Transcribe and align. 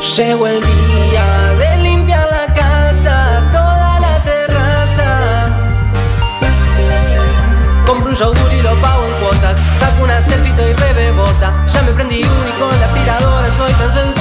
Llegó 0.00 0.46
el 0.46 0.62
día 0.62 1.24
de 1.58 1.76
limpiar 1.82 2.26
la 2.30 2.54
casa, 2.54 3.42
toda 3.52 4.00
la 4.00 4.16
terraza. 4.24 5.48
Compro 7.86 8.08
un 8.08 8.16
yogur 8.16 8.52
y 8.52 8.62
lo 8.62 8.74
pago 8.76 9.04
en 9.04 9.12
cuotas. 9.20 9.58
Saco 9.78 10.04
una 10.04 10.18
selfie 10.22 10.70
y 10.70 10.72
rebebota. 10.72 11.66
Ya 11.66 11.82
me 11.82 11.92
prendí 11.92 12.22
uno 12.22 12.48
y 12.48 12.60
con 12.60 12.80
la 12.80 12.86
aspiradora 12.86 13.52
soy 13.52 13.72
tan 13.74 13.92
sensual. 13.92 14.19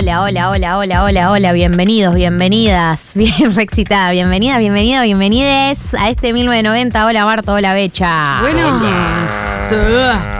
Hola, 0.00 0.22
hola, 0.22 0.50
hola, 0.50 0.78
hola, 0.78 1.02
hola, 1.02 1.30
hola, 1.32 1.52
bienvenidos, 1.52 2.14
bienvenidas, 2.14 3.12
bien 3.16 3.52
reexcitada, 3.56 4.12
bienvenida, 4.12 4.56
bienvenido, 4.58 5.02
bienvenides 5.02 5.92
a 5.94 6.08
este 6.08 6.32
1990. 6.32 7.04
Hola 7.04 7.24
Marto, 7.24 7.54
hola 7.54 7.72
Becha. 7.74 8.40
Bueno, 8.42 8.78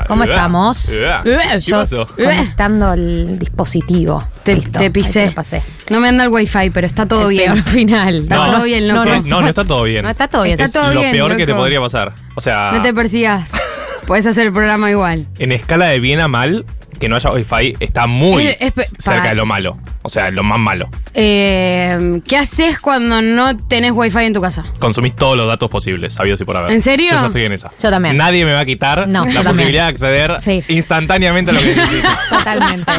¿Cómo 0.07 0.23
estamos? 0.23 0.87
¿Qué 1.25 1.39
Yo 1.67 1.77
pasó? 1.79 2.07
conectando 2.07 2.93
el 2.93 3.37
dispositivo. 3.41 4.23
Te- 4.45 4.55
Listo, 4.55 4.79
te 4.79 4.85
ahí 4.85 4.91
pisé. 4.91 5.33
pasé. 5.33 5.61
no 5.91 5.99
me 5.99 6.09
anda 6.09 6.23
el 6.25 6.31
wifi, 6.31 6.71
pero 6.71 6.87
está 6.87 7.07
todo 7.07 7.23
El 7.29 7.37
bien. 7.37 7.53
peor 7.55 7.65
final. 7.65 8.15
Está 8.23 8.37
todo 8.47 8.63
bien, 8.63 8.87
no, 8.87 8.95
loco. 9.05 9.17
no, 9.17 9.23
No, 9.23 9.41
no 9.43 9.49
está 9.49 9.65
todo 9.65 9.83
bien. 9.83 10.05
no 10.05 10.11
está 10.11 10.29
todo 10.29 10.43
bien. 10.45 10.53
Está 10.55 10.65
es 10.67 10.73
todo 10.73 10.95
lo 10.95 11.01
bien, 11.01 11.11
peor 11.13 11.37
que 11.37 11.47
te 11.47 11.55
podría 11.55 11.81
pasar. 11.81 12.13
O 12.37 12.41
sea, 12.41 12.71
No 12.73 12.81
te 12.83 12.95
persigas. 12.95 13.51
Puedes 14.07 14.25
hacer 14.25 14.47
el 14.47 14.53
programa 14.53 14.89
igual. 14.89 15.27
en 15.41 15.51
escala 15.53 15.87
de 15.87 15.99
bien 15.99 16.21
a 16.21 16.29
mal, 16.29 16.65
que 16.99 17.09
no 17.09 17.17
haya 17.17 17.31
wifi 17.31 17.77
está 17.81 18.07
muy 18.07 18.47
Es- 18.47 18.57
es 18.61 18.73
pe- 18.73 18.85
cerca 18.99 19.19
para- 19.21 19.29
de 19.31 19.35
lo 19.37 19.47
malo. 19.47 19.79
O 20.03 20.09
sea, 20.11 20.31
lo 20.31 20.43
más 20.43 20.59
malo. 20.59 20.89
Eh, 21.15 22.21
¿Qué 22.27 22.37
haces 22.39 22.79
cuando 22.81 23.21
no 23.21 23.57
tenés 23.57 23.93
wifi 23.93 24.19
en 24.21 24.33
tu 24.33 24.41
casa? 24.41 24.65
Consumís 24.79 25.15
todos 25.15 25.37
los 25.37 25.47
datos 25.47 25.69
posibles, 25.71 26.15
sabidos 26.15 26.41
y 26.41 26.45
por 26.45 26.57
haber. 26.57 26.73
¿En 26.73 26.81
serio? 26.81 27.11
Yo 27.11 27.21
ya 27.21 27.27
estoy 27.27 27.45
en 27.45 27.53
esa. 27.53 27.71
Yo 27.83 27.91
también. 27.91 28.17
Nadie 28.17 28.45
me 28.45 28.53
va 28.53 28.61
a 28.61 28.65
quitar 28.65 29.07
No, 29.09 29.21
la 29.25 29.33
también. 29.33 29.45
posibilidad 29.47 29.85
de 29.85 29.89
acceder 29.91 30.37
Sí. 30.41 30.63
instantáneamente 30.69 31.51
a 31.51 31.55
lo 31.55 31.61
que 31.61 31.67
necesito. 31.77 32.09
Totalmente. 32.31 32.93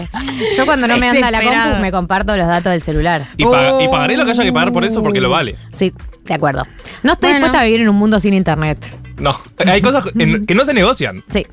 Yo 0.58 0.66
cuando 0.66 0.88
no 0.88 0.98
me 0.98 1.10
anda 1.10 1.32
la 1.32 1.42
compu 1.42 1.82
me 1.82 1.92
comparto 1.92 2.36
los 2.38 2.48
datos 2.48 2.72
del 2.72 2.82
celular. 2.82 3.28
Y, 3.38 3.46
Oh. 3.46 3.82
y 3.82 3.88
pagaré 3.88 4.18
lo 4.18 4.26
que 4.26 4.32
haya 4.32 4.44
que 4.44 4.54
pagar 4.54 4.72
por 4.72 4.84
eso 4.86 5.02
porque 5.02 5.20
lo 5.22 5.30
vale. 5.30 5.56
Sí, 5.74 5.94
de 6.26 6.34
acuerdo. 6.34 6.68
No 7.04 7.14
estoy 7.14 7.32
Bueno. 7.32 7.46
dispuesta 7.46 7.62
a 7.62 7.66
vivir 7.66 7.82
en 7.82 7.90
un 7.90 7.96
mundo 7.96 8.20
sin 8.20 8.34
internet. 8.34 8.78
No, 9.20 9.40
hay 9.66 9.82
cosas 9.82 10.06
en- 10.18 10.46
que 10.46 10.56
no 10.56 10.66
se 10.66 10.74
negocian. 10.74 11.24
Sí. 11.32 11.46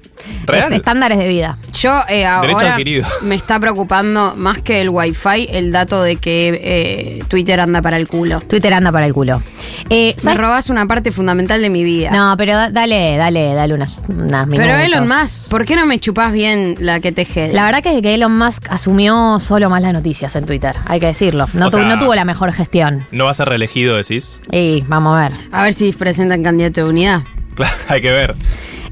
Real. 0.46 0.72
Est- 0.72 0.76
estándares 0.76 1.18
de 1.18 1.28
vida. 1.28 1.58
Yo 1.74 1.98
eh, 2.08 2.26
Derecho 2.40 2.56
ahora 2.56 2.72
adquirido. 2.72 3.06
me 3.22 3.34
está 3.34 3.58
preocupando 3.60 4.34
más 4.36 4.62
que 4.62 4.80
el 4.80 4.88
wifi 4.88 5.48
el 5.50 5.72
dato 5.72 6.02
de 6.02 6.16
que 6.16 6.60
eh, 6.62 7.24
Twitter 7.28 7.60
anda 7.60 7.82
para 7.82 7.96
el 7.96 8.08
culo. 8.08 8.40
Twitter 8.40 8.72
anda 8.74 8.90
para 8.92 9.06
el 9.06 9.12
culo. 9.14 9.42
Eh, 9.90 10.14
Me 10.16 10.20
¿sabes? 10.22 10.38
robás 10.38 10.70
una 10.70 10.86
parte 10.86 11.12
fundamental 11.12 11.60
de 11.60 11.70
mi 11.70 11.84
vida. 11.84 12.10
No, 12.10 12.34
pero 12.36 12.52
da- 12.54 12.70
dale, 12.70 13.16
dale, 13.16 13.54
dale 13.54 13.74
unas, 13.74 14.04
unas 14.08 14.46
minutos. 14.46 14.66
pero 14.66 14.78
Elon 14.78 15.06
Musk, 15.08 15.48
¿por 15.50 15.64
qué 15.64 15.76
no 15.76 15.86
me 15.86 15.98
chupás 16.00 16.32
bien 16.32 16.76
la 16.80 17.00
que 17.00 17.12
teje? 17.12 17.52
La 17.52 17.64
verdad 17.66 17.82
que 17.82 17.90
desde 17.90 18.02
que 18.02 18.14
Elon 18.14 18.36
Musk 18.36 18.66
asumió 18.70 19.38
solo 19.38 19.70
más 19.70 19.82
las 19.82 19.92
noticias 19.92 20.34
en 20.36 20.46
Twitter, 20.46 20.74
hay 20.86 20.98
que 21.00 21.06
decirlo. 21.06 21.46
No, 21.52 21.66
O 21.66 21.70
tu- 21.70 21.76
sea- 21.76 21.86
no 21.86 21.98
tuvo 21.98 22.14
la 22.14 22.24
mejor 22.24 22.52
gestión. 22.52 23.06
No 23.12 23.24
va 23.26 23.30
a 23.30 23.34
ser 23.34 23.48
reelegido, 23.48 23.96
decís. 23.96 24.40
Y 24.50 24.82
vamos 24.88 25.16
a 25.18 25.28
ver. 25.28 25.32
A 25.52 25.62
ver 25.64 25.72
si 25.72 25.92
presentan 25.92 26.42
candidato 26.42 26.84
de 26.84 26.90
unidad. 26.90 27.22
Claro, 27.56 27.74
hay 27.88 28.00
que 28.00 28.10
ver. 28.12 28.34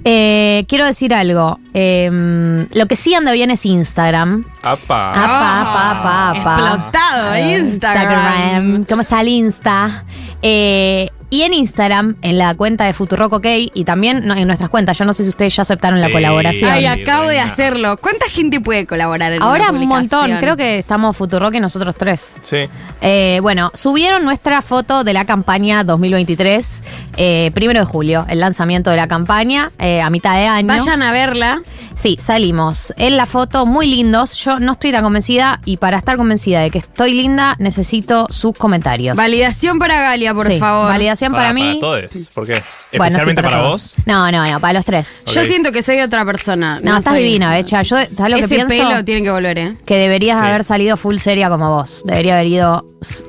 Eh, 0.07 0.67
quiero 0.69 0.85
decir 0.85 1.15
algo. 1.15 1.59
Eh, 1.73 2.67
lo 2.73 2.87
que 2.87 2.97
sí 2.97 3.15
anda 3.15 3.33
bien 3.33 3.51
es 3.51 3.65
Instagram. 3.65 4.45
Apa. 4.63 5.09
Apa, 5.11 5.61
apa, 5.63 5.91
apa, 5.93 6.31
apa. 6.31 6.55
Explotado 6.59 7.35
Eh, 7.35 7.59
Instagram. 7.59 8.85
¿Cómo 8.85 9.01
está 9.03 9.21
el 9.23 9.29
Insta? 9.29 10.05
Eh, 10.43 11.09
y 11.35 11.43
en 11.43 11.53
Instagram, 11.53 12.15
en 12.23 12.39
la 12.39 12.55
cuenta 12.55 12.85
de 12.85 12.93
Futurock 12.93 13.33
OK 13.33 13.47
y 13.75 13.85
también 13.85 14.31
en 14.31 14.47
nuestras 14.47 14.71
cuentas. 14.71 14.97
Yo 14.97 15.05
no 15.05 15.13
sé 15.13 15.25
si 15.25 15.31
ustedes 15.31 15.57
ya 15.57 15.63
aceptaron 15.63 16.01
la 16.01 16.07
Sí. 16.07 16.13
colaboración. 16.13 16.71
Ay, 16.71 16.87
acabo 16.87 17.23
de 17.23 17.29
reina. 17.31 17.45
hacerlo. 17.47 17.97
¿Cuánta 17.97 18.27
gente 18.29 18.61
puede 18.61 18.87
colaborar 18.87 19.33
en 19.33 19.43
Ahora 19.43 19.71
una 19.71 19.81
un 19.81 19.89
montón. 19.89 20.21
publicación? 20.21 20.39
Creo 20.41 20.57
que 20.57 20.79
estamos 20.79 21.17
Futurock 21.17 21.53
y 21.55 21.59
nosotros 21.61 21.97
tres. 21.99 22.37
Sí. 22.41 22.69
Eh, 23.01 23.41
bueno, 23.43 23.73
subieron 23.75 24.25
nuestra 24.25 24.63
foto 24.63 25.03
de 25.03 25.13
la 25.13 25.25
campaña 25.25 25.83
2023, 25.83 26.83
eh, 27.17 27.51
primero 27.53 27.81
de 27.81 27.87
julio, 27.87 28.27
el 28.29 28.39
lanzamiento 28.39 28.91
de 28.91 28.97
la 28.97 29.09
campaña, 29.09 29.73
eh, 29.81 30.01
a 30.01 30.11
mitad 30.11 30.37
de 30.37 30.47
año. 30.47 30.69
Vayan 30.69 31.03
a 31.03 31.11
verla. 31.11 31.61
Sí, 31.97 32.17
salimos. 32.21 32.93
En 32.97 33.17
la 33.17 33.25
foto, 33.25 33.67
muy 33.67 33.87
lindos. 33.87 34.35
Yo 34.37 34.59
no 34.59 34.73
estoy 34.73 34.91
tan 34.91 35.05
convencida 35.05 35.61
y 35.65 35.77
para 35.77 35.97
estar 35.97 36.17
convencida 36.17 36.61
de 36.61 36.71
que 36.73 36.79
estoy 36.79 37.15
linda, 37.15 37.55
necesito 37.61 38.27
sus 38.31 38.53
comentarios. 38.59 39.17
Validación 39.17 39.79
para 39.79 40.01
Galia, 40.01 40.35
por 40.35 40.49
Sí, 40.49 40.59
favor. 40.59 40.89
Validación 40.89 41.24
para, 41.33 41.53
mí. 41.53 41.63
Para 41.63 41.79
todos. 41.81 42.29
¿Por 42.35 42.47
qué? 42.47 42.53
Bueno, 42.53 42.63
sí, 42.63 42.87
¿Especialmente 42.93 43.43
para, 43.43 43.59
todos. 43.59 43.95
vos? 43.97 44.07
No, 44.07 44.31
no, 44.31 44.45
no, 44.45 44.61
para 44.61 44.75
los 44.75 44.85
tres. 44.85 45.23
Yo 45.27 45.41
Ok. 45.41 45.47
siento 45.47 45.73
que 45.73 45.83
soy 45.83 46.01
otra 46.01 46.25
persona. 46.25 46.81
No, 46.83 46.99
estás 46.99 47.15
soy- 47.15 47.23
divina, 47.23 47.53
Becha. 47.53 47.83
Yo, 47.83 47.97
¿sabes 47.97 48.11
lo 48.19 48.27
que 48.39 48.45
Ese 48.45 48.49
pienso? 48.55 48.69
pelo 48.69 49.05
tiene 49.05 49.23
que 49.23 49.31
volver, 49.31 49.59
¿eh? 49.59 49.77
Que 49.87 49.97
deberías 49.97 50.41
Sí. 50.41 50.47
haber 50.47 50.65
salido 50.65 50.97
full 50.97 51.17
seria 51.19 51.49
como 51.49 51.71
vos. 51.71 52.03
Debería 52.05 52.35
haber 52.35 52.47
ido. 52.49 52.85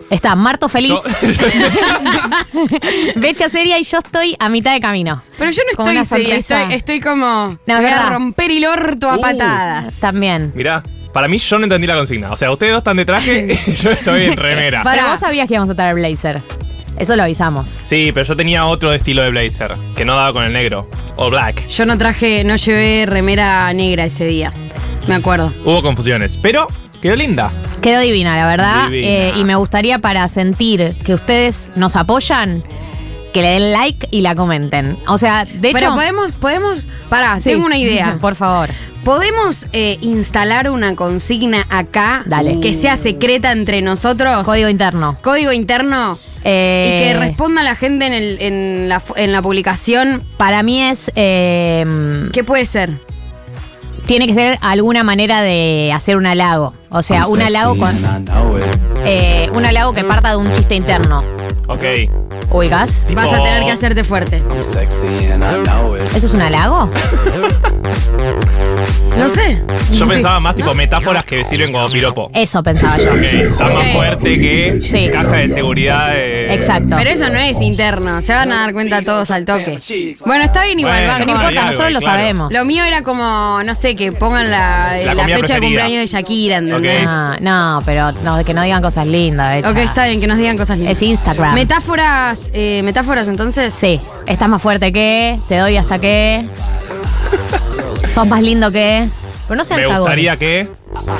Está 0.09 0.35
Marto 0.35 0.69
feliz, 0.69 0.91
Yo- 0.91 1.03
Becha 3.15 3.49
seria 3.49 3.79
y 3.79 3.83
yo 3.83 3.99
estoy 3.99 4.35
a 4.39 4.49
mitad 4.49 4.73
de 4.73 4.79
camino. 4.79 5.21
Pero 5.37 5.51
yo 5.51 5.61
no 5.69 5.75
Con 5.75 5.85
estoy 5.85 5.95
una 5.97 6.05
seria, 6.05 6.27
sonrisa. 6.29 6.61
estoy, 6.61 6.75
estoy 6.75 6.99
como. 6.99 7.57
te 7.65 7.71
es 7.71 7.77
voy 7.79 7.87
a 7.87 7.95
verdad. 7.95 8.09
romper 8.09 8.51
el 8.51 8.65
orto 8.65 9.09
a 9.09 9.17
Uh. 9.17 9.21
patadas. 9.21 9.99
También. 9.99 10.51
Mirá, 10.55 10.83
para 11.13 11.27
mí 11.27 11.37
yo 11.37 11.57
no 11.57 11.63
entendí 11.63 11.87
la 11.87 11.95
consigna. 11.95 12.31
O 12.31 12.37
sea, 12.37 12.51
ustedes 12.51 12.73
dos 12.73 12.79
están 12.79 12.97
de 12.97 13.05
traje 13.05 13.47
y 13.67 13.73
yo 13.73 13.91
estoy 13.91 14.25
en 14.25 14.37
remera. 14.37 14.83
Para- 14.83 14.97
Pero 15.01 15.11
vos 15.11 15.19
sabías 15.19 15.47
que 15.47 15.53
íbamos 15.53 15.69
a 15.69 15.75
traer 15.75 15.95
blazer. 15.95 16.41
Eso 16.97 17.15
lo 17.15 17.23
avisamos. 17.23 17.67
Sí, 17.69 18.11
pero 18.13 18.25
yo 18.25 18.35
tenía 18.35 18.65
otro 18.65 18.93
estilo 18.93 19.21
de 19.21 19.29
blazer 19.29 19.75
que 19.95 20.05
no 20.05 20.15
daba 20.15 20.33
con 20.33 20.43
el 20.43 20.53
negro. 20.53 20.89
O 21.17 21.29
black. 21.29 21.67
Yo 21.67 21.85
no 21.85 21.97
traje, 21.97 22.43
no 22.43 22.55
llevé 22.55 23.05
remera 23.05 23.71
negra 23.73 24.05
ese 24.05 24.25
día. 24.25 24.51
Me 25.07 25.15
acuerdo. 25.15 25.51
Hubo 25.63 25.81
confusiones, 25.81 26.37
pero 26.37 26.67
quedó 27.01 27.15
linda. 27.15 27.51
Quedó 27.81 27.99
divina, 27.99 28.35
la 28.35 28.47
verdad. 28.47 28.89
Divina. 28.89 29.07
Eh, 29.07 29.33
y 29.37 29.43
me 29.43 29.55
gustaría 29.55 29.99
para 29.99 30.27
sentir 30.27 30.95
que 31.05 31.13
ustedes 31.13 31.69
nos 31.75 31.95
apoyan, 31.95 32.63
que 33.35 33.41
le 33.41 33.49
den 33.49 33.71
like 33.73 34.07
y 34.11 34.21
la 34.21 34.33
comenten. 34.33 34.97
O 35.07 35.17
sea, 35.17 35.43
de 35.45 35.67
hecho. 35.69 35.77
Pero 35.77 35.93
podemos, 35.93 36.37
podemos. 36.37 36.87
Pará, 37.09 37.37
Sí. 37.39 37.49
tengo 37.49 37.65
una 37.65 37.77
idea. 37.77 38.17
Por 38.21 38.35
favor. 38.35 38.69
¿Podemos 39.03 39.67
eh, 39.73 39.97
instalar 40.01 40.69
una 40.69 40.95
consigna 40.95 41.67
acá 41.69 42.23
Dale. 42.25 42.59
que 42.61 42.73
sea 42.73 42.95
secreta 42.97 43.51
entre 43.51 43.81
nosotros? 43.83 44.43
Código 44.45 44.69
interno. 44.69 45.17
Código 45.21 45.51
interno. 45.51 46.17
Eh, 46.43 46.95
Y 46.97 47.03
que 47.03 47.13
responda 47.19 47.61
la 47.61 47.75
gente 47.75 48.07
en, 48.07 48.13
el- 48.13 48.37
en 48.41 48.89
la, 48.89 49.03
en 49.17 49.31
la 49.31 49.41
publicación. 49.41 50.23
Para 50.37 50.63
mí 50.63 50.81
es. 50.81 51.11
eh, 51.15 52.29
¿Qué 52.33 52.43
puede 52.43 52.65
ser? 52.65 52.93
Tiene 54.05 54.27
que 54.27 54.33
ser 54.33 54.57
alguna 54.61 55.03
manera 55.03 55.41
de 55.41 55.91
hacer 55.93 56.17
un 56.17 56.25
halago. 56.25 56.73
O 56.89 57.01
sea, 57.01 57.27
un 57.27 57.41
halago 57.41 57.75
con. 57.77 57.95
eh, 59.05 59.49
un 59.53 59.65
halago 59.65 59.93
que 59.93 60.03
parta 60.03 60.31
de 60.31 60.37
un 60.37 60.53
chiste 60.55 60.75
interno. 60.75 61.23
Ok. 61.67 61.83
¿Ubicas? 62.51 63.03
Tipo- 63.07 63.21
Vas 63.21 63.33
a 63.33 63.41
tener 63.43 63.63
que 63.65 63.71
hacerte 63.71 64.03
fuerte. 64.03 64.41
¿Eso 64.59 66.27
es 66.27 66.33
un 66.33 66.41
halago? 66.41 66.89
No 69.17 69.29
sé. 69.29 69.61
Yo 69.93 70.07
pensaba 70.07 70.39
más 70.41 70.55
tipo 70.55 70.73
metáforas 70.73 71.23
que 71.25 71.45
sirven 71.45 71.71
como 71.71 71.87
piropo. 71.89 72.29
Eso 72.33 72.61
pensaba 72.61 72.97
yo. 72.97 73.11
Ok, 73.13 73.23
está 73.23 73.63
más 73.69 73.85
Ok. 73.87 73.93
fuerte 73.93 74.39
que 74.39 74.79
Sí. 74.83 75.09
caja 75.11 75.37
de 75.37 75.47
seguridad 75.47 76.09
de... 76.13 76.53
Exacto. 76.53 76.95
Pero 76.97 77.09
eso 77.09 77.29
no 77.29 77.37
es 77.39 77.61
interno. 77.61 78.21
Se 78.21 78.33
van 78.33 78.51
a 78.51 78.61
dar 78.61 78.73
cuenta 78.73 79.01
todos 79.03 79.31
al 79.31 79.45
toque. 79.45 79.79
Bueno, 80.25 80.43
está 80.43 80.65
bien 80.65 80.79
igual, 80.79 80.95
Bueno. 81.05 81.13
Pero 81.17 81.25
no 81.25 81.31
importa, 81.39 81.65
nosotros 81.65 81.93
lo 81.93 81.99
claro. 81.99 82.17
sabemos. 82.19 82.53
Lo 82.53 82.65
mío 82.65 82.83
era 82.83 83.01
como, 83.03 83.61
no 83.63 83.73
sé, 83.75 83.94
que 83.95 84.11
pongan 84.11 84.49
la, 84.49 84.97
La 85.05 85.13
la 85.13 85.23
comida 85.23 85.37
fecha 85.37 85.53
de 85.55 85.59
preferida. 85.59 85.81
cumpleaños 85.83 85.99
de 85.99 86.07
Shakira, 86.07 86.57
¿entendés? 86.57 87.05
Ah, 87.07 87.37
no, 87.41 87.79
pero 87.85 88.11
no, 88.23 88.43
que 88.43 88.53
no 88.53 88.61
digan 88.63 88.81
cosas 88.81 89.07
lindas. 89.07 89.55
Becha. 89.55 89.69
Ok, 89.69 89.77
está 89.77 90.05
bien, 90.05 90.19
que 90.19 90.27
nos 90.27 90.37
digan 90.37 90.57
cosas 90.57 90.77
lindas. 90.77 90.97
Es 90.97 91.01
Instagram. 91.03 91.53
Metáforas, 91.55 92.51
eh, 92.53 92.81
metáforas 92.83 93.27
entonces. 93.27 93.73
Sí, 93.73 93.99
estás 94.25 94.49
más 94.49 94.61
fuerte 94.61 94.91
que, 94.91 95.39
te 95.47 95.57
doy 95.57 95.77
hasta 95.77 95.99
que. 95.99 96.45
Sos 98.13 98.27
más 98.27 98.41
lindo 98.41 98.71
que. 98.71 99.09
Pero 99.47 99.57
no 99.57 99.65
sean 99.65 99.81
Me 99.81 99.97
gustaría 99.97 100.37
que... 100.37 100.67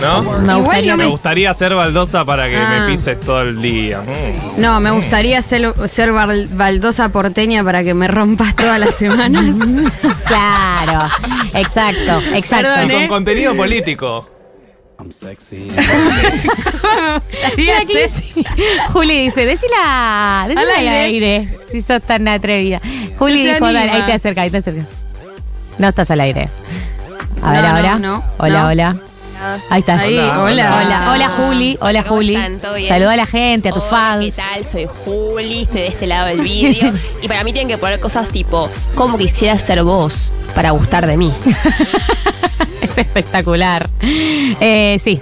¿No? 0.01 0.21
Me 0.41 0.55
gustaría 0.55 0.95
Me 0.95 1.05
gustaría 1.05 1.53
ser 1.53 1.75
baldosa 1.75 2.25
para 2.25 2.49
que 2.49 2.55
Ah. 2.57 2.79
me 2.87 2.91
pises 2.91 3.19
todo 3.19 3.41
el 3.43 3.61
día. 3.61 4.01
Mm. 4.01 4.61
No, 4.61 4.79
me 4.79 4.89
gustaría 4.91 5.41
ser, 5.41 5.73
ser 5.87 6.11
bal- 6.11 6.47
baldosa 6.51 7.09
porteña 7.09 7.63
para 7.63 7.83
que 7.83 7.93
me 7.93 8.07
rompas 8.07 8.55
todas 8.55 8.79
las 8.79 8.95
semanas. 8.95 9.45
Claro, 10.25 11.07
exacto, 11.53 12.21
exacto. 12.33 12.67
Perdón, 12.67 12.91
Y 12.91 12.93
¿eh? 12.93 12.97
con 12.99 13.07
contenido 13.07 13.55
político. 13.55 14.27
Mira, 17.57 17.77
aquí 17.81 17.93
dice- 17.97 18.23
Juli 18.91 19.25
dice, 19.25 19.45
decila, 19.45 20.45
decila 20.47 20.61
Al 20.61 20.69
al 20.69 20.87
aire. 20.87 21.35
aire. 21.35 21.49
si 21.71 21.81
sos 21.81 22.01
tan 22.03 22.27
atrevida. 22.27 22.79
Juli 23.17 23.43
se 23.43 23.53
dijo, 23.55 23.65
dale, 23.71 23.91
ahí 23.91 24.01
te 24.03 24.13
acerca, 24.13 24.41
ahí 24.41 24.49
te 24.51 24.57
acerca. 24.57 24.83
No 25.77 25.89
estás 25.89 26.11
al 26.11 26.21
aire. 26.21 26.49
A 27.45 27.51
ver 27.51 27.61
No, 27.61 27.67
ahora. 27.69 27.95
no, 27.99 28.23
hola, 28.37 28.61
no. 28.63 28.67
hola. 28.69 28.95
Ahí 29.69 29.81
estás. 29.81 30.01
Ahí, 30.03 30.17
Hola, 30.17 30.39
hola. 30.41 30.81
Hola, 30.85 31.11
hola 31.11 31.29
Juli, 31.29 31.77
hola 31.81 32.03
¿Cómo 32.03 32.15
Juli. 32.15 32.35
están? 32.35 32.57
¿Todo 32.59 32.73
bien? 32.75 32.87
Saluda 32.87 33.11
a 33.13 33.15
la 33.17 33.25
gente, 33.27 33.69
a 33.69 33.71
tus 33.73 33.83
Hola, 33.83 33.91
fans. 33.91 34.35
¿Qué 34.35 34.41
tal? 34.41 34.65
Soy 34.71 34.87
Juli, 35.03 35.61
estoy 35.63 35.81
de 35.81 35.87
este 35.87 36.07
lado 36.07 36.27
del 36.27 36.39
vídeo. 36.41 36.91
y 37.21 37.27
para 37.27 37.43
mí 37.43 37.51
tienen 37.53 37.67
que 37.67 37.77
poner 37.77 37.99
cosas 37.99 38.29
tipo, 38.29 38.69
¿cómo 38.95 39.17
quisieras 39.17 39.61
ser 39.61 39.83
vos 39.83 40.33
para 40.55 40.71
gustar 40.71 41.05
de 41.05 41.17
mí? 41.17 41.31
Es 42.81 42.97
espectacular. 42.97 43.89
Eh, 44.01 44.97
sí. 44.99 45.19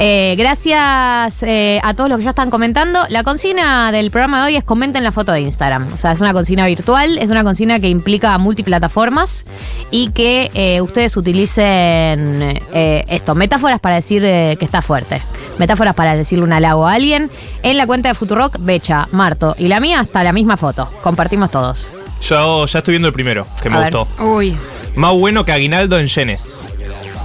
Eh, 0.00 0.36
gracias 0.38 1.42
eh, 1.42 1.80
a 1.82 1.92
todos 1.94 2.08
los 2.08 2.18
que 2.18 2.24
ya 2.24 2.30
están 2.30 2.50
comentando. 2.50 3.00
La 3.08 3.24
consigna 3.24 3.90
del 3.90 4.10
programa 4.10 4.40
de 4.40 4.46
hoy 4.46 4.56
es 4.56 4.62
comenten 4.64 5.02
la 5.02 5.10
foto 5.10 5.32
de 5.32 5.40
Instagram. 5.40 5.92
O 5.92 5.96
sea, 5.96 6.12
es 6.12 6.20
una 6.20 6.32
consigna 6.32 6.66
virtual, 6.66 7.18
es 7.18 7.30
una 7.30 7.42
consigna 7.42 7.80
que 7.80 7.88
implica 7.88 8.38
multiplataformas 8.38 9.46
y 9.90 10.10
que 10.10 10.50
eh, 10.54 10.80
ustedes 10.80 11.16
utilicen 11.16 12.60
eh, 12.72 13.04
esto, 13.08 13.34
metáforas 13.34 13.80
para 13.80 13.96
decir 13.96 14.24
eh, 14.24 14.56
que 14.58 14.64
está 14.64 14.82
fuerte. 14.82 15.20
Metáforas 15.58 15.94
para 15.94 16.16
decirle 16.16 16.44
un 16.44 16.52
halago 16.52 16.86
a 16.86 16.92
alguien. 16.92 17.28
En 17.64 17.76
la 17.76 17.86
cuenta 17.86 18.08
de 18.08 18.14
Futurock, 18.14 18.58
Becha, 18.60 19.08
Marto 19.10 19.56
y 19.58 19.66
la 19.66 19.80
mía 19.80 20.00
hasta 20.00 20.22
la 20.22 20.32
misma 20.32 20.56
foto. 20.56 20.88
Compartimos 21.02 21.50
todos. 21.50 21.90
Yo 22.20 22.66
ya 22.66 22.78
estoy 22.78 22.92
viendo 22.92 23.08
el 23.08 23.14
primero, 23.14 23.46
que 23.60 23.68
me 23.68 23.78
ver. 23.78 23.92
gustó. 23.92 24.24
Uy. 24.24 24.56
Más 24.94 25.12
bueno 25.14 25.44
que 25.44 25.52
aguinaldo 25.52 25.98
en 25.98 26.06
yenes. 26.06 26.68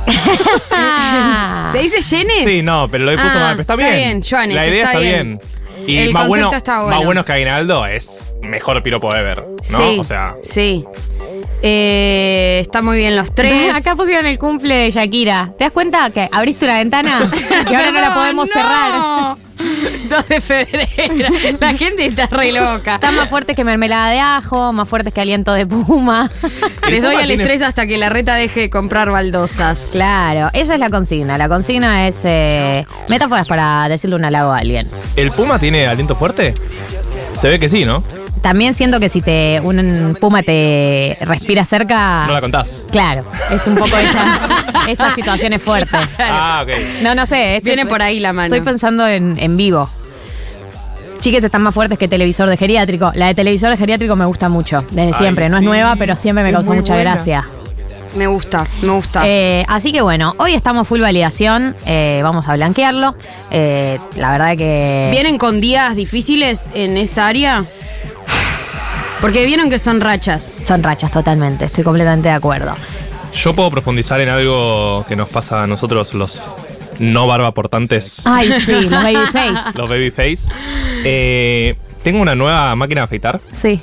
¿Se 1.71 1.77
dice 1.79 2.01
yenes? 2.01 2.43
Sí, 2.45 2.61
no, 2.61 2.87
pero 2.89 3.05
lo 3.05 3.11
he 3.11 3.17
puso 3.17 3.29
Ah, 3.35 3.39
mal. 3.39 3.49
Pero 3.51 3.61
está 3.61 3.73
está 3.73 3.87
bien. 3.95 4.21
Joanes, 4.21 4.55
La 4.55 4.67
idea 4.67 4.77
está 4.85 4.89
está 4.91 4.99
bien. 4.99 5.39
bien. 5.39 5.87
Y 5.87 5.97
El 5.97 6.13
más 6.13 6.27
bueno, 6.27 6.45
concepto 6.45 6.57
está 6.71 6.79
bueno. 6.81 6.95
más 6.97 7.05
bueno 7.05 7.25
que 7.25 7.33
aguinaldo 7.33 7.85
es 7.85 8.35
mejor 8.41 8.81
piropo 8.83 9.13
ever. 9.15 9.43
¿no? 9.71 9.77
Sí. 9.77 9.97
O 9.99 10.03
sea, 10.03 10.35
Sí. 10.43 10.85
Eh, 11.65 12.59
está 12.61 12.81
muy 12.81 12.97
bien 12.97 13.15
los 13.15 13.33
tres. 13.33 13.75
Acá 13.75 13.95
pusieron 13.95 14.25
el 14.25 14.37
cumple 14.37 14.75
de 14.75 14.91
Shakira. 14.91 15.53
¿Te 15.57 15.63
das 15.65 15.71
cuenta 15.73 16.09
que 16.09 16.27
abriste 16.31 16.65
una 16.65 16.77
ventana 16.77 17.19
y 17.71 17.73
ahora 17.73 17.91
no 17.91 17.99
la 18.01 18.07
Perdón, 18.07 18.13
podemos 18.15 18.49
no. 18.55 19.37
cerrar? 19.57 20.09
2 20.09 20.27
de 20.27 20.41
febrero. 20.41 21.33
La 21.59 21.73
gente 21.73 22.05
está 22.05 22.27
re 22.27 22.51
loca. 22.51 22.95
Están 22.95 23.15
más 23.15 23.29
fuertes 23.29 23.55
que 23.55 23.63
mermelada 23.63 24.09
de 24.11 24.19
ajo, 24.19 24.73
más 24.73 24.87
fuertes 24.87 25.13
que 25.13 25.21
aliento 25.21 25.53
de 25.53 25.65
puma. 25.65 26.31
Les 26.89 27.01
doy 27.01 27.15
al 27.15 27.31
estrés 27.31 27.61
hasta 27.61 27.87
que 27.87 27.97
la 27.97 28.09
reta 28.09 28.35
deje 28.35 28.61
de 28.61 28.69
comprar 28.69 29.11
baldosas. 29.11 29.91
claro, 29.93 30.49
esa 30.53 30.73
es 30.73 30.79
la 30.79 30.89
consigna. 30.89 31.37
La 31.37 31.49
consigna 31.49 32.07
es 32.07 32.21
eh, 32.25 32.85
metáforas 33.09 33.47
para 33.47 33.87
decirle 33.89 34.15
un 34.15 34.25
halago 34.25 34.51
a 34.51 34.57
alguien. 34.57 34.85
¿el 35.15 35.31
puma 35.31 35.59
tiene 35.59 35.87
aliento 35.87 36.15
fuerte? 36.15 36.53
Se 37.33 37.47
ve 37.47 37.59
que 37.59 37.69
sí, 37.69 37.85
¿no? 37.85 38.03
También 38.43 38.73
siento 38.75 38.99
que 38.99 39.07
si 39.09 39.21
te 39.21 39.59
un 39.63 40.15
puma 40.19 40.43
te 40.43 41.17
respira 41.21 41.63
cerca. 41.65 42.27
No 42.27 42.33
la 42.33 42.41
contás. 42.41 42.83
Claro, 42.91 43.23
es 43.49 43.65
un 43.67 43.75
poco 43.75 43.97
esa, 43.97 44.25
esa 44.89 45.15
situación 45.15 45.53
es 45.53 45.61
fuerte. 45.61 45.97
Ah, 46.19 46.61
ok. 46.63 47.01
No, 47.01 47.15
no 47.15 47.25
sé. 47.25 47.61
Viene 47.63 47.85
por 47.85 48.01
ahí 48.01 48.19
la 48.19 48.33
mano. 48.33 48.53
Estoy 48.53 48.65
pensando 48.65 49.07
en, 49.07 49.39
en 49.39 49.55
vivo. 49.57 49.89
Chiques 51.21 51.41
están 51.41 51.61
más 51.61 51.73
fuertes 51.73 51.97
que 51.97 52.09
televisor 52.09 52.49
de 52.49 52.57
geriátrico. 52.57 53.13
La 53.15 53.27
de 53.27 53.33
televisor 53.33 53.69
de 53.71 53.77
geriátrico 53.77 54.13
me 54.17 54.25
gusta 54.25 54.49
mucho, 54.49 54.85
desde 54.91 55.07
Ay, 55.07 55.13
siempre. 55.13 55.47
No 55.47 55.55
es 55.55 55.63
nueva, 55.63 55.95
pero 55.95 56.17
siempre 56.17 56.43
me 56.43 56.49
Es 56.49 56.55
causó 56.55 56.73
mucha 56.73 56.95
buena. 56.95 57.11
gracia. 57.13 57.45
Me 58.15 58.27
gusta, 58.27 58.67
me 58.81 58.91
gusta. 58.91 59.23
Eh, 59.25 59.65
así 59.67 59.91
que 59.91 60.01
bueno, 60.01 60.35
hoy 60.37 60.53
estamos 60.53 60.87
full 60.87 61.01
validación. 61.01 61.75
eh, 61.85 62.19
vamos 62.23 62.47
a 62.47 62.53
blanquearlo. 62.55 63.15
Eh, 63.51 63.99
la 64.15 64.31
verdad 64.31 64.55
que. 64.57 65.09
¿Vienen 65.11 65.37
con 65.37 65.59
días 65.61 65.95
difíciles 65.95 66.69
en 66.75 66.97
esa 66.97 67.27
área? 67.27 67.65
Porque 69.21 69.45
vieron 69.45 69.69
que 69.69 69.79
son 69.79 70.01
rachas. 70.01 70.63
Son 70.67 70.83
rachas 70.83 71.11
totalmente, 71.11 71.65
estoy 71.65 71.83
completamente 71.83 72.27
de 72.27 72.33
acuerdo. 72.35 72.75
Yo 73.33 73.55
puedo 73.55 73.71
profundizar 73.71 74.19
en 74.21 74.29
algo 74.29 75.05
que 75.07 75.15
nos 75.15 75.29
pasa 75.29 75.63
a 75.63 75.67
nosotros 75.67 76.13
los 76.13 76.41
no 76.99 77.25
barba 77.25 77.51
portantes, 77.53 78.21
Ay, 78.27 78.51
sí, 78.63 78.71
los 78.73 78.91
babyface. 79.03 79.75
los 79.77 79.89
babyface. 79.89 80.51
Eh, 81.03 81.75
tengo 82.03 82.21
una 82.21 82.35
nueva 82.35 82.75
máquina 82.75 83.01
de 83.01 83.05
afeitar 83.05 83.39
Sí. 83.59 83.81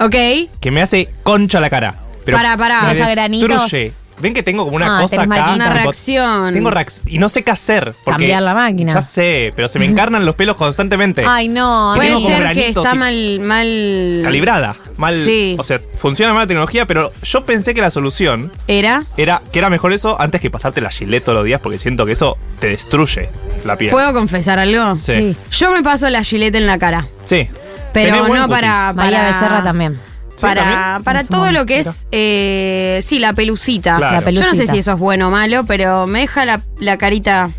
¿Ok? 0.00 0.14
que 0.60 0.70
me 0.72 0.82
hace 0.82 1.08
concha 1.22 1.60
la 1.60 1.70
cara. 1.70 1.94
Pero 2.32 2.38
Pará, 2.38 2.56
pará. 2.56 2.82
me 2.82 2.94
Deja 2.94 3.10
granitos. 3.10 3.48
destruye. 3.48 3.92
Ven 4.20 4.34
que 4.34 4.42
tengo 4.42 4.64
como 4.64 4.74
una 4.74 4.98
Ah, 4.98 5.02
cosa 5.02 5.10
tenés 5.16 5.26
acá. 5.26 5.46
marquitas. 5.46 5.54
Una 5.54 5.70
reacción. 5.80 6.52
Tengo 6.52 6.70
reacc- 6.72 7.02
y 7.06 7.18
no 7.18 7.28
sé 7.28 7.44
qué 7.44 7.52
hacer. 7.52 7.94
Porque 8.04 8.22
Cambiar 8.24 8.42
la 8.42 8.52
máquina. 8.52 8.92
Ya 8.94 9.00
sé, 9.00 9.52
pero 9.54 9.68
se 9.68 9.78
me 9.78 9.84
encarnan 9.84 10.26
los 10.26 10.34
pelos 10.34 10.56
constantemente. 10.56 11.22
Ay, 11.24 11.46
no. 11.46 11.94
Y 11.94 11.98
Puede 11.98 12.08
tengo 12.08 12.22
como 12.22 12.34
ser 12.36 12.38
que 12.48 12.54
granitos 12.54 12.84
está 12.84 12.96
y- 12.96 12.98
mal, 12.98 13.40
mal. 13.46 14.20
Calibrada. 14.24 14.74
Mal. 14.96 15.14
Sí. 15.14 15.54
O 15.56 15.62
sea, 15.62 15.80
funciona 15.98 16.32
mal 16.32 16.42
la 16.42 16.46
tecnología, 16.48 16.84
pero 16.84 17.12
yo 17.22 17.44
pensé 17.44 17.74
que 17.74 17.80
la 17.80 17.90
solución 17.90 18.50
¿Era? 18.66 19.04
era 19.16 19.40
que 19.52 19.60
era 19.60 19.70
mejor 19.70 19.92
eso 19.92 20.20
antes 20.20 20.40
que 20.40 20.50
pasarte 20.50 20.80
la 20.80 20.90
gilet 20.90 21.22
todos 21.22 21.36
los 21.36 21.44
días, 21.44 21.60
porque 21.60 21.78
siento 21.78 22.04
que 22.04 22.10
eso 22.10 22.36
te 22.58 22.66
destruye 22.70 23.28
la 23.64 23.76
piel. 23.76 23.92
¿Puedo 23.92 24.12
confesar 24.12 24.58
algo? 24.58 24.96
Sí. 24.96 25.12
Sí. 25.14 25.36
Yo 25.52 25.70
me 25.70 25.84
paso 25.84 26.10
la 26.10 26.24
gilete 26.24 26.58
en 26.58 26.66
la 26.66 26.76
cara. 26.78 27.06
Sí. 27.24 27.46
Pero 27.92 28.14
Tenés 28.14 28.26
buen 28.28 28.40
no 28.40 28.48
cutis. 28.48 28.60
para, 28.62 28.92
María 28.94 29.18
para- 29.18 29.28
Becerra 29.32 29.62
también. 29.62 30.00
Para, 30.40 31.00
para 31.04 31.24
todo 31.24 31.50
lo 31.52 31.66
que 31.66 31.80
es, 31.80 32.06
eh, 32.12 33.00
sí, 33.02 33.18
la 33.18 33.32
pelucita. 33.32 33.96
Claro. 33.96 34.20
La 34.26 34.30
Yo 34.30 34.40
no 34.40 34.46
sé 34.46 34.50
pelucita. 34.50 34.72
si 34.72 34.78
eso 34.78 34.92
es 34.92 34.98
bueno 34.98 35.28
o 35.28 35.30
malo, 35.30 35.64
pero 35.64 36.06
me 36.06 36.20
deja 36.20 36.44
la, 36.44 36.60
la 36.80 36.96
carita 36.98 37.50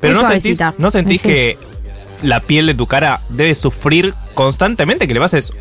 Pero 0.00 0.14
muy 0.14 0.22
no 0.22 0.28
sentís, 0.28 0.58
suavecita. 0.58 0.74
¿no 0.78 0.90
sentís 0.90 1.20
Sí. 1.22 1.28
que 1.28 1.58
la 2.22 2.40
piel 2.40 2.66
de 2.66 2.74
tu 2.74 2.86
cara 2.86 3.20
debe 3.28 3.54
sufrir 3.54 4.14
constantemente, 4.34 5.06
que 5.06 5.14
le 5.14 5.20
pases 5.20 5.52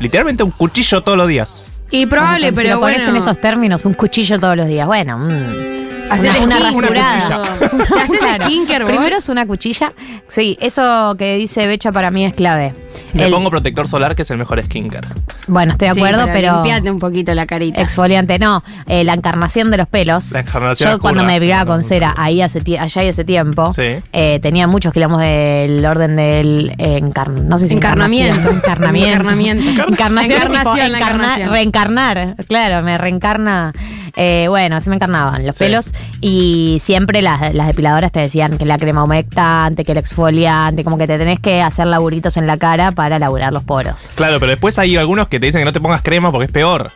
literalmente 0.00 0.42
un 0.42 0.50
cuchillo 0.50 1.00
todos 1.02 1.16
los 1.18 1.28
días. 1.28 1.70
Y 1.90 2.06
probable, 2.06 2.48
Si 2.48 2.54
pero 2.54 2.70
lo 2.74 2.80
pones 2.80 2.98
bueno. 3.04 3.16
en 3.16 3.22
esos 3.22 3.40
términos, 3.40 3.84
un 3.84 3.94
cuchillo 3.94 4.38
todos 4.38 4.56
los 4.56 4.66
días. 4.66 4.86
Bueno, 4.86 5.16
mm. 5.18 5.87
Hacer 6.10 6.30
una, 6.42 6.56
una 6.56 6.68
skin, 6.70 6.80
rasurada. 6.82 7.42
una 7.72 7.86
¿Te 7.86 7.94
haces 8.00 8.20
skinker 8.44 8.82
vos? 8.82 8.90
Primero 8.92 9.16
es 9.16 9.28
una 9.28 9.46
cuchilla. 9.46 9.92
Sí, 10.28 10.56
eso 10.60 11.14
que 11.18 11.36
dice 11.36 11.66
Becha 11.66 11.92
para 11.92 12.10
mí 12.10 12.24
es 12.24 12.34
clave. 12.34 12.74
Me 13.12 13.24
El- 13.24 13.30
pongo 13.32 13.50
protector 13.50 13.86
solar, 13.88 14.14
que 14.16 14.22
es 14.22 14.30
el 14.30 14.38
mejor 14.38 14.62
skincare. 14.62 15.08
bueno, 15.46 15.72
estoy 15.72 15.88
de 15.88 15.94
Sí, 15.94 16.00
acuerdo, 16.00 16.24
pero. 16.32 16.54
Limpiate 16.56 16.90
un 16.90 16.98
poquito 16.98 17.34
la 17.34 17.46
carita. 17.46 17.80
Exfoliante, 17.80 18.38
no. 18.38 18.62
eh, 18.86 19.04
la 19.04 19.14
encarnación 19.14 19.70
de 19.70 19.76
los 19.78 19.88
pelos. 19.88 20.32
La 20.32 20.40
encarnación 20.40 20.92
Yo 20.92 20.98
cuando 20.98 21.24
me 21.24 21.38
no, 21.40 21.66
con 21.66 21.84
cera, 21.84 22.14
ahí 22.16 22.42
hace 22.42 22.62
allá 22.78 23.04
y 23.04 23.08
hace 23.08 23.24
tiempo, 23.24 23.72
Sí. 23.72 23.96
eh, 24.12 24.38
tenía 24.42 24.66
muchos 24.66 24.92
kilómetros 24.92 25.22
del 25.22 25.84
orden 25.86 26.16
del 26.16 26.74
eh, 26.78 27.00
encar- 27.00 27.30
no 27.30 27.58
sé 27.58 27.68
si 27.68 27.74
Encarnamiento. 27.74 28.50
encarnamiento. 28.50 29.12
Encarnamiento. 29.14 29.82
Encarnación, 29.88 30.36
Encarnación, 30.42 30.94
encarna- 30.94 31.48
reencarnar, 31.50 32.34
claro, 32.48 32.84
me 32.84 32.98
reencarna. 32.98 33.72
eh, 34.16 34.46
bueno, 34.48 34.76
así 34.76 34.90
me 34.90 34.96
encarnaban 34.96 35.46
los 35.46 35.56
Sí. 35.56 35.64
pelos 35.64 35.92
y 36.20 36.78
siempre 36.80 37.22
las, 37.22 37.54
las 37.54 37.66
depiladoras 37.66 38.12
te 38.12 38.20
decían 38.20 38.58
que 38.58 38.64
la 38.64 38.78
crema 38.78 39.04
humectante, 39.04 39.84
que 39.84 39.92
el 39.92 39.98
exfoliante, 39.98 40.84
como 40.84 40.98
que 40.98 41.06
te 41.06 41.18
tenés 41.18 41.40
que 41.40 41.62
hacer 41.62 41.86
laburitos 41.86 42.36
en 42.36 42.46
la 42.46 42.56
cara 42.56 42.92
para 42.92 43.18
laburar 43.18 43.52
los 43.52 43.64
poros. 43.64 44.12
Claro, 44.14 44.40
pero 44.40 44.50
después 44.50 44.78
hay 44.78 44.96
algunos 44.96 45.28
que 45.28 45.38
te 45.40 45.46
dicen 45.46 45.60
que 45.60 45.64
no 45.64 45.72
te 45.72 45.80
pongas 45.80 46.02
crema 46.02 46.32
porque 46.32 46.46
es 46.46 46.52
peor. 46.52 46.92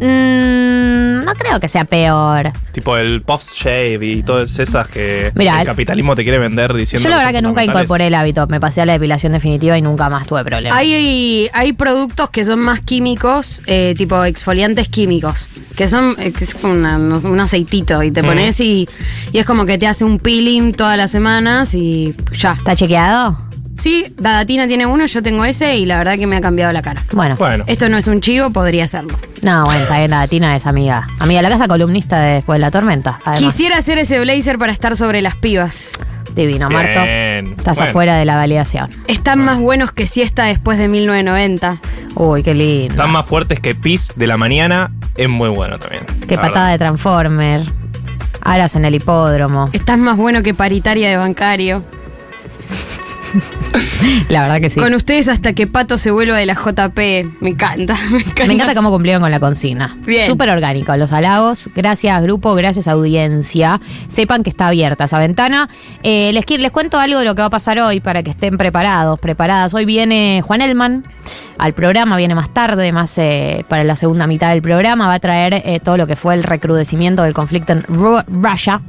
Mm, 0.00 1.24
no 1.24 1.34
creo 1.34 1.60
que 1.60 1.68
sea 1.68 1.84
peor. 1.84 2.52
Tipo 2.72 2.96
el 2.96 3.22
post 3.22 3.52
shave 3.54 3.98
y 4.04 4.22
todas 4.22 4.58
esas 4.58 4.88
que 4.88 5.32
el 5.34 5.64
capitalismo 5.66 6.14
te 6.14 6.22
quiere 6.22 6.38
vender 6.38 6.72
diciendo 6.74 7.04
Yo 7.04 7.10
la 7.10 7.18
verdad 7.18 7.32
que 7.32 7.42
nunca 7.42 7.64
incorporé 7.64 8.06
el 8.08 8.14
hábito. 8.14 8.46
Me 8.46 8.60
pasé 8.60 8.80
a 8.80 8.86
la 8.86 8.94
depilación 8.94 9.32
definitiva 9.32 9.76
y 9.78 9.82
nunca 9.82 10.08
más 10.08 10.26
tuve 10.26 10.44
problemas. 10.44 10.76
Hay, 10.76 11.48
hay 11.52 11.72
productos 11.74 12.30
que 12.30 12.44
son 12.44 12.60
más 12.60 12.80
químicos, 12.80 13.62
eh, 13.66 13.94
tipo 13.96 14.24
exfoliantes 14.24 14.88
químicos, 14.88 15.48
que 15.76 15.88
son 15.88 16.14
eh, 16.18 16.32
que 16.32 16.44
es 16.44 16.54
como 16.54 16.72
una- 16.74 16.96
un 16.98 17.40
aceitito 17.40 18.02
y 18.02 18.10
te 18.10 18.22
Mm. 18.22 18.26
pones 18.26 18.60
y, 18.60 18.88
y 19.32 19.38
es 19.38 19.46
como 19.46 19.66
que 19.66 19.78
te 19.78 19.86
hace 19.86 20.04
un 20.04 20.18
peeling 20.18 20.72
todas 20.74 20.96
las 20.96 21.10
semanas 21.10 21.74
y 21.74 22.14
ya. 22.36 22.52
¿Está 22.54 22.74
chequeado? 22.74 23.38
Sí, 23.82 24.14
Dadatina 24.16 24.68
tiene 24.68 24.86
uno, 24.86 25.06
yo 25.06 25.24
tengo 25.24 25.44
ese 25.44 25.76
y 25.76 25.86
la 25.86 25.98
verdad 25.98 26.14
que 26.16 26.28
me 26.28 26.36
ha 26.36 26.40
cambiado 26.40 26.72
la 26.72 26.82
cara. 26.82 27.02
Bueno. 27.10 27.34
Bueno, 27.36 27.64
Esto 27.66 27.88
no 27.88 27.96
es 27.96 28.06
un 28.06 28.20
chivo, 28.20 28.50
podría 28.50 28.86
serlo. 28.86 29.18
No, 29.42 29.64
bueno, 29.64 29.80
está 29.80 29.98
bien, 29.98 30.12
la 30.12 30.28
Tina 30.28 30.54
es 30.54 30.66
amiga. 30.66 31.08
Amiga 31.18 31.40
de 31.40 31.42
la 31.42 31.48
casa 31.48 31.66
columnista 31.66 32.20
de 32.20 32.34
después 32.34 32.58
de 32.58 32.60
la 32.60 32.70
tormenta. 32.70 33.18
Además. 33.24 33.40
Quisiera 33.40 33.78
hacer 33.78 33.98
ese 33.98 34.20
blazer 34.20 34.56
para 34.56 34.70
estar 34.70 34.96
sobre 34.96 35.20
las 35.20 35.34
pibas. 35.34 35.98
Divino, 36.32 36.70
Marto. 36.70 37.02
Bien. 37.02 37.56
Estás 37.58 37.76
Bueno. 37.78 37.90
afuera 37.90 38.16
de 38.18 38.24
la 38.24 38.36
validación. 38.36 38.88
Están 39.08 39.40
más 39.40 39.58
buenos 39.58 39.90
que 39.90 40.06
siesta 40.06 40.44
después 40.44 40.78
de 40.78 40.86
1990. 40.86 41.80
Uy, 42.14 42.44
qué 42.44 42.54
lindo. 42.54 42.92
están 42.94 43.10
más 43.10 43.26
fuertes 43.26 43.58
que 43.58 43.74
pis 43.74 44.12
de 44.14 44.28
la 44.28 44.36
mañana. 44.36 44.92
Es 45.16 45.28
muy 45.28 45.48
bueno 45.48 45.80
también. 45.80 46.06
Qué 46.28 46.36
la 46.36 46.42
patada 46.42 46.68
de 46.68 46.78
Transformer. 46.78 47.62
Aras 48.42 48.76
en 48.76 48.84
el 48.84 48.94
hipódromo. 48.94 49.70
Estás 49.72 49.98
más 49.98 50.16
bueno 50.16 50.44
que 50.44 50.54
paritaria 50.54 51.10
de 51.10 51.16
bancario. 51.16 51.82
La 54.28 54.42
verdad 54.42 54.60
que 54.60 54.70
sí. 54.70 54.80
Con 54.80 54.94
ustedes 54.94 55.28
hasta 55.28 55.52
que 55.52 55.66
Pato 55.66 55.98
se 55.98 56.10
vuelva 56.10 56.36
de 56.36 56.46
la 56.46 56.54
JP. 56.54 56.98
Me 57.40 57.50
encanta, 57.50 57.96
me 58.10 58.18
encanta. 58.18 58.44
Me 58.46 58.52
encanta 58.54 58.74
cómo 58.74 58.90
cumplieron 58.90 59.22
con 59.22 59.30
la 59.30 59.40
consigna. 59.40 59.96
Bien. 60.04 60.28
Súper 60.28 60.50
orgánico. 60.50 60.96
Los 60.96 61.12
halagos. 61.12 61.70
Gracias, 61.74 62.22
grupo. 62.22 62.54
Gracias, 62.54 62.88
audiencia. 62.88 63.80
Sepan 64.08 64.42
que 64.42 64.50
está 64.50 64.68
abierta 64.68 65.04
esa 65.04 65.18
ventana. 65.18 65.68
Eh, 66.02 66.32
les, 66.32 66.44
les 66.58 66.70
cuento 66.70 66.98
algo 66.98 67.18
de 67.18 67.24
lo 67.24 67.34
que 67.34 67.42
va 67.42 67.46
a 67.46 67.50
pasar 67.50 67.78
hoy 67.78 68.00
para 68.00 68.22
que 68.22 68.30
estén 68.30 68.56
preparados, 68.56 69.18
preparadas. 69.18 69.72
Hoy 69.74 69.84
viene 69.84 70.42
Juan 70.44 70.62
Elman 70.62 71.04
al 71.58 71.72
programa, 71.74 72.16
viene 72.16 72.34
más 72.34 72.52
tarde, 72.52 72.92
más 72.92 73.16
eh, 73.18 73.64
para 73.68 73.84
la 73.84 73.96
segunda 73.96 74.26
mitad 74.26 74.50
del 74.50 74.62
programa. 74.62 75.06
Va 75.06 75.14
a 75.14 75.20
traer 75.20 75.54
eh, 75.64 75.80
todo 75.82 75.96
lo 75.96 76.06
que 76.06 76.16
fue 76.16 76.34
el 76.34 76.42
recrudecimiento 76.42 77.22
del 77.22 77.34
conflicto 77.34 77.72
en 77.72 77.82
Ru- 77.84 78.24
Russia. 78.26 78.80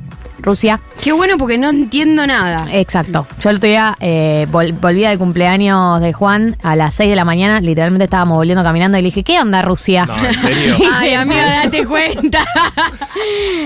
Rusia. 0.44 0.80
Qué 1.02 1.12
bueno 1.12 1.38
porque 1.38 1.58
no 1.58 1.70
entiendo 1.70 2.28
nada. 2.28 2.66
Exacto. 2.72 3.26
Yo 3.42 3.50
el 3.50 3.56
otro 3.58 3.70
día 3.70 3.98
eh, 4.00 4.46
vol- 4.52 4.78
volvía 4.80 5.10
de 5.10 5.18
cumpleaños 5.18 6.00
de 6.02 6.14
Juan 6.14 6.56
a 6.62 6.76
las 6.76 6.94
6 6.96 7.10
de 7.10 7.16
la 7.16 7.26
mañana. 7.26 7.62
Literalmente 7.62 8.04
estábamos 8.06 8.38
volviendo 8.38 8.64
caminando 8.64 8.98
y 8.98 9.02
le 9.02 9.08
dije, 9.08 9.24
¿qué 9.24 9.40
onda 9.40 9.62
Rusia? 9.62 10.06
No, 10.06 10.16
en 10.26 10.34
serio. 10.34 10.76
Ay, 10.94 11.14
amiga, 11.14 11.48
date 11.64 11.86
cuenta. 11.86 12.40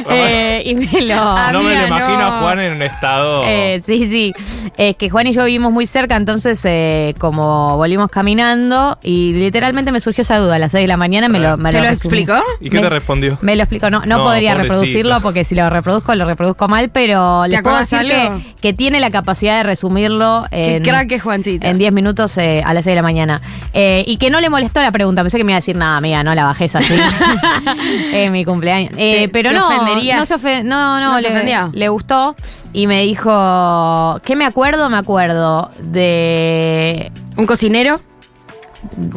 Eh, 0.10 0.64
y 0.66 0.76
me 0.76 1.02
lo... 1.02 1.16
no 1.52 1.62
me 1.64 1.76
lo 1.76 1.88
imagino 1.88 2.20
no. 2.20 2.26
a 2.28 2.32
Juan 2.42 2.60
en 2.60 2.74
un 2.74 2.82
estado. 2.82 3.44
Eh, 3.46 3.82
sí, 3.84 4.06
sí. 4.06 4.34
Es 4.78 4.96
que 4.96 5.10
Juan 5.10 5.28
y 5.28 5.34
yo 5.34 5.44
vivimos 5.46 5.72
muy 5.72 5.88
cerca, 5.88 6.16
entonces 6.16 6.62
eh, 6.66 7.16
como 7.18 7.76
volvimos 7.78 8.10
caminando 8.10 8.98
y 9.02 9.34
literalmente 9.34 9.92
me 9.92 10.00
surgió 10.00 10.22
esa 10.22 10.38
duda 10.38 10.56
a 10.56 10.60
las 10.60 10.72
6 10.72 10.84
de 10.84 10.88
la 10.88 10.98
mañana. 10.98 11.28
Me 11.30 11.40
lo, 11.40 11.58
me 11.58 11.72
¿Te 11.72 11.80
lo 11.82 11.88
explicó? 11.88 12.36
¿Y 12.60 12.70
qué 12.70 12.78
me- 12.78 12.84
te 12.84 12.90
respondió? 12.90 13.38
Me 13.42 13.56
lo 13.56 13.64
explicó. 13.64 13.90
No, 13.90 14.02
no, 14.02 14.18
No, 14.18 14.24
podría 14.24 14.52
pobrecito. 14.54 14.74
reproducirlo 14.76 15.22
porque 15.22 15.44
si 15.46 15.56
lo 15.56 15.70
reproduzco, 15.70 16.14
lo 16.16 16.26
reproduzco 16.26 16.67
mal, 16.68 16.90
pero 16.90 17.44
¿Te 17.44 17.50
les 17.50 17.62
puedo 17.62 17.78
decir 17.78 18.00
que, 18.00 18.54
que 18.62 18.74
tiene 18.74 19.00
la 19.00 19.10
capacidad 19.12 19.58
de 19.58 19.64
resumirlo 19.64 20.46
Qué 20.52 20.78
en, 20.78 20.84
crack 20.84 21.12
es 21.12 21.22
Juancito. 21.24 21.66
en 21.68 21.78
10 21.78 21.92
minutos 21.94 22.38
eh, 22.38 22.62
a 22.66 22.74
las 22.74 22.84
6 22.86 22.92
de 22.92 22.96
la 22.96 23.02
mañana. 23.02 23.42
Eh, 23.74 24.04
y 24.08 24.18
que 24.18 24.30
no 24.30 24.40
le 24.42 24.50
molestó 24.50 24.82
la 24.82 24.92
pregunta. 24.92 25.22
Pensé 25.22 25.38
que 25.38 25.44
me 25.44 25.52
iba 25.52 25.58
a 25.58 25.60
decir, 25.60 25.76
nada, 25.76 25.98
amiga, 25.98 26.24
no 26.24 26.34
la 26.36 26.44
bajés 26.46 26.76
así. 26.76 26.94
Es 28.14 28.32
mi 28.32 28.46
cumpleaños. 28.46 28.92
Eh, 28.98 29.22
¿Te- 29.24 29.30
pero 29.30 29.50
te 29.52 29.56
no, 29.58 29.68
ofenderías? 29.68 30.20
no 30.20 30.26
se 30.26 30.36
ofe- 30.36 30.64
no, 30.64 31.00
no, 31.00 31.14
¿No 31.14 31.20
se 31.22 31.30
le, 31.30 31.36
ofendió? 31.36 31.70
le 31.74 31.90
gustó 31.90 32.36
y 32.74 32.88
me 32.88 33.02
dijo, 33.04 34.20
¿qué 34.24 34.36
me 34.36 34.46
acuerdo? 34.46 34.90
Me 34.90 34.98
acuerdo 34.98 35.72
de... 35.80 37.12
¿Un 37.36 37.46
cocinero? 37.46 38.02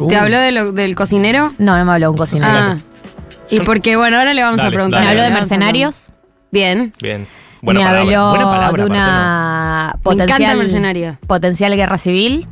¿Te 0.07 0.15
Uh. 0.15 0.19
habló 0.19 0.37
de 0.39 0.51
lo- 0.51 0.71
del 0.71 0.95
cocinero? 0.95 1.53
No, 1.57 1.77
no 1.77 1.85
me 1.85 1.91
habló 1.93 2.11
un 2.11 2.17
cocinero. 2.17 2.51
Ah. 2.51 2.77
Y 3.49 3.59
porque, 3.59 3.95
bueno, 3.95 4.17
ahora 4.17 4.33
le 4.33 4.41
vamos 4.41 4.59
a 4.59 4.63
Dale, 4.63 4.73
preguntar. 4.75 4.99
me 5.01 5.05
dale, 5.05 5.19
habló 5.19 5.23
de 5.23 5.29
Le 5.29 5.35
mercenarios. 5.35 6.09
Bien. 6.51 6.93
Bien. 7.01 7.27
Buena 7.61 7.79
me 7.81 7.85
palabra. 7.85 8.01
habló 8.01 8.29
Buena 8.29 8.45
palabra 8.51 8.83
de 8.83 8.89
una 8.89 9.91
Me 9.95 10.01
potencial, 10.01 10.41
encanta 10.41 10.57
mercenario. 10.57 11.17
potencial 11.27 11.75
guerra 11.75 11.97
civil 11.97 12.47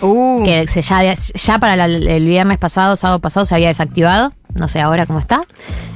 Uh. 0.00 0.44
que 0.44 0.66
se 0.68 0.82
ya, 0.82 1.02
ya 1.14 1.58
para 1.58 1.76
la- 1.76 1.84
el 1.86 2.24
viernes 2.26 2.58
pasado, 2.58 2.96
sábado 2.96 3.20
pasado, 3.20 3.46
se 3.46 3.54
había 3.54 3.68
desactivado. 3.68 4.32
No 4.54 4.68
sé 4.68 4.80
ahora 4.80 5.06
cómo 5.06 5.18
está. 5.20 5.42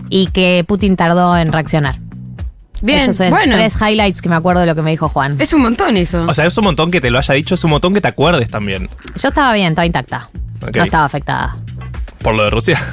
Y 0.09 0.29
que 0.29 0.65
Putin 0.67 0.97
tardó 0.97 1.37
en 1.37 1.53
reaccionar. 1.53 1.97
Bien. 2.81 3.01
Esos 3.01 3.17
son 3.17 3.31
bueno. 3.31 3.57
tres 3.57 3.77
highlights 3.81 4.23
que 4.23 4.29
me 4.29 4.37
acuerdo 4.37 4.61
de 4.61 4.67
lo 4.67 4.75
que 4.77 4.83
me 4.83 4.91
dijo 4.93 5.09
Juan. 5.09 5.37
Es 5.41 5.53
un 5.53 5.63
montón 5.63 5.97
eso. 5.97 6.25
O 6.29 6.33
sea, 6.33 6.47
es 6.47 6.57
un 6.57 6.65
montón 6.65 6.91
que 6.91 7.01
te 7.01 7.11
lo 7.11 7.19
haya 7.19 7.35
dicho, 7.35 7.55
es 7.57 7.65
un 7.65 7.71
montón 7.71 7.93
que 7.93 8.01
te 8.01 8.09
acuerdes 8.09 8.51
también. 8.51 8.89
Yo 9.17 9.29
estaba 9.29 9.53
bien, 9.53 9.69
estaba 9.71 9.87
intacta. 9.87 10.29
No 10.75 10.85
estaba 10.85 11.05
afectada. 11.05 11.57
Por 12.23 12.35
lo 12.35 12.45
de 12.45 12.51
Rusia. 12.51 12.79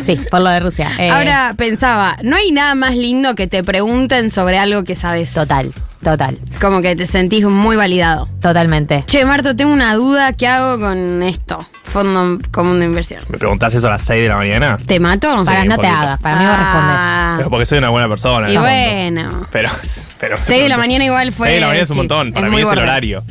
Sí, 0.00 0.16
por 0.30 0.40
lo 0.40 0.50
de 0.50 0.60
Rusia. 0.60 0.92
Eh, 0.98 1.10
Ahora 1.10 1.54
pensaba, 1.56 2.16
no 2.22 2.36
hay 2.36 2.50
nada 2.52 2.74
más 2.74 2.94
lindo 2.96 3.34
que 3.34 3.46
te 3.46 3.62
pregunten 3.64 4.30
sobre 4.30 4.58
algo 4.58 4.84
que 4.84 4.96
sabes. 4.96 5.32
Total, 5.32 5.72
total, 6.02 6.38
Como 6.60 6.80
que 6.82 6.94
te 6.96 7.06
sentís 7.06 7.44
muy 7.46 7.76
validado. 7.76 8.28
totalmente. 8.40 9.04
Che, 9.06 9.24
Marto, 9.24 9.56
tengo 9.56 9.72
una 9.72 9.94
duda. 9.94 10.32
¿Qué 10.34 10.46
hago 10.46 10.78
con 10.80 11.22
esto? 11.22 11.58
Fondo 11.84 12.38
común 12.50 12.80
de 12.80 12.86
inversión. 12.86 13.22
Me 13.28 13.38
preguntás 13.38 13.72
eso 13.74 13.86
a 13.86 13.90
las 13.90 14.02
6 14.02 14.22
de 14.24 14.28
la 14.28 14.36
mañana. 14.36 14.76
¿Te 14.78 14.98
mato? 15.00 15.28
Para 15.44 15.62
un 15.62 15.68
no 15.68 15.78
te 15.78 15.86
hagas, 15.86 16.18
para 16.20 16.36
mí 16.36 16.44
vos 16.46 16.56
respondes. 16.58 16.96
Ah. 16.98 17.34
Pero 17.38 17.50
porque 17.50 17.66
soy 17.66 17.78
una 17.78 17.90
buena 17.90 18.08
persona. 18.08 18.48
Y 18.50 18.54
fondo. 18.54 18.60
bueno. 18.68 19.46
Pero, 19.52 19.70
pero. 20.18 20.36
6 20.42 20.62
de 20.64 20.68
la 20.68 20.76
mañana 20.76 21.04
igual 21.04 21.32
fue. 21.32 21.46
6 21.48 21.54
de 21.56 21.60
la 21.60 21.66
mañana 21.68 21.82
es 21.82 21.90
un 21.90 21.94
sí, 21.94 21.98
montón. 22.00 22.32
Para 22.32 22.46
es 22.48 22.52
mí 22.52 22.60
es 22.60 22.70
el 22.70 22.78
horario. 22.78 23.24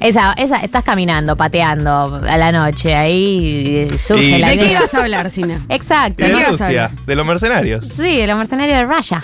Esa, 0.00 0.32
esa, 0.34 0.58
estás 0.58 0.84
caminando, 0.84 1.36
pateando 1.36 2.20
a 2.28 2.36
la 2.36 2.52
noche, 2.52 2.94
ahí 2.94 3.86
eh, 3.90 3.98
surge 3.98 4.24
Y- 4.24 4.38
la 4.38 4.48
¿De 4.50 4.58
qué 4.58 4.64
idea. 4.66 4.78
ibas 4.78 4.94
a 4.94 5.00
hablar, 5.02 5.30
Sina? 5.30 5.64
Exacto. 5.68 6.24
Y 6.24 6.28
de 6.28 6.32
qué 6.34 6.38
ibas 6.40 6.60
a 6.60 6.66
Rusia, 6.66 6.84
hablar? 6.86 7.04
de 7.06 7.14
los 7.16 7.26
mercenarios. 7.26 7.88
Sí, 7.88 8.16
de 8.16 8.26
los 8.26 8.36
mercenarios 8.36 8.78
de 8.78 8.84
Raya. 8.84 9.22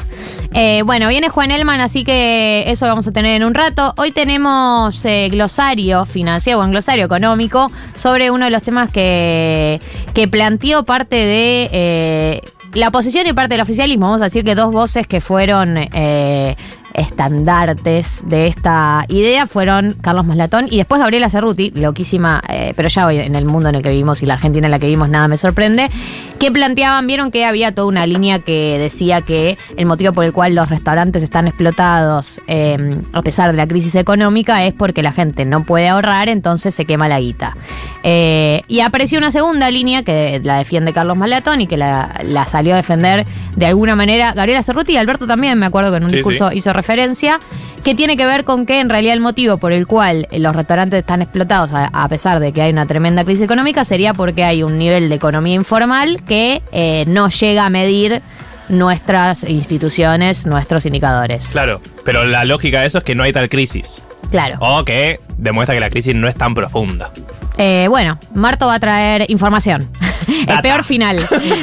Eh, 0.55 0.83
bueno, 0.85 1.09
viene 1.09 1.29
Juan 1.29 1.51
Elman, 1.51 1.81
así 1.81 2.05
que 2.05 2.65
eso 2.69 2.87
vamos 2.87 3.07
a 3.07 3.13
tener 3.13 3.37
en 3.37 3.45
un 3.45 3.55
rato. 3.55 3.93
Hoy 3.97 4.13
tenemos 4.13 5.05
eh, 5.05 5.29
glosario 5.31 6.05
financiero, 6.05 6.61
o 6.61 6.67
glosario 6.69 7.05
económico, 7.05 7.71
sobre 7.95 8.31
uno 8.31 8.47
de 8.47 8.51
los 8.51 8.63
temas 8.63 8.91
que, 8.91 9.79
que 10.15 10.29
planteó 10.29 10.85
parte 10.85 11.17
de 11.17 11.69
eh, 11.73 12.41
la 12.75 12.89
oposición 12.89 13.27
y 13.27 13.33
parte 13.33 13.55
del 13.55 13.61
oficialismo. 13.63 14.07
Vamos 14.07 14.23
a 14.23 14.25
decir 14.25 14.45
que 14.45 14.55
dos 14.55 14.73
voces 14.73 15.07
que 15.07 15.21
fueron 15.21 15.77
eh, 15.79 16.57
estandartes 16.95 18.23
de 18.27 18.47
esta 18.47 19.05
idea 19.09 19.47
fueron 19.47 19.95
Carlos 20.01 20.27
Maslatón 20.27 20.67
y 20.71 20.77
después 20.77 21.01
Gabriela 21.01 21.31
Cerruti, 21.31 21.71
loquísima, 21.71 22.43
eh, 22.49 22.73
pero 22.77 22.89
ya 22.89 23.07
hoy 23.07 23.19
en 23.19 23.35
el 23.35 23.45
mundo 23.45 23.69
en 23.69 23.77
el 23.77 23.83
que 23.83 23.91
vivimos 23.91 24.23
y 24.23 24.27
la 24.27 24.35
Argentina 24.35 24.67
en 24.67 24.71
la 24.71 24.79
que 24.79 24.87
vivimos 24.87 25.09
nada 25.09 25.29
me 25.29 25.37
sorprende, 25.37 25.91
que 26.39 26.51
planteaban, 26.51 27.07
vieron 27.07 27.31
que 27.31 27.45
había 27.45 27.75
toda 27.75 27.89
una 27.89 28.07
línea 28.07 28.41
que 28.41 28.79
decía 28.79 29.23
que 29.23 29.57
el 29.77 29.87
motivo 29.87 30.13
por 30.13 30.25
el 30.25 30.33
cual 30.33 30.55
los 30.55 30.69
restaurantes 30.69 31.23
están 31.23 31.47
explotados 31.49 32.41
eh, 32.47 32.99
a 33.13 33.23
pesar 33.23 33.51
de 33.51 33.57
la 33.57 33.67
crisis 33.67 33.95
económica 33.95 34.65
es 34.65 34.75
porque 34.75 35.03
la 35.03 35.13
gente 35.13 35.45
no 35.45 35.65
puede 35.65 35.89
ahorrar, 35.89 36.29
entonces 36.29 36.75
se 36.75 36.85
quema 36.85 37.09
la 37.09 37.21
guita. 37.21 37.57
Eh, 38.03 38.63
y 38.69 38.81
apareció 38.81 39.19
una 39.19 39.31
segunda 39.31 39.71
línea 39.71 40.03
que 40.03 40.41
la 40.43 40.59
defiende 40.59 40.93
Carlos 40.93 41.17
Malatón 41.17 41.61
y 41.61 41.67
que 41.67 41.77
la, 41.77 42.21
la 42.25 42.47
salió 42.47 42.75
a 42.75 42.77
defender 42.77 43.27
de 43.57 43.67
alguna 43.67 43.95
manera 43.97 44.33
Gabriela 44.33 44.63
Cerruti 44.63 44.93
y 44.93 44.97
Alberto 44.97 45.27
también, 45.27 45.59
me 45.59 45.67
acuerdo 45.67 45.91
que 45.91 45.99
en 45.99 46.05
un 46.05 46.11
Sí, 46.11 46.17
discurso 46.17 46.51
sí. 46.51 46.59
hizo 46.59 46.73
referencia, 46.83 47.39
que 47.85 47.95
tiene 47.95 48.17
que 48.17 48.27
ver 48.27 48.45
con 48.45 48.67
que 48.67 48.81
en 48.81 48.89
realidad 48.89 49.15
el 49.15 49.21
motivo 49.21 49.57
por 49.59 49.73
el 49.73 49.87
cual 49.87 50.27
los 50.33 50.55
restaurantes 50.55 50.99
están 50.99 51.23
explotados, 51.23 51.73
a, 51.73 51.87
a 51.87 52.09
pesar 52.09 52.41
de 52.41 52.53
que 52.53 52.61
hay 52.61 52.73
una 52.73 52.87
tremenda 52.87 53.25
crisis 53.25 53.43
económica, 53.43 53.85
sería 53.85 54.15
porque 54.15 54.43
hay 54.43 54.63
un 54.65 54.79
nivel 54.79 55.09
de 55.09 55.15
economía 55.15 55.55
informal 55.55 56.23
que 56.25 56.63
eh, 56.73 57.05
no 57.07 57.29
llega 57.29 57.67
a 57.67 57.71
medir 57.71 58.21
nuestras 58.69 59.45
instituciones, 59.45 60.45
nuestros 60.47 60.87
indicadores. 60.87 61.51
Claro. 61.53 61.81
Pero 62.05 62.25
la 62.25 62.45
lógica 62.45 62.81
de 62.81 62.87
eso 62.87 62.99
es 62.99 63.05
que 63.05 63.15
no 63.15 63.23
hay 63.23 63.33
tal 63.33 63.49
crisis. 63.49 64.03
Claro. 64.31 64.57
O 64.61 64.85
que 64.85 65.21
demuestra 65.37 65.75
que 65.75 65.81
la 65.81 65.91
crisis 65.91 66.15
no 66.15 66.29
es 66.29 66.35
tan 66.35 66.55
profunda. 66.55 67.11
Eh, 67.59 67.87
bueno, 67.89 68.19
Marto 68.35 68.67
va 68.67 68.75
a 68.75 68.81
traer 68.81 69.31
información. 69.31 69.89
El 70.47 70.61
peor 70.61 70.85
final. 70.85 71.19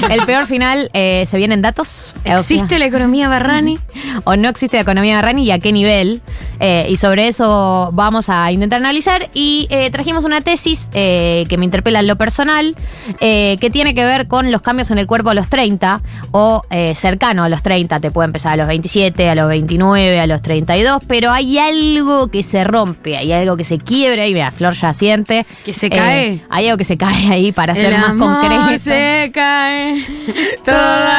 El 0.10 0.22
peor 0.26 0.46
final 0.46 0.90
eh, 0.94 1.24
se 1.26 1.38
vienen 1.38 1.62
datos. 1.62 2.14
O 2.20 2.24
sea, 2.24 2.40
¿Existe 2.40 2.78
la 2.80 2.86
economía 2.86 3.30
Barrani? 3.30 3.80
o 4.24 4.36
no 4.36 4.50
existe 4.50 4.78
la 4.78 4.82
economía 4.82 5.18
de 5.18 5.22
Rani 5.22 5.44
y 5.44 5.52
a 5.52 5.60
qué 5.60 5.72
nivel. 5.72 6.22
Eh, 6.60 6.88
y 6.90 6.98
sobre 6.98 7.28
eso 7.28 7.90
vamos 7.94 8.30
a 8.30 8.52
intentar 8.52 8.80
analizar. 8.80 9.30
Y 9.34 9.68
eh, 9.70 9.90
trajimos 9.92 10.26
una 10.26 10.42
tesis 10.42 10.90
eh, 10.94 11.46
que 11.50 11.58
me 11.58 11.66
interpela 11.66 12.00
en 12.00 12.08
lo 12.08 12.18
personal, 12.18 12.76
eh, 13.20 13.58
que 13.60 13.70
tiene 13.70 13.96
que 13.96 14.04
ver 14.04 14.28
con 14.28 14.52
los 14.52 14.62
cambios 14.62 14.92
en 14.92 14.98
el 14.98 15.08
cuerpo 15.08 15.30
a 15.30 15.34
los 15.34 15.48
30 15.50 16.02
o 16.32 16.64
eh, 16.70 16.94
cercano 16.96 17.44
a 17.44 17.50
los 17.50 17.64
30. 17.64 18.00
Te 18.00 18.12
puede 18.12 18.26
empezar 18.26 18.54
a 18.54 18.58
los 18.58 18.68
27, 18.68 19.30
a 19.30 19.36
los 19.36 19.48
29, 19.48 20.20
a 20.20 20.28
los 20.28 20.42
32, 20.42 21.04
pero 21.08 21.32
hay 21.32 21.58
algo 21.58 22.28
que 22.28 22.44
se 22.44 22.64
rompe, 22.64 23.18
hay 23.18 23.32
algo 23.32 23.58
que 23.58 23.64
se 23.64 23.69
quiebra. 23.78 24.26
Y 24.28 24.34
mira, 24.34 24.52
Flor 24.52 24.74
ya 24.74 24.94
siente. 24.94 25.46
¿Que 25.64 25.74
se 25.74 25.90
cae? 25.90 26.42
hay 26.50 26.68
algo 26.68 26.78
que 26.78 26.84
se 26.84 26.98
cae 26.98 27.32
ahí 27.32 27.52
para 27.52 27.76
ser 27.76 27.98
más 27.98 28.14
concreto. 28.14 28.80
Se 28.80 29.32
cae, 29.34 30.04
todo 30.66 30.76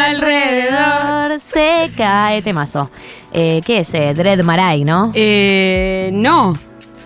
alrededor. 0.09 1.39
se 1.41 1.91
cae. 1.97 2.43
Temazo. 2.43 2.91
Eh, 3.33 3.61
¿Qué 3.65 3.81
es? 3.81 3.95
Eh, 3.95 4.13
Dread 4.15 4.43
Marai, 4.43 4.85
¿no? 4.85 5.13
Eh, 5.15 6.11
no. 6.13 6.55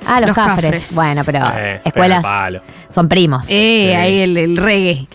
Ah, 0.07 0.21
los, 0.21 0.29
los 0.29 0.37
cafres. 0.37 0.57
Cafres. 0.71 0.95
Bueno, 0.95 1.23
pero 1.25 1.39
Eh, 1.57 1.81
escuelas 1.85 2.25
pero 2.25 2.63
son 2.91 3.09
primos. 3.09 3.47
Eh, 3.49 3.89
Sí. 3.91 3.97
ahí 3.97 4.21
el, 4.21 4.37
el 4.37 4.57
reggae. 4.57 5.07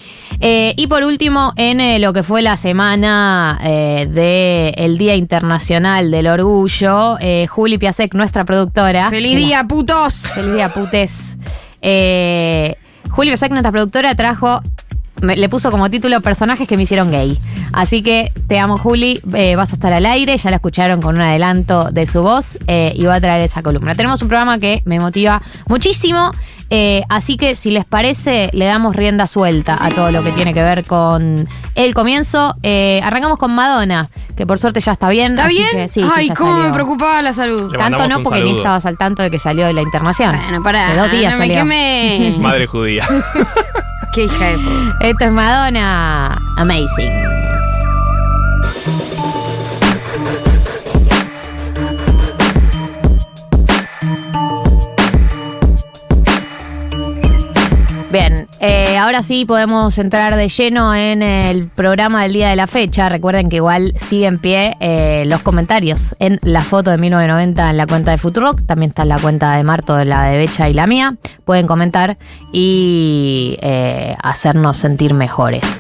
Eh, 0.42 0.74
y 0.78 0.88
por 0.88 1.04
último, 1.04 1.52
en 1.58 1.82
eh, 1.82 2.00
lo 2.00 2.14
que 2.14 2.24
fue 2.24 2.42
la 2.42 2.56
semana 2.56 3.60
del 3.62 4.98
Día 4.98 5.16
Internacional 5.16 6.12
del 6.12 6.28
Orgullo, 6.28 7.18
eh, 7.20 7.46
Juli 7.48 7.78
Piasek, 7.78 8.14
nuestra 8.14 8.46
productora. 8.46 9.10
¡Feliz 9.10 9.36
Mira, 9.36 9.48
día, 9.48 9.64
putos! 9.68 10.14
Feliz 10.16 10.54
día, 10.54 10.70
putes. 10.70 11.38
Eh, 11.82 12.76
Juli 13.10 13.30
Piasek, 13.30 13.52
nuestra 13.52 13.72
productora, 13.72 14.16
trajo. 14.16 14.62
Me- 15.22 15.36
le 15.38 15.50
puso 15.50 15.72
como 15.72 15.90
título 15.90 16.20
personajes 16.22 16.68
que 16.68 16.78
me 16.78 16.84
hicieron 16.84 17.12
gay. 17.12 17.40
Así 17.74 18.02
que 18.04 18.32
te 18.48 18.60
amo, 18.60 18.78
Juli. 18.78 19.20
eh, 19.34 19.56
vas 19.56 19.72
a 19.72 19.76
estar 19.76 19.94
al 19.94 20.06
aire. 20.06 20.38
Ya 20.38 20.50
la 20.50 20.58
escucharon 20.58 21.02
con 21.02 21.16
un 21.16 21.22
adelanto 21.22 21.90
de 21.92 22.06
su 22.08 22.22
voz 22.22 22.58
eh, 22.68 22.94
y 22.96 23.06
va 23.06 23.16
a 23.16 23.22
traer 23.22 23.42
esa 23.42 23.62
columna. 23.62 23.96
Tenemos 23.96 24.22
un 24.22 24.28
programa 24.28 24.60
que 24.60 24.82
me 24.86 25.00
motiva 25.00 25.42
muchísimo. 25.68 26.32
eh, 26.72 27.02
así 27.10 27.36
que 27.36 27.56
si 27.56 27.72
les 27.72 27.84
parece, 27.86 28.50
le 28.54 28.66
damos 28.66 28.96
rienda 28.96 29.26
suelta 29.26 29.76
a 29.80 29.90
todo 29.90 30.12
lo 30.12 30.24
que 30.24 30.32
tiene 30.32 30.54
que 30.54 30.62
ver 30.62 30.86
con 30.86 31.48
el 31.74 31.94
comienzo. 31.96 32.56
Eh, 32.62 33.02
arrancamos 33.04 33.38
con 33.40 33.56
Madonna, 33.56 34.08
que 34.38 34.46
por 34.46 34.60
suerte 34.60 34.80
ya 34.80 34.92
está 34.92 35.10
bien. 35.10 35.32
¿Está 35.32 35.46
así 35.46 35.56
bien? 35.58 35.70
que 35.72 35.88
sí, 35.88 36.02
sí, 36.04 36.10
Ay, 36.16 36.30
cómo 36.30 36.58
me 36.58 36.72
preocupaba 36.72 37.22
la 37.24 37.34
salud. 37.34 37.72
Le 37.72 37.78
Tanto 37.80 38.08
no 38.08 38.22
porque 38.22 38.42
ni 38.42 38.56
estabas 38.58 38.86
al 38.86 38.98
tanto 39.00 39.24
de 39.24 39.32
que 39.32 39.40
salió 39.40 39.66
de 39.66 39.74
la 39.74 39.82
internación. 39.82 40.36
Bueno, 40.44 40.62
pará. 40.62 40.90
Hace 40.90 41.00
dos 41.00 41.12
días 41.12 41.34
no 41.34 41.40
me 41.40 41.48
salió. 41.48 41.56
quemé. 41.64 42.36
Madre 42.40 42.68
judía. 42.68 43.04
Qué 44.14 44.24
hija 44.24 44.46
de 44.48 44.58
puta. 44.58 44.98
Esto 45.02 45.26
es 45.26 45.32
Madonna 45.32 46.42
Amazing. 46.58 47.14
Bien, 58.12 58.49
eh, 58.62 58.98
ahora 58.98 59.24
sí 59.24 59.46
podemos 59.46 59.98
entrar 59.98 60.36
de 60.36 60.50
lleno 60.50 60.94
en 60.96 61.22
el 61.24 61.68
programa 61.68 62.24
del 62.24 62.34
día 62.34 62.50
de 62.50 62.56
la 62.56 62.68
fecha. 62.68 63.08
Recuerden 63.10 63.50
que 63.50 63.58
igual 63.58 63.94
sigue 63.98 64.26
en 64.26 64.40
pie 64.40 64.76
eh, 64.80 65.24
los 65.28 65.42
comentarios 65.42 66.16
en 66.20 66.40
la 66.42 66.62
foto 66.62 66.92
de 66.92 66.98
1990 66.98 67.70
en 67.70 67.78
la 67.78 67.88
cuenta 67.88 68.12
de 68.12 68.18
Futurock. 68.18 68.66
También 68.66 68.90
está 68.90 69.04
en 69.04 69.10
la 69.10 69.20
cuenta 69.20 69.56
de 69.56 69.64
Marto, 69.64 69.96
de 69.96 70.06
la 70.06 70.24
de 70.26 70.38
Becha 70.38 70.68
y 70.70 70.74
la 70.74 70.88
mía. 70.88 71.16
Pueden 71.46 71.68
comentar 71.68 72.18
y 72.52 73.58
eh, 73.62 74.16
hacernos 74.22 74.78
sentir 74.78 75.14
mejores. 75.14 75.80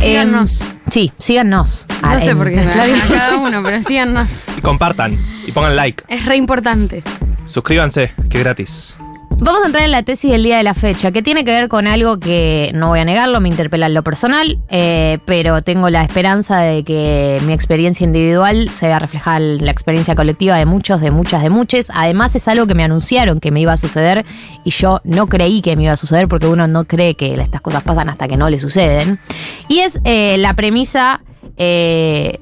Síganos. 0.00 0.60
Em, 0.60 0.66
sí, 0.90 1.12
síganos. 1.18 1.86
No 1.88 1.96
Ah, 2.02 2.20
sé 2.20 2.30
en- 2.30 2.38
por 2.38 2.48
qué, 2.50 2.60
a 2.60 3.08
cada 3.08 3.36
uno, 3.38 3.62
pero 3.64 3.82
síganos. 3.82 4.28
Y 4.56 4.60
compartan. 4.60 5.18
Y 5.46 5.52
pongan 5.52 5.74
like. 5.76 6.04
Es 6.08 6.24
re 6.26 6.36
importante. 6.36 7.02
Suscríbanse, 7.46 8.12
que 8.28 8.38
es 8.38 8.44
gratis. 8.44 8.96
Vamos 9.40 9.62
a 9.62 9.66
entrar 9.66 9.84
en 9.84 9.92
la 9.92 10.02
tesis 10.02 10.32
del 10.32 10.42
día 10.42 10.56
de 10.56 10.64
la 10.64 10.74
fecha, 10.74 11.12
que 11.12 11.22
tiene 11.22 11.44
que 11.44 11.52
ver 11.52 11.68
con 11.68 11.86
algo 11.86 12.18
que 12.18 12.72
no 12.74 12.88
voy 12.88 12.98
a 12.98 13.04
negarlo, 13.04 13.40
me 13.40 13.48
interpela 13.48 13.86
en 13.86 13.94
lo 13.94 14.02
personal, 14.02 14.58
eh, 14.68 15.18
pero 15.26 15.62
tengo 15.62 15.88
la 15.90 16.02
esperanza 16.02 16.58
de 16.58 16.82
que 16.82 17.40
mi 17.46 17.52
experiencia 17.52 18.04
individual 18.04 18.68
se 18.70 18.88
vea 18.88 18.98
reflejada 18.98 19.36
en 19.38 19.64
la 19.64 19.70
experiencia 19.70 20.16
colectiva 20.16 20.56
de 20.56 20.66
muchos, 20.66 21.00
de 21.00 21.12
muchas, 21.12 21.42
de 21.42 21.50
muchos. 21.50 21.90
Además 21.94 22.34
es 22.34 22.48
algo 22.48 22.66
que 22.66 22.74
me 22.74 22.82
anunciaron 22.82 23.38
que 23.38 23.52
me 23.52 23.60
iba 23.60 23.72
a 23.72 23.76
suceder 23.76 24.26
y 24.64 24.70
yo 24.70 25.00
no 25.04 25.28
creí 25.28 25.62
que 25.62 25.76
me 25.76 25.84
iba 25.84 25.92
a 25.92 25.96
suceder 25.96 26.26
porque 26.26 26.48
uno 26.48 26.66
no 26.66 26.84
cree 26.84 27.14
que 27.14 27.34
estas 27.40 27.60
cosas 27.60 27.84
pasan 27.84 28.08
hasta 28.08 28.26
que 28.26 28.36
no 28.36 28.50
le 28.50 28.58
suceden. 28.58 29.20
Y 29.68 29.78
es 29.78 30.00
eh, 30.04 30.36
la 30.38 30.54
premisa... 30.54 31.20
eh, 31.56 32.40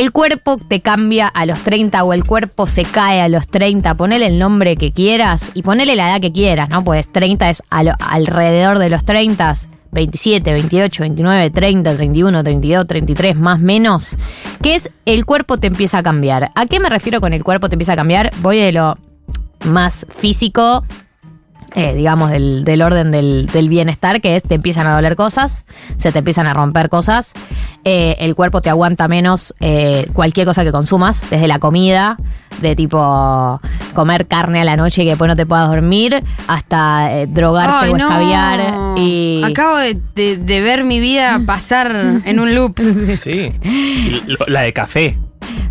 el 0.00 0.12
cuerpo 0.12 0.58
te 0.58 0.80
cambia 0.80 1.26
a 1.26 1.44
los 1.44 1.60
30 1.64 2.04
o 2.04 2.12
el 2.12 2.24
cuerpo 2.24 2.66
se 2.66 2.84
cae 2.84 3.20
a 3.20 3.28
los 3.28 3.48
30, 3.48 3.94
ponele 3.94 4.26
el 4.26 4.38
nombre 4.38 4.76
que 4.76 4.92
quieras 4.92 5.50
y 5.54 5.62
ponele 5.62 5.96
la 5.96 6.10
edad 6.10 6.20
que 6.20 6.30
quieras, 6.30 6.68
¿no? 6.68 6.84
Pues 6.84 7.10
30 7.10 7.50
es 7.50 7.62
alrededor 7.70 8.78
de 8.78 8.90
los 8.90 9.04
30, 9.04 9.54
27, 9.90 10.52
28, 10.52 11.02
29, 11.02 11.50
30, 11.50 11.96
31, 11.96 12.44
32, 12.44 12.86
33, 12.86 13.36
más 13.36 13.58
menos, 13.58 14.16
que 14.62 14.76
es 14.76 14.90
el 15.04 15.24
cuerpo 15.24 15.58
te 15.58 15.66
empieza 15.66 15.98
a 15.98 16.02
cambiar. 16.02 16.52
¿A 16.54 16.66
qué 16.66 16.78
me 16.78 16.90
refiero 16.90 17.20
con 17.20 17.32
el 17.32 17.42
cuerpo 17.42 17.68
te 17.68 17.74
empieza 17.74 17.94
a 17.94 17.96
cambiar? 17.96 18.30
Voy 18.40 18.58
de 18.58 18.72
lo 18.72 18.96
más 19.64 20.06
físico 20.16 20.84
eh, 21.74 21.94
digamos, 21.94 22.30
del, 22.30 22.64
del 22.64 22.82
orden 22.82 23.10
del, 23.10 23.46
del 23.46 23.68
bienestar, 23.68 24.20
que 24.20 24.36
es 24.36 24.42
te 24.42 24.54
empiezan 24.54 24.86
a 24.86 24.94
doler 24.94 25.16
cosas, 25.16 25.64
se 25.96 26.12
te 26.12 26.18
empiezan 26.20 26.46
a 26.46 26.54
romper 26.54 26.88
cosas, 26.88 27.32
eh, 27.84 28.16
el 28.20 28.34
cuerpo 28.34 28.60
te 28.62 28.70
aguanta 28.70 29.08
menos 29.08 29.54
eh, 29.60 30.08
cualquier 30.12 30.46
cosa 30.46 30.64
que 30.64 30.72
consumas, 30.72 31.24
desde 31.30 31.46
la 31.48 31.58
comida, 31.58 32.16
de 32.62 32.74
tipo 32.74 33.60
comer 33.94 34.26
carne 34.26 34.60
a 34.60 34.64
la 34.64 34.76
noche 34.76 35.02
y 35.02 35.04
que 35.04 35.10
después 35.10 35.28
no 35.28 35.36
te 35.36 35.46
puedas 35.46 35.68
dormir, 35.68 36.22
hasta 36.48 37.12
eh, 37.14 37.26
drogarte 37.26 37.86
Ay, 37.86 37.90
o 37.92 37.96
no. 37.98 38.04
escabiar. 38.08 38.60
Y... 38.96 39.42
Acabo 39.44 39.76
de, 39.76 39.96
de- 40.14 40.36
de 40.38 40.60
ver 40.60 40.84
mi 40.84 40.98
vida 41.00 41.40
pasar 41.46 42.20
en 42.24 42.40
un 42.40 42.54
loop. 42.54 42.78
Sí. 43.16 43.52
Y 43.62 44.22
lo- 44.26 44.46
la 44.48 44.62
de 44.62 44.72
café. 44.72 45.18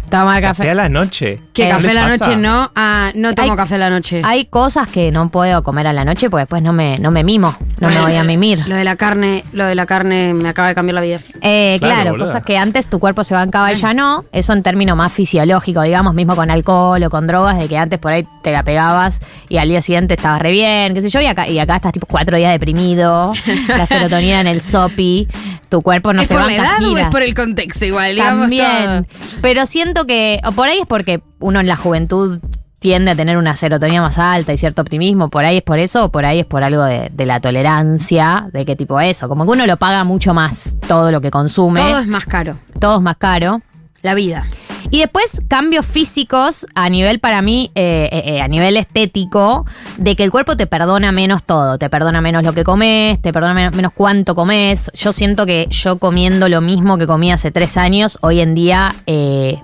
tomar 0.10 0.42
Café, 0.42 0.60
café. 0.64 0.70
a 0.72 0.76
la 0.76 0.88
noche. 0.90 1.42
¿Qué 1.58 1.68
Eh, 1.68 1.72
café 1.72 1.88
a 1.88 1.90
¿qué 1.90 1.94
la 1.96 2.02
pasa? 2.04 2.26
noche 2.28 2.36
no? 2.38 2.72
Ah, 2.76 3.12
no 3.16 3.34
tomo 3.34 3.52
Hay- 3.52 3.58
café 3.58 3.76
a 3.76 3.78
la 3.80 3.90
noche. 3.90 4.22
Hay 4.24 4.46
cosas 4.46 4.88
que 4.88 5.12
no 5.12 5.30
puedo 5.30 5.64
comer 5.64 5.88
a 5.88 5.94
la 5.94 6.06
noche 6.06 6.30
porque 6.30 6.42
después 6.44 6.62
no 6.62 6.72
me, 6.72 6.98
no 7.00 7.10
me 7.12 7.24
mimo, 7.24 7.56
no 7.80 7.90
me 7.90 8.00
voy 8.00 8.16
a 8.16 8.24
mimir. 8.24 8.60
Lo 8.68 8.76
de 8.76 8.84
la 8.84 8.96
carne, 8.96 9.44
lo 9.54 9.66
de 9.66 9.74
la 9.74 9.86
carne 9.88 10.34
me 10.36 10.50
acaba 10.50 10.68
de 10.68 10.76
cambiar 10.76 10.94
la 10.96 11.02
vida. 11.02 11.20
Eh, 11.42 11.78
Claro, 11.82 12.16
cosas 12.18 12.44
que 12.44 12.58
antes 12.58 12.88
tu 12.90 13.00
cuerpo 13.00 13.24
se 13.24 13.34
bancaba 13.34 13.74
y 13.74 13.76
ya 13.76 13.94
no. 13.94 14.24
Eso 14.32 14.54
en 14.54 14.62
términos 14.64 14.96
más 14.96 15.12
fisiológicos, 15.12 15.84
digamos, 15.84 16.14
mismo 16.14 16.36
con 16.36 16.52
alcohol 16.52 17.02
o 17.04 17.10
con 17.10 17.26
drogas, 17.28 17.58
de 17.58 17.68
que 17.68 17.78
antes 17.78 17.98
por 18.00 18.12
ahí 18.12 18.28
te 18.44 18.52
la 18.52 18.64
pegabas 18.64 19.20
y 19.50 19.58
al 19.58 19.68
día 19.68 19.82
siguiente 19.82 20.14
estabas 20.14 20.42
re 20.42 20.52
bien, 20.52 20.94
qué 20.94 21.02
sé 21.02 21.10
yo, 21.10 21.20
y 21.22 21.26
acá, 21.26 21.48
y 21.48 21.58
acá 21.60 21.76
estás 21.78 21.92
tipo 21.92 22.06
cuatro 22.08 22.38
días 22.38 22.52
deprimido, 22.52 23.34
la 23.68 23.86
serotonina 23.88 24.42
en 24.42 24.48
el 24.48 24.62
sopi, 24.62 25.28
tu 25.70 25.82
cuerpo 25.82 26.14
no 26.14 26.22
¿Es 26.22 26.28
se 26.28 26.36
por 26.36 26.44
la 26.44 26.48
banca 26.50 26.62
edad 26.64 26.78
o 26.84 26.84
es 26.84 26.88
giras. 26.96 27.10
por 27.12 27.22
el 27.24 27.34
contexto 27.34 27.86
igual? 27.86 28.14
Digamos 28.16 28.42
También. 28.42 28.66
todo. 28.66 29.06
Pero 29.42 29.66
siento 29.66 30.06
que, 30.06 30.40
o 30.46 30.52
por 30.52 30.68
ahí 30.70 30.80
es 30.80 30.88
porque 30.88 31.22
uno 31.40 31.60
en 31.60 31.68
la 31.68 31.76
juventud 31.78 32.40
tiende 32.80 33.12
a 33.12 33.16
tener 33.16 33.38
una 33.38 33.56
serotonina 33.56 34.02
más 34.04 34.20
alta 34.20 34.54
y 34.54 34.58
cierto 34.58 34.84
optimismo, 34.84 35.30
por 35.30 35.46
ahí 35.46 35.58
es 35.58 35.64
por 35.64 35.80
eso, 35.80 36.06
o 36.06 36.10
por 36.10 36.26
ahí 36.26 36.40
es 36.42 36.46
por 36.46 36.64
algo 36.64 36.84
de, 36.84 37.10
de 37.12 37.26
la 37.26 37.40
tolerancia, 37.40 38.50
de 38.54 38.66
qué 38.66 38.76
tipo 38.76 39.00
eso, 39.00 39.28
como 39.28 39.46
que 39.46 39.52
uno 39.52 39.66
lo 39.66 39.78
paga 39.78 40.04
mucho 40.04 40.34
más 40.34 40.76
todo 40.88 41.12
lo 41.12 41.20
que 41.22 41.32
consume, 41.32 41.80
Todo 41.80 42.00
es 42.00 42.08
más 42.08 42.26
caro. 42.26 42.58
todo 42.80 42.98
es 42.98 43.02
más 43.02 43.18
caro. 43.18 43.62
La 44.04 44.14
vida. 44.14 44.46
Y 44.92 45.00
después 45.00 45.42
cambios 45.50 45.86
físicos 45.86 46.68
a 46.76 46.88
nivel 46.88 47.20
para 47.20 47.42
mí, 47.42 47.72
eh, 47.74 48.08
eh, 48.12 48.24
eh, 48.36 48.42
a 48.42 48.48
nivel 48.48 48.78
estético, 48.78 49.66
de 49.98 50.16
que 50.16 50.24
el 50.24 50.30
cuerpo 50.32 50.56
te 50.56 50.68
perdona 50.68 51.12
menos 51.12 51.44
todo, 51.44 51.78
te 51.80 51.90
perdona 51.90 52.22
menos 52.22 52.44
lo 52.44 52.54
que 52.54 52.64
comes, 52.64 53.20
te 53.22 53.34
perdona 53.34 53.56
menos, 53.56 53.74
menos 53.76 53.92
cuánto 53.94 54.36
comes. 54.36 54.92
Yo 54.94 55.12
siento 55.12 55.46
que 55.48 55.68
yo 55.72 55.98
comiendo 55.98 56.48
lo 56.48 56.62
mismo 56.62 56.98
que 57.00 57.08
comía 57.08 57.34
hace 57.34 57.52
tres 57.52 57.76
años, 57.76 58.20
hoy 58.22 58.40
en 58.40 58.54
día 58.54 58.94
eh, 59.08 59.60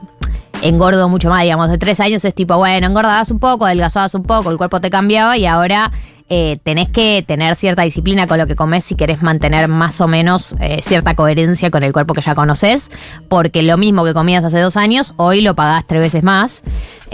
engordo 0.63 1.10
mucho 1.10 1.30
más, 1.30 1.43
digamos, 1.43 1.69
de 1.69 1.78
tres 1.78 1.99
años 1.99 2.23
es 2.26 2.34
tipo, 2.34 2.58
bueno, 2.58 2.88
engordabas 2.88 3.32
un 3.32 3.39
poco, 3.39 3.65
adelgazabas 3.65 4.15
un 4.15 4.23
poco, 4.23 4.49
el 4.52 4.58
cuerpo 4.58 4.82
te 4.82 4.89
cambiaba 4.89 5.38
y 5.38 5.45
ahora 5.45 5.91
eh, 6.29 6.59
tenés 6.63 6.89
que 6.89 7.23
tener 7.27 7.55
cierta 7.55 7.81
disciplina 7.83 8.27
con 8.27 8.38
lo 8.38 8.47
que 8.47 8.55
comes 8.55 8.83
si 8.83 8.95
querés 8.95 9.21
mantener 9.21 9.67
más 9.67 10.01
o 10.01 10.07
menos 10.07 10.55
eh, 10.59 10.79
cierta 10.83 11.15
coherencia 11.15 11.69
con 11.71 11.83
el 11.83 11.93
cuerpo 11.93 12.13
que 12.13 12.21
ya 12.21 12.36
conoces, 12.36 12.91
porque 13.29 13.63
lo 13.63 13.77
mismo 13.77 14.03
que 14.03 14.13
comías 14.13 14.43
hace 14.43 14.59
dos 14.59 14.77
años, 14.77 15.13
hoy 15.17 15.41
lo 15.41 15.55
pagás 15.55 15.86
tres 15.88 16.01
veces 16.01 16.23
más. 16.23 16.63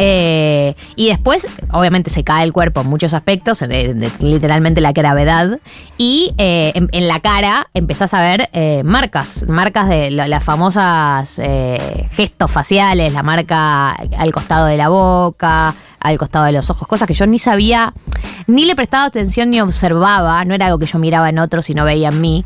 Eh, 0.02 0.76
y 0.96 1.10
después, 1.10 1.46
obviamente, 1.72 2.10
se 2.10 2.24
cae 2.24 2.46
el 2.46 2.54
cuerpo 2.54 2.82
en 2.82 2.88
muchos 2.88 3.14
aspectos, 3.14 3.62
literalmente 4.20 4.80
la 4.80 4.94
gravedad, 4.94 5.60
y 5.98 6.34
eh, 6.38 6.72
en, 6.74 7.08
la 7.10 7.20
cara 7.20 7.68
empezás 7.74 8.14
a 8.14 8.22
ver 8.22 8.50
marcas, 8.86 9.46
marcas 9.50 9.90
de 9.90 10.12
la- 10.12 10.28
las 10.30 10.44
famosas 10.44 11.42
gestos 12.12 12.50
faciales, 12.50 13.14
la 13.14 13.24
marca 13.24 13.92
al 13.92 14.32
costado 14.32 14.68
de 14.68 14.78
la 14.78 14.88
boca, 14.88 15.76
al 16.00 16.18
costado 16.18 16.46
de 16.46 16.52
los 16.52 16.70
ojos, 16.70 16.88
cosas 16.88 17.08
que 17.08 17.14
yo 17.14 17.26
ni 17.28 17.40
sabía, 17.40 17.94
ni 18.48 18.66
le 18.66 18.76
prestaba 18.76 19.06
atención 19.06 19.50
ni 19.50 19.62
observaba, 19.62 20.44
no 20.46 20.54
era 20.54 20.68
algo 20.68 20.80
que 20.80 20.86
yo 20.86 21.00
miraba 21.00 21.30
en 21.30 21.40
otros 21.40 21.70
y 21.70 21.74
no 21.74 21.86
veía 21.86 22.10
en 22.10 22.22
mí, 22.22 22.46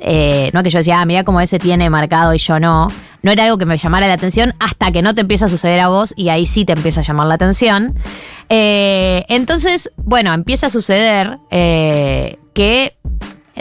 eh, 0.00 0.50
no 0.52 0.62
que 0.62 0.70
yo 0.70 0.78
decía, 0.78 1.00
ah, 1.00 1.04
mira 1.04 1.24
cómo 1.24 1.40
ese 1.40 1.58
tiene 1.58 1.88
marcado 1.90 2.34
y 2.34 2.38
yo 2.38 2.58
no, 2.60 2.88
no 3.22 3.30
era 3.30 3.44
algo 3.44 3.58
que 3.58 3.66
me 3.66 3.76
llamara 3.76 4.06
la 4.06 4.14
atención 4.14 4.54
hasta 4.58 4.92
que 4.92 5.02
no 5.02 5.14
te 5.14 5.20
empieza 5.20 5.46
a 5.46 5.48
suceder 5.48 5.80
a 5.80 5.88
vos 5.88 6.14
y 6.16 6.28
ahí 6.28 6.46
sí 6.46 6.64
te 6.64 6.72
empieza 6.72 7.00
a 7.00 7.04
llamar 7.04 7.26
la 7.26 7.34
atención. 7.34 7.94
Eh, 8.48 9.24
entonces, 9.28 9.90
bueno, 9.96 10.32
empieza 10.32 10.66
a 10.66 10.70
suceder 10.70 11.38
eh, 11.50 12.38
que 12.54 12.94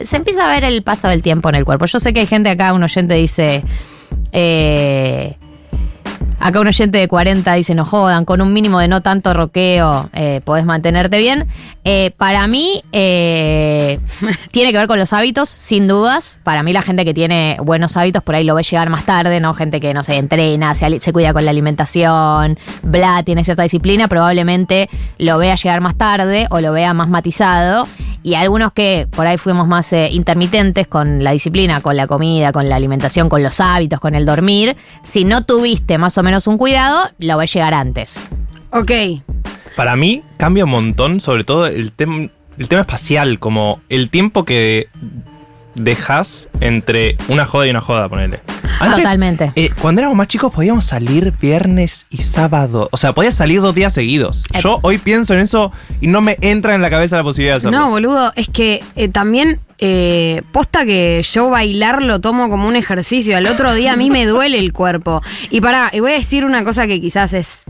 se 0.03 0.17
empieza 0.17 0.47
a 0.47 0.53
ver 0.53 0.63
el 0.63 0.81
paso 0.83 1.07
del 1.07 1.21
tiempo 1.21 1.49
en 1.49 1.55
el 1.55 1.65
cuerpo. 1.65 1.85
Yo 1.85 1.99
sé 1.99 2.13
que 2.13 2.21
hay 2.21 2.27
gente 2.27 2.49
acá, 2.49 2.73
un 2.73 2.83
oyente 2.83 3.15
dice, 3.15 3.63
eh, 4.31 5.37
Acá 6.39 6.61
un 6.61 6.67
oyente 6.67 6.97
de 6.97 7.07
40 7.07 7.53
dice, 7.55 7.75
no 7.75 7.85
jodan, 7.85 8.23
con 8.23 8.41
un 8.41 8.53
mínimo 8.53 8.79
de 8.79 8.87
no 8.87 9.01
tanto 9.01 9.33
roqueo 9.33 10.09
eh, 10.13 10.41
podés 10.45 10.65
mantenerte 10.65 11.17
bien. 11.17 11.47
Eh, 11.83 12.11
para 12.17 12.47
mí, 12.47 12.81
eh, 12.91 13.99
tiene 14.51 14.71
que 14.71 14.77
ver 14.77 14.87
con 14.87 14.99
los 14.99 15.11
hábitos, 15.11 15.49
sin 15.49 15.87
dudas. 15.87 16.39
Para 16.43 16.63
mí 16.63 16.71
la 16.71 16.81
gente 16.81 17.03
que 17.03 17.13
tiene 17.13 17.57
buenos 17.61 17.97
hábitos 17.97 18.23
por 18.23 18.35
ahí 18.35 18.43
lo 18.43 18.55
ve 18.55 18.63
llegar 18.63 18.89
más 18.89 19.05
tarde, 19.05 19.39
¿no? 19.39 19.53
Gente 19.53 19.81
que, 19.81 19.93
no 19.93 20.03
sé, 20.03 20.15
entrena, 20.15 20.75
se, 20.75 20.99
se 20.99 21.13
cuida 21.13 21.33
con 21.33 21.43
la 21.43 21.51
alimentación, 21.51 22.57
bla, 22.83 23.23
tiene 23.23 23.43
cierta 23.43 23.63
disciplina, 23.63 24.07
probablemente 24.07 24.89
lo 25.17 25.37
vea 25.37 25.55
llegar 25.55 25.81
más 25.81 25.95
tarde 25.95 26.47
o 26.49 26.61
lo 26.61 26.71
vea 26.71 26.93
más 26.93 27.09
matizado. 27.09 27.85
Y 28.21 28.35
algunos 28.35 28.73
que 28.73 29.07
por 29.09 29.27
ahí 29.27 29.37
fuimos 29.37 29.67
más 29.67 29.93
eh, 29.93 30.09
intermitentes 30.11 30.87
con 30.87 31.23
la 31.23 31.31
disciplina, 31.31 31.79
con 31.81 31.95
la 31.95 32.05
comida, 32.05 32.51
con 32.51 32.67
la 32.67 32.75
alimentación, 32.75 33.29
con 33.29 33.41
los 33.41 33.61
hábitos, 33.61 33.99
con 33.99 34.13
el 34.13 34.25
dormir, 34.25 34.75
si 35.03 35.23
no 35.23 35.45
tuviste 35.45 35.97
más 35.97 36.08
o 36.17 36.23
menos 36.23 36.47
un 36.47 36.57
cuidado, 36.57 37.09
lo 37.19 37.37
ves 37.37 37.53
llegar 37.53 37.73
antes. 37.73 38.29
Ok. 38.71 38.91
Para 39.75 39.95
mí 39.95 40.23
cambia 40.37 40.65
un 40.65 40.71
montón, 40.71 41.19
sobre 41.19 41.43
todo 41.43 41.67
el, 41.67 41.95
tem- 41.95 42.31
el 42.57 42.67
tema 42.67 42.81
espacial, 42.81 43.39
como 43.39 43.79
el 43.89 44.09
tiempo 44.09 44.43
que 44.45 44.87
dejas 45.75 46.49
entre 46.59 47.15
una 47.29 47.45
joda 47.45 47.67
y 47.67 47.69
una 47.69 47.81
joda, 47.81 48.09
ponele. 48.09 48.41
Totalmente. 48.79 49.51
eh, 49.55 49.69
cuando 49.81 50.01
éramos 50.01 50.17
más 50.17 50.27
chicos 50.27 50.53
podíamos 50.53 50.85
salir 50.85 51.33
viernes 51.39 52.05
y 52.09 52.21
sábado. 52.23 52.87
O 52.91 52.97
sea, 52.97 53.13
podías 53.13 53.35
salir 53.35 53.61
dos 53.61 53.75
días 53.75 53.93
seguidos. 53.93 54.43
Eh. 54.53 54.59
Yo 54.61 54.79
hoy 54.83 54.97
pienso 54.97 55.33
en 55.33 55.39
eso 55.41 55.71
y 56.01 56.07
no 56.07 56.21
me 56.21 56.37
entra 56.41 56.75
en 56.75 56.81
la 56.81 56.89
cabeza 56.89 57.17
la 57.17 57.23
posibilidad 57.23 57.55
de 57.55 57.57
hacerlo. 57.57 57.77
No, 57.77 57.89
boludo, 57.89 58.31
es 58.35 58.47
que 58.49 58.83
eh, 58.95 59.07
también 59.09 59.59
eh, 59.79 60.41
posta 60.51 60.85
que 60.85 61.23
yo 61.31 61.49
bailar 61.49 62.01
lo 62.03 62.19
tomo 62.21 62.49
como 62.49 62.67
un 62.67 62.75
ejercicio. 62.75 63.37
Al 63.37 63.45
otro 63.47 63.73
día 63.73 63.93
a 63.93 63.95
mí 63.95 64.09
me 64.09 64.25
duele 64.25 64.59
el 64.59 64.73
cuerpo. 64.73 65.21
Y 65.49 65.61
pará, 65.61 65.89
y 65.93 65.99
voy 66.01 66.11
a 66.11 66.15
decir 66.15 66.45
una 66.45 66.63
cosa 66.63 66.85
que 66.87 66.99
quizás 66.99 67.33
es 67.33 67.63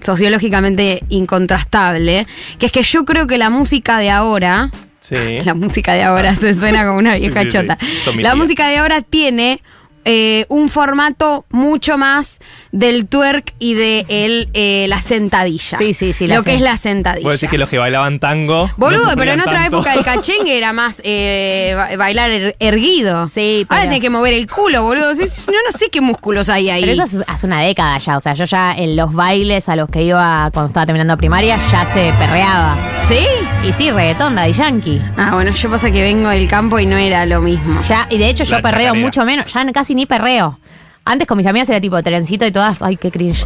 sociológicamente 0.00 1.02
incontrastable, 1.08 2.26
que 2.58 2.66
es 2.66 2.72
que 2.72 2.82
yo 2.82 3.04
creo 3.04 3.26
que 3.26 3.38
la 3.38 3.50
música 3.50 3.98
de 3.98 4.10
ahora, 4.10 4.70
Sí. 5.00 5.16
la 5.44 5.54
música 5.54 5.94
de 5.94 6.02
ahora 6.04 6.34
se 6.36 6.54
suena 6.54 6.84
como 6.86 6.98
una 6.98 7.16
vieja 7.16 7.40
Sí, 7.42 7.50
sí, 7.50 7.58
sí. 7.58 7.58
chota, 7.58 7.78
la 8.18 8.34
música 8.36 8.68
de 8.68 8.78
ahora 8.78 9.00
tiene 9.02 9.60
eh, 10.04 10.46
un 10.48 10.68
formato 10.68 11.44
mucho 11.50 11.96
más 11.98 12.40
del 12.72 13.06
twerk 13.08 13.54
y 13.58 13.74
de 13.74 14.04
el, 14.08 14.48
eh, 14.54 14.86
la 14.88 15.00
sentadilla. 15.00 15.78
Sí, 15.78 15.94
sí, 15.94 16.12
sí, 16.12 16.26
la 16.26 16.36
Lo 16.36 16.42
que 16.42 16.54
es 16.54 16.60
la 16.60 16.76
sentadilla. 16.76 17.24
Vos 17.28 17.34
decís 17.40 17.50
que 17.50 17.58
los 17.58 17.68
que 17.68 17.78
bailaban 17.78 18.18
tango. 18.18 18.70
Boludo, 18.76 19.12
pero 19.16 19.32
en 19.32 19.40
otra 19.40 19.52
tanto. 19.60 19.76
época 19.78 19.94
el 19.94 20.04
cachengue 20.04 20.56
era 20.58 20.72
más 20.72 21.00
eh, 21.04 21.74
ba- 21.76 21.96
bailar 21.96 22.30
er- 22.30 22.56
erguido. 22.58 23.26
Sí, 23.28 23.66
Ahora 23.68 23.82
pero- 23.82 23.90
tenés 23.90 24.00
que 24.00 24.10
mover 24.10 24.34
el 24.34 24.46
culo, 24.48 24.82
boludo. 24.82 25.12
Yo 25.12 25.20
no 25.26 25.78
sé 25.78 25.88
qué 25.90 26.00
músculos 26.00 26.48
hay 26.48 26.70
ahí. 26.70 26.80
Pero 26.82 26.92
eso 26.92 27.20
es 27.20 27.24
hace 27.26 27.46
una 27.46 27.60
década 27.60 27.98
ya. 27.98 28.16
O 28.16 28.20
sea, 28.20 28.34
yo 28.34 28.44
ya 28.44 28.74
en 28.74 28.96
los 28.96 29.12
bailes 29.14 29.68
a 29.68 29.76
los 29.76 29.88
que 29.88 30.02
iba 30.02 30.50
cuando 30.52 30.68
estaba 30.68 30.86
terminando 30.86 31.16
primaria 31.16 31.58
ya 31.70 31.84
se 31.84 32.12
perreaba. 32.18 32.76
¿Sí? 33.02 33.18
Y 33.66 33.72
sí, 33.72 33.90
reggaetón, 33.90 34.34
Daddy 34.34 34.52
Yankee. 34.52 35.00
Ah, 35.16 35.30
bueno, 35.34 35.52
yo 35.52 35.70
pasa 35.70 35.90
que 35.90 36.02
vengo 36.02 36.28
del 36.28 36.48
campo 36.48 36.78
y 36.78 36.86
no 36.86 36.96
era 36.96 37.26
lo 37.26 37.40
mismo. 37.40 37.80
Ya, 37.82 38.06
y 38.10 38.18
de 38.18 38.28
hecho 38.28 38.44
yo 38.44 38.56
La 38.56 38.62
perreo 38.62 38.94
mucho 38.94 39.24
menos, 39.24 39.52
ya 39.52 39.64
casi 39.72 39.91
ni 39.94 40.06
perreo. 40.06 40.58
Antes 41.04 41.26
con 41.26 41.36
mis 41.36 41.46
amigas 41.48 41.68
era 41.68 41.80
tipo 41.80 42.00
trencito 42.02 42.46
y 42.46 42.52
todas, 42.52 42.80
ay, 42.80 42.96
qué 42.96 43.10
cringe. 43.10 43.44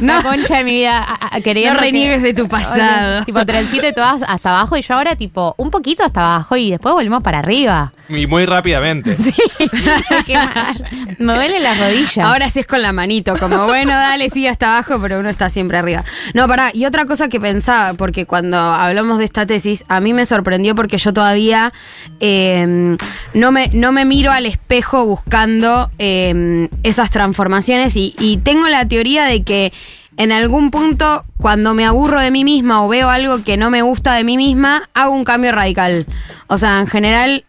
No. 0.00 0.16
La 0.16 0.22
concha 0.22 0.58
de 0.58 0.64
mi 0.64 0.72
vida, 0.72 0.98
a- 0.98 1.36
a- 1.36 1.38
No 1.38 1.42
que- 1.42 1.54
reniegues 1.54 2.22
de 2.22 2.34
tu 2.34 2.46
pasado. 2.48 3.24
tipo 3.24 3.44
trencito 3.46 3.86
y 3.88 3.92
todas 3.94 4.22
hasta 4.26 4.50
abajo 4.50 4.76
y 4.76 4.82
yo 4.82 4.94
ahora 4.94 5.16
tipo 5.16 5.54
un 5.56 5.70
poquito 5.70 6.04
hasta 6.04 6.20
abajo 6.20 6.56
y 6.56 6.70
después 6.72 6.92
volvemos 6.94 7.22
para 7.22 7.38
arriba. 7.38 7.92
Y 8.08 8.26
muy 8.26 8.46
rápidamente. 8.46 9.16
Sí, 9.26 9.32
qué 10.26 10.34
mal. 10.34 11.16
Me 11.18 11.34
duelen 11.34 11.62
las 11.62 11.78
rodillas. 11.78 12.18
Ahora 12.18 12.48
sí 12.50 12.60
es 12.60 12.66
con 12.66 12.82
la 12.82 12.92
manito, 12.92 13.36
como 13.36 13.66
bueno, 13.66 13.92
dale, 13.92 14.30
sigue 14.30 14.48
hasta 14.48 14.74
abajo, 14.74 15.00
pero 15.00 15.18
uno 15.18 15.28
está 15.28 15.50
siempre 15.50 15.78
arriba. 15.78 16.04
No, 16.34 16.46
pará, 16.46 16.70
y 16.72 16.84
otra 16.84 17.06
cosa 17.06 17.28
que 17.28 17.40
pensaba, 17.40 17.94
porque 17.94 18.26
cuando 18.26 18.58
hablamos 18.58 19.18
de 19.18 19.24
esta 19.24 19.46
tesis, 19.46 19.84
a 19.88 20.00
mí 20.00 20.12
me 20.12 20.26
sorprendió 20.26 20.74
porque 20.74 20.98
yo 20.98 21.12
todavía 21.12 21.72
eh, 22.20 22.96
no, 23.34 23.50
me, 23.50 23.68
no 23.72 23.92
me 23.92 24.04
miro 24.04 24.30
al 24.30 24.46
espejo 24.46 25.04
buscando 25.04 25.90
eh, 25.98 26.68
esas 26.82 27.10
transformaciones 27.10 27.96
y, 27.96 28.14
y 28.18 28.38
tengo 28.38 28.68
la 28.68 28.86
teoría 28.86 29.24
de 29.24 29.42
que 29.42 29.72
en 30.16 30.32
algún 30.32 30.70
punto, 30.70 31.24
cuando 31.38 31.74
me 31.74 31.84
aburro 31.84 32.20
de 32.20 32.30
mí 32.30 32.44
misma 32.44 32.82
o 32.82 32.88
veo 32.88 33.10
algo 33.10 33.44
que 33.44 33.56
no 33.56 33.70
me 33.70 33.82
gusta 33.82 34.14
de 34.14 34.24
mí 34.24 34.36
misma, 34.36 34.88
hago 34.94 35.12
un 35.12 35.24
cambio 35.24 35.52
radical. 35.52 36.06
O 36.46 36.56
sea, 36.56 36.78
en 36.80 36.86
general, 36.86 37.44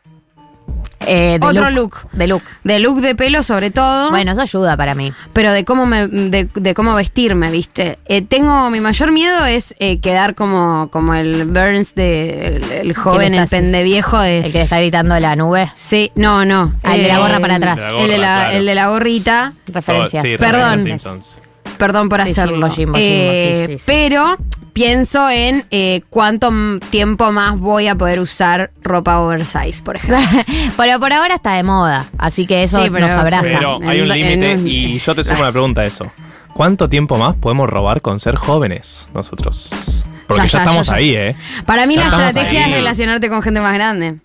Eh, 1.00 1.38
de 1.40 1.46
otro 1.48 1.70
look. 1.70 2.08
De 2.12 2.28
look. 2.28 2.42
de 2.64 2.80
look 2.80 3.02
de 3.02 3.16
pelo 3.16 3.44
sobre 3.44 3.72
todo. 3.72 4.10
Bueno, 4.10 4.32
eso 4.32 4.42
ayuda 4.42 4.76
para 4.76 4.96
mí. 4.96 5.14
pero 5.34 5.52
de 5.52 5.64
cómo 5.64 5.86
me, 5.86 6.08
de, 6.08 6.48
de 6.54 6.74
cómo 6.74 6.96
vestirme, 6.96 7.52
¿viste? 7.52 8.00
Eh, 8.06 8.22
tengo, 8.24 8.70
mi 8.70 8.80
mayor 8.80 9.12
miedo 9.12 9.46
es 9.46 9.76
eh, 9.80 10.00
quedar 10.00 10.34
como, 10.36 10.90
como 10.92 11.14
el 11.14 11.46
Burns 11.46 11.94
de 11.96 12.58
el, 12.58 12.72
el 12.72 12.96
joven, 12.96 13.36
el 13.36 13.48
pendeviejo 13.48 14.22
El 14.24 14.44
de. 14.44 14.52
que 14.52 14.58
le 14.58 14.64
está 14.64 14.80
gritando 14.80 15.20
la 15.20 15.36
nube. 15.36 15.72
Sí, 15.76 16.12
no, 16.16 16.46
no. 16.46 16.74
Ah, 16.84 16.96
el 16.96 17.04
de 17.04 17.08
la 17.10 17.20
gorra 17.20 17.40
para 17.40 17.56
atrás. 17.56 17.78
De 17.78 17.84
la 17.84 17.90
el, 17.90 17.96
de 17.98 18.02
gorra, 18.08 18.18
la, 18.18 18.36
claro. 18.38 18.58
el 18.58 18.66
de 18.66 18.76
la 18.76 18.88
gorrita. 18.88 19.54
Referencias. 19.68 20.24
Sí, 20.24 20.38
Perdón. 20.38 20.78
referencias 20.80 21.02
Simpsons. 21.04 21.42
Perdón 21.78 22.10
por 22.10 22.24
Sí, 22.24 22.32
hacerlo. 22.32 22.70
Jimbo, 22.72 22.96
Jimbo, 22.96 22.98
Eh, 22.98 23.54
Jimbo, 23.54 23.68
sí, 23.68 23.74
sí, 23.74 23.80
sí. 23.80 23.84
Pero 23.86 24.38
pienso 24.74 25.30
en 25.30 25.66
eh, 25.72 26.02
cuánto 26.10 26.52
tiempo 26.90 27.32
más 27.32 27.60
voy 27.60 27.88
a 27.88 27.96
poder 27.96 28.20
usar 28.20 28.72
ropa 28.82 29.20
oversize, 29.20 29.82
por 29.84 29.96
ejemplo. 29.96 30.18
pero 30.78 31.00
por 31.00 31.13
ahora 31.13 31.36
está 31.36 31.54
de 31.54 31.63
moda, 31.63 32.08
así 32.18 32.46
que 32.48 32.63
eso 32.63 32.84
Sí, 32.84 32.90
pero- 32.92 33.08
nos 33.08 33.16
abraza. 33.18 33.44
Pero 33.44 33.80
hay 33.88 34.02
un 34.02 34.10
límite 34.10 34.60
y 34.66 34.98
yo 34.98 35.16
te 35.16 35.24
sumo 35.24 35.40
una 35.42 35.52
pregunta 35.52 35.82
a 35.82 35.86
eso. 35.86 36.12
¿Cuánto 36.54 36.90
tiempo 36.90 37.18
más 37.18 37.36
podemos 37.36 37.70
robar 37.70 38.02
con 38.02 38.20
ser 38.20 38.36
jóvenes 38.36 39.08
nosotros? 39.13 40.04
Porque 40.28 40.42
Ya, 40.44 40.48
ya, 40.48 40.52
ya, 40.52 40.58
estamos 40.60 40.88
ya, 40.88 40.94
ya. 40.94 40.98
ahí, 40.98 41.16
¿eh? 41.16 41.36
Para 41.68 41.86
mí 41.86 41.96
Ya 41.96 42.10
la 42.10 42.28
estrategia 42.30 42.66
ahí. 42.66 42.72
es 42.72 42.78
relacionarte 42.78 43.30
con 43.30 43.42
gente 43.44 43.62
más 43.62 43.74
grande. 43.76 44.16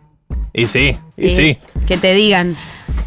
Y 0.55 0.67
sí, 0.67 0.97
y 1.17 1.31
sí. 1.31 1.59
Que 1.87 1.97
te 1.99 2.15
digan. 2.15 2.57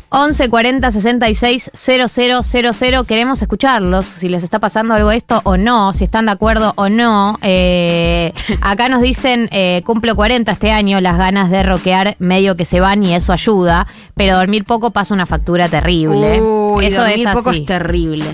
11 0.10 0.50
40 0.50 0.92
66 0.92 1.72
000. 1.74 3.04
Queremos 3.06 3.42
escucharlos, 3.42 4.06
si 4.06 4.30
les 4.30 4.44
está 4.44 4.60
pasando 4.60 4.94
algo 4.94 5.12
esto 5.12 5.42
o 5.44 5.58
no, 5.58 5.94
si 5.94 6.04
están 6.04 6.26
de 6.26 6.32
acuerdo 6.32 6.74
o 6.78 6.90
no. 6.90 7.38
Eh, 7.42 8.34
acá 8.62 8.90
nos 8.90 9.02
dicen, 9.02 9.50
eh, 9.52 9.82
cumplo 9.86 10.16
40 10.16 10.52
este 10.52 10.72
año, 10.72 11.02
las 11.02 11.18
ganas 11.18 11.50
de 11.50 11.64
roquear 11.64 12.16
medio 12.20 12.56
que 12.56 12.66
se 12.66 12.80
van 12.80 13.04
y 13.04 13.14
eso 13.14 13.34
ayuda, 13.34 13.88
pero 14.16 14.38
dormir 14.38 14.64
poco 14.64 14.92
pasa 14.92 15.14
una 15.14 15.26
factura 15.26 15.70
terrible. 15.70 16.42
Uy, 16.42 16.86
eso 16.86 17.02
dormir 17.02 17.28
es 17.28 17.34
poco 17.34 17.50
así. 17.50 17.60
es 17.60 17.66
terrible. 17.66 18.26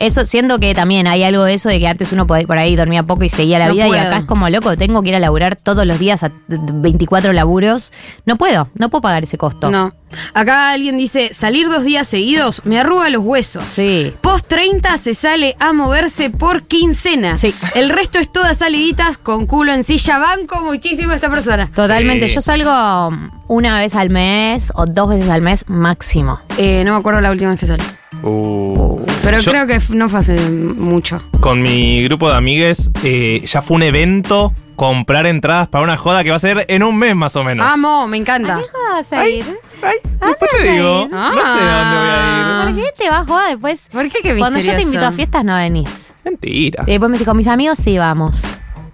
Eso, 0.00 0.24
siento 0.24 0.58
que 0.58 0.74
también 0.74 1.06
hay 1.06 1.22
algo 1.24 1.44
de 1.44 1.52
eso 1.52 1.68
de 1.68 1.78
que 1.78 1.86
antes 1.86 2.10
uno 2.12 2.26
por 2.26 2.40
por 2.46 2.56
ahí 2.56 2.74
dormía 2.74 3.02
poco 3.02 3.22
y 3.22 3.28
seguía 3.28 3.58
la 3.58 3.68
No 3.68 3.74
vida 3.74 3.86
y 3.86 3.92
acá 3.92 4.16
es 4.16 4.24
como 4.24 4.48
loco, 4.48 4.74
tengo 4.78 5.02
que 5.02 5.10
ir 5.10 5.14
a 5.14 5.18
laburar 5.18 5.56
todos 5.56 5.84
los 5.84 5.98
días 5.98 6.22
a 6.22 6.32
24 6.48 7.34
laburos. 7.34 7.92
No 8.24 8.36
puedo, 8.36 8.68
no 8.74 8.88
puedo 8.88 9.02
pagar 9.02 9.24
ese 9.24 9.36
costo. 9.36 9.70
No. 9.70 9.92
Acá 10.32 10.70
alguien 10.70 10.96
dice, 10.96 11.34
salir 11.34 11.68
dos 11.68 11.84
días 11.84 12.08
seguidos 12.08 12.62
me 12.64 12.80
arruga 12.80 13.10
los 13.10 13.22
huesos. 13.22 13.64
Sí. 13.64 14.14
Post 14.22 14.48
30 14.48 14.96
se 14.96 15.12
sale 15.12 15.54
a 15.60 15.74
moverse 15.74 16.30
por 16.30 16.62
quincena. 16.62 17.36
Sí. 17.36 17.54
El 17.74 17.90
resto 17.90 18.18
es 18.18 18.32
todas 18.32 18.56
saliditas 18.56 19.18
con 19.18 19.46
culo 19.46 19.74
en 19.74 19.82
silla. 19.82 20.18
Banco 20.18 20.62
muchísimo 20.64 21.12
a 21.12 21.16
esta 21.16 21.28
persona. 21.28 21.70
Totalmente. 21.74 22.26
Sí. 22.28 22.36
Yo 22.36 22.40
salgo 22.40 23.10
una 23.48 23.78
vez 23.78 23.94
al 23.94 24.08
mes 24.08 24.72
o 24.74 24.86
dos 24.86 25.10
veces 25.10 25.28
al 25.28 25.42
mes 25.42 25.66
máximo. 25.68 26.40
Eh, 26.56 26.82
no 26.86 26.92
me 26.92 26.98
acuerdo 26.98 27.20
la 27.20 27.30
última 27.30 27.50
vez 27.50 27.60
que 27.60 27.66
salí. 27.66 27.84
Uh. 28.22 29.04
Pero 29.22 29.38
Yo- 29.38 29.50
creo 29.52 29.66
que 29.66 29.80
no 29.90 30.08
fue 30.08 30.18
hace 30.20 30.36
mucho. 30.50 31.22
Con 31.40 31.62
mi 31.62 32.02
grupo 32.04 32.28
de 32.30 32.36
amigues 32.36 32.90
eh, 33.02 33.42
ya 33.46 33.62
fue 33.62 33.76
un 33.76 33.82
evento 33.82 34.52
comprar 34.76 35.26
entradas 35.26 35.68
para 35.68 35.84
una 35.84 35.96
joda 35.96 36.24
que 36.24 36.30
va 36.30 36.36
a 36.36 36.40
ser 36.40 36.64
en 36.68 36.82
un 36.82 36.96
mes 36.96 37.14
más 37.14 37.36
o 37.36 37.44
menos. 37.44 37.66
Amo, 37.70 38.06
me 38.08 38.16
encanta. 38.16 38.60
vas 38.90 39.12
a 39.12 39.28
ir? 39.28 39.44
Ay, 39.82 39.96
después 40.26 40.50
te 40.50 40.72
digo. 40.72 41.06
Ah. 41.12 41.30
No 41.34 41.40
sé 41.40 41.60
a 41.62 41.78
dónde 41.84 41.96
voy 41.98 42.08
a 42.10 42.64
¿Por 42.64 42.74
qué 42.96 43.02
te 43.02 43.10
vas 43.10 43.20
a 43.20 43.24
jugar 43.26 43.50
después? 43.50 43.88
¿Por 43.92 44.08
qué 44.08 44.18
qué 44.22 44.36
Cuando 44.38 44.58
yo 44.58 44.74
te 44.74 44.82
invito 44.82 45.04
a 45.06 45.12
fiestas 45.12 45.44
no 45.44 45.54
venís. 45.56 45.88
ir. 45.88 46.14
Mentira. 46.24 46.84
Y 46.86 46.90
después 46.92 47.08
me 47.10 47.14
dices, 47.14 47.26
con 47.28 47.36
mis 47.36 47.46
amigos 47.46 47.78
sí 47.78 47.96
vamos. 47.98 48.42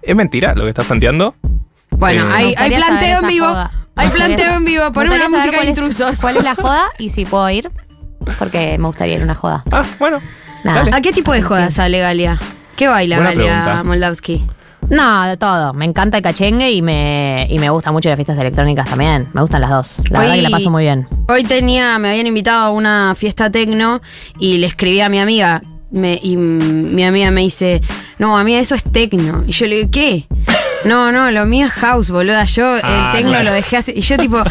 ¿Es 0.01 0.15
mentira 0.15 0.53
lo 0.55 0.63
que 0.63 0.69
estás 0.69 0.85
planteando? 0.85 1.35
Bueno, 1.91 2.29
Eh, 2.29 2.33
hay, 2.33 2.55
hay 2.57 2.75
planteo 2.75 3.19
en 3.21 3.27
vivo. 3.27 3.47
joda. 3.47 3.71
Hay 3.95 4.09
planteo 4.09 4.53
en 4.55 4.65
vivo. 4.65 4.83
me 4.85 4.91
Pon 4.91 5.03
gustaría 5.07 5.27
una 5.27 5.37
música 5.37 5.61
de 5.61 5.67
intrusos. 5.69 6.19
¿Cuál 6.19 6.37
es 6.37 6.43
la 6.43 6.55
joda? 6.55 6.83
Y 6.99 7.09
si 7.09 7.25
puedo 7.25 7.49
ir. 7.49 7.71
Porque 8.39 8.77
me 8.77 8.87
gustaría 8.87 9.15
ir 9.15 9.21
a 9.21 9.23
una 9.25 9.35
joda. 9.35 9.63
Ah, 9.71 9.85
bueno. 9.99 10.19
Nada. 10.63 10.79
Dale. 10.85 10.91
¿A 10.95 11.01
qué 11.01 11.11
tipo 11.13 11.31
de 11.33 11.41
joda 11.41 11.69
sale 11.71 11.99
Galia? 11.99 12.37
¿Qué 12.75 12.87
baila 12.87 13.17
Buena 13.17 13.31
Galia 13.33 13.63
pregunta. 13.63 13.83
Moldavsky? 13.83 14.45
No, 14.89 15.25
de 15.27 15.35
todo. 15.37 15.73
Me 15.73 15.85
encanta 15.85 16.17
el 16.17 16.23
cachengue 16.23 16.71
y 16.71 16.81
me, 16.81 17.45
y 17.49 17.59
me 17.59 17.69
gustan 17.69 17.93
mucho 17.93 18.07
las 18.09 18.15
fiestas 18.15 18.37
electrónicas 18.37 18.87
también. 18.87 19.27
Me 19.33 19.41
gustan 19.41 19.61
las 19.61 19.69
dos. 19.69 19.97
La 20.09 20.19
verdad 20.19 20.33
Hoy- 20.35 20.41
que 20.43 20.43
la 20.43 20.49
paso 20.49 20.71
muy 20.71 20.83
bien. 20.83 21.07
Hoy 21.27 21.43
tenía, 21.43 21.97
me 21.99 22.09
habían 22.09 22.27
invitado 22.27 22.65
a 22.67 22.69
una 22.69 23.13
fiesta 23.15 23.49
tecno 23.51 24.01
y 24.39 24.57
le 24.59 24.67
escribí 24.67 25.01
a 25.01 25.09
mi 25.09 25.19
amiga. 25.19 25.61
me- 25.89 26.19
y 26.21 26.35
mm, 26.37 26.93
mi 26.95 27.03
amiga 27.05 27.31
me 27.31 27.41
dice, 27.41 27.81
no, 28.19 28.37
a 28.37 28.43
mí 28.43 28.53
eso 28.55 28.75
es 28.75 28.83
tecno. 28.83 29.43
Y 29.47 29.51
yo 29.53 29.67
le 29.67 29.75
digo, 29.77 29.89
¿qué? 29.91 30.27
No, 30.85 31.11
no, 31.11 31.31
lo 31.31 31.45
mío 31.45 31.65
es 31.67 31.73
house, 31.73 32.09
boluda. 32.11 32.43
Yo 32.45 32.75
Ah, 32.83 33.09
el 33.11 33.17
tecno 33.17 33.31
claro. 33.31 33.45
lo 33.45 33.53
dejé 33.53 33.77
así. 33.77 33.93
Y 33.95 34.01
yo, 34.01 34.17
tipo, 34.17 34.41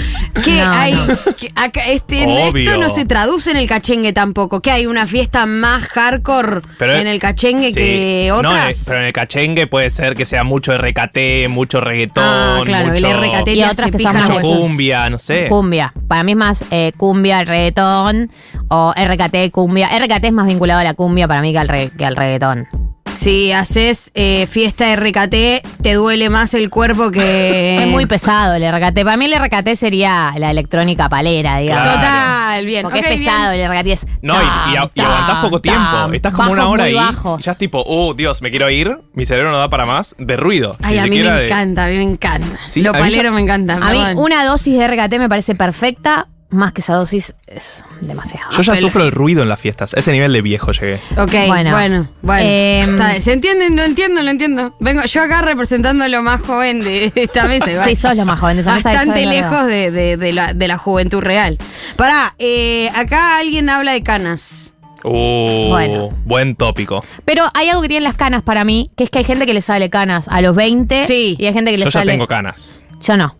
¿qué 0.44 0.60
No, 0.62 0.70
hay? 0.72 0.92
no. 0.94 1.06
¿Qué- 1.38 1.50
acá, 1.54 1.80
este, 1.88 2.24
esto 2.24 2.76
no 2.78 2.90
se 2.90 3.04
traduce 3.06 3.50
en 3.50 3.56
el 3.56 3.66
cachengue 3.66 4.12
tampoco. 4.12 4.60
¿Qué 4.60 4.70
hay? 4.70 4.86
¿Una 4.86 5.06
fiesta 5.06 5.46
más 5.46 5.86
hardcore 5.86 6.60
en 6.80 7.06
el 7.06 7.18
cachengue 7.20 7.68
sí. 7.68 7.74
que 7.74 8.26
No, 8.30 8.36
otras? 8.38 8.80
eh, 8.80 8.82
pero 8.86 9.00
en 9.00 9.06
el 9.06 9.12
cachengue 9.12 9.66
puede 9.66 9.88
ser 9.90 10.14
que 10.14 10.26
sea 10.26 10.44
mucho 10.44 10.76
RKT, 10.76 11.48
mucho 11.48 11.80
reggaetón, 11.80 12.24
Ah, 12.24 12.60
claro, 12.64 12.88
mucho, 12.88 13.06
el 13.06 13.16
RKT 13.16 13.48
Y 13.54 13.62
otras 13.62 13.90
que 13.90 13.98
son 13.98 14.16
mucho 14.16 14.40
cumbia, 14.40 15.08
no 15.08 15.18
sé. 15.18 15.46
Cumbia. 15.48 15.92
Para 16.08 16.22
mí 16.22 16.32
es 16.32 16.38
más 16.38 16.64
eh, 16.70 16.92
cumbia, 16.96 17.44
reggaetón 17.44 18.30
o 18.68 18.92
RKT, 18.94 19.50
cumbia. 19.52 19.88
RKT 19.98 20.24
es 20.26 20.32
más 20.32 20.46
vinculado 20.46 20.80
a 20.80 20.84
la 20.84 20.94
cumbia 20.94 21.26
para 21.28 21.40
mí 21.40 21.52
que 21.52 21.58
al, 21.58 21.68
re- 21.68 21.90
que 21.96 22.04
al 22.04 22.16
reggaetón. 22.16 22.66
Si 23.16 23.50
haces 23.52 24.10
eh, 24.14 24.46
fiesta 24.46 24.86
de 24.86 24.96
RKT, 24.96 25.82
te 25.82 25.94
duele 25.94 26.28
más 26.30 26.54
el 26.54 26.70
cuerpo 26.70 27.10
que. 27.10 27.78
Es 27.82 27.88
muy 27.88 28.06
pesado 28.06 28.54
el 28.54 28.62
RKT. 28.62 29.04
Para 29.04 29.16
mí 29.16 29.24
el 29.26 29.34
RKT 29.42 29.74
sería 29.74 30.32
la 30.36 30.50
electrónica 30.50 31.08
palera, 31.08 31.58
digamos. 31.58 31.82
Claro. 31.88 32.00
Total, 32.00 32.66
bien. 32.66 32.82
Porque 32.82 33.00
es 33.00 33.06
pesado 33.06 33.52
bien. 33.52 33.70
el 33.70 33.78
RKT. 33.78 33.86
Es 33.88 34.06
No, 34.22 34.34
y, 34.34 34.72
y, 34.74 34.76
aguantás 35.00 35.38
poco 35.44 35.60
tam, 35.60 35.62
tiempo. 35.62 35.90
tam. 35.96 36.14
Estás 36.14 36.32
como 36.34 36.52
una 36.52 36.68
hora 36.68 36.84
muy 36.84 36.96
ahí. 36.96 37.14
y 37.38 37.42
Ya 37.42 37.52
es 37.52 37.58
tipo, 37.58 37.82
oh, 37.86 38.14
Dios, 38.14 38.42
me 38.42 38.50
quiero 38.50 38.68
ir. 38.70 38.98
Mi 39.14 39.24
cerebro 39.24 39.50
no 39.50 39.58
da 39.58 39.68
para 39.70 39.86
más 39.86 40.14
de 40.18 40.36
ruido. 40.36 40.76
Ay, 40.82 40.94
Ni 40.94 40.98
a 41.00 41.06
mí 41.06 41.18
me 41.20 41.30
de- 41.30 41.46
encanta, 41.46 41.84
a 41.84 41.88
mí 41.88 41.96
me 41.96 42.02
encanta. 42.02 42.58
Sí, 42.66 42.82
Lo 42.82 42.92
palero 42.92 43.24
ya- 43.24 43.30
me 43.30 43.40
encanta. 43.40 43.74
A 43.76 43.92
mí 43.92 43.98
perdón. 43.98 44.18
una 44.24 44.44
dosis 44.44 44.78
de 44.78 44.86
RKT 44.86 45.18
me 45.18 45.28
parece 45.28 45.54
perfecta. 45.54 46.28
Más 46.56 46.72
que 46.72 46.80
esa 46.80 46.94
dosis 46.94 47.34
es 47.46 47.84
demasiado. 48.00 48.50
Yo 48.50 48.62
ya 48.62 48.74
sufro 48.76 49.04
el 49.04 49.12
ruido 49.12 49.42
en 49.42 49.48
las 49.50 49.60
fiestas. 49.60 49.92
A 49.94 49.98
ese 50.00 50.10
nivel 50.12 50.32
de 50.32 50.40
viejo 50.40 50.72
llegué. 50.72 51.00
Ok, 51.18 51.32
Bueno. 51.46 51.70
bueno, 51.70 52.08
bueno. 52.22 52.42
Em. 52.48 53.20
¿Se 53.20 53.32
entienden? 53.34 53.76
Lo 53.76 53.82
entiendo, 53.82 54.22
lo 54.22 54.30
entiendo. 54.30 54.74
Vengo 54.80 55.02
yo 55.04 55.22
acá 55.22 55.42
representando 55.42 56.08
lo 56.08 56.22
más 56.22 56.40
joven 56.40 56.80
de 56.82 57.12
esta 57.14 57.46
mesa. 57.46 57.70
igual. 57.70 57.88
Sí, 57.88 57.94
sos 57.94 58.16
lo 58.16 58.24
más 58.24 58.40
joven 58.40 58.56
de 58.56 58.62
esa 58.62 58.72
mesa, 58.74 58.90
eso 58.92 58.98
Bastante 59.00 59.26
lejos 59.26 59.66
de, 59.66 59.90
de- 59.90 60.16
de 60.16 60.32
la, 60.32 60.54
de 60.54 60.66
la 60.68 60.78
juventud 60.78 61.20
real. 61.20 61.58
Pará, 61.96 62.34
eh, 62.38 62.88
acá 62.94 63.36
alguien 63.38 63.68
habla 63.68 63.92
de 63.92 64.02
canas. 64.02 64.72
Uh, 65.04 65.68
Bueno. 65.68 66.10
buen 66.24 66.56
tópico. 66.56 67.04
Pero 67.26 67.44
hay 67.52 67.68
algo 67.68 67.82
que 67.82 67.88
tienen 67.88 68.04
las 68.04 68.14
canas 68.16 68.42
para 68.42 68.64
mí, 68.64 68.90
que 68.96 69.04
es 69.04 69.10
que 69.10 69.18
hay 69.18 69.24
gente 69.24 69.44
que 69.46 69.52
le 69.54 69.60
sale 69.62 69.90
canas 69.90 70.26
a 70.28 70.40
los 70.40 70.56
20 70.56 71.02
Sí. 71.02 71.36
y 71.38 71.44
hay 71.46 71.52
gente 71.52 71.70
que 71.70 71.76
le 71.76 71.84
Yo 71.84 71.90
ya 71.90 72.00
sale. 72.00 72.12
tengo 72.12 72.26
canas. 72.26 72.82
Yo 73.02 73.16
no. 73.18 73.36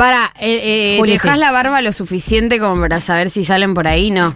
Pará, 0.00 0.32
eh, 0.40 0.94
eh, 0.94 0.96
Juli, 0.98 1.12
¿dejás 1.12 1.34
sí. 1.34 1.40
la 1.40 1.52
barba 1.52 1.82
lo 1.82 1.92
suficiente 1.92 2.58
como 2.58 2.80
para 2.80 3.02
saber 3.02 3.28
si 3.28 3.44
salen 3.44 3.74
por 3.74 3.86
ahí? 3.86 4.10
No. 4.10 4.32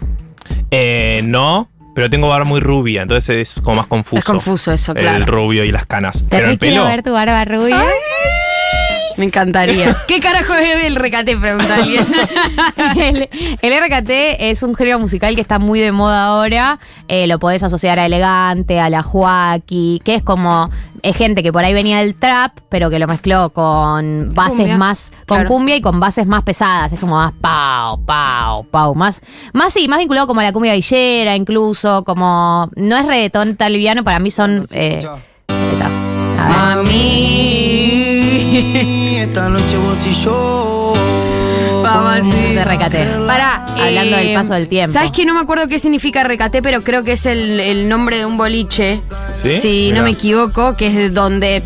Eh, 0.69 1.21
no, 1.23 1.71
pero 1.95 2.07
tengo 2.07 2.27
barba 2.27 2.45
muy 2.45 2.59
rubia, 2.59 3.01
entonces 3.01 3.49
es 3.57 3.61
como 3.63 3.77
más 3.77 3.87
confuso. 3.87 4.19
Es 4.19 4.25
confuso 4.25 4.71
eso, 4.71 4.91
El 4.91 4.99
claro. 4.99 5.25
rubio 5.25 5.63
y 5.63 5.71
las 5.71 5.87
canas. 5.87 6.19
Te 6.19 6.37
Pero 6.37 6.51
el 6.51 6.59
quiero 6.59 6.83
pelo. 6.83 6.87
ver 6.87 7.01
tu 7.01 7.13
barba 7.13 7.43
rubia. 7.45 7.83
Me 9.17 9.25
encantaría. 9.25 9.95
¿Qué 10.07 10.19
carajo 10.19 10.53
es 10.53 10.83
del 10.83 10.95
recate? 10.95 11.37
Pregunta 11.37 11.75
alguien. 11.75 12.05
el, 12.97 13.29
el 13.61 13.83
RKT 13.83 14.09
es 14.39 14.63
un 14.63 14.75
género 14.75 14.99
musical 14.99 15.35
que 15.35 15.41
está 15.41 15.59
muy 15.59 15.79
de 15.79 15.91
moda 15.91 16.25
ahora. 16.25 16.79
Eh, 17.07 17.27
lo 17.27 17.39
podés 17.39 17.63
asociar 17.63 17.99
a 17.99 18.05
elegante, 18.05 18.79
a 18.79 18.89
la 18.89 19.03
Joaquí, 19.03 20.01
que 20.03 20.15
es 20.15 20.23
como. 20.23 20.69
Es 21.03 21.15
gente 21.15 21.43
que 21.43 21.53
por 21.53 21.63
ahí 21.63 21.73
venía 21.73 21.99
del 21.99 22.15
trap, 22.15 22.57
pero 22.67 22.89
que 22.89 22.97
lo 22.97 23.05
mezcló 23.07 23.51
con 23.51 24.31
bases 24.33 24.57
Cumbia, 24.57 24.77
más. 24.77 25.11
Con 25.27 25.37
claro. 25.37 25.49
cumbia 25.49 25.75
y 25.75 25.81
con 25.81 25.99
bases 25.99 26.25
más 26.25 26.41
pesadas. 26.41 26.91
Es 26.93 26.99
como 26.99 27.15
más 27.15 27.31
pau, 27.33 28.03
pau, 28.03 28.63
pau. 28.65 28.95
Más, 28.95 29.21
más 29.53 29.71
sí, 29.71 29.87
más 29.87 29.99
vinculado 29.99 30.25
como 30.25 30.41
a 30.41 30.43
la 30.43 30.51
cumbia 30.51 30.73
villera, 30.73 31.35
incluso. 31.35 32.03
Como. 32.03 32.71
No 32.75 32.97
es 32.97 33.05
reggaetón 33.05 33.55
tan 33.55 33.71
liviano, 33.71 34.03
para 34.03 34.17
mí 34.19 34.31
son. 34.31 34.65
Eh, 34.71 34.97
está. 34.97 35.19
A 36.39 36.47
ver. 36.47 36.55
Mami. 36.83 37.61
Esta 39.27 39.49
noche 39.49 39.77
vos 39.77 39.97
y 40.07 40.11
yo. 40.23 40.93
Mamacita. 41.83 42.37
de 42.59 42.65
recate. 42.65 43.05
Para, 43.27 43.65
Hablando 43.65 44.17
del 44.17 44.33
paso 44.33 44.53
del 44.53 44.67
tiempo. 44.67 44.93
¿Sabes 44.93 45.11
que 45.11 45.25
no 45.25 45.33
me 45.33 45.39
acuerdo 45.41 45.67
qué 45.67 45.77
significa 45.79 46.23
recate, 46.23 46.61
pero 46.61 46.83
creo 46.83 47.03
que 47.03 47.13
es 47.13 47.25
el, 47.25 47.59
el 47.59 47.87
nombre 47.89 48.17
de 48.17 48.25
un 48.25 48.37
boliche? 48.37 49.01
¿Sí? 49.33 49.59
Si 49.61 49.67
Mirá. 49.87 49.97
no 49.99 50.03
me 50.03 50.11
equivoco, 50.11 50.75
que 50.75 50.87
es 50.87 50.95
de 50.95 51.09
donde. 51.09 51.63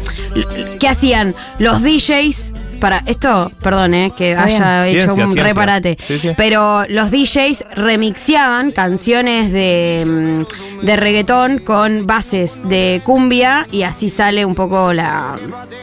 ¿Qué 0.80 0.88
hacían? 0.88 1.36
Los 1.60 1.82
DJs. 1.84 2.54
Para 2.80 3.04
esto, 3.08 3.52
perdón, 3.62 3.93
eh, 3.93 4.10
que 4.17 4.32
Está 4.32 4.43
haya 4.45 4.82
bien. 4.84 4.95
hecho 5.00 5.13
Ciencia, 5.13 5.24
un 5.26 5.28
ciencia. 5.32 5.43
reparate. 5.43 5.98
Sí, 6.02 6.17
sí. 6.17 6.30
Pero 6.38 6.86
los 6.88 7.12
DJs 7.12 7.65
remixeaban 7.76 8.72
canciones 8.72 9.52
de, 9.52 10.06
mm, 10.08 10.86
de 10.86 10.95
reggaetón 10.95 11.60
con 11.60 12.08
bases 12.08 12.62
de 12.69 13.02
cumbia 13.04 13.67
y 13.74 13.84
así 13.84 14.08
sale 14.08 14.45
un 14.45 14.56
poco 14.56 14.93
la, 14.93 15.38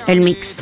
el 0.07 0.23
mix. 0.23 0.61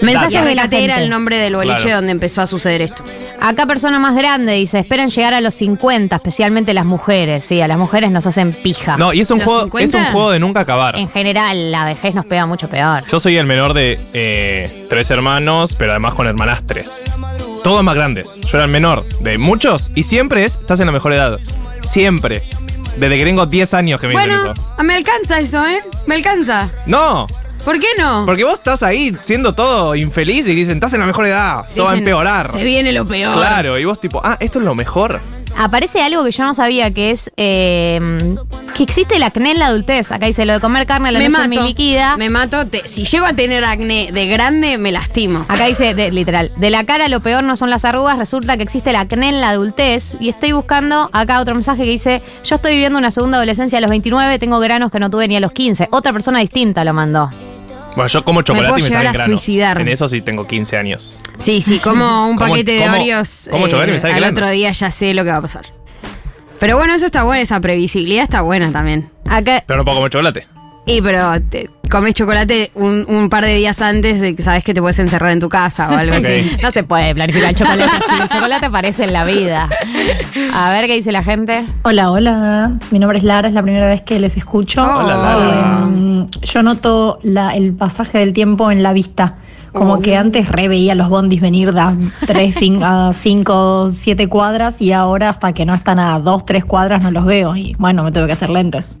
Mensajes 0.00 0.44
de 0.44 0.54
la 0.54 0.64
era 0.64 0.98
el 1.00 1.10
nombre 1.10 1.36
del 1.38 1.56
boliche 1.56 1.76
Claro. 1.84 1.96
donde 1.96 2.12
empezó 2.12 2.42
a 2.42 2.46
suceder 2.46 2.82
esto. 2.82 3.04
Acá 3.40 3.66
persona 3.66 3.98
más 3.98 4.14
grande 4.16 4.52
dice, 4.52 4.78
esperen 4.78 5.10
llegar 5.10 5.34
a 5.34 5.40
los 5.40 5.54
50, 5.54 6.16
especialmente 6.16 6.72
las 6.74 6.86
mujeres. 6.86 7.44
Sí, 7.44 7.60
a 7.60 7.68
las 7.68 7.78
mujeres 7.78 8.10
nos 8.10 8.26
hacen 8.26 8.52
pija. 8.52 8.96
No, 8.96 9.12
y 9.12 9.20
es 9.20 9.30
un, 9.30 9.38
¿Los 9.38 9.46
juego, 9.46 9.62
50? 9.64 9.84
es 9.84 10.06
un 10.06 10.12
juego 10.12 10.30
de 10.30 10.38
nunca 10.38 10.60
acabar. 10.60 10.96
En 10.96 11.08
general, 11.10 11.70
la 11.70 11.84
vejez 11.84 12.14
nos 12.14 12.24
pega 12.26 12.46
mucho 12.46 12.68
peor. 12.68 13.04
Yo 13.10 13.20
soy 13.20 13.36
el 13.36 13.46
menor 13.46 13.74
de 13.74 13.98
eh, 14.14 14.86
tres 14.88 15.10
hermanos, 15.10 15.74
pero 15.76 15.92
además 15.92 16.14
con 16.14 16.26
hermanastres. 16.26 17.10
Todos 17.62 17.82
más 17.84 17.94
grandes. 17.94 18.40
Yo 18.42 18.58
era 18.58 18.64
el 18.64 18.70
menor 18.70 19.04
de 19.20 19.38
muchos 19.38 19.90
y 19.94 20.02
siempre 20.04 20.44
es, 20.44 20.56
estás 20.56 20.80
en 20.80 20.86
la 20.86 20.92
mejor 20.92 21.12
edad. 21.12 21.38
Siempre. 21.82 22.42
Desde 22.96 23.18
que 23.18 23.24
tengo 23.24 23.44
10 23.46 23.74
años 23.74 24.00
que 24.00 24.06
me 24.06 24.14
dicen 24.14 24.30
Bueno, 24.30 24.52
eso. 24.52 24.82
me 24.84 24.94
alcanza 24.94 25.40
eso, 25.40 25.66
¿eh? 25.66 25.80
Me 26.06 26.14
alcanza. 26.14 26.68
No, 26.86 27.26
¿Por 27.64 27.80
qué 27.80 27.86
no? 27.98 28.24
porque 28.26 28.44
vos 28.44 28.54
estás 28.54 28.82
ahí 28.82 29.16
siendo 29.22 29.54
todo 29.54 29.94
infeliz 29.94 30.46
y 30.48 30.54
dicen, 30.54 30.74
estás 30.74 30.92
en 30.92 31.00
la 31.00 31.06
mejor 31.06 31.26
edad, 31.26 31.64
todo 31.74 31.84
va 31.86 31.90
a 31.92 31.94
Dicen, 31.94 32.06
empeorar. 32.08 32.50
Se 32.52 32.62
viene 32.62 32.92
lo 32.92 33.06
peor. 33.06 33.34
Claro, 33.34 33.78
y 33.78 33.84
vos 33.84 33.98
tipo, 34.00 34.20
ah, 34.22 34.36
esto 34.40 34.58
es 34.58 34.64
lo 34.64 34.74
mejor. 34.74 35.20
Aparece 35.56 36.02
algo 36.02 36.24
que 36.24 36.32
yo 36.32 36.42
no 36.44 36.52
sabía, 36.52 36.90
que 36.92 37.12
es 37.12 37.30
eh, 37.36 38.34
que 38.74 38.82
existe 38.82 39.16
el 39.16 39.22
acné 39.22 39.52
en 39.52 39.60
la 39.60 39.66
adultez. 39.66 40.10
Acá 40.10 40.26
dice, 40.26 40.44
lo 40.44 40.52
de 40.54 40.60
comer 40.60 40.84
carne 40.84 41.08
a 41.10 41.12
la 41.12 41.20
Me 41.20 41.28
noche 41.28 41.48
mato. 41.48 41.60
me 41.62 41.68
liquida. 41.68 42.16
Me 42.16 42.28
mato. 42.28 42.66
te- 42.66 42.86
si 42.88 43.04
llego 43.04 43.24
a 43.24 43.32
tener 43.34 43.64
acné 43.64 44.10
de 44.12 44.26
grande, 44.26 44.76
me 44.78 44.90
lastimo. 44.90 45.46
Acá 45.48 45.66
dice, 45.66 45.94
de- 45.94 46.10
literal, 46.10 46.50
de 46.56 46.70
la 46.70 46.84
cara 46.84 47.06
lo 47.08 47.20
peor 47.20 47.44
no 47.44 47.56
son 47.56 47.70
las 47.70 47.84
arrugas, 47.84 48.18
resulta 48.18 48.56
que 48.56 48.64
existe 48.64 48.90
el 48.90 48.96
acné 48.96 49.28
en 49.28 49.40
la 49.40 49.50
adultez. 49.50 50.16
Y 50.20 50.28
estoy 50.28 50.50
buscando 50.52 51.08
acá 51.12 51.40
otro 51.40 51.54
mensaje 51.54 51.84
que 51.84 51.90
dice, 51.90 52.20
yo 52.44 52.56
estoy 52.56 52.72
viviendo 52.72 52.98
una 52.98 53.12
segunda 53.12 53.36
adolescencia 53.38 53.78
a 53.78 53.80
los 53.80 53.90
29, 53.90 54.38
tengo 54.40 54.58
granos 54.58 54.90
que 54.90 54.98
no 54.98 55.08
tuve 55.08 55.28
ni 55.28 55.36
a 55.36 55.40
los 55.40 55.52
15. 55.52 55.88
Otra 55.92 56.12
persona 56.12 56.40
distinta 56.40 56.84
lo 56.84 56.92
mandó. 56.92 57.30
Bueno, 57.96 58.08
yo 58.08 58.24
como 58.24 58.42
chocolate 58.42 58.68
puedo 58.70 58.78
y 58.78 58.82
me 58.82 58.88
llegar 58.88 59.04
salen 59.06 59.20
a 59.20 59.24
granos. 59.24 59.40
suicidar. 59.42 59.80
En 59.80 59.88
eso 59.88 60.08
sí 60.08 60.20
tengo 60.20 60.46
15 60.46 60.76
años. 60.76 61.18
Sí, 61.36 61.62
sí, 61.62 61.78
como 61.78 62.26
un 62.28 62.36
¿Cómo- 62.36 62.50
paquete 62.50 62.72
de 62.72 62.88
Oreos. 62.88 63.48
cómo 63.50 63.68
chocolate 63.68 63.92
me 63.92 63.98
sale 63.98 64.14
al 64.14 64.20
granos? 64.20 64.38
otro 64.38 64.50
día 64.50 64.72
ya 64.72 64.90
sé 64.90 65.14
lo 65.14 65.22
que 65.24 65.30
va 65.30 65.36
a 65.36 65.42
pasar. 65.42 65.64
Pero 66.58 66.76
bueno, 66.76 66.94
eso 66.94 67.06
está 67.06 67.22
bueno, 67.24 67.42
esa 67.42 67.60
previsibilidad 67.60 68.24
está 68.24 68.40
buena 68.40 68.72
también. 68.72 69.08
Acá, 69.28 69.62
Pero 69.66 69.78
no 69.78 69.84
puedo 69.84 69.98
comer 69.98 70.10
chocolate. 70.10 70.46
Y 70.86 71.00
pero 71.00 71.40
te 71.50 71.70
comes 71.90 72.12
chocolate 72.14 72.70
un, 72.74 73.06
un 73.08 73.30
par 73.30 73.42
de 73.44 73.54
días 73.56 73.80
antes 73.80 74.20
de 74.20 74.34
que 74.36 74.42
sabes 74.42 74.62
que 74.64 74.74
te 74.74 74.80
puedes 74.82 74.98
encerrar 74.98 75.30
en 75.30 75.40
tu 75.40 75.48
casa 75.48 75.88
o 75.90 75.96
algo 75.96 76.14
Ok. 76.18 76.24
así. 76.24 76.50
no 76.62 76.70
se 76.72 76.84
puede 76.84 77.14
planificar 77.14 77.50
el 77.50 77.56
chocolate 77.56 77.84
así. 77.84 78.22
El 78.22 78.28
chocolate 78.28 78.66
aparece 78.66 79.04
en 79.04 79.12
la 79.14 79.24
vida. 79.24 79.70
A 80.52 80.70
ver 80.72 80.86
qué 80.86 80.94
dice 80.96 81.10
la 81.12 81.24
gente. 81.24 81.64
Hola, 81.84 82.10
hola. 82.10 82.72
Mi 82.90 82.98
nombre 82.98 83.16
es 83.18 83.24
Lara, 83.24 83.48
es 83.48 83.54
la 83.54 83.62
primera 83.62 83.86
vez 83.88 84.02
que 84.02 84.20
les 84.20 84.36
escucho. 84.36 84.82
Hola, 84.82 85.16
Lara. 85.16 85.88
Eh, 85.90 86.13
yo 86.42 86.62
noto 86.62 87.18
la- 87.22 87.54
el 87.54 87.72
pasaje 87.74 88.18
del 88.18 88.32
tiempo 88.32 88.70
en 88.70 88.82
la 88.82 88.92
vista. 88.92 89.36
Como 89.72 90.00
que 90.00 90.16
antes 90.16 90.48
re 90.48 90.68
veía 90.68 90.94
los 90.94 91.08
bondis 91.08 91.40
venir 91.40 91.72
de 91.72 91.82
3 92.28 92.56
a 92.82 93.12
5, 93.12 93.90
7 93.92 94.28
cuadras 94.28 94.80
y 94.80 94.92
ahora 94.92 95.30
hasta 95.30 95.52
que 95.52 95.66
no 95.66 95.74
están 95.74 95.98
a 95.98 96.20
2, 96.20 96.46
3 96.46 96.64
cuadras 96.64 97.02
no 97.02 97.10
los 97.10 97.24
veo. 97.24 97.56
Y 97.56 97.74
bueno, 97.76 98.04
me 98.04 98.12
tuve 98.12 98.26
que 98.28 98.34
hacer 98.34 98.50
lentes. 98.50 98.98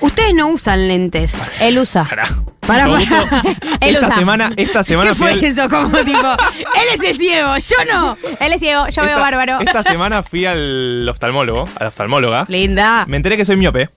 Ustedes 0.00 0.34
no 0.34 0.48
usan 0.48 0.88
lentes. 0.88 1.42
Él 1.58 1.78
usa. 1.78 2.04
Para, 2.04 2.24
para. 2.66 2.86
uso- 2.90 3.14
Él 3.80 3.94
esta 3.94 4.08
usa. 4.08 4.16
semana, 4.18 4.52
esta 4.58 4.82
semana 4.82 5.10
¿Qué 5.12 5.14
fue 5.16 5.30
al- 5.30 5.42
eso? 5.42 5.70
Como 5.70 5.88
tipo, 5.88 6.18
él 6.20 7.00
es 7.00 7.04
el 7.10 7.16
ciego, 7.18 7.54
yo 7.56 7.76
no. 7.90 8.16
Él 8.40 8.52
es 8.52 8.60
ciego, 8.60 8.88
yo 8.88 9.00
veo 9.00 9.12
esta- 9.12 9.20
bárbaro. 9.22 9.60
Esta 9.60 9.82
semana 9.90 10.22
fui 10.22 10.44
al 10.44 11.08
oftalmólogo, 11.08 11.64
a 11.76 11.84
la 11.84 11.88
oftalmóloga. 11.88 12.44
Linda. 12.48 13.04
Me 13.08 13.16
enteré 13.16 13.38
que 13.38 13.46
soy 13.46 13.56
miope. 13.56 13.88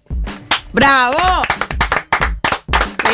¡Bravo! 0.71 1.17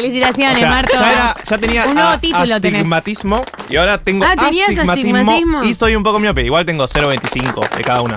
Felicitaciones, 0.01 0.57
O 0.57 0.59
sea, 0.62 0.69
Marto. 0.69 0.93
ya, 0.99 1.12
era- 1.12 1.35
ya 1.49 1.57
tenía 1.57 1.85
Un 1.85 1.95
nuevo 1.95 2.09
a- 2.09 2.19
título 2.19 2.62
tenés. 2.62 2.79
astigmatismo 2.79 3.43
y 3.69 3.75
ahora 3.75 3.97
tengo 3.97 4.25
Ah, 4.25 4.35
¿tenías 4.35 4.69
astigmatismo, 4.69 5.15
astigmatismo? 5.17 5.63
y 5.63 5.73
soy 5.73 5.95
un 5.95 6.03
poco 6.03 6.19
miope. 6.19 6.43
Igual 6.43 6.65
tengo 6.65 6.88
0.25 6.88 7.62
de 7.75 7.83
cada 7.83 8.01
una. 8.01 8.15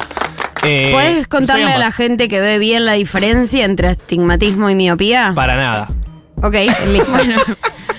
Eh, 0.64 0.90
¿Puedes 0.92 1.26
contarle 1.26 1.72
a 1.72 1.78
la 1.78 1.90
gente 1.90 2.28
que 2.28 2.40
ve 2.40 2.58
bien 2.58 2.84
la 2.84 2.92
diferencia 2.92 3.64
entre 3.64 3.88
astigmatismo 3.88 4.70
y 4.70 4.74
miopía? 4.76 5.32
Para 5.34 5.56
nada. 5.56 5.88
Ok, 6.36 6.54
bueno. 7.10 7.36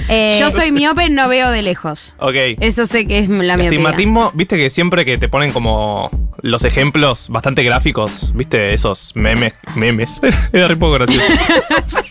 Eh, 0.09 0.37
Yo 0.39 0.49
soy 0.51 0.71
miope, 0.73 1.09
no 1.09 1.29
veo 1.29 1.49
de 1.51 1.61
lejos. 1.61 2.15
Ok. 2.19 2.35
Eso 2.59 2.85
sé 2.85 3.05
que 3.07 3.19
es 3.19 3.29
la 3.29 3.55
miopía. 3.57 3.65
Astigmatismo, 3.79 4.31
viste 4.33 4.57
que 4.57 4.69
siempre 4.69 5.05
que 5.05 5.17
te 5.17 5.29
ponen 5.29 5.51
como 5.53 6.09
los 6.41 6.65
ejemplos 6.65 7.29
bastante 7.29 7.63
gráficos, 7.63 8.31
viste 8.35 8.73
esos 8.73 9.11
memes, 9.15 9.53
memes, 9.75 10.19
era 10.53 10.67
re 10.67 10.75
poco 10.75 10.93
gracioso. 10.93 11.25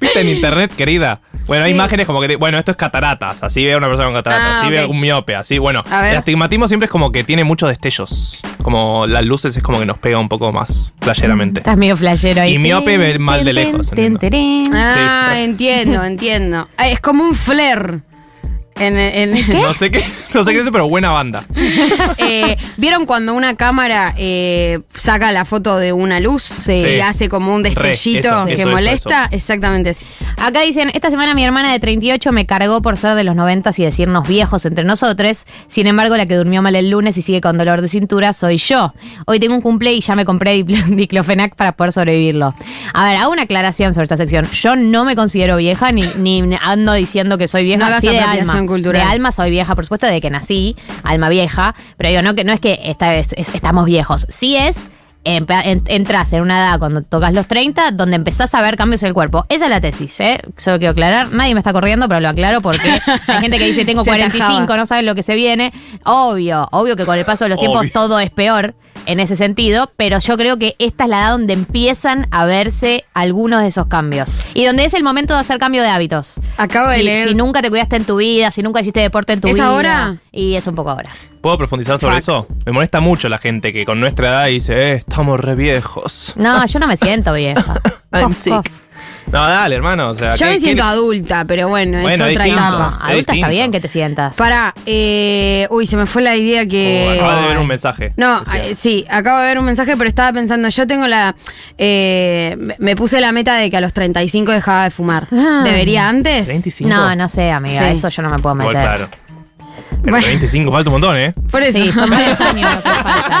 viste 0.00 0.20
en 0.20 0.28
internet, 0.36 0.72
querida, 0.76 1.20
Bueno, 1.46 1.64
hay 1.64 1.70
Sí. 1.72 1.74
imágenes 1.74 2.06
como 2.06 2.20
que, 2.20 2.28
te- 2.28 2.36
bueno, 2.36 2.58
esto 2.58 2.70
es 2.70 2.76
cataratas, 2.76 3.42
así 3.42 3.64
ve 3.64 3.72
a 3.72 3.76
una 3.78 3.88
persona 3.88 4.06
con 4.06 4.14
cataratas, 4.14 4.46
Ah, 4.46 4.60
así 4.60 4.70
ve 4.70 4.84
ok. 4.84 4.90
un 4.90 5.00
miope, 5.00 5.34
así, 5.34 5.58
bueno. 5.58 5.80
A 5.90 6.00
ver. 6.02 6.12
El 6.12 6.18
astigmatismo 6.18 6.68
siempre 6.68 6.84
es 6.84 6.90
como 6.90 7.10
que 7.10 7.24
tiene 7.24 7.42
muchos 7.44 7.68
destellos, 7.70 8.40
como 8.62 9.06
las 9.08 9.24
luces 9.24 9.56
es 9.56 9.62
como 9.62 9.78
que 9.80 9.86
nos 9.86 9.98
pega 9.98 10.18
un 10.18 10.28
poco 10.28 10.52
más 10.52 10.92
playeramente. 11.00 11.60
Estás 11.60 11.76
medio 11.76 11.96
flashero 11.96 12.42
ahí. 12.42 12.54
Y 12.54 12.58
miope 12.58 12.98
ve 12.98 13.18
mal 13.18 13.44
de 13.44 13.52
lejos, 13.52 13.88
entiendo. 13.92 14.20
Ah, 14.74 15.30
Sí. 15.34 15.40
entiendo, 15.42 16.04
entiendo. 16.04 16.68
Ah, 16.76 16.88
Es 16.88 17.00
como 17.00 17.24
un 17.24 17.34
flare. 17.34 18.00
En, 18.80 18.98
en- 18.98 19.48
No 19.62 19.72
sé 19.74 19.90
qué, 19.90 20.02
no 20.34 20.42
sé 20.42 20.50
qué 20.52 20.56
es 20.58 20.62
eso, 20.62 20.72
pero 20.72 20.88
buena 20.88 21.10
banda. 21.10 21.44
Eh, 22.18 22.56
¿Vieron 22.76 23.06
cuando 23.06 23.34
una 23.34 23.56
cámara 23.56 24.14
eh, 24.16 24.80
saca 24.94 25.32
la 25.32 25.44
foto 25.44 25.76
de 25.78 25.92
una 25.92 26.20
luz 26.20 26.42
Sí. 26.42 26.72
y 26.72 27.00
hace 27.00 27.28
como 27.28 27.54
un 27.54 27.64
Re, 27.64 27.70
destellito 27.70 28.28
eso, 28.28 28.46
que 28.46 28.52
eso, 28.54 28.62
eso, 28.62 28.70
molesta? 28.70 29.28
Exactamente 29.30 29.90
así. 29.90 30.04
Acá 30.36 30.60
dicen, 30.62 30.90
esta 30.94 31.10
semana 31.10 31.34
mi 31.34 31.44
hermana 31.44 31.72
de 31.72 31.80
38 31.80 32.32
me 32.32 32.46
cargó 32.46 32.82
por 32.82 32.96
ser 32.96 33.14
de 33.14 33.24
los 33.24 33.34
90 33.36 33.70
y 33.76 33.82
decirnos 33.84 34.28
viejos 34.28 34.64
entre 34.66 34.84
nosotros. 34.84 35.46
Sin 35.68 35.86
embargo, 35.86 36.16
la 36.16 36.26
que 36.26 36.34
durmió 36.36 36.62
mal 36.62 36.74
el 36.76 36.90
lunes 36.90 37.16
y 37.18 37.22
sigue 37.22 37.40
con 37.40 37.56
dolor 37.58 37.80
de 37.82 37.88
cintura 37.88 38.32
soy 38.32 38.56
yo. 38.58 38.92
Hoy 39.26 39.40
tengo 39.40 39.54
un 39.54 39.60
cumple 39.62 39.92
y 39.92 40.00
ya 40.00 40.14
me 40.14 40.24
compré 40.24 40.62
diclofenac 40.88 41.54
para 41.56 41.72
poder 41.72 41.92
sobrevivirlo. 41.92 42.54
A 42.92 43.04
ver, 43.06 43.16
hago 43.16 43.32
una 43.32 43.42
aclaración 43.42 43.92
sobre 43.94 44.04
esta 44.04 44.16
sección. 44.16 44.48
Yo 44.52 44.76
no 44.76 45.04
me 45.04 45.16
considero 45.16 45.56
vieja 45.56 45.92
ni, 45.92 46.02
ni 46.18 46.42
ando 46.60 46.92
diciendo 46.92 47.38
que 47.38 47.48
soy 47.48 47.64
vieja. 47.64 47.88
No 47.88 48.00
sí, 48.00 48.08
de 48.08 48.18
alma. 48.20 48.52
Cultural. 48.70 49.02
De 49.06 49.12
alma 49.12 49.30
soy 49.32 49.50
vieja, 49.50 49.74
por 49.74 49.84
supuesto, 49.84 50.06
de 50.06 50.20
que 50.20 50.30
nací, 50.30 50.76
alma 51.02 51.28
vieja. 51.28 51.74
Pero 51.98 52.08
digo, 52.10 52.22
no, 52.22 52.34
que 52.34 52.44
no 52.44 52.52
es 52.52 52.60
que 52.60 52.80
esta 52.84 53.10
vez 53.10 53.34
es- 53.36 53.54
estamos 53.54 53.84
viejos. 53.84 54.26
Sí 54.30 54.56
es 54.56 54.88
entras 55.24 56.32
en 56.32 56.40
una 56.40 56.58
edad 56.58 56.78
cuando 56.78 57.02
tocas 57.02 57.34
los 57.34 57.46
30 57.46 57.90
donde 57.90 58.16
empezás 58.16 58.54
a 58.54 58.62
ver 58.62 58.76
cambios 58.76 59.02
en 59.02 59.08
el 59.08 59.14
cuerpo. 59.14 59.44
Esa 59.48 59.66
es 59.66 59.70
la 59.70 59.80
tesis, 59.80 60.18
¿eh? 60.20 60.40
Solo 60.56 60.78
quiero 60.78 60.92
aclarar. 60.92 61.32
Nadie 61.32 61.54
me 61.54 61.60
está 61.60 61.72
corriendo, 61.72 62.08
pero 62.08 62.20
lo 62.20 62.28
aclaro 62.30 62.60
porque 62.62 62.88
hay 63.26 63.40
gente 63.40 63.58
que 63.58 63.66
dice 63.66 63.84
tengo 63.84 64.02
Se 64.04 64.10
45, 64.10 64.46
atajaba. 64.52 64.76
no 64.78 64.86
saben 64.86 65.06
lo 65.06 65.14
que 65.14 65.22
se 65.22 65.34
viene. 65.34 65.72
Obvio, 66.04 66.68
obvio 66.72 66.96
que 66.96 67.04
con 67.04 67.18
el 67.18 67.24
paso 67.24 67.44
de 67.44 67.50
los 67.50 67.58
tiempos 67.58 67.90
todo 67.92 68.18
es 68.18 68.30
peor 68.30 68.74
en 69.06 69.20
ese 69.20 69.36
sentido, 69.36 69.90
pero 69.96 70.18
yo 70.18 70.36
creo 70.36 70.56
que 70.56 70.76
esta 70.78 71.04
es 71.04 71.10
la 71.10 71.20
edad 71.20 71.30
donde 71.32 71.52
empiezan 71.52 72.26
a 72.30 72.44
verse 72.44 73.04
algunos 73.14 73.62
de 73.62 73.68
esos 73.68 73.86
cambios. 73.86 74.36
Y 74.54 74.64
donde 74.64 74.84
es 74.84 74.94
el 74.94 75.02
momento 75.02 75.34
de 75.34 75.40
hacer 75.40 75.58
cambio 75.58 75.82
de 75.82 75.88
hábitos. 75.88 76.40
Acabo 76.56 76.88
de 76.88 77.02
leer. 77.02 77.28
Si 77.28 77.34
nunca 77.34 77.62
te 77.62 77.70
cuidaste 77.70 77.96
en 77.96 78.04
tu 78.04 78.16
vida, 78.16 78.50
si 78.50 78.62
nunca 78.62 78.80
hiciste 78.80 79.00
deporte 79.00 79.32
en 79.32 79.40
tu 79.40 79.48
¿Es 79.48 79.54
vida. 79.54 79.66
ahora? 79.66 80.16
Y 80.32 80.54
es 80.54 80.66
un 80.66 80.74
poco 80.74 80.90
ahora. 80.90 81.10
¿Puedo 81.40 81.56
profundizar 81.56 81.98
sobre 81.98 82.14
Fuck. 82.14 82.18
eso? 82.22 82.46
Me 82.66 82.72
molesta 82.72 83.00
mucho 83.00 83.28
la 83.28 83.38
gente 83.38 83.72
que 83.72 83.84
con 83.86 83.98
nuestra 84.00 84.28
edad 84.28 84.46
dice, 84.46 84.74
eh, 84.74 84.94
estamos 84.94 85.40
re 85.40 85.54
viejos. 85.54 86.34
No, 86.36 86.64
yo 86.66 86.78
no 86.78 86.86
me 86.86 86.96
siento 86.96 87.32
vieja. 87.32 87.80
I'm 88.12 88.34
sick. 88.34 88.70
No, 89.32 89.48
dale, 89.48 89.74
hermano, 89.76 90.10
o 90.10 90.14
sea... 90.14 90.34
Yo 90.34 90.46
¿qué- 90.46 90.52
me 90.54 90.60
siento 90.60 90.82
adulta, 90.84 91.44
pero 91.44 91.68
bueno, 91.68 92.00
Bueno, 92.02 92.24
es 92.26 92.32
otra 92.32 92.44
distinto. 92.44 92.68
Etapa. 92.68 92.98
Es 93.04 93.10
adulta 93.12 93.32
está 93.34 93.48
bien 93.48 93.70
que 93.72 93.80
te 93.80 93.88
sientas. 93.88 94.36
Para, 94.36 94.74
eh, 94.86 95.66
uy, 95.70 95.86
se 95.86 95.96
me 95.96 96.06
fue 96.06 96.22
la 96.22 96.36
idea 96.36 96.66
que. 96.66 97.18
Oh, 97.20 97.24
acabo 97.24 97.40
de 97.42 97.48
ver 97.48 97.58
un 97.58 97.66
mensaje. 97.66 98.12
No, 98.16 98.40
Decía, 98.40 98.64
eh, 98.66 98.74
sí, 98.74 99.06
acabo 99.08 99.38
de 99.38 99.44
ver 99.46 99.58
un 99.58 99.64
mensaje, 99.64 99.96
pero 99.96 100.08
estaba 100.08 100.32
pensando, 100.32 100.68
yo 100.68 100.86
tengo 100.86 101.06
la... 101.06 101.34
eh, 101.78 102.56
me- 102.58 102.76
me 102.78 102.96
puse 102.96 103.20
la 103.20 103.32
meta 103.32 103.54
de 103.56 103.70
que 103.70 103.76
a 103.76 103.80
los 103.80 103.92
35 103.92 104.52
dejaba 104.52 104.84
de 104.84 104.90
fumar. 104.90 105.28
Ah. 105.32 105.62
¿Debería 105.64 106.08
antes? 106.08 106.48
25. 106.48 106.88
No, 106.90 107.14
no 107.14 107.28
sé, 107.28 107.50
amiga, 107.50 107.78
Sí. 107.80 107.84
eso 107.92 108.08
yo 108.08 108.22
no 108.22 108.30
me 108.30 108.38
puedo 108.38 108.54
meter. 108.54 108.72
Igual, 108.72 108.86
claro. 108.96 109.10
Pero 110.02 110.12
Bueno. 110.16 110.26
25 110.26 110.72
falta 110.72 110.90
un 110.90 110.94
montón, 110.94 111.16
¿eh? 111.18 111.34
Por 111.50 111.62
eso. 111.62 111.78
Sí, 111.78 111.92
son 111.92 112.08
varios 112.10 112.40
años 112.40 112.70
lo 112.74 112.82
que 112.82 112.88
faltan. 112.88 113.32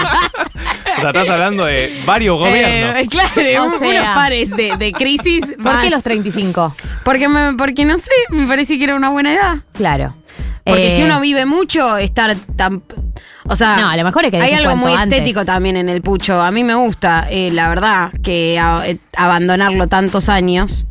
O 0.98 1.00
sea, 1.00 1.10
estás 1.10 1.28
hablando 1.30 1.64
de 1.64 2.02
varios 2.04 2.38
gobiernos. 2.38 2.98
Eh, 2.98 3.06
claro, 3.10 3.62
O 3.62 3.64
un- 3.66 3.78
sea. 3.78 3.88
unos 4.02 4.14
pares 4.14 4.50
de, 4.50 4.76
de 4.76 4.92
crisis. 4.92 5.40
¿Por 5.56 5.64
más. 5.72 5.82
qué 5.82 5.90
los 5.90 6.02
35? 6.02 6.74
Porque, 7.04 7.28
me, 7.28 7.54
porque 7.54 7.84
no 7.84 7.96
sé, 7.96 8.10
me 8.30 8.46
parece 8.46 8.76
que 8.78 8.84
era 8.84 8.94
una 8.96 9.08
buena 9.08 9.32
edad. 9.32 9.54
Claro. 9.72 10.14
Porque 10.64 10.88
Eh, 10.88 10.96
si 10.96 11.02
uno 11.02 11.20
vive 11.20 11.46
mucho, 11.46 11.96
estar 11.96 12.34
tan. 12.56 12.82
O 13.44 13.56
sea, 13.56 13.76
No, 13.78 13.88
a 13.88 13.96
lo 13.96 14.04
mejor 14.04 14.26
es 14.26 14.30
que 14.30 14.36
hay 14.36 14.52
algo 14.52 14.76
muy 14.76 14.92
estético 14.92 15.44
también 15.46 15.76
en 15.76 15.88
el 15.88 16.02
pucho. 16.02 16.40
A 16.40 16.50
mí 16.50 16.62
me 16.62 16.74
gusta, 16.74 17.26
eh, 17.30 17.50
la 17.50 17.68
verdad, 17.70 18.12
que 18.22 18.58
a- 18.58 18.82
eh, 18.86 18.98
abandonarlo 19.16 19.86
tantos 19.88 20.28
años, 20.28 20.86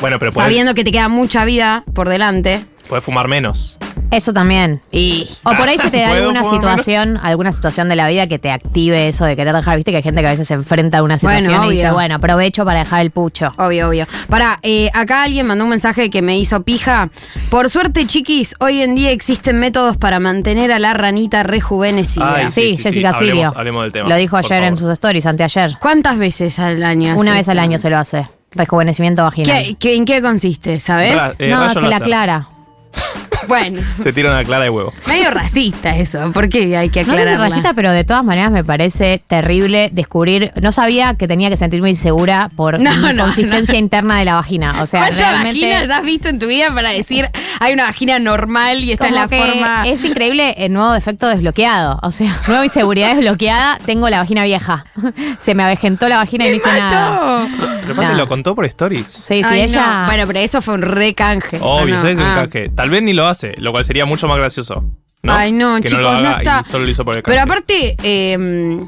Bueno, 0.00 0.18
pero 0.18 0.32
puedes, 0.32 0.44
sabiendo 0.46 0.74
que 0.74 0.84
te 0.84 0.92
queda 0.92 1.08
mucha 1.08 1.44
vida 1.44 1.84
por 1.94 2.08
delante. 2.08 2.64
puedes 2.88 3.04
fumar 3.04 3.28
menos. 3.28 3.78
Eso 4.10 4.32
también. 4.32 4.80
Y. 4.90 5.28
O 5.42 5.50
por 5.54 5.68
ahí 5.68 5.76
se 5.76 5.90
te 5.90 5.98
da 5.98 6.06
¿Puedo 6.08 6.20
alguna 6.30 6.40
menos? 6.40 6.54
situación, 6.54 7.18
alguna 7.22 7.52
situación 7.52 7.90
de 7.90 7.96
la 7.96 8.08
vida 8.08 8.26
que 8.26 8.38
te 8.38 8.50
active 8.50 9.08
eso 9.08 9.26
de 9.26 9.36
querer 9.36 9.54
dejar, 9.54 9.76
viste 9.76 9.90
que 9.90 9.98
hay 9.98 10.02
gente 10.02 10.22
que 10.22 10.28
a 10.28 10.30
veces 10.30 10.48
se 10.48 10.54
enfrenta 10.54 10.98
a 10.98 11.02
una 11.02 11.16
Bueno, 11.20 11.40
situación 11.40 11.66
y 11.66 11.70
dice, 11.76 11.90
bueno, 11.90 12.14
aprovecho 12.14 12.64
para 12.64 12.78
dejar 12.78 13.02
el 13.02 13.10
pucho. 13.10 13.48
Obvio, 13.58 13.88
obvio. 13.88 14.06
Para, 14.30 14.58
acá 14.94 15.24
alguien 15.24 15.46
mandó 15.46 15.64
un 15.64 15.70
mensaje 15.70 16.08
que 16.08 16.22
me 16.22 16.38
hizo 16.38 16.62
pija. 16.62 17.10
Por 17.50 17.68
suerte, 17.68 18.06
chiquis, 18.06 18.54
hoy 18.60 18.80
en 18.80 18.94
día 18.94 19.10
existen 19.10 19.58
métodos 19.60 19.98
para 19.98 20.20
mantener 20.20 20.72
a 20.72 20.78
la 20.78 20.94
ranita 20.94 21.42
rejuvenecida. 21.42 22.34
Ay, 22.34 22.46
Sí, 22.50 22.70
sí, 22.70 22.76
sí, 22.78 22.82
Jessica 22.84 23.12
sí. 23.12 23.18
Hablemos- 23.18 23.48
Sirio. 23.48 23.52
hablemos 23.58 23.82
del 23.82 23.92
tema, 23.92 24.08
Lo 24.08 24.16
dijo 24.16 24.38
ayer 24.38 24.62
en 24.62 24.76
sus 24.78 24.90
stories, 24.90 25.26
anteayer. 25.26 25.76
¿Cuántas 25.80 26.16
veces 26.16 26.58
al 26.58 26.82
año? 26.82 27.10
hace 27.10 27.20
Una 27.20 27.34
vez 27.34 27.46
al 27.50 27.58
año 27.58 27.76
se 27.76 27.90
lo 27.90 27.98
hace. 27.98 28.26
Rejuvenecimiento 28.52 29.22
vaginal. 29.22 29.62
¿Qué, 29.64 29.74
qué- 29.76 29.96
en 29.96 30.04
qué 30.04 30.22
consiste, 30.22 30.80
sabes? 30.80 31.14
Ra- 31.14 31.32
eh, 31.38 31.48
no, 31.50 31.56
rayo 31.58 31.74
se 31.74 31.80
la 31.82 31.88
láser. 31.90 32.02
aclara. 32.02 32.48
Bueno, 33.48 33.80
Se 34.02 34.12
tira 34.12 34.30
una 34.30 34.44
clara 34.44 34.64
de 34.64 34.70
huevo. 34.70 34.92
medio 35.06 35.30
racista 35.30 35.96
eso. 35.96 36.30
¿Por 36.32 36.48
qué 36.48 36.76
hay 36.76 36.90
que 36.90 37.04
No 37.04 37.12
aclararla? 37.12 37.32
es 37.46 37.50
racista, 37.50 37.74
pero 37.74 37.90
de 37.90 38.04
todas 38.04 38.24
maneras 38.24 38.50
me 38.52 38.62
parece 38.64 39.22
terrible 39.26 39.88
descubrir. 39.92 40.52
No 40.60 40.70
sabía 40.72 41.14
que 41.14 41.26
tenía 41.26 41.48
que 41.50 41.56
sentirme 41.56 41.90
insegura 41.90 42.50
por 42.56 42.78
No, 42.78 42.90
la 42.96 43.12
no, 43.12 43.24
consistencia 43.24 43.72
no. 43.74 43.78
interna 43.80 44.18
de 44.18 44.24
la 44.26 44.34
vagina. 44.34 44.82
O 44.82 44.86
sea, 44.86 45.00
¿Cuántas 45.00 45.18
realmente. 45.18 45.66
vaginas 45.70 45.98
has 45.98 46.04
visto 46.04 46.28
en 46.28 46.38
tu 46.38 46.46
vida 46.46 46.66
para 46.74 46.90
decir 46.90 47.28
hay 47.60 47.72
una 47.72 47.84
vagina 47.84 48.18
normal 48.18 48.84
y 48.84 48.92
está 48.92 49.08
en 49.08 49.14
la 49.14 49.28
que 49.28 49.38
forma. 49.38 49.82
Es 49.86 50.04
increíble 50.04 50.54
el 50.58 50.72
nuevo 50.72 50.92
defecto 50.92 51.26
desbloqueado. 51.28 51.98
O 52.02 52.10
sea, 52.10 52.40
nueva 52.48 52.64
inseguridad 52.64 53.14
desbloqueada. 53.14 53.78
Tengo 53.86 54.08
la 54.10 54.18
vagina 54.20 54.44
vieja. 54.44 54.84
Se 55.38 55.54
me 55.54 55.62
avejentó 55.62 56.08
la 56.08 56.16
vagina 56.16 56.44
y 56.44 56.48
no 56.48 56.50
¡Me 56.52 56.56
hice 56.56 56.68
nada. 56.78 57.40
mató! 57.48 57.48
Pero 57.80 57.92
aparte 57.94 58.12
No. 58.12 58.18
lo 58.18 58.26
contó 58.28 58.54
por 58.54 58.64
stories. 58.66 59.06
Sí, 59.06 59.36
sí, 59.36 59.42
Ay, 59.44 59.60
ella. 59.62 60.00
no. 60.00 60.06
Bueno, 60.06 60.24
pero 60.26 60.38
eso 60.40 60.60
fue 60.60 60.74
un 60.74 60.82
recanje. 60.82 61.58
Obvio, 61.60 61.84
¿o 61.84 61.86
no? 61.88 61.96
ustedes 61.98 62.18
Ah. 62.20 62.46
que 62.50 62.68
tal 62.68 62.90
vez 62.90 63.02
ni 63.02 63.12
lo 63.12 63.26
hace, 63.26 63.37
lo 63.58 63.72
cual 63.72 63.84
sería 63.84 64.04
mucho 64.04 64.26
más 64.28 64.38
gracioso. 64.38 64.84
¿no? 65.22 65.32
Ay, 65.32 65.52
no, 65.52 65.76
que 65.76 65.88
chicos, 65.88 66.02
no, 66.04 66.12
lo 66.12 66.20
no, 66.22 66.28
haga 66.28 66.38
está. 66.38 66.60
y 66.60 66.64
solo 66.64 66.84
lo 66.84 66.90
hizo 66.90 67.04
por 67.04 67.16
el 67.16 67.22
Pero 67.22 67.40
aparte, 67.40 67.96
eh, 68.02 68.86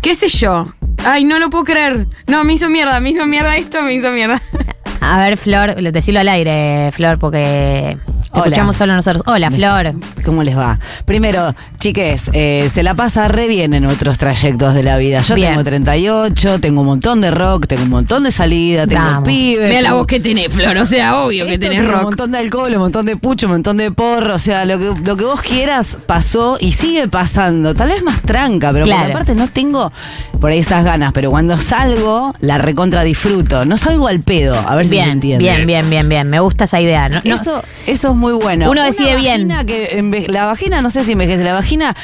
¿qué 0.00 0.14
sé 0.14 0.28
yo? 0.28 0.66
Ay, 1.04 1.24
no 1.24 1.38
lo 1.38 1.50
puedo 1.50 1.64
creer. 1.64 2.06
No, 2.26 2.44
me 2.44 2.54
hizo 2.54 2.68
mierda, 2.68 3.00
me 3.00 3.10
hizo 3.10 3.26
mierda 3.26 3.56
esto, 3.56 3.82
me 3.82 3.94
hizo 3.94 4.10
mierda. 4.12 4.40
A 5.00 5.18
ver, 5.18 5.36
Flor, 5.36 5.74
decilo 5.92 6.20
al 6.20 6.28
aire, 6.28 6.90
Flor, 6.92 7.18
porque 7.18 7.96
te 8.32 8.38
Hola. 8.38 8.44
escuchamos 8.46 8.76
solo 8.76 8.94
nosotros. 8.94 9.22
Hola, 9.26 9.50
Flor. 9.50 9.94
¿Cómo 10.24 10.42
les 10.42 10.56
va? 10.56 10.78
Primero, 11.06 11.54
chiques, 11.78 12.30
eh, 12.34 12.68
se 12.72 12.82
la 12.82 12.94
pasa 12.94 13.26
re 13.28 13.48
bien 13.48 13.72
en 13.74 13.86
otros 13.86 14.18
trayectos 14.18 14.74
de 14.74 14.82
la 14.82 14.98
vida. 14.98 15.20
Yo 15.22 15.34
Bien. 15.34 15.50
tengo 15.50 15.64
38, 15.64 16.60
tengo 16.60 16.82
un 16.82 16.86
montón 16.86 17.20
de 17.22 17.30
rock, 17.30 17.66
tengo 17.66 17.82
un 17.84 17.88
montón 17.90 18.22
de 18.24 18.30
salida, 18.30 18.86
tengo 18.86 19.02
Vamos. 19.02 19.28
pibes. 19.28 19.68
Mira 19.70 19.80
la 19.80 19.94
voz 19.94 20.06
que 20.06 20.20
tenés, 20.20 20.52
Flor. 20.52 20.76
O 20.76 20.86
sea, 20.86 21.16
obvio 21.18 21.46
que 21.46 21.58
tenés 21.58 21.78
tiene 21.78 21.86
Un 21.86 21.92
rock. 21.92 22.02
montón 22.02 22.32
de 22.32 22.38
alcohol, 22.38 22.72
un 22.74 22.78
montón 22.80 23.06
de 23.06 23.16
pucho, 23.16 23.46
un 23.46 23.52
montón 23.52 23.78
de 23.78 23.90
porro. 23.90 24.34
O 24.34 24.38
sea, 24.38 24.64
lo 24.66 24.78
que, 24.78 24.92
lo 25.02 25.16
que 25.16 25.24
vos 25.24 25.40
quieras 25.40 25.96
pasó 26.06 26.58
y 26.60 26.72
sigue 26.72 27.08
pasando. 27.08 27.74
Tal 27.74 27.88
vez 27.88 28.02
más 28.02 28.20
tranca, 28.20 28.70
pero 28.72 28.84
Claro. 28.84 29.00
porque 29.00 29.12
aparte 29.12 29.34
no 29.34 29.48
tengo 29.48 29.92
por 30.40 30.50
ahí 30.50 30.58
esas 30.58 30.84
ganas. 30.84 31.12
Pero 31.14 31.30
cuando 31.30 31.56
salgo, 31.56 32.34
la 32.40 32.58
recontra 32.58 33.02
disfruto. 33.02 33.64
No 33.64 33.76
salgo 33.78 34.06
al 34.06 34.20
pedo, 34.20 34.54
a 34.56 34.74
ver 34.76 34.89
si 34.90 34.96
se 34.96 35.02
Bien, 35.02 35.10
entiende. 35.10 35.42
bien, 35.44 35.64
bien, 35.66 35.88
bien, 35.90 36.08
bien. 36.08 36.28
Me 36.30 36.40
gusta 36.40 36.64
esa 36.64 36.80
idea. 36.80 37.08
No- 37.08 37.20
no- 37.24 37.34
Eso, 37.34 37.62
eso 37.86 38.08
es 38.10 38.14
muy 38.14 38.32
bueno. 38.32 38.70
Uno 38.70 38.82
decide 38.82 39.16
bien. 39.16 39.48
Que 39.66 40.26
la 40.28 40.46
vagina, 40.46 40.82
no 40.82 40.90
sé 40.90 41.04
si 41.04 41.12
envejece, 41.12 41.42
la 41.44 41.52
vagina, 41.52 41.94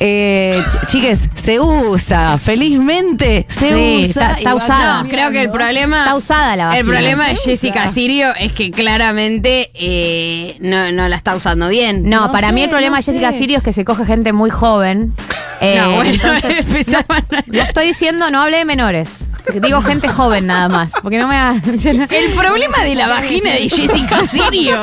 eh, 0.00 0.60
chiques, 0.88 1.28
se 1.34 1.60
usa. 1.60 2.38
Felizmente 2.38 3.46
se 3.48 3.68
Sí, 3.70 4.08
usa. 4.10 4.34
está- 4.38 4.54
usada. 4.54 5.02
No, 5.02 5.08
creo 5.08 5.30
que 5.30 5.42
el 5.42 5.50
problema. 5.50 5.98
Está 6.00 6.14
usada 6.16 6.56
la 6.56 6.64
El 6.76 6.84
vagina. 6.84 6.84
problema 6.98 7.28
de 7.28 7.36
Jessica 7.36 7.80
usa. 7.84 7.88
Sirio 7.88 8.34
es 8.36 8.52
que 8.52 8.70
claramente 8.70 9.70
eh, 9.74 10.56
no, 10.60 10.90
no 10.92 11.08
la 11.08 11.16
está 11.16 11.34
usando 11.36 11.68
bien. 11.68 12.04
No, 12.08 12.26
No 12.26 12.32
para 12.32 12.48
sé, 12.48 12.54
mí 12.54 12.62
el 12.62 12.70
problema 12.70 12.96
no 12.96 13.00
de 13.00 13.04
Jessica 13.04 13.32
sé. 13.32 13.38
Sirio 13.38 13.58
es 13.58 13.64
que 13.64 13.72
se 13.72 13.84
coge 13.84 14.04
gente 14.06 14.32
muy 14.32 14.50
joven. 14.50 15.12
Eh, 15.62 15.76
No, 15.80 15.92
bueno, 15.94 16.10
entonces, 16.10 16.58
empezaban 16.60 17.24
no 17.46 17.62
estoy 17.62 17.86
diciendo, 17.88 18.30
no 18.30 18.42
hable 18.42 18.58
de 18.58 18.64
menores. 18.64 19.28
Digo 19.62 19.80
gente 19.82 20.08
joven 20.08 20.46
nada 20.46 20.68
más. 20.68 20.92
Porque 21.02 21.18
no 21.18 21.28
me 21.28 21.36
yo 21.78 21.92
no- 21.94 22.06
El 22.10 22.32
problema 22.32 22.78
de 22.84 22.94
la 22.94 23.06
vagina 23.08 23.52
de 23.52 23.68
Jessica 23.68 24.26
Sirio. 24.26 24.76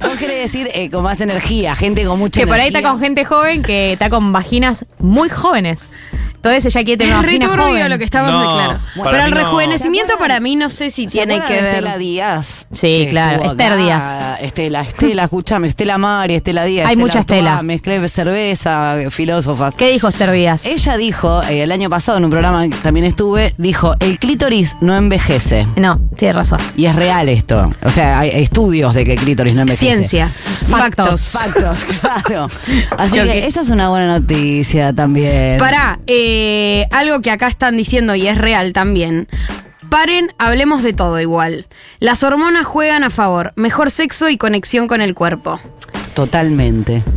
Vos 0.00 0.18
querés 0.18 0.42
decir 0.52 0.70
eh, 0.74 0.90
con 0.90 1.02
más 1.02 1.20
energía, 1.20 1.74
gente 1.74 2.04
con 2.04 2.18
mucha 2.18 2.40
que 2.40 2.46
por 2.46 2.58
ahí 2.58 2.68
está 2.68 2.82
con 2.82 3.00
gente 3.00 3.24
joven 3.24 3.62
que 3.62 3.92
está 3.94 4.10
con 4.10 4.32
vaginas 4.32 4.84
muy 4.98 5.28
jóvenes. 5.28 5.94
Todo 6.42 6.52
ese 6.52 6.70
ya 6.70 6.82
quiere 6.84 6.98
tener 6.98 7.12
Es 7.12 7.18
una 7.18 7.22
re 7.22 7.38
vagina 7.38 7.46
turbio 7.48 7.64
joven. 7.68 7.90
lo 7.90 7.98
que 7.98 8.04
estamos 8.04 8.30
No, 8.32 8.54
claro. 8.54 8.78
para 8.96 9.10
Pero 9.10 9.22
mí 9.22 9.28
el 9.28 9.30
no. 9.34 9.40
rejuvenecimiento 9.40 10.18
para 10.18 10.40
mí 10.40 10.56
no 10.56 10.70
sé 10.70 10.90
si 10.90 11.04
¿Se 11.04 11.10
tiene 11.12 11.34
acuerdan 11.36 11.48
que 11.48 11.54
de 11.56 11.62
ver. 11.62 11.74
Estela 11.76 11.98
Díaz. 11.98 12.66
Sí, 12.72 12.80
Que 13.04 13.08
claro, 13.10 13.36
estuvo 13.36 13.50
Esther 13.52 13.76
Díaz. 13.76 14.20
Estela, 14.40 14.80
Estela, 14.88 15.22
escuchame, 15.24 15.68
Estela 15.68 15.98
Mari, 15.98 16.34
Estela 16.34 16.64
Díaz. 16.64 16.86
Hay 16.86 16.92
Estela 16.94 17.06
mucha 17.06 17.18
Artois, 17.20 17.38
Estela. 17.40 17.62
Mezclé 17.62 18.08
cerveza, 18.08 18.94
filósofas. 19.10 19.74
¿Qué 19.76 19.90
dijo 19.90 20.08
Esther 20.08 20.32
Díaz? 20.32 20.66
Ella 20.66 20.96
dijo, 20.96 21.42
eh, 21.44 21.62
el 21.62 21.70
año 21.72 21.88
pasado 21.88 22.18
en 22.18 22.24
un 22.24 22.30
programa 22.30 22.68
que 22.68 22.76
también 22.76 23.06
estuve, 23.06 23.54
dijo, 23.58 23.94
el 24.00 24.18
clítoris 24.18 24.76
no 24.80 24.96
envejece. 24.96 25.66
No, 25.76 26.00
tiene 26.16 26.32
razón. 26.34 26.58
Y 26.76 26.86
es 26.86 26.96
real 26.96 27.28
esto. 27.28 27.70
O 27.84 27.90
sea, 27.90 28.18
hay 28.18 28.30
estudios 28.30 28.94
de 28.94 29.04
que 29.04 29.12
el 29.12 29.18
clítoris 29.20 29.54
no 29.54 29.62
envejece. 29.62 29.86
Ciencia. 29.86 30.30
Factos. 30.68 31.28
Factos. 31.30 31.78
Factos, 31.78 31.84
claro. 32.00 32.46
Así 32.98 33.16
Yo 33.16 33.24
que 33.24 33.32
que- 33.32 33.46
esa 33.46 33.60
es 33.60 33.70
una 33.70 33.88
buena 33.90 34.18
noticia 34.18 34.92
también. 34.92 35.58
Pará, 35.58 35.98
eh, 36.06 36.30
algo 36.90 37.20
que 37.20 37.30
acá 37.30 37.46
están 37.48 37.76
diciendo 37.76 38.14
y 38.14 38.26
es 38.26 38.38
real 38.38 38.72
también. 38.72 39.28
Paren, 39.90 40.32
hablemos 40.38 40.82
de 40.82 40.92
todo 40.94 41.20
igual. 41.20 41.66
Las 42.00 42.22
hormonas 42.22 42.64
juegan 42.64 43.04
a 43.04 43.10
favor. 43.10 43.52
Mejor 43.56 43.90
sexo 43.90 44.28
y 44.30 44.38
conexión 44.38 44.88
con 44.88 45.00
el 45.02 45.14
cuerpo. 45.14 45.60
Totalmente. 46.14 47.02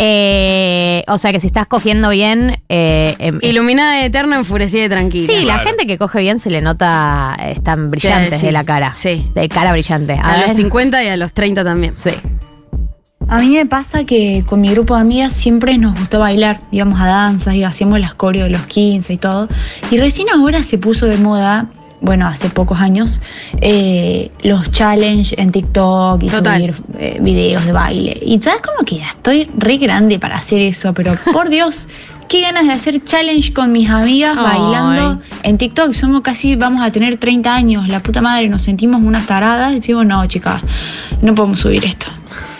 Eh, 0.00 1.02
o 1.08 1.18
sea 1.18 1.32
que 1.32 1.40
si 1.40 1.46
estás 1.48 1.66
cogiendo 1.66 2.10
bien. 2.10 2.56
eh, 2.68 3.14
em- 3.18 3.38
Iluminada 3.42 3.94
de 4.00 4.06
eterna, 4.06 4.36
enfurecida 4.36 4.84
y 4.84 4.88
tranquila. 4.88 5.26
sí, 5.26 5.44
la 5.44 5.54
Claro. 5.54 5.68
gente 5.70 5.86
que 5.86 5.98
coge 5.98 6.20
bien 6.20 6.38
se 6.38 6.50
le 6.50 6.60
nota. 6.60 7.36
eh, 7.40 7.52
Están 7.52 7.88
brillantes 7.90 8.40
sí. 8.40 8.46
de 8.46 8.52
la 8.52 8.64
cara. 8.64 8.92
Sí. 8.94 9.28
De 9.34 9.48
cara 9.48 9.72
brillante. 9.72 10.12
A, 10.14 10.20
A, 10.34 10.36
ver. 10.38 10.48
los 10.48 10.56
50 10.56 11.02
y 11.04 11.08
a 11.08 11.16
los 11.16 11.32
30 11.32 11.64
también. 11.64 11.94
Sí. 11.96 12.10
A 13.30 13.40
mí 13.40 13.50
me 13.50 13.66
pasa 13.66 14.04
que 14.04 14.42
con 14.46 14.62
mi 14.62 14.70
grupo 14.70 14.94
de 14.94 15.02
amigas 15.02 15.34
siempre 15.34 15.76
nos 15.76 15.98
gustó 15.98 16.18
bailar, 16.18 16.60
íbamos 16.70 16.98
a 16.98 17.06
danzas 17.06 17.54
y 17.54 17.62
hacíamos 17.62 18.00
las 18.00 18.14
coreos 18.14 18.46
de 18.46 18.52
los 18.52 18.62
15 18.62 19.12
y 19.12 19.18
todo. 19.18 19.48
Y 19.90 19.98
recién 19.98 20.30
ahora 20.30 20.62
se 20.62 20.78
puso 20.78 21.04
de 21.04 21.18
moda, 21.18 21.66
bueno, 22.00 22.26
hace 22.26 22.48
pocos 22.48 22.78
años, 22.80 23.20
eh, 23.60 24.30
los 24.42 24.70
challenge 24.72 25.34
en 25.38 25.52
TikTok 25.52 26.22
y 26.22 26.28
Total. 26.28 26.60
subir 26.60 26.74
eh, 26.98 27.18
videos 27.20 27.66
de 27.66 27.72
baile. 27.72 28.18
Y 28.22 28.40
sabes 28.40 28.62
como 28.62 28.86
que 28.86 28.96
ya 28.96 29.10
estoy 29.10 29.50
re 29.58 29.76
grande 29.76 30.18
para 30.18 30.36
hacer 30.36 30.60
eso, 30.62 30.94
pero 30.94 31.12
por 31.30 31.48
Dios, 31.50 31.86
qué 32.28 32.42
ganas 32.42 32.66
de 32.66 32.72
hacer 32.72 33.04
challenge 33.04 33.52
con 33.52 33.72
mis 33.72 33.88
amigas 33.90 34.36
Ay. 34.38 34.44
bailando 34.44 35.22
en 35.42 35.58
TikTok. 35.58 35.92
Somos 35.94 36.20
casi, 36.22 36.56
vamos 36.56 36.82
a 36.82 36.90
tener 36.92 37.18
30 37.18 37.54
años, 37.54 37.88
la 37.88 38.00
puta 38.00 38.20
madre, 38.20 38.48
nos 38.48 38.62
sentimos 38.62 39.00
unas 39.02 39.26
taradas 39.26 39.72
y 39.74 39.80
digo, 39.80 40.04
no, 40.04 40.24
chicas, 40.26 40.62
no 41.22 41.34
podemos 41.34 41.60
subir 41.60 41.84
esto. 41.84 42.06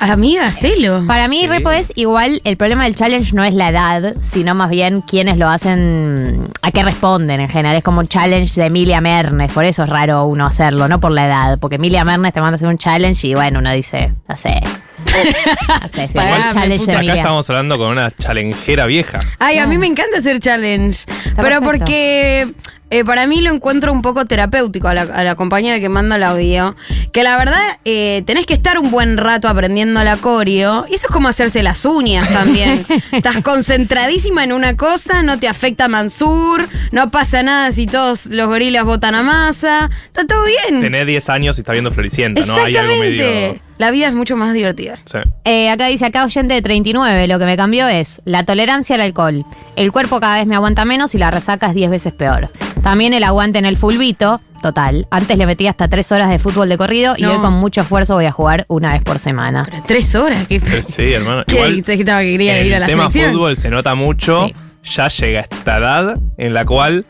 Amiga, 0.01 0.51
celo. 0.53 1.05
Para 1.07 1.27
mí, 1.29 1.41
Sí. 1.41 1.47
Repo 1.49 1.71
es 1.71 1.93
igual, 1.97 2.41
el 2.45 2.57
problema 2.57 2.85
del 2.85 2.95
challenge 2.95 3.35
no 3.35 3.43
es 3.45 3.53
la 3.53 3.69
edad, 3.69 4.15
sino 4.21 4.55
más 4.55 4.71
bien 4.71 5.01
quienes 5.03 5.37
lo 5.39 5.49
hacen, 5.49 6.49
a 6.63 6.71
qué 6.71 6.83
responden 6.85 7.41
en 7.41 7.49
general. 7.49 7.77
Es 7.77 7.85
como 7.85 8.01
un 8.01 8.09
challenge 8.09 8.61
de 8.61 8.67
Emilia 8.67 9.01
Mernes, 9.01 9.53
por 9.53 9.65
eso 9.65 9.83
es 9.85 9.89
raro 9.89 10.25
uno 10.27 10.47
hacerlo, 10.47 10.89
no 10.89 11.01
por 11.01 11.13
la 11.13 11.27
edad, 11.27 11.59
porque 11.59 11.77
Emilia 11.77 12.05
Mernes 12.05 12.33
te 12.33 12.41
manda 12.41 12.55
a 12.55 12.57
hacer 12.57 12.69
un 12.69 12.79
challenge 12.79 13.27
y 13.27 13.35
bueno, 13.35 13.59
uno 13.59 13.73
dice, 13.73 14.13
no 14.29 14.37
sé. 14.37 14.61
Si 15.89 16.01
el 16.01 16.09
challenge 16.09 16.79
puta, 16.79 16.99
Acá 17.01 17.15
estamos 17.15 17.51
hablando 17.51 17.79
con 17.79 17.89
una 17.91 18.11
chalengera 18.11 18.87
vieja. 18.87 19.21
Ay, 19.39 19.59
a 19.59 19.67
mí 19.67 19.79
me 19.79 19.87
encanta 19.87 20.19
hacer 20.19 20.39
challenge. 20.39 21.05
pero 21.37 21.61
perfecto. 21.61 21.65
porque 21.65 22.49
eh, 22.91 23.05
para 23.05 23.27
mí 23.27 23.43
lo 23.43 23.53
encuentro 23.53 23.93
un 23.93 24.01
poco 24.01 24.25
terapéutico 24.25 24.89
a 24.89 24.95
la, 24.95 25.03
a 25.03 25.23
la 25.23 25.35
compañera 25.35 25.79
que 25.79 25.89
manda 25.89 26.17
el 26.17 26.23
audio. 26.23 26.75
Que 27.13 27.23
la 27.23 27.37
verdad, 27.37 27.61
eh, 27.85 28.23
tenés 28.27 28.47
que 28.47 28.55
estar 28.55 28.79
un 28.79 28.91
buen 28.91 29.19
rato 29.19 29.49
aprendiendo 29.49 30.03
la 30.05 30.17
coreo. 30.17 30.87
Y 30.91 30.95
eso 30.95 31.09
es 31.09 31.13
como 31.13 31.29
hacerse 31.29 31.63
las 31.63 31.85
uñas 31.85 32.29
también. 32.31 32.87
Estás 33.13 33.43
concentradísima 33.43 34.45
en 34.45 34.53
una 34.53 34.77
cosa, 34.77 35.23
no 35.23 35.39
te 35.39 35.49
afecta 35.49 35.89
Mansur, 35.89 36.67
no 36.93 37.11
pasa 37.11 37.43
nada 37.43 37.73
si 37.73 37.87
todos 37.87 38.27
los 38.27 38.49
gorilas 38.49 38.85
votan 38.85 39.15
a 39.15 39.23
masa. 39.23 39.91
Está 40.07 40.27
todo 40.27 40.45
bien. 40.45 40.81
Tenés 40.81 41.07
10 41.07 41.29
años 41.29 41.59
y 41.59 41.61
está 41.61 41.73
viendo 41.73 41.91
Floricienta, 41.91 42.45
¿no? 42.47 42.57
Hay 42.57 42.77
algo 42.77 42.97
medio. 42.97 43.68
La 43.79 43.91
vida 43.91 44.09
es 44.09 44.13
mucho 44.13 44.37
más 44.37 44.53
divertida. 44.55 44.99
Sí. 45.05 45.19
Eh, 45.45 45.71
acá 45.71 45.87
dice, 45.87 46.07
acá 46.07 46.25
oyente 46.25 46.55
de 46.55 46.63
39, 46.63 47.29
lo 47.29 47.39
que 47.39 47.45
me 47.47 47.57
cambió 47.57 47.87
es 47.89 48.21
la 48.25 48.45
tolerancia 48.45 48.97
al 48.97 49.03
alcohol. 49.03 49.45
El 49.77 49.93
cuerpo 49.93 50.19
cada 50.21 50.37
vez 50.39 50.47
me 50.47 50.57
aguanta 50.57 50.85
menos 50.85 51.15
y 51.15 51.19
la 51.19 51.31
resaca 51.31 51.69
es 51.69 51.75
10 51.75 51.91
veces 51.91 52.13
peor. 52.13 52.49
También 52.83 53.13
el 53.15 53.23
aguante 53.23 53.59
en 53.61 53.65
el 53.67 53.77
fulbito, 53.77 54.41
total. 54.63 55.07
Antes 55.11 55.39
le 55.39 55.47
metía 55.47 55.71
hasta 55.71 55.87
3 55.89 56.11
horas 56.13 56.31
de 56.31 56.39
fútbol 56.41 56.69
de 56.69 56.77
corrido 56.77 57.15
y 57.17 57.25
hoy 57.25 57.39
con 57.39 57.53
mucho 57.53 57.83
esfuerzo 57.83 58.15
voy 58.15 58.25
a 58.27 58.33
jugar 58.33 58.65
una 58.69 58.93
vez 58.93 59.03
por 59.03 59.19
semana. 59.21 59.65
Pero 59.65 59.83
tres 59.87 60.15
horas. 60.17 60.47
¿qué, 60.49 60.59
Sí, 60.61 60.83
sí, 60.83 61.13
hermano. 61.13 61.45
¿Qué 61.47 61.55
Igual, 61.55 61.71
dijiste 61.71 61.95
que 61.95 62.03
estaba 62.03 62.21
que 62.23 62.33
quería 62.33 62.61
ir 62.65 62.73
a 62.73 62.77
el 62.77 62.81
la 62.81 62.87
tema 62.89 63.11
selección? 63.11 63.33
fútbol 63.35 63.57
se 63.57 63.71
nota 63.71 63.95
mucho. 63.95 64.47
Sí. 64.47 64.55
Ya 64.97 65.09
llega 65.09 65.41
esta 65.41 65.77
edad 65.79 66.19
en 66.37 66.55
la 66.55 66.65
cual 66.65 67.05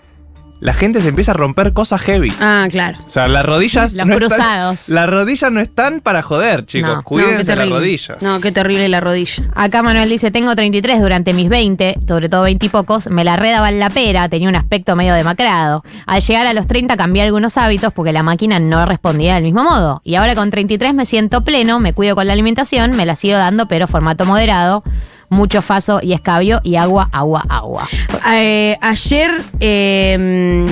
la 0.61 0.75
gente 0.75 1.01
se 1.01 1.09
empieza 1.09 1.31
a 1.33 1.35
romper 1.35 1.73
cosas 1.73 2.01
heavy. 2.03 2.33
Ah, 2.41 2.67
claro. 2.71 2.99
O 3.07 3.09
sea, 3.09 3.29
las 3.29 3.45
rodillas. 3.47 3.95
Los 3.95 4.07
no 4.07 4.15
están- 4.15 4.29
cruzados. 4.29 4.89
las 4.89 5.09
rodillas 5.09 5.53
no 5.53 5.61
están 5.61 6.01
para 6.01 6.23
joder, 6.23 6.67
chicos. 6.67 6.89
No. 6.91 6.97
No, 6.97 7.01
qué 7.03 7.05
Cuídense 7.05 7.37
las 7.39 7.47
terrible. 7.47 7.79
rodillas. 7.79 8.23
No, 8.23 8.41
qué 8.41 8.53
terrible 8.53 8.89
la 8.89 9.01
rodilla. 9.01 9.45
Acá 9.55 9.83
Manuel 9.83 10.09
dice, 10.09 10.31
tengo 10.31 10.55
33 10.57 11.01
durante 11.01 11.33
mis 11.33 11.49
20, 11.49 11.97
sobre 12.09 12.29
todo 12.29 12.43
20 12.43 12.67
y 12.67 12.69
pocos, 12.69 13.09
me 13.11 13.25
la 13.25 13.37
redaba 13.37 13.69
en 13.69 13.79
la 13.79 13.91
pera, 13.91 14.29
tenía 14.29 14.49
un 14.49 14.57
aspecto 14.57 14.97
medio 14.97 15.15
demacrado. 15.15 15.85
Al 16.07 16.21
llegar 16.23 16.47
a 16.47 16.53
los 16.53 16.67
30 16.67 16.97
cambié 16.97 17.23
algunos 17.23 17.57
hábitos 17.57 17.93
porque 17.93 18.13
la 18.13 18.23
máquina 18.23 18.59
no 18.59 18.85
respondía 18.87 19.35
del 19.37 19.45
mismo 19.45 19.63
modo. 19.65 20.01
Y 20.05 20.17
ahora 20.17 20.35
con 20.35 20.51
33 20.51 20.93
me 20.95 21.07
siento 21.07 21.45
pleno, 21.45 21.79
me 21.81 21.93
cuido 21.93 22.15
con 22.15 22.27
la 22.27 22.33
alimentación, 22.33 22.93
me 22.97 23.07
la 23.07 23.17
sigo 23.17 23.37
dando 23.37 23.67
pero 23.69 23.87
formato 23.87 24.27
moderado, 24.27 24.83
mucho 25.29 25.63
faso 25.63 26.01
y 26.03 26.13
escabio 26.13 26.61
y 26.65 26.77
agua, 26.77 27.09
agua, 27.13 27.45
agua. 27.49 27.89
Eh, 28.33 28.77
ayer 28.81 29.31
eh, 29.61 30.67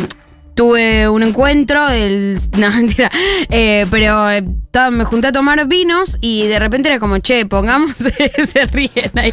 tuve 0.57 1.09
un 1.09 1.23
encuentro 1.23 1.87
del. 1.89 2.41
No, 2.57 2.71
mentira. 2.71 3.11
Eh, 3.51 3.87
pero 3.91 4.31
eh, 4.31 4.43
me 4.91 5.05
junté 5.05 5.29
a 5.29 5.33
tomar 5.33 5.67
vinos 5.67 6.17
y 6.23 6.47
de 6.47 6.59
repente 6.59 6.89
era 6.89 6.99
como, 6.99 7.19
che, 7.19 7.45
pongamos. 7.45 7.93
se 7.97 8.67
ríen 8.67 9.11
ahí. 9.15 9.33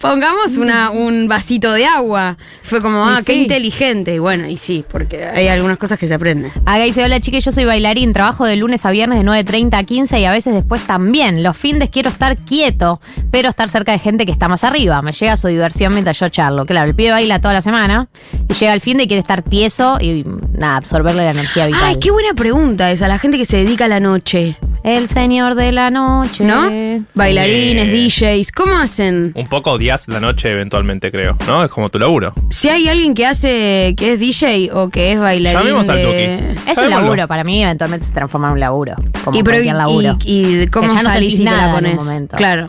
Pongamos 0.00 0.56
una, 0.56 0.90
un 0.90 1.28
vasito 1.28 1.72
de 1.72 1.84
agua. 1.84 2.38
Fue 2.62 2.80
como, 2.80 3.06
Y 3.10 3.14
ah, 3.14 3.20
qué 3.24 3.34
sí. 3.34 3.42
inteligente. 3.42 4.14
Y 4.14 4.18
bueno, 4.18 4.48
y 4.48 4.56
sí, 4.56 4.84
porque 4.90 5.26
hay 5.26 5.48
algunas 5.48 5.76
cosas 5.76 5.98
que 5.98 6.08
se 6.08 6.14
aprenden. 6.14 6.50
Acá 6.64 6.82
dice, 6.84 7.04
hola 7.04 7.20
chiques, 7.20 7.44
yo 7.44 7.52
soy 7.52 7.66
bailarín, 7.66 8.14
trabajo 8.14 8.46
de 8.46 8.56
lunes 8.56 8.86
a 8.86 8.90
viernes 8.90 9.18
de 9.18 9.24
9.30 9.24 9.78
a 9.78 9.84
15 9.84 10.20
y 10.20 10.24
a 10.24 10.30
veces 10.30 10.54
después 10.54 10.82
también. 10.86 11.42
Los 11.42 11.56
findes 11.56 11.90
quiero 11.90 12.08
estar 12.08 12.36
quieto, 12.36 13.00
pero 13.30 13.50
estar 13.50 13.68
cerca 13.68 13.92
de 13.92 13.98
gente 13.98 14.24
que 14.24 14.32
está 14.32 14.48
más 14.48 14.64
arriba. 14.64 15.02
Me 15.02 15.12
llega 15.12 15.36
su 15.36 15.48
diversión 15.48 15.92
mientras 15.92 16.18
yo 16.18 16.30
charlo. 16.30 16.64
Claro, 16.64 16.88
el 16.88 16.96
pibe 16.96 17.10
baila 17.10 17.40
toda 17.40 17.52
la 17.52 17.62
semana 17.62 18.08
y 18.48 18.54
llega 18.54 18.72
al 18.72 18.80
fin 18.80 18.96
de 18.96 19.02
y 19.02 19.08
quiere 19.08 19.20
estar 19.20 19.42
tieso 19.42 19.98
y 20.00 20.24
nada, 20.62 20.76
absorberle 20.76 21.24
la 21.24 21.32
energía 21.32 21.66
vital. 21.66 21.82
Ay, 21.84 21.96
qué 22.00 22.10
buena 22.10 22.32
pregunta 22.34 22.90
esa, 22.90 23.08
la 23.08 23.18
gente 23.18 23.36
que 23.36 23.44
se 23.44 23.58
dedica 23.58 23.84
a 23.84 23.88
la 23.88 24.00
noche. 24.00 24.56
El 24.84 25.08
señor 25.08 25.54
de 25.54 25.70
la 25.72 25.90
noche. 25.90 26.44
¿No? 26.44 26.68
Bailarines, 27.14 27.88
DJs, 27.92 28.50
¿cómo 28.52 28.76
hacen? 28.76 29.32
Un 29.36 29.48
poco 29.48 29.72
odias 29.72 30.08
la 30.08 30.18
noche 30.20 30.50
eventualmente, 30.50 31.10
creo. 31.10 31.36
¿No? 31.46 31.62
Es 31.64 31.70
como 31.70 31.88
tu 31.88 31.98
laburo. 31.98 32.32
Si 32.50 32.68
hay 32.68 32.88
alguien 32.88 33.14
que 33.14 33.26
hace, 33.26 33.94
que 33.96 34.14
es 34.14 34.20
DJ 34.20 34.70
o 34.72 34.88
que 34.88 35.12
es 35.12 35.20
bailarín. 35.20 35.60
Llamemos 35.60 35.88
al 35.88 35.96
de- 35.98 36.36
Duki. 36.56 36.70
Es 36.70 36.78
un 36.78 36.90
laburo, 36.90 37.28
para 37.28 37.44
mí 37.44 37.62
eventualmente 37.62 38.06
se 38.06 38.12
transforma 38.12 38.48
en 38.48 38.54
un 38.54 38.60
laburo. 38.60 38.94
Como 39.24 39.38
Y, 39.38 39.42
pero, 39.42 39.58
y, 39.58 39.66
cualquier 39.66 39.76
laburo. 39.76 40.18
y- 40.24 40.62
y 40.62 40.66
cómo 40.68 40.92
ya 40.94 41.00
salís 41.00 41.34
y 41.34 41.38
te 41.38 41.44
nada 41.44 41.58
la 41.58 41.68
en 41.68 41.74
un 41.74 41.80
pones. 41.82 42.04
momento. 42.04 42.36
Claro. 42.36 42.66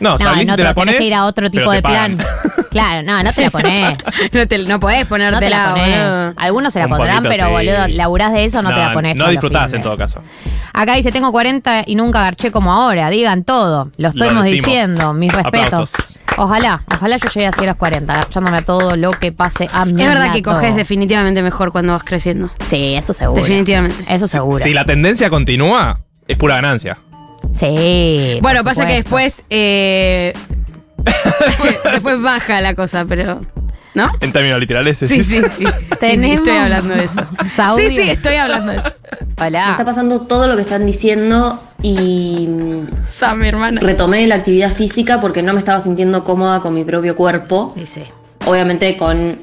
No, 0.00 0.16
No, 0.16 0.42
y 0.42 0.46
te 0.46 0.62
la 0.64 0.74
pones. 0.74 0.96
que 0.96 1.04
ir 1.04 1.14
a 1.14 1.26
otro 1.26 1.50
tipo 1.50 1.70
de 1.70 1.82
plan. 1.82 2.18
Claro, 2.70 3.02
no, 3.02 3.22
no 3.22 3.32
te 3.32 3.42
la 3.42 3.50
pones. 3.50 3.98
no, 4.32 4.46
te, 4.48 4.58
no 4.58 4.80
podés 4.80 4.98
No 5.00 5.04
te 5.04 5.08
ponértela, 5.08 5.66
la 5.66 5.70
pones. 5.74 5.98
boludo. 6.08 6.34
Algunos 6.36 6.72
se 6.72 6.78
la 6.78 6.86
Un 6.86 6.90
pondrán, 6.92 7.16
poquito, 7.22 7.30
pero 7.32 7.46
sí. 7.46 7.52
boludo, 7.52 7.88
laburás 7.88 8.32
de 8.32 8.44
eso, 8.44 8.62
no, 8.62 8.70
te 8.70 8.76
la 8.80 8.92
pones. 8.92 9.16
No 9.16 9.28
disfrutás 9.28 9.72
en 9.72 9.82
todo 9.82 9.96
caso. 9.96 10.22
Acá 10.72 10.94
dice, 10.94 11.10
tengo 11.12 11.32
40 11.32 11.82
y 11.86 11.94
nunca 11.96 12.20
garché 12.20 12.50
como 12.52 12.72
ahora. 12.72 13.10
Digan 13.10 13.44
todo. 13.44 13.90
Lo 13.96 14.08
estamos 14.08 14.44
diciendo. 14.44 15.12
Mis 15.12 15.32
respetos. 15.32 15.66
Aplausos. 15.94 16.18
Ojalá, 16.36 16.82
ojalá 16.94 17.16
yo 17.16 17.28
llegue 17.28 17.48
así 17.48 17.64
a 17.64 17.66
los 17.66 17.76
40, 17.76 18.14
garchándome 18.14 18.58
a 18.58 18.62
todo 18.62 18.96
lo 18.96 19.10
que 19.10 19.32
pase 19.32 19.68
a 19.72 19.84
mi 19.84 20.00
Es 20.00 20.08
verdad 20.08 20.32
que 20.32 20.42
coges 20.42 20.74
definitivamente 20.76 21.42
mejor 21.42 21.72
cuando 21.72 21.92
vas 21.92 22.04
creciendo. 22.04 22.50
Sí, 22.64 22.94
eso 22.94 23.12
seguro. 23.12 23.42
Definitivamente. 23.42 24.04
Eso 24.08 24.26
seguro. 24.28 24.58
Si 24.58 24.72
la 24.72 24.84
tendencia 24.84 25.28
continúa, 25.28 26.00
es 26.28 26.38
pura 26.38 26.54
ganancia. 26.54 26.96
Sí. 27.54 28.38
Bueno, 28.42 28.64
pasa 28.64 28.86
que 28.86 28.94
después. 28.94 29.44
eh, 29.50 30.32
después 31.92 32.20
baja 32.20 32.60
la 32.60 32.74
cosa, 32.74 33.04
pero. 33.08 33.40
¿No? 33.92 34.08
En 34.20 34.32
términos 34.32 34.60
literales, 34.60 34.98
Sí, 34.98 35.08
sí, 35.08 35.24
sí. 35.24 35.42
Sí, 35.42 35.66
sí, 36.00 36.30
estoy 36.30 36.56
hablando 36.56 36.94
de 36.94 37.04
eso. 37.04 37.20
audio. 37.62 37.88
Sí, 37.88 37.96
sí, 37.96 38.10
estoy 38.10 38.36
hablando 38.36 38.70
de 38.72 38.78
eso. 38.78 38.88
Me 39.20 39.28
está 39.30 39.46
Hola. 39.46 39.82
pasando 39.84 40.20
todo 40.22 40.46
lo 40.46 40.54
que 40.54 40.62
están 40.62 40.86
diciendo 40.86 41.60
y 41.82 42.46
mm, 42.48 42.86
Sam, 43.12 43.40
mi 43.40 43.48
hermana. 43.48 43.80
retomé 43.80 44.24
la 44.28 44.36
actividad 44.36 44.72
física 44.72 45.20
porque 45.20 45.42
no 45.42 45.52
me 45.54 45.58
estaba 45.58 45.80
sintiendo 45.80 46.22
cómoda 46.22 46.60
con 46.60 46.72
mi 46.72 46.84
propio 46.84 47.16
cuerpo. 47.16 47.72
Dice. 47.74 48.04
Obviamente 48.46 48.96
con 48.96 49.38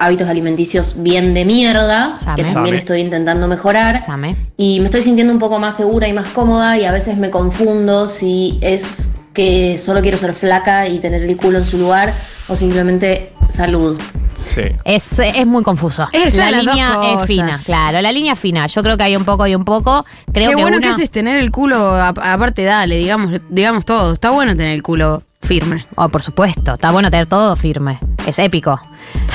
hábitos 0.00 0.28
alimenticios 0.28 0.94
bien 1.02 1.34
de 1.34 1.44
mierda, 1.44 2.16
Same. 2.18 2.36
que 2.36 2.42
también 2.44 2.64
Same. 2.66 2.78
estoy 2.78 3.00
intentando 3.00 3.46
mejorar. 3.46 4.00
Same. 4.00 4.34
Y 4.56 4.80
me 4.80 4.86
estoy 4.86 5.02
sintiendo 5.02 5.32
un 5.32 5.38
poco 5.38 5.58
más 5.60 5.76
segura 5.76 6.08
y 6.08 6.12
más 6.12 6.26
cómoda 6.28 6.76
y 6.78 6.84
a 6.86 6.90
veces 6.92 7.16
me 7.18 7.30
confundo 7.30 8.08
si 8.08 8.58
es 8.62 9.10
que 9.34 9.78
solo 9.78 10.00
quiero 10.00 10.18
ser 10.18 10.32
flaca 10.34 10.88
y 10.88 10.98
tener 10.98 11.22
el 11.22 11.36
culo 11.36 11.58
en 11.58 11.64
su 11.64 11.78
lugar 11.78 12.12
o 12.48 12.56
simplemente 12.56 13.32
salud. 13.48 14.00
Sí. 14.34 14.62
Es, 14.84 15.18
es 15.18 15.46
muy 15.46 15.62
confuso. 15.62 16.08
Es 16.12 16.34
la 16.36 16.50
línea 16.50 16.98
es 17.20 17.26
fina, 17.26 17.52
claro, 17.64 18.00
la 18.00 18.10
línea 18.10 18.34
fina. 18.34 18.66
Yo 18.68 18.82
creo 18.82 18.96
que 18.96 19.02
hay 19.04 19.14
un 19.16 19.24
poco 19.24 19.46
y 19.46 19.54
un 19.54 19.64
poco. 19.64 20.04
Creo 20.32 20.50
Qué 20.50 20.56
que 20.56 20.62
bueno 20.62 20.78
una- 20.78 20.86
que 20.86 20.92
es 20.94 20.98
es 20.98 21.10
tener 21.10 21.36
el 21.38 21.50
culo, 21.50 21.94
aparte 22.02 22.64
dale, 22.64 22.96
digamos, 22.96 23.38
digamos 23.50 23.84
todo. 23.84 24.14
Está 24.14 24.30
bueno 24.30 24.56
tener 24.56 24.72
el 24.74 24.82
culo 24.82 25.22
firme. 25.42 25.84
Oh, 25.96 26.08
por 26.08 26.22
supuesto, 26.22 26.74
está 26.74 26.90
bueno 26.90 27.10
tener 27.10 27.26
todo 27.26 27.54
firme. 27.54 27.98
Es 28.26 28.38
épico. 28.38 28.80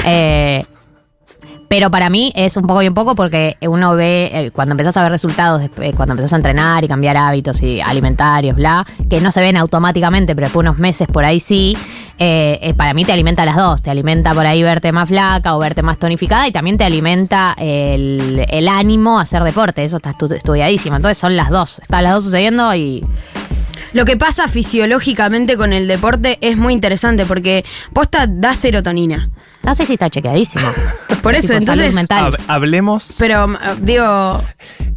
Eh, 0.06 0.64
pero 1.68 1.90
para 1.90 2.12
mí 2.12 2.32
es 2.36 2.58
un 2.58 2.68
poco 2.68 2.84
y 2.84 2.88
un 2.88 2.94
poco 2.94 3.16
porque 3.16 3.58
uno 3.62 3.96
ve, 3.96 4.30
eh, 4.32 4.52
cuando 4.52 4.74
empezás 4.74 4.96
a 4.98 5.02
ver 5.02 5.12
resultados, 5.12 5.62
después, 5.62 5.96
cuando 5.96 6.14
empezás 6.14 6.34
a 6.34 6.36
entrenar 6.36 6.84
y 6.84 6.88
cambiar 6.88 7.18
hábitos 7.18 7.62
y 7.64 7.82
alimentarios, 7.82 8.56
bla, 8.56 8.86
que 9.10 9.20
no 9.20 9.32
se 9.32 9.42
ven 9.42 9.58
automáticamente, 9.58 10.36
pero 10.36 10.46
después 10.46 10.64
de 10.64 10.70
unos 10.70 10.80
meses 10.80 11.08
por 11.08 11.26
ahí 11.26 11.40
sí, 11.40 11.76
eh, 12.20 12.60
eh, 12.62 12.74
para 12.76 12.94
mí 12.94 13.04
te 13.04 13.12
alimenta 13.14 13.44
las 13.46 13.56
dos. 13.56 13.82
Te 13.82 13.90
alimenta 13.90 14.34
por 14.36 14.46
ahí 14.46 14.62
verte 14.62 14.92
más 14.92 15.10
flaca 15.10 15.56
o 15.56 15.60
verte 15.60 15.82
más 15.82 15.98
tonificada 15.98 16.48
y 16.48 16.52
también 16.52 16.78
te 16.78 16.84
alimenta 16.84 17.56
el, 17.58 18.68
ánimo 18.70 19.18
a 19.18 19.24
hacer 19.24 19.44
deporte. 19.44 19.84
Eso 19.84 19.98
está 19.98 20.14
estu- 20.14 20.36
estudiadísimo. 20.36 20.96
Entonces 20.96 21.18
son 21.18 21.36
las 21.36 21.50
dos. 21.50 21.80
Están 21.80 22.04
las 22.04 22.14
dos 22.14 22.26
sucediendo 22.26 22.74
y 22.76 23.04
Lo 23.94 24.06
que 24.06 24.18
pasa 24.18 24.48
fisiológicamente 24.48 25.58
con 25.58 25.74
el 25.74 25.88
deporte 25.88 26.38
es 26.42 26.58
muy 26.58 26.74
interesante 26.74 27.26
porque 27.26 27.66
posta 27.92 28.28
da 28.28 28.54
serotonina. 28.54 29.30
No 29.66 29.76
sé 29.76 29.86
si 29.86 29.94
está 29.94 30.10
chequeadísimo. 30.10 30.66
Por 31.22 31.36
eso, 31.36 31.48
Tipo, 31.54 31.66
salud 31.66 31.82
entonces. 31.84 31.94
mental. 31.96 32.32
Hab- 32.32 32.40
hablemos. 32.48 33.16
Pero, 33.20 33.54
eh, 33.54 33.58
digo, 33.82 34.44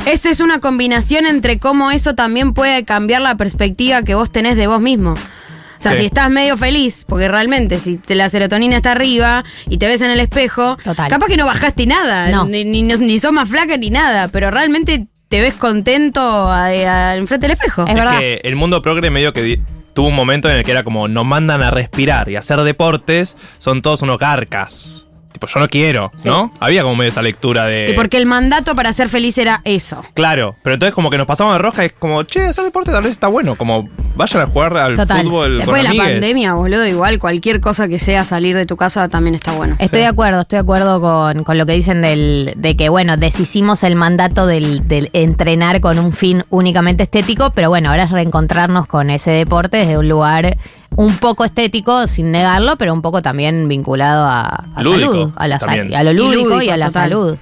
esa 0.07 0.31
es 0.31 0.41
una 0.41 0.61
combinación 0.61 1.27
entre 1.27 1.59
cómo 1.59 1.91
eso 1.91 2.15
también 2.15 2.53
puede 2.53 2.85
cambiar 2.85 3.23
la 3.23 3.37
perspectiva 3.37 4.03
que 4.03 4.15
vos 4.15 4.31
tenés 4.31 4.57
de 4.57 4.67
vos 4.67 4.81
mismo. 4.81 5.11
O 5.13 5.81
sea, 5.81 5.93
Sí. 5.93 5.99
si 6.01 6.07
estás 6.07 6.29
medio 6.29 6.57
feliz, 6.57 7.05
porque 7.09 7.29
realmente 7.29 7.79
si 7.79 7.99
te- 7.99 8.17
la 8.17 8.29
serotonina 8.29 8.77
está 8.77 8.93
arriba 8.93 9.45
y 9.71 9.79
te 9.79 9.87
ves 9.87 10.01
en 10.01 10.11
el 10.11 10.19
espejo, 10.21 10.77
Total. 10.83 11.09
capaz 11.09 11.27
que 11.29 11.37
no 11.37 11.47
bajaste 11.47 11.87
nada, 11.87 12.29
No. 12.31 12.45
ni, 12.47 12.65
ni, 12.65 12.83
ni 12.83 13.19
sos 13.21 13.33
más 13.33 13.49
flaca 13.49 13.77
ni 13.77 13.89
nada, 13.89 14.27
pero 14.29 14.51
realmente 14.51 15.07
te 15.29 15.41
ves 15.41 15.55
contento 15.55 16.21
a- 16.21 16.65
a- 16.67 17.15
enfrente 17.17 17.47
del 17.47 17.53
espejo. 17.55 17.85
Es 17.85 17.91
es 17.91 17.95
verdad. 17.95 18.19
que 18.19 18.41
el 18.43 18.57
mundo 18.57 18.83
progre 18.83 19.09
medio 19.11 19.33
que 19.33 19.43
di- 19.43 19.61
tuvo 19.99 20.11
un 20.11 20.15
momento 20.15 20.49
en 20.49 20.55
el 20.55 20.63
que 20.63 20.71
era 20.71 20.85
como 20.85 21.09
nos 21.09 21.25
mandan 21.25 21.61
a 21.61 21.73
respirar 21.73 22.29
y 22.29 22.37
hacer 22.37 22.61
deportes, 22.61 23.37
son 23.59 23.83
todos 23.83 24.03
unos 24.03 24.21
garcas. 24.21 25.08
Tipo, 25.39 25.47
yo 25.47 25.61
no 25.61 25.69
quiero, 25.69 26.11
Sí. 26.17 26.29
¿no? 26.29 26.51
Había 26.59 26.83
como 26.83 26.97
medio 26.97 27.11
esa 27.11 27.23
lectura 27.23 27.67
de. 27.67 27.91
Y 27.91 27.93
porque 27.95 28.17
el 28.17 28.27
mandato 28.27 28.75
para 28.75 28.93
ser 28.93 29.09
feliz 29.09 29.39
era 29.39 29.61
eso. 29.65 30.03
Claro, 30.15 30.57
pero 30.65 30.75
entonces 30.75 30.95
como 30.95 31.11
que 31.11 31.19
nos 31.19 31.27
pasamos 31.29 31.53
de 31.55 31.59
roja 31.61 31.85
y 31.85 31.87
es 31.87 31.93
como, 31.93 32.25
che, 32.25 32.43
hacer 32.43 32.65
deporte 32.65 32.91
tal 32.91 33.03
vez 33.03 33.13
está 33.13 33.29
bueno, 33.29 33.55
como 33.57 33.89
vayan 34.17 34.43
a 34.43 34.47
jugar 34.47 34.77
al 34.77 34.97
Total. 34.97 35.23
fútbol 35.23 35.59
Después 35.59 35.83
de 35.83 35.87
con 35.89 35.97
la 35.97 36.03
amigues. 36.03 36.21
pandemia, 36.21 36.55
boludo, 36.55 36.87
igual 36.87 37.19
cualquier 37.21 37.61
cosa 37.61 37.87
que 37.87 38.01
sea 38.01 38.25
salir 38.25 38.57
de 38.57 38.67
tu 38.67 38.77
casa 38.77 39.09
también 39.09 39.37
está 39.37 39.53
bueno. 39.53 39.77
Estoy 39.79 40.01
de 40.01 40.07
acuerdo, 40.09 40.41
estoy 40.41 40.57
de 40.57 40.63
acuerdo 40.63 41.01
con, 41.01 41.45
con 41.45 41.57
lo 41.57 41.67
que 41.67 41.73
dicen 41.75 42.03
del, 42.03 42.53
de 42.57 42.77
que, 42.77 42.89
bueno, 42.89 43.17
deshicimos 43.17 43.85
el 43.85 43.95
mandato 43.95 44.47
del, 44.49 44.89
del 44.89 45.11
entrenar 45.13 45.81
con 45.81 45.99
un 46.01 46.13
fin 46.13 46.45
únicamente 46.51 47.05
estético, 47.05 47.53
pero 47.55 47.69
bueno, 47.69 47.91
ahora 47.91 48.03
es 48.05 48.11
reencontrarnos 48.11 48.87
con 48.89 49.11
ese 49.11 49.31
deporte 49.31 49.77
desde 49.77 49.99
un 49.99 50.09
lugar 50.09 50.57
un 50.99 51.17
poco 51.19 51.45
estético, 51.45 52.09
sin 52.09 52.33
negarlo, 52.33 52.75
pero 52.77 52.93
un 52.93 53.03
poco 53.03 53.23
también 53.23 53.69
vinculado 53.69 54.25
a, 54.27 54.65
a 54.75 54.83
Lúdico, 54.83 55.13
salud, 55.13 55.33
a, 55.37 55.47
la, 55.47 56.03
lo 56.03 56.11
Y 56.11 56.17
lúdico 56.17 56.61
y, 56.61 56.71
a 56.71 56.77
la 56.77 56.87
total. 56.87 57.03
salud. 57.11 57.37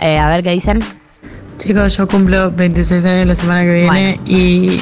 Eh, 0.00 0.18
a 0.18 0.28
ver 0.30 0.42
qué 0.42 0.52
dicen. 0.52 0.82
Chicos, 1.58 1.94
yo 1.94 2.08
cumplo 2.08 2.50
26 2.52 3.04
años 3.04 3.26
la 3.26 3.34
semana 3.34 3.64
que 3.64 3.74
viene 3.74 4.20
y 4.24 4.80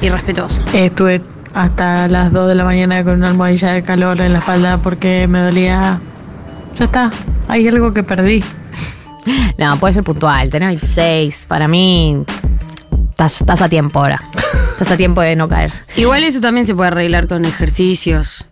Y 0.00 0.08
respetuoso. 0.08 0.62
estuve 0.72 1.20
hasta 1.54 2.06
las 2.06 2.32
2 2.32 2.48
de 2.50 2.54
la 2.54 2.64
mañana 2.64 3.02
con 3.02 3.14
una 3.14 3.30
almohadilla 3.30 3.72
de 3.72 3.82
calor 3.82 4.20
en 4.20 4.34
la 4.34 4.38
espalda 4.38 4.78
porque 4.78 5.26
me 5.26 5.40
dolía. 5.40 5.98
Ya 6.78 6.84
está, 6.84 7.10
hay 7.48 7.66
algo 7.66 7.92
que 7.92 8.04
perdí. 8.04 8.44
No, 9.58 9.76
puede 9.78 9.94
ser 9.94 10.04
puntual, 10.04 10.50
tenés 10.50 10.68
26, 10.68 11.46
para 11.48 11.66
mí 11.66 12.22
estás, 13.16 13.40
estás 13.40 13.62
a 13.62 13.68
tiempo 13.70 13.98
ahora. 13.98 14.22
Estás 14.72 14.90
a 14.90 14.96
tiempo 14.98 15.22
de 15.22 15.36
no 15.36 15.48
caer. 15.48 15.72
Igual 15.96 16.22
eso 16.22 16.40
también 16.42 16.66
se 16.66 16.74
puede 16.74 16.88
arreglar 16.88 17.26
con 17.28 17.46
ejercicios. 17.46 18.46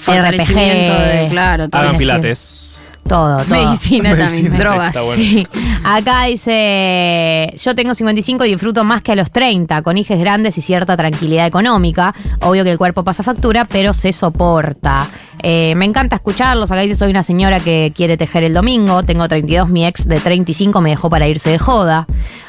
Fortalecimiento 0.00 0.92
de, 0.92 1.28
claro, 1.30 1.68
todo 1.68 1.82
Hagan 1.82 1.96
pilates. 1.96 2.80
Todo, 3.06 3.44
todo. 3.44 3.46
Medicina 3.50 4.16
también, 4.16 4.30
Medicina, 4.30 4.58
drogas. 4.58 4.88
está 4.88 5.02
bueno. 5.02 5.16
Sí. 5.16 5.46
Acá 5.84 6.24
dice, 6.24 7.54
yo 7.62 7.74
tengo 7.76 7.94
55 7.94 8.44
y 8.46 8.50
disfruto 8.50 8.82
más 8.82 9.02
que 9.02 9.12
a 9.12 9.14
los 9.14 9.30
30, 9.30 9.82
con 9.82 9.96
hijos 9.98 10.18
grandes 10.18 10.58
y 10.58 10.62
cierta 10.62 10.96
tranquilidad 10.96 11.46
económica. 11.46 12.14
Obvio 12.40 12.64
que 12.64 12.72
el 12.72 12.78
cuerpo 12.78 13.04
pasa 13.04 13.22
factura, 13.22 13.66
pero 13.66 13.94
se 13.94 14.12
soporta. 14.12 15.06
Eh, 15.40 15.74
me 15.76 15.84
encanta 15.84 16.16
escucharlos. 16.16 16.72
Acá 16.72 16.80
dice, 16.80 16.96
soy 16.96 17.10
una 17.10 17.22
señora 17.22 17.60
que 17.60 17.92
quiere 17.94 18.16
tejer 18.16 18.42
el 18.42 18.54
domingo. 18.54 19.02
Tengo 19.02 19.28
32, 19.28 19.68
mi 19.68 19.86
ex 19.86 20.08
de 20.08 20.18
35 20.18 20.80
me 20.80 20.90
dejó 20.90 21.10
para 21.10 21.28
irse 21.28 21.50
de 21.50 21.58
joda. 21.58 22.06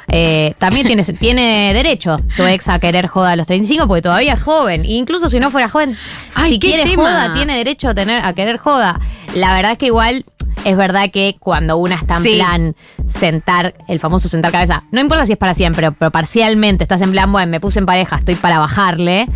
Eh, 0.08 0.54
también 0.60 0.86
tiene, 0.88 1.04
tiene 1.20 1.74
derecho 1.74 2.20
tu 2.38 2.44
ex 2.44 2.70
a 2.70 2.80
querer 2.80 3.08
joda 3.08 3.32
a 3.32 3.36
los 3.36 3.48
35 3.48 3.88
porque 3.88 4.02
todavía 4.02 4.34
es 4.34 4.42
joven. 4.42 4.84
E 4.86 4.94
incluso 4.94 5.30
si 5.30 5.40
no 5.40 5.52
fuera 5.52 5.70
joven, 5.70 5.98
Ay, 6.36 6.52
si 6.52 6.60
quiere 6.60 6.84
tema. 6.84 7.04
joda, 7.04 7.34
tiene 7.34 7.58
derecho 7.58 7.90
a, 7.90 7.96
tener, 7.96 8.24
a 8.24 8.34
querer 8.34 8.58
joda. 8.58 9.00
La 9.34 9.54
verdad 9.54 9.74
es 9.74 9.78
que 9.78 9.88
igual 9.88 10.24
es 10.64 10.78
verdad 10.78 11.12
que 11.12 11.36
cuando 11.40 11.78
una 11.78 11.96
está 11.96 12.18
en 12.18 12.24
Sí. 12.24 12.36
plan 12.36 12.76
sentar, 13.08 13.76
el 13.88 14.00
famoso 14.00 14.28
sentar 14.30 14.52
cabeza, 14.52 14.84
no 14.92 15.02
importa 15.02 15.26
si 15.26 15.34
es 15.34 15.38
para 15.38 15.54
siempre, 15.54 15.92
pero 15.92 16.10
parcialmente 16.12 16.84
estás 16.84 17.02
en 17.02 17.12
plan, 17.12 17.32
bueno, 17.32 17.52
me 17.52 17.60
puse 17.60 17.80
en 17.80 17.86
pareja, 17.86 18.16
estoy 18.16 18.36
para 18.36 18.58
bajarle, 18.60 19.28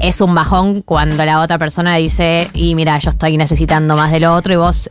es 0.00 0.20
un 0.20 0.34
bajón 0.34 0.82
cuando 0.82 1.24
la 1.24 1.40
otra 1.40 1.58
persona 1.58 1.96
dice, 1.96 2.48
y 2.52 2.74
mira, 2.74 2.98
yo 2.98 3.10
estoy 3.10 3.36
necesitando 3.36 3.96
más 3.96 4.12
del 4.12 4.24
otro 4.26 4.52
y 4.52 4.56
vos... 4.56 4.90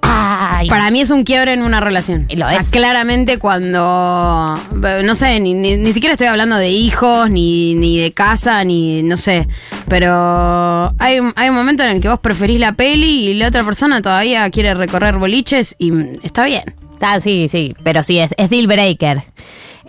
Ay, 0.00 0.68
Para 0.68 0.90
mí 0.90 1.00
es 1.00 1.10
un 1.10 1.22
quiebre 1.24 1.52
en 1.52 1.62
una 1.62 1.80
relación. 1.80 2.26
Y 2.28 2.36
lo 2.36 2.46
O 2.46 2.48
sea, 2.48 2.58
es. 2.58 2.70
claramente 2.70 3.38
cuando. 3.38 4.58
No 4.72 5.14
sé, 5.14 5.38
ni, 5.40 5.54
ni- 5.54 5.76
ni 5.76 5.92
siquiera 5.92 6.12
estoy 6.12 6.28
hablando 6.28 6.56
de 6.56 6.70
hijos, 6.70 7.30
ni, 7.30 7.74
ni 7.74 7.98
de 7.98 8.12
casa, 8.12 8.62
ni. 8.64 9.02
No 9.02 9.16
sé. 9.16 9.48
Pero 9.88 10.94
hay, 10.98 11.20
un- 11.20 11.32
hay 11.36 11.48
un 11.50 11.54
momento 11.56 11.82
en 11.84 11.90
el 11.90 12.00
que 12.00 12.08
vos 12.08 12.20
preferís 12.20 12.60
la 12.60 12.72
peli 12.72 13.26
y 13.28 13.34
la 13.34 13.48
otra 13.48 13.64
persona 13.64 14.00
todavía 14.02 14.48
quiere 14.50 14.74
recorrer 14.74 15.16
boliches 15.18 15.74
y 15.78 15.92
está 16.22 16.46
bien. 16.46 16.62
Ah, 17.00 17.20
sí, 17.20 17.48
sí, 17.48 17.72
pero 17.84 18.02
sí, 18.02 18.18
es, 18.18 18.30
es 18.36 18.50
deal 18.50 18.66
breaker. 18.66 19.22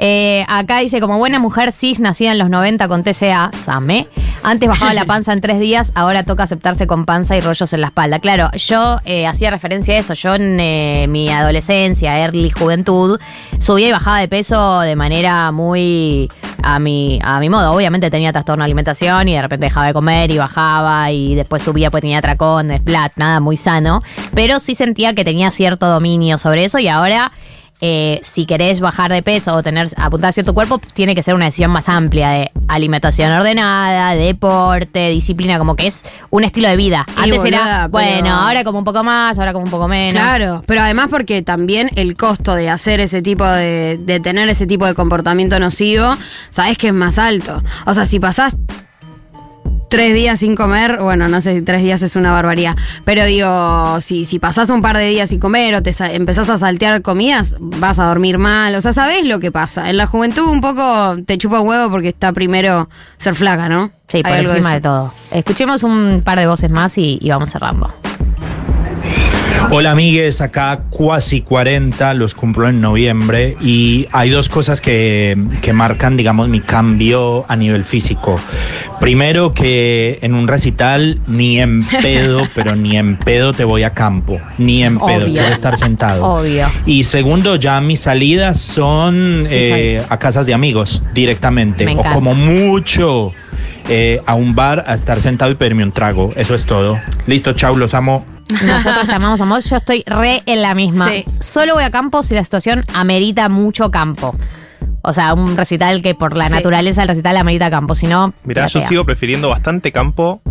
Eh, 0.02 0.46
acá 0.48 0.80
dice, 0.80 1.02
como 1.02 1.18
buena 1.18 1.40
mujer 1.40 1.74
cis 1.74 2.00
nacida 2.00 2.32
en 2.32 2.38
los 2.38 2.50
90 2.50 2.88
con 2.88 3.04
TCA, 3.04 3.52
Same, 3.52 4.08
antes 4.44 4.70
bajaba 4.70 4.94
la 4.94 5.04
panza 5.04 5.34
en 5.34 5.42
tres 5.42 5.60
días, 5.60 5.92
ahora 5.94 6.24
toca 6.24 6.44
aceptarse 6.44 6.88
con 6.88 7.04
panza 7.04 7.36
y 7.36 7.42
rollos 7.42 7.74
en 7.74 7.82
la 7.82 7.88
espalda. 7.88 8.20
Claro, 8.20 8.50
yo 8.54 9.00
eh, 9.04 9.28
hacía 9.28 9.52
referencia 9.52 9.96
a 9.96 9.98
eso, 9.98 10.14
yo 10.14 10.36
en 10.36 10.58
eh, 10.58 11.06
mi 11.10 11.30
adolescencia, 11.30 12.18
early 12.18 12.50
juventud, 12.50 13.20
subía 13.58 13.90
y 13.90 13.92
bajaba 13.92 14.20
de 14.22 14.30
peso 14.30 14.80
de 14.80 14.96
manera 14.96 15.52
muy 15.52 16.32
a 16.64 16.80
mi, 16.80 17.20
a 17.22 17.42
mi 17.42 17.50
modo. 17.50 17.74
Obviamente 17.74 18.10
tenía 18.10 18.32
trastorno 18.32 18.64
de 18.64 18.68
alimentación 18.68 19.28
y 19.28 19.34
de 19.34 19.42
repente 19.42 19.66
dejaba 19.66 19.88
de 19.88 19.94
comer 19.94 20.32
y 20.32 20.38
bajaba 20.38 21.12
y 21.12 21.36
después 21.36 21.62
subía 21.62 21.92
pues 21.92 22.00
tenía 22.00 22.22
tracón, 22.22 22.72
splat, 22.74 23.12
nada 23.18 23.42
muy 23.42 23.58
sano, 23.58 24.02
pero 24.34 24.62
sí 24.62 24.76
sentía 24.76 25.14
que 25.14 25.26
tenía 25.26 25.52
cierto 25.52 25.88
dominio 25.88 26.38
sobre 26.38 26.64
eso 26.64 26.80
y 26.80 26.88
ahora 26.88 27.34
eh, 27.82 28.20
si 28.24 28.46
querés 28.46 28.80
bajar 28.82 29.12
de 29.12 29.22
peso 29.24 29.54
o 29.56 29.64
tener 29.64 29.88
apuntar 29.98 30.30
a 30.30 30.32
cierto 30.34 30.54
cuerpo, 30.54 30.80
tiene 30.94 31.16
que 31.16 31.24
ser 31.24 31.34
una 31.34 31.46
decisión 31.46 31.72
más 31.72 31.88
amplia 31.90 32.30
de 32.30 32.52
alimentación 32.68 33.32
ordenada, 33.32 34.16
deporte, 34.16 35.10
disciplina, 35.10 35.58
como 35.58 35.76
que 35.76 35.88
es 35.88 36.04
un 36.30 36.44
estilo 36.44 36.68
de 36.68 36.76
vida. 36.76 37.06
Y 37.18 37.22
Antes 37.22 37.44
era, 37.46 37.64
pero- 37.64 37.90
bueno, 37.90 38.36
ahora 38.36 38.64
como 38.64 38.80
un 38.80 38.86
poco 38.86 39.04
más, 39.04 39.40
ahora 39.40 39.54
como 39.54 39.66
un 39.66 39.72
poco 39.72 39.88
menos. 39.88 40.14
Claro, 40.22 40.62
pero 40.68 40.82
además 40.82 41.08
porque 41.10 41.42
también 41.42 41.90
el 41.96 42.16
costo 42.18 42.54
de 42.56 42.70
hacer 42.70 43.00
ese 43.00 43.22
tipo 43.22 43.46
de, 43.46 43.98
de 44.02 44.20
tener 44.20 44.50
ese 44.50 44.68
tipo 44.68 44.86
de 44.86 44.94
comportamiento 44.94 45.58
nocivo, 45.60 46.16
sabes 46.50 46.78
que 46.78 46.88
es 46.88 46.94
más 46.94 47.18
alto. 47.18 47.64
O 47.86 47.94
sea, 47.94 48.06
si 48.06 48.20
pasás 48.20 48.56
tres 49.90 50.14
días 50.14 50.40
sin 50.40 50.56
comer, 50.56 51.00
bueno, 51.02 51.28
no 51.28 51.42
sé 51.42 51.56
si 51.56 51.66
tres 51.66 51.82
días 51.82 52.02
es 52.02 52.16
una 52.16 52.32
barbaridad, 52.32 52.76
pero 53.04 53.26
digo, 53.26 54.00
si, 54.02 54.24
si 54.24 54.40
pasás 54.40 54.70
un 54.70 54.82
par 54.82 54.98
de 54.98 55.10
días 55.10 55.30
sin 55.30 55.40
comer 55.40 55.76
o 55.76 55.84
te 55.84 55.94
empezás 56.16 56.50
a 56.50 56.58
saltear 56.58 57.02
comidas, 57.02 57.56
vas 57.60 58.00
a 58.00 58.06
dormir 58.06 58.38
mal, 58.38 58.74
o 58.76 58.82
sea, 58.82 58.94
sabés 58.94 59.26
lo 59.26 59.40
que 59.40 59.52
pasa. 59.52 59.90
En 59.90 59.98
la 59.98 60.08
juventud 60.08 60.46
un 60.46 60.62
poco 60.62 61.18
te 61.26 61.38
chupa 61.38 61.60
un 61.60 61.68
huevo 61.68 61.90
porque 61.90 62.10
está 62.10 62.32
primero 62.32 62.90
ser 63.18 63.36
flaca, 63.36 63.68
¿no? 63.68 63.92
Sí, 64.08 64.24
por 64.24 64.32
Hay 64.32 64.46
encima 64.46 64.74
de, 64.74 64.82
todo. 64.82 65.14
Escuchemos 65.32 65.84
un 65.84 66.22
par 66.24 66.40
de 66.40 66.48
voces 66.48 66.70
más 66.70 66.98
y, 66.98 67.20
y 67.22 67.30
vamos 67.30 67.50
cerrando. 67.50 67.94
Hola 69.72 69.92
amigues, 69.92 70.42
acá 70.42 70.82
cuasi 70.90 71.42
40, 71.42 72.16
los 72.16 72.34
cumplo 72.34 72.68
en 72.68 72.82
noviembre 72.82 73.56
y 73.62 74.08
hay 74.12 74.32
dos 74.32 74.50
cosas 74.50 74.82
que, 74.82 75.38
que 75.62 75.74
marcan, 75.74 76.18
digamos, 76.18 76.50
mi 76.50 76.60
cambio 76.60 77.46
a 77.48 77.56
nivel 77.56 77.84
físico. 77.84 78.38
Primero 79.00 79.54
que 79.54 80.18
en 80.24 80.34
un 80.34 80.48
recital 80.48 81.22
ni 81.28 81.60
en 81.60 81.86
pedo, 81.86 82.44
pero 82.56 82.76
ni 82.76 82.98
en 82.98 83.18
pedo 83.18 83.54
te 83.54 83.64
voy 83.64 83.84
a 83.84 83.94
campo, 83.94 84.40
ni 84.58 84.84
en 84.84 84.98
pedo, 84.98 85.26
Obvio. 85.26 85.34
te 85.36 85.42
voy 85.42 85.50
a 85.50 85.54
estar 85.54 85.78
sentado. 85.78 86.26
Obvio. 86.26 86.68
Y 86.88 87.04
segundo, 87.04 87.56
ya 87.56 87.80
mis 87.80 88.00
salidas 88.00 88.60
son 88.60 89.46
Sí, 89.48 89.56
eh, 89.56 90.04
a 90.10 90.18
casas 90.18 90.48
de 90.48 90.54
amigos 90.56 91.04
directamente. 91.14 91.86
Me 91.86 91.96
o 91.96 92.04
como 92.04 92.34
mucho 92.34 93.34
eh, 93.88 94.22
a 94.26 94.34
un 94.34 94.56
bar 94.56 94.84
a 94.88 94.94
estar 94.94 95.22
sentado 95.22 95.52
y 95.52 95.56
pedirme 95.56 95.84
un 95.84 95.92
trago. 95.92 96.34
Eso 96.36 96.56
es 96.56 96.66
todo. 96.66 97.00
Listo, 97.28 97.54
chau, 97.54 97.78
los 97.78 97.94
amo. 97.94 98.26
Nosotros 98.64 99.08
te 99.08 99.14
amamos, 99.14 99.40
amor. 99.42 99.62
Yo 99.62 99.76
estoy 99.76 100.04
re 100.06 100.42
en 100.46 100.62
la 100.62 100.74
misma. 100.76 101.10
Sí. 101.10 101.26
Solo 101.40 101.76
voy 101.76 101.84
a 101.84 101.92
campo 101.92 102.24
si 102.24 102.34
la 102.36 102.44
situación 102.44 102.86
amerita 102.94 103.48
mucho 103.50 103.92
campo. 103.92 104.36
O 105.02 105.14
sea, 105.14 105.34
un 105.34 105.56
recital 105.56 106.02
que 106.02 106.16
por 106.16 106.36
la 106.36 106.48
Sí. 106.50 106.56
naturaleza 106.56 107.02
del 107.02 107.10
recital 107.10 107.38
amerita 107.38 107.70
campo. 107.70 107.96
Si 107.96 108.08
no, 108.08 108.34
Mirá, 108.44 108.68
yo 108.68 108.82
sigo 108.82 109.06
prefiriendo 109.06 109.50
bastante 109.50 109.92
campo 109.92 110.42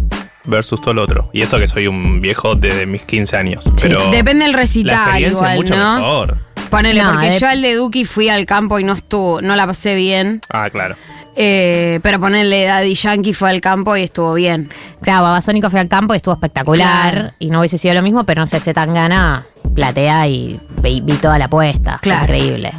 versus 0.46 0.80
todo 0.80 0.94
lo 0.94 1.02
otro. 1.02 1.28
Y 1.32 1.42
eso 1.42 1.58
que 1.58 1.66
soy 1.66 1.86
un 1.86 2.20
viejo 2.20 2.54
desde 2.54 2.86
mis 2.86 3.02
15 3.02 3.36
años. 3.36 3.70
Pero 3.82 4.10
Depende 4.10 4.44
del 4.44 4.52
la 4.52 4.58
recital, 4.58 4.94
experiencia 4.96 5.36
igual, 5.38 5.52
es 5.52 5.56
mucho 5.58 5.76
¿no? 5.76 5.94
mejor. 5.96 6.38
Ponele, 6.70 7.02
No, 7.02 7.10
porque 7.12 7.30
de- 7.30 7.38
yo 7.38 7.48
al 7.48 7.62
de 7.62 7.74
Duki 7.74 8.04
fui 8.04 8.28
al 8.28 8.44
campo 8.46 8.78
y 8.78 8.84
no 8.84 8.92
estuvo, 8.92 9.40
no 9.42 9.56
la 9.56 9.66
pasé 9.66 9.94
bien. 9.94 10.40
Ah, 10.50 10.68
claro. 10.70 10.96
Eh, 11.40 12.00
pero 12.02 12.18
ponerle 12.18 12.64
Daddy 12.64 12.94
Yankee 12.96 13.32
fue 13.32 13.50
al 13.50 13.60
campo 13.60 13.96
y 13.96 14.02
estuvo 14.02 14.34
bien. 14.34 14.68
Claro, 15.02 15.22
Babasónico 15.22 15.70
fue 15.70 15.78
al 15.78 15.86
campo 15.88 16.12
y 16.14 16.16
estuvo 16.16 16.34
espectacular. 16.34 17.12
Claro. 17.14 17.30
Y 17.38 17.50
no 17.50 17.60
hubiese 17.60 17.78
sido 17.78 17.94
lo 17.94 18.02
mismo, 18.02 18.24
pero 18.24 18.40
no 18.42 18.46
sé, 18.48 18.58
se 18.58 18.74
tan 18.74 18.92
gana, 18.92 19.44
platea 19.74 20.26
y 20.26 20.58
vi, 20.82 21.00
vi 21.00 21.12
toda 21.14 21.38
la 21.38 21.44
apuesta. 21.44 22.00
Fue 22.02 22.10
Claro. 22.10 22.34
Increíble. 22.34 22.72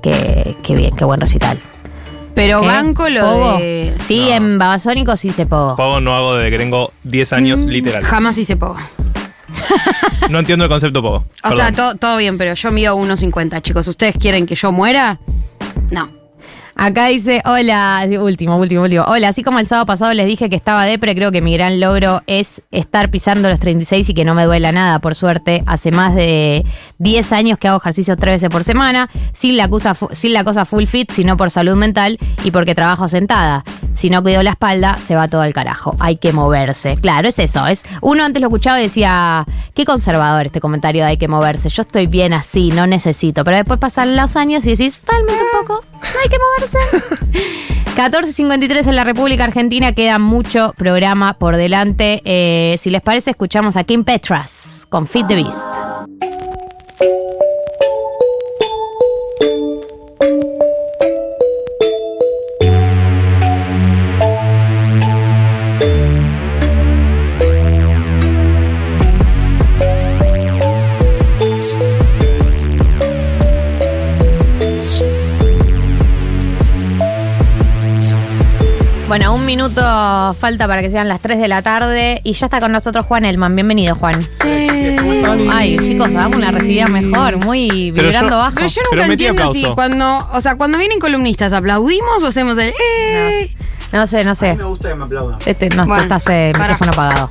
Qué, 0.00 0.56
qué 0.62 0.74
bien, 0.76 0.94
qué 0.96 1.04
buen 1.04 1.20
recital. 1.20 1.58
Pero 2.36 2.62
¿Eh? 2.62 2.66
banco 2.66 3.08
lo 3.08 3.20
¿Pogo? 3.20 3.58
de. 3.58 3.94
Sí, 4.04 4.26
No. 4.28 4.34
en 4.36 4.58
Babasónico 4.58 5.16
sí 5.16 5.32
se 5.32 5.46
pogo. 5.46 5.74
Pogo 5.74 6.00
no 6.00 6.14
hago 6.14 6.34
desde 6.36 6.52
que 6.52 6.58
tengo 6.58 6.92
10 7.02 7.32
años, 7.32 7.60
literal. 7.66 8.04
Jamás 8.04 8.38
hice 8.38 8.56
poco. 8.56 8.78
No 10.30 10.38
entiendo 10.38 10.64
el 10.64 10.70
concepto 10.70 11.02
Pogo. 11.02 11.16
O 11.16 11.24
Perdón. 11.42 11.58
sea, 11.58 11.72
to- 11.72 11.96
todo 11.98 12.16
bien, 12.16 12.38
pero 12.38 12.54
yo 12.54 12.70
mido 12.70 12.96
1.50, 12.96 13.60
chicos. 13.60 13.88
¿Ustedes 13.88 14.16
quieren 14.18 14.46
que 14.46 14.54
yo 14.54 14.70
muera? 14.72 15.18
No. 15.90 16.08
Acá 16.74 17.06
dice, 17.06 17.42
hola, 17.44 18.06
último, 18.20 18.56
último, 18.56 18.82
último. 18.82 19.04
Hola, 19.06 19.28
así 19.28 19.42
como 19.42 19.58
el 19.58 19.66
sábado 19.66 19.86
pasado 19.86 20.14
les 20.14 20.26
dije 20.26 20.48
que 20.48 20.56
estaba 20.56 20.84
depre, 20.84 21.14
creo 21.14 21.30
que 21.30 21.40
mi 21.40 21.52
gran 21.54 21.80
logro 21.80 22.22
es 22.26 22.62
estar 22.70 23.10
pisando 23.10 23.48
los 23.48 23.60
36 23.60 24.08
y 24.08 24.14
que 24.14 24.24
no 24.24 24.34
me 24.34 24.44
duela 24.44 24.72
nada, 24.72 24.98
por 24.98 25.14
suerte. 25.14 25.62
Hace 25.66 25.92
más 25.92 26.14
de 26.14 26.64
10 26.98 27.32
años 27.32 27.58
que 27.58 27.68
hago 27.68 27.78
ejercicio 27.78 28.16
tres 28.16 28.36
veces 28.36 28.48
por 28.48 28.64
semana, 28.64 29.10
sin 29.32 29.56
la, 29.56 29.68
cosa, 29.68 29.94
sin 30.12 30.32
la 30.32 30.44
cosa 30.44 30.64
full 30.64 30.84
fit, 30.84 31.10
sino 31.10 31.36
por 31.36 31.50
salud 31.50 31.76
mental 31.76 32.18
y 32.42 32.50
porque 32.50 32.74
trabajo 32.74 33.08
sentada. 33.08 33.64
Si 33.94 34.10
no 34.10 34.22
cuido 34.22 34.42
la 34.42 34.50
espalda, 34.50 34.96
se 34.98 35.14
va 35.14 35.28
todo 35.28 35.42
al 35.42 35.52
carajo. 35.52 35.96
Hay 35.98 36.16
que 36.16 36.32
moverse. 36.32 36.96
Claro, 36.96 37.28
es 37.28 37.38
eso. 37.38 37.66
Es, 37.66 37.84
uno 38.00 38.24
antes 38.24 38.40
lo 38.40 38.48
escuchaba 38.48 38.80
y 38.80 38.84
decía, 38.84 39.44
qué 39.74 39.84
conservador 39.84 40.46
este 40.46 40.60
comentario 40.60 41.04
de 41.04 41.10
hay 41.10 41.16
que 41.16 41.28
moverse. 41.28 41.68
Yo 41.68 41.82
estoy 41.82 42.06
bien 42.06 42.32
así, 42.32 42.70
no 42.70 42.86
necesito. 42.86 43.44
Pero 43.44 43.56
después 43.58 43.78
pasan 43.78 44.16
los 44.16 44.36
años 44.36 44.64
y 44.64 44.70
decís, 44.70 45.02
realmente 45.06 45.42
un 45.42 45.60
poco, 45.60 45.84
no 45.92 46.20
hay 46.22 46.28
que 46.28 46.38
moverse. 46.38 46.78
14.53 47.96 48.88
en 48.88 48.96
la 48.96 49.04
República 49.04 49.44
Argentina, 49.44 49.92
queda 49.92 50.18
mucho 50.18 50.72
programa 50.76 51.34
por 51.34 51.56
delante. 51.56 52.22
Eh, 52.24 52.76
si 52.78 52.88
les 52.88 53.02
parece, 53.02 53.30
escuchamos 53.30 53.76
a 53.76 53.84
Kim 53.84 54.04
Petras 54.04 54.86
con 54.88 55.06
Fit 55.06 55.26
the 55.26 55.34
Beast. 55.36 55.68
Bueno, 79.12 79.34
un 79.34 79.44
minuto 79.44 79.82
falta 80.38 80.66
para 80.66 80.80
que 80.80 80.88
sean 80.88 81.06
las 81.06 81.20
3 81.20 81.38
de 81.38 81.46
la 81.46 81.60
tarde 81.60 82.22
y 82.24 82.32
ya 82.32 82.46
está 82.46 82.60
con 82.60 82.72
nosotros 82.72 83.04
Juan 83.04 83.26
Elman. 83.26 83.54
Bienvenido, 83.54 83.94
Juan. 83.94 84.26
Ay, 85.52 85.76
chicos, 85.82 86.10
damos 86.14 86.38
una 86.38 86.50
recibida 86.50 86.86
mejor, 86.86 87.36
muy 87.44 87.92
Pero 87.94 88.06
vibrando 88.08 88.30
yo- 88.30 88.38
bajo. 88.38 88.54
Pero 88.54 88.66
yo 88.68 88.80
nunca 88.90 89.04
entiendo 89.04 89.52
si 89.52 89.66
cuando, 89.74 90.26
o 90.32 90.40
sea, 90.40 90.54
cuando 90.56 90.78
vienen 90.78 90.98
columnistas, 90.98 91.52
¿aplaudimos 91.52 92.22
o 92.22 92.28
hacemos 92.28 92.56
el 92.56 92.70
eh? 92.70 93.54
No 93.92 94.06
sé, 94.06 94.24
no 94.24 94.34
sé. 94.34 94.54
gusta 94.54 94.88
que 94.88 94.94
me 94.94 95.04
aplaudan. 95.04 95.38
Este, 95.44 95.68
no, 95.68 95.84
Bueno, 95.84 96.04
estás 96.04 96.26
el 96.28 96.52
pará. 96.52 96.72
micrófono 96.72 96.92
apagado. 96.92 97.30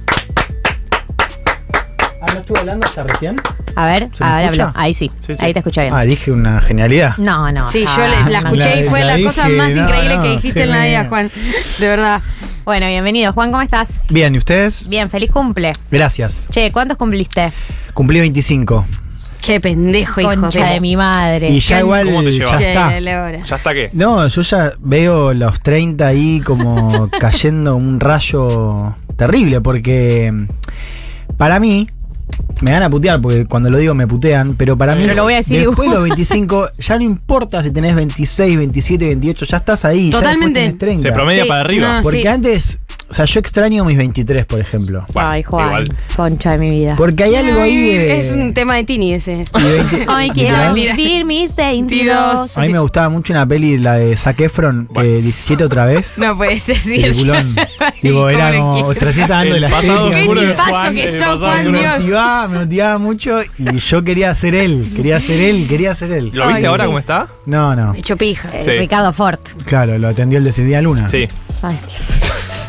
Ah, 2.22 2.26
¿no 2.32 2.40
estuve 2.42 2.60
hablando 2.60 2.86
hasta 2.86 3.02
recién? 3.02 3.42
A 3.76 3.86
ver, 3.86 4.08
¿Se 4.14 4.24
me 4.24 4.30
a 4.30 4.36
ver. 4.50 4.68
Ahí 4.76 4.94
sí, 4.94 5.12
Sí, 5.26 5.36
sí. 5.36 5.46
ahí 5.46 5.54
te 5.54 5.60
escuché 5.60 5.82
bien. 5.82 5.94
Ah, 5.94 6.02
dije 6.04 6.32
una 6.32 6.60
genialidad. 6.62 7.18
No, 7.18 7.52
no. 7.52 7.70
Sí, 7.70 7.86
ah, 7.88 7.96
yo 7.98 8.08
les- 8.08 8.28
la 8.28 8.40
escuché 8.40 8.82
y 8.82 8.84
fue 8.86 9.00
la 9.04 9.18
la, 9.18 9.24
cosa 9.24 9.46
dije, 9.46 9.58
más 9.58 9.74
no, 9.76 9.84
increíble 9.84 10.16
no, 10.18 10.24
que 10.24 10.30
dijiste 10.30 10.64
en 10.64 10.70
la 10.72 10.86
vida. 10.86 11.06
Juan. 11.10 11.32
De 11.80 11.88
verdad. 11.88 12.22
Bueno, 12.66 12.88
bienvenido. 12.88 13.34
Juan, 13.34 13.52
¿cómo 13.52 13.62
estás? 13.64 14.02
Bien, 14.10 14.36
¿y 14.36 14.38
ustedes? 14.38 14.88
Bien, 14.88 15.10
feliz 15.10 15.32
cumple. 15.32 15.74
Gracias. 15.90 16.48
Che, 16.52 16.72
¿cuántos 16.72 16.98
cumpliste? 16.98 17.52
Cumplí 17.94 18.20
25. 18.20 18.86
Qué 19.42 19.60
pendejo, 19.60 20.22
hijo 20.22 20.30
Concha 20.40 20.68
de 20.68 20.80
mi 20.80 20.96
madre. 20.96 21.50
Y 21.50 21.60
ya 21.60 21.80
igual 21.80 22.06
¿Cómo 22.06 22.22
te 22.24 22.32
ya 22.32 22.46
está. 22.56 23.00
¿Ya 23.00 23.56
está 23.56 23.74
qué? 23.74 23.90
No, 23.94 24.28
yo 24.28 24.42
ya 24.44 24.74
veo 24.80 25.34
los 25.34 25.60
30 25.62 26.06
ahí 26.06 26.40
como 26.42 27.10
cayendo 27.20 27.76
un 27.76 28.00
rayo 28.00 28.96
terrible 29.18 29.60
porque 29.60 30.32
mm, 30.32 30.48
para 31.38 31.60
mí 31.60 31.88
me 32.62 32.72
van 32.72 32.84
a 32.84 32.90
putear 32.92 33.20
porque 33.20 33.46
cuando 33.48 33.70
lo 33.72 33.78
digo 33.80 33.96
me 33.96 34.06
putean, 34.08 34.54
pero 34.56 34.78
para 34.78 34.94
mí 34.94 35.02
Pero 35.04 35.16
lo 35.16 35.24
voy 35.24 35.34
a 35.34 35.38
decir 35.38 35.66
después 35.66 35.90
de 35.90 35.96
los 35.96 36.04
25 36.04 36.68
ya 36.78 36.98
no 36.98 37.04
importa 37.04 37.64
si 37.64 37.72
tenés 37.72 37.96
26, 37.96 38.58
27, 38.58 39.06
28, 39.06 39.46
ya 39.46 39.58
estás 39.58 39.84
ahí, 39.86 40.12
ya 40.12 40.20
Totalmente. 40.20 40.60
tenés 40.60 40.78
30. 40.78 41.02
Se 41.02 41.12
promedia 41.12 41.44
Sí, 41.44 41.50
para 41.50 41.62
arriba. 41.62 41.98
no. 41.98 42.04
porque 42.04 42.22
sí. 42.22 42.28
antes, 42.28 42.80
o 43.12 43.14
sea, 43.14 43.26
yo 43.26 43.40
extraño 43.42 43.84
mis 43.86 43.98
23, 43.98 44.46
por 44.46 44.60
ejemplo. 44.60 45.04
Bueno, 45.14 45.30
Ay, 45.30 45.44
Juan. 45.44 45.66
igual. 45.68 45.98
Concha 46.16 46.52
de 46.52 46.58
mi 46.58 46.70
vida. 46.72 46.96
Porque 46.96 47.26
hay 47.26 47.36
algo 47.36 47.62
ahí 47.62 47.76
de 47.98 48.20
Es 48.20 48.32
un 48.32 48.54
tema 48.54 48.76
de 48.76 48.86
Tini 48.86 49.14
ese. 49.14 49.44
y 49.54 49.64
20 49.64 50.08
Hoy 50.10 50.30
quiero 50.34 50.52
literal, 50.74 50.74
vivir 50.74 51.26
mis 51.26 51.54
22. 51.56 52.58
A 52.58 52.62
mí 52.62 52.70
me 52.72 52.80
gustaba 52.80 53.10
mucho 53.10 53.34
una 53.34 53.46
peli, 53.46 53.78
la 53.78 53.96
de 53.98 54.16
Zac 54.18 54.40
Efron, 54.42 54.90
eh, 54.96 55.20
17 55.22 55.64
otra 55.66 55.86
vez. 55.86 56.18
No 56.18 56.36
puede 56.38 56.58
ser 56.58 56.78
cierto. 56.78 57.10
Peliculón. 57.10 57.56
Digo, 58.02 58.30
era 58.30 58.52
como 58.58 58.88
Gil. 58.90 58.98
300 58.98 59.36
años 59.36 59.52
de 59.52 59.56
El 59.58 59.62
la 59.62 59.70
pasado. 59.70 60.10
Qué 60.12 60.20
oscuro 60.22 60.42
de 60.42 60.48
tipazo 60.48 60.70
Juan, 60.72 60.96
que 60.96 61.04
el 61.04 61.10
sos, 61.20 61.20
pasado 61.20 61.38
Juan, 61.40 61.52
oscuro. 61.58 61.72
me 61.72 61.80
Dios. 61.80 62.00
motivaba, 62.00 62.48
me 62.48 62.60
motivaba 62.60 62.98
mucho 62.98 63.40
y 63.58 63.78
yo 63.80 64.04
quería 64.04 64.34
ser 64.36 64.56
él, 64.56 64.92
quería 64.96 65.20
ser 65.20 65.40
él, 65.42 65.68
quería 65.68 65.94
ser 65.96 66.12
él. 66.14 66.30
¿Lo 66.34 66.48
viste 66.48 66.62
Ay, 66.62 66.66
ahora 66.66 66.84
sí. 66.84 66.88
cómo 66.88 67.00
está? 67.00 67.28
No, 67.46 67.76
no. 67.76 67.94
Hecho 67.94 68.16
pija. 68.18 68.50
Eh, 68.54 68.62
Sí. 68.62 68.72
Ricardo 68.72 69.12
Ford. 69.12 69.40
Claro, 69.66 69.98
lo 69.98 70.08
atendió 70.08 70.38
el 70.38 70.46
de 70.46 70.82
Luna. 70.82 71.10
Sí. 71.10 71.28
Ay, 71.62 71.78
Dios. 71.90 72.20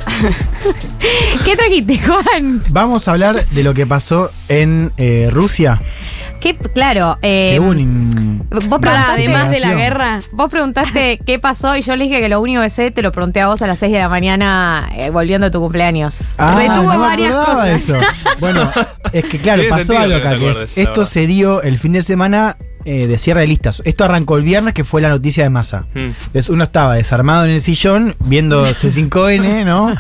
¿Qué 1.45 1.57
trajiste, 1.57 1.99
Juan? 2.01 2.63
Vamos 2.69 3.09
a 3.09 3.13
hablar 3.13 3.47
de 3.49 3.63
lo 3.63 3.75
que 3.75 3.87
pasó 3.87 4.31
en 4.49 4.93
eh, 4.97 5.29
Rusia. 5.33 5.81
Que, 6.41 6.57
claro, 6.57 7.19
eh, 7.23 7.53
que 7.55 7.61
un- 7.61 8.39
vos 8.51 8.59
Para, 8.81 8.81
preguntaste, 8.81 9.13
además 9.13 9.51
de 9.51 9.61
la 9.61 9.75
guerra. 9.75 10.21
vos 10.33 10.51
preguntaste 10.51 11.19
qué 11.27 11.39
pasó 11.39 11.77
y 11.77 11.83
yo 11.83 11.95
le 11.95 12.05
dije 12.05 12.21
que 12.21 12.29
lo 12.29 12.41
único 12.41 12.61
que 12.63 12.71
sé 12.71 12.91
te 12.91 13.01
lo 13.01 13.13
pregunté 13.13 13.41
a 13.41 13.47
vos 13.47 13.63
a 13.63 13.69
las 13.69 13.79
6 13.79 13.93
de 13.93 13.99
la 14.01 14.09
mañana 14.09 14.91
eh, 14.97 15.11
volviendo 15.11 15.45
de 15.47 15.51
tu 15.53 15.61
cumpleaños. 15.61 16.35
Ah, 16.39 16.57
Retuvo 16.59 16.93
no 16.95 17.01
varias 17.01 17.33
cosas. 17.33 17.69
eso. 17.69 17.97
Bueno, 18.41 18.69
es 19.13 19.25
que 19.27 19.39
claro, 19.41 19.63
pasó 19.71 19.97
algo 19.97 20.17
acá. 20.17 20.37
que 20.37 20.83
esto 20.83 21.07
se 21.07 21.29
dio 21.29 21.63
el 21.63 21.79
fin 21.79 21.93
de 21.93 22.03
semana 22.03 22.57
eh, 22.85 23.07
de 23.07 23.19
cierre 23.19 23.43
de 23.43 23.47
listas. 23.47 23.83
Esto 23.85 24.05
arrancó 24.05 24.37
el 24.37 24.43
viernes, 24.45 24.75
que 24.75 24.85
fue 24.85 25.01
la 25.01 25.09
noticia 25.09 25.45
de 25.45 25.51
masa. 25.51 25.87
Mm. 25.95 25.99
Entonces 26.27 26.49
uno 26.51 26.65
estaba 26.65 26.95
desarmado 26.95 27.45
en 27.45 27.51
el 27.53 27.61
sillón 27.61 28.15
viendo 28.27 28.67
C5N, 28.77 29.65
¿no? 29.65 29.95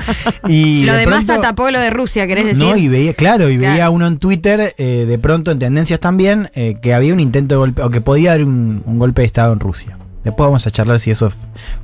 Y 0.48 0.84
Lo 0.84 0.94
de 0.94 1.04
pronto- 1.04 1.16
Massa 1.26 1.40
tapó 1.40 1.70
lo 1.70 1.80
de 1.80 1.90
Rusia, 1.90 2.26
¿querés 2.26 2.46
decir? 2.46 2.64
No, 2.64 2.76
y 2.76 2.88
veía, 2.88 3.14
claro, 3.14 3.48
y 3.50 3.58
Claro. 3.58 3.72
veía 3.72 3.90
uno 3.90 4.06
en 4.06 4.18
Twitter, 4.18 4.74
eh, 4.78 5.04
de 5.08 5.18
pronto 5.18 5.50
en 5.50 5.58
tendencias 5.58 6.00
también, 6.00 6.50
eh, 6.54 6.76
que 6.80 6.94
había 6.94 7.12
un 7.12 7.20
intento 7.20 7.54
de 7.54 7.58
golpe, 7.58 7.82
o 7.82 7.90
que 7.90 8.00
podía 8.00 8.32
haber 8.32 8.44
un, 8.44 8.82
un 8.84 8.98
golpe 8.98 9.22
de 9.22 9.26
Estado 9.26 9.52
en 9.52 9.60
Rusia. 9.60 9.98
Después 10.24 10.46
vamos 10.46 10.64
a 10.68 10.70
charlar 10.70 11.00
si 11.00 11.10
eso 11.10 11.32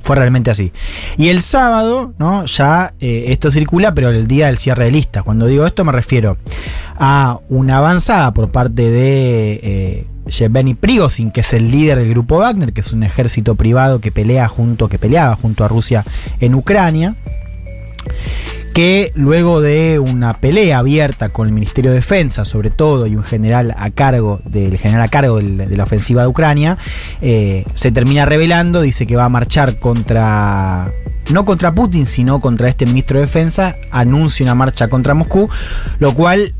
fue 0.01 0.15
realmente 0.15 0.49
así. 0.49 0.71
Y 1.17 1.27
el 1.27 1.41
sábado, 1.41 2.13
¿no? 2.19 2.45
Ya 2.45 2.93
eh, 3.01 3.25
esto 3.27 3.51
circula, 3.51 3.93
pero 3.93 4.07
el 4.11 4.27
día 4.27 4.45
del 4.47 4.57
cierre 4.57 4.85
de 4.85 4.91
lista. 4.91 5.23
Cuando 5.23 5.45
digo 5.45 5.65
esto 5.65 5.83
me 5.83 5.91
refiero 5.91 6.37
a 6.97 7.39
una 7.49 7.77
avanzada 7.79 8.33
por 8.33 8.49
parte 8.49 8.89
de 8.91 9.59
eh, 9.61 10.05
Yevgeny 10.29 10.73
Prigozhin, 10.73 11.31
que 11.31 11.41
es 11.41 11.53
el 11.53 11.71
líder 11.71 11.97
del 11.99 12.09
grupo 12.09 12.37
Wagner, 12.37 12.73
que 12.73 12.81
es 12.81 12.93
un 12.93 13.03
ejército 13.03 13.55
privado 13.55 13.99
que 13.99 14.11
pelea 14.11 14.47
junto, 14.47 14.87
que 14.87 14.97
peleaba 14.99 15.35
junto 15.35 15.63
a 15.63 15.67
Rusia 15.67 16.03
en 16.39 16.55
Ucrania 16.55 17.15
que 18.73 19.11
luego 19.15 19.61
de 19.61 19.99
una 19.99 20.39
pelea 20.39 20.77
abierta 20.77 21.29
con 21.29 21.47
el 21.47 21.53
Ministerio 21.53 21.91
de 21.91 21.97
Defensa, 21.97 22.45
sobre 22.45 22.69
todo, 22.69 23.07
y 23.07 23.15
un 23.15 23.23
general 23.23 23.73
a 23.77 23.89
cargo 23.89 24.39
del 24.45 24.77
general 24.77 25.03
a 25.03 25.07
cargo 25.07 25.39
de 25.39 25.75
la 25.75 25.83
ofensiva 25.83 26.21
de 26.21 26.27
Ucrania, 26.27 26.77
eh, 27.21 27.65
se 27.73 27.91
termina 27.91 28.25
revelando, 28.25 28.81
dice 28.81 29.05
que 29.05 29.15
va 29.15 29.25
a 29.25 29.29
marchar 29.29 29.79
contra 29.79 30.91
no 31.29 31.45
contra 31.45 31.73
Putin, 31.73 32.05
sino 32.05 32.39
contra 32.39 32.69
este 32.69 32.85
ministro 32.85 33.19
de 33.19 33.25
Defensa, 33.25 33.75
anuncia 33.91 34.43
una 34.43 34.55
marcha 34.55 34.87
contra 34.87 35.13
Moscú, 35.13 35.49
lo 35.99 36.13
cual 36.13 36.53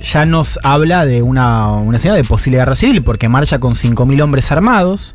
ya 0.00 0.26
nos 0.26 0.58
habla 0.62 1.06
de 1.06 1.22
una, 1.22 1.72
una 1.72 1.96
escena 1.96 2.14
de 2.14 2.24
posible 2.24 2.58
guerra 2.58 2.76
civil, 2.76 3.02
porque 3.02 3.28
marcha 3.28 3.58
con 3.58 3.74
5.000 3.74 4.22
hombres 4.22 4.50
armados, 4.52 5.14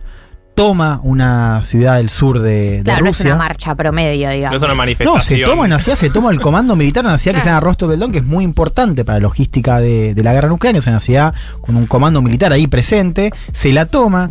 toma 0.54 1.00
una 1.04 1.62
ciudad 1.64 1.96
del 1.98 2.10
sur 2.10 2.40
de, 2.40 2.78
de 2.78 2.84
Claro, 2.84 3.04
no 3.06 3.10
es 3.10 3.18
Rusia. 3.18 3.34
una 3.36 3.44
marcha 3.44 3.74
promedio, 3.76 4.30
digamos. 4.30 4.52
No 4.52 4.58
es 4.58 4.64
una 4.64 4.74
No, 4.74 4.78
manifestación. 4.78 5.40
se 5.40 5.46
toma 5.46 5.64
una 5.64 5.80
ciudad, 5.80 5.98
se 5.98 6.10
toma 6.10 6.30
el 6.32 6.42
comando 6.42 6.76
militar 6.76 7.04
en 7.04 7.08
una 7.10 7.18
ciudad 7.18 7.36
que 7.36 7.42
se 7.42 7.48
llama 7.48 7.62
Rostov 7.62 7.90
del 7.90 8.00
Don, 8.02 8.12
que 8.12 8.18
es 8.20 8.26
muy 8.26 8.44
importante 8.44 9.06
para 9.06 9.20
la 9.20 9.24
logística 9.24 9.80
de, 9.80 10.14
de 10.14 10.24
la 10.24 10.34
guerra 10.34 10.48
en 10.48 10.54
Ucrania. 10.54 10.80
O 10.80 10.82
sea, 10.82 10.92
una 10.94 11.00
ciudad 11.00 11.34
con 11.62 11.76
un 11.78 11.86
comando 11.86 12.22
militar 12.22 12.52
ahí 12.52 12.68
presente, 12.68 13.32
se 13.54 13.72
la 13.72 13.86
toma, 13.86 14.30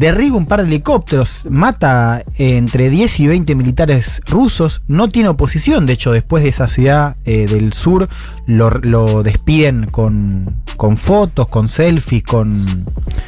derriba 0.00 0.38
un 0.38 0.46
par 0.46 0.62
de 0.62 0.66
helicópteros, 0.66 1.46
mata 1.50 2.24
eh, 2.38 2.56
entre 2.56 2.88
10 2.88 3.20
y 3.20 3.26
20 3.26 3.54
militares 3.54 4.22
rusos, 4.26 4.80
no 4.88 5.08
tiene 5.08 5.28
oposición. 5.28 5.84
De 5.84 5.92
hecho, 5.92 6.10
después 6.10 6.42
de 6.42 6.48
esa 6.48 6.68
ciudad 6.68 7.16
eh, 7.26 7.44
del 7.46 7.74
sur, 7.74 8.08
lo, 8.46 8.70
lo 8.70 9.22
despiden 9.22 9.84
con, 9.88 10.62
con 10.78 10.96
fotos, 10.96 11.48
con 11.50 11.68
selfies, 11.68 12.22
con, 12.22 12.66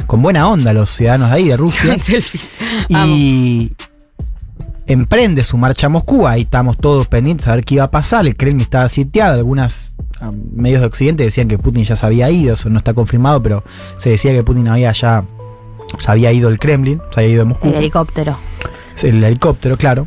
con 0.07 0.23
buena 0.23 0.49
onda 0.49 0.73
los 0.73 0.89
ciudadanos 0.89 1.29
de 1.29 1.37
ahí, 1.37 1.49
de 1.49 1.59
Rusia. 1.59 1.99
Selfies. 1.99 2.53
Y 2.89 3.73
emprende 4.87 5.45
su 5.45 5.59
marcha 5.59 5.89
a 5.89 5.91
Moscú. 5.91 6.27
Ahí 6.27 6.43
estamos 6.43 6.79
todos 6.79 7.07
pendientes 7.07 7.49
a 7.49 7.55
ver 7.55 7.67
qué 7.67 7.75
iba 7.75 7.85
a 7.85 7.91
pasar. 7.91 8.27
El 8.27 8.35
Kremlin 8.35 8.63
estaba 8.63 8.89
sitiado. 8.89 9.35
Algunas 9.35 9.95
ah, 10.21 10.31
medios 10.55 10.81
de 10.81 10.87
Occidente 10.87 11.25
decían 11.25 11.49
que 11.49 11.59
Putin 11.59 11.85
ya 11.85 11.97
se 11.97 12.07
había 12.07 12.31
ido. 12.31 12.55
Eso 12.55 12.71
no 12.71 12.79
está 12.79 12.95
confirmado, 12.95 13.43
pero 13.43 13.63
se 13.99 14.09
decía 14.09 14.33
que 14.33 14.43
Putin 14.43 14.69
había 14.69 14.91
ya 14.93 15.27
se 15.99 16.11
había 16.11 16.33
ido 16.33 16.49
del 16.49 16.59
Kremlin, 16.59 17.01
se 17.13 17.21
había 17.21 17.33
ido 17.33 17.45
de 17.45 17.49
Moscú. 17.51 17.69
El 17.69 17.75
helicóptero. 17.75 18.39
El 19.03 19.23
helicóptero, 19.23 19.77
claro. 19.77 20.07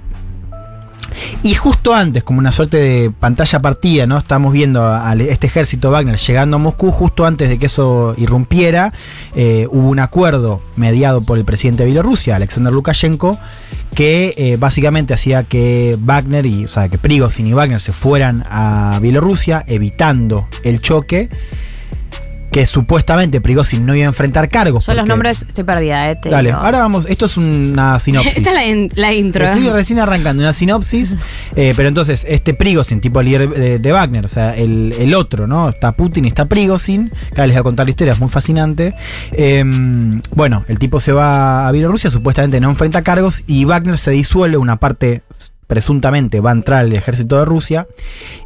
Y 1.43 1.53
justo 1.53 1.93
antes, 1.93 2.23
como 2.23 2.39
una 2.39 2.51
suerte 2.51 2.77
de 2.77 3.11
pantalla 3.11 3.61
partida, 3.61 4.05
¿no? 4.07 4.17
Estamos 4.17 4.51
viendo 4.51 4.81
a, 4.81 5.09
a 5.09 5.15
este 5.15 5.47
ejército 5.47 5.91
Wagner 5.91 6.17
llegando 6.17 6.57
a 6.57 6.59
Moscú, 6.59 6.91
justo 6.91 7.25
antes 7.25 7.49
de 7.49 7.57
que 7.57 7.67
eso 7.67 8.13
irrumpiera, 8.17 8.91
eh, 9.35 9.67
hubo 9.69 9.89
un 9.89 9.99
acuerdo 9.99 10.61
mediado 10.75 11.23
por 11.23 11.37
el 11.37 11.45
presidente 11.45 11.83
de 11.83 11.87
Bielorrusia, 11.87 12.35
Alexander 12.35 12.73
Lukashenko, 12.73 13.37
que 13.93 14.33
eh, 14.37 14.57
básicamente 14.57 15.13
hacía 15.13 15.43
que 15.43 15.97
Wagner 15.99 16.45
y, 16.45 16.65
o 16.65 16.67
sea, 16.67 16.89
que 16.89 16.97
Prigozhin 16.97 17.47
y 17.47 17.53
Wagner 17.53 17.79
se 17.79 17.93
fueran 17.93 18.43
a 18.49 18.99
Bielorrusia, 19.01 19.63
evitando 19.67 20.47
el 20.63 20.81
choque, 20.81 21.29
que 22.55 22.65
supuestamente 22.67 23.41
Prigozhin 23.41 23.85
no 23.85 23.93
iba 23.95 24.05
a 24.05 24.07
enfrentar 24.07 24.47
cargos. 24.47 24.85
Son 24.85 24.95
los 24.95 25.05
nombres, 25.05 25.45
estoy 25.45 25.65
perdida, 25.65 26.09
eh. 26.09 26.15
te 26.15 26.29
Dale, 26.29 26.51
digo. 26.51 26.61
ahora 26.61 26.79
vamos, 26.79 27.05
esto 27.09 27.25
es 27.25 27.35
una 27.35 27.99
sinopsis. 27.99 28.37
Esta 28.37 28.51
es 28.51 28.55
la, 28.55 28.65
in- 28.65 28.89
la 28.95 29.13
intro. 29.13 29.45
Estoy 29.45 29.69
recién 29.71 29.99
arrancando 29.99 30.41
una 30.41 30.53
sinopsis, 30.53 31.17
eh, 31.57 31.73
pero 31.75 31.89
entonces 31.89 32.25
este 32.29 32.53
Prigozhin, 32.53 33.01
tipo 33.01 33.21
líder 33.21 33.49
de, 33.49 33.77
de 33.79 33.91
Wagner, 33.91 34.23
o 34.23 34.29
sea, 34.29 34.55
el, 34.55 34.95
el 34.97 35.13
otro, 35.15 35.47
¿no? 35.47 35.67
Está 35.67 35.91
Putin 35.91 36.23
y 36.23 36.29
está 36.29 36.45
Prigozhin, 36.45 37.09
que 37.09 37.41
ahora 37.41 37.47
les 37.47 37.55
voy 37.55 37.59
a 37.59 37.63
contar 37.63 37.87
la 37.87 37.89
historia, 37.89 38.13
es 38.13 38.19
muy 38.21 38.29
fascinante. 38.29 38.93
Eh, 39.33 39.61
bueno, 40.33 40.63
el 40.69 40.79
tipo 40.79 41.01
se 41.01 41.11
va 41.11 41.67
a 41.67 41.71
Bielorrusia, 41.73 42.09
supuestamente 42.09 42.61
no 42.61 42.69
enfrenta 42.69 43.01
cargos 43.01 43.43
y 43.47 43.65
Wagner 43.65 43.97
se 43.97 44.11
disuelve, 44.11 44.55
una 44.55 44.77
parte 44.77 45.23
presuntamente 45.67 46.39
va 46.39 46.51
a 46.51 46.53
entrar 46.53 46.79
al 46.85 46.93
ejército 46.93 47.37
de 47.37 47.43
Rusia 47.43 47.85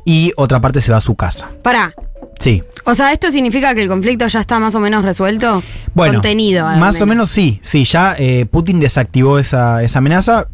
y 0.03 0.32
otra 0.36 0.62
parte 0.62 0.82
se 0.82 0.91
va 0.91 0.97
a 0.97 1.01
su 1.01 1.16
casa. 1.16 1.49
Pará. 1.62 1.93
Sí, 2.40 2.64
O 2.86 2.96
sea, 2.96 3.12
¿esto 3.12 3.30
significa 3.32 3.76
que 3.76 3.82
el 3.82 3.88
conflicto 3.90 4.26
ya 4.28 4.40
está 4.40 4.60
más 4.60 4.74
o 4.76 4.80
menos 4.80 5.04
resuelto? 5.04 5.62
Bueno, 5.94 6.14
Contenido. 6.16 6.66
al 6.68 6.80
Más 6.80 7.02
o 7.02 7.06
menos 7.06 7.30
sí, 7.30 7.60
sí, 7.62 7.84
ya 7.84 8.16
eh, 8.18 8.46
Putin 8.50 8.80
desactivó 8.80 9.40
esa, 9.40 9.84
esa 9.84 10.00
amenaza. 10.00 10.48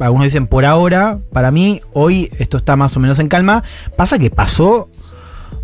Algunos 0.00 0.24
dicen 0.26 0.46
por 0.46 0.64
ahora, 0.64 1.18
para 1.32 1.50
mí 1.50 1.80
hoy 1.92 2.30
esto 2.38 2.56
está 2.56 2.76
más 2.76 2.96
o 2.96 3.00
menos 3.00 3.18
en 3.18 3.28
calma. 3.28 3.62
Pasa 3.96 4.18
que 4.18 4.30
pasó 4.30 4.88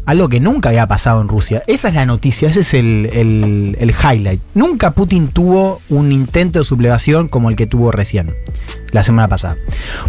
algo 0.05 0.29
que 0.29 0.41
nunca 0.41 0.70
había 0.70 0.87
pasado 0.87 1.20
en 1.20 1.29
Rusia. 1.29 1.62
Esa 1.66 1.89
es 1.89 1.95
la 1.95 2.07
noticia, 2.07 2.49
ese 2.49 2.61
es 2.61 2.75
el, 2.75 3.09
el- 3.12 3.77
el 3.79 3.91
highlight. 3.91 4.41
Nunca 4.55 4.91
Putin 4.93 5.29
tuvo 5.29 5.81
un 5.89 6.12
intento 6.12 6.59
de 6.59 6.64
sublevación 6.64 7.29
como 7.29 7.51
el 7.51 7.57
que 7.57 7.66
tuvo 7.66 7.93
recién, 7.93 8.35
la 8.93 9.03
semana 9.03 9.28
pasada. 9.28 9.57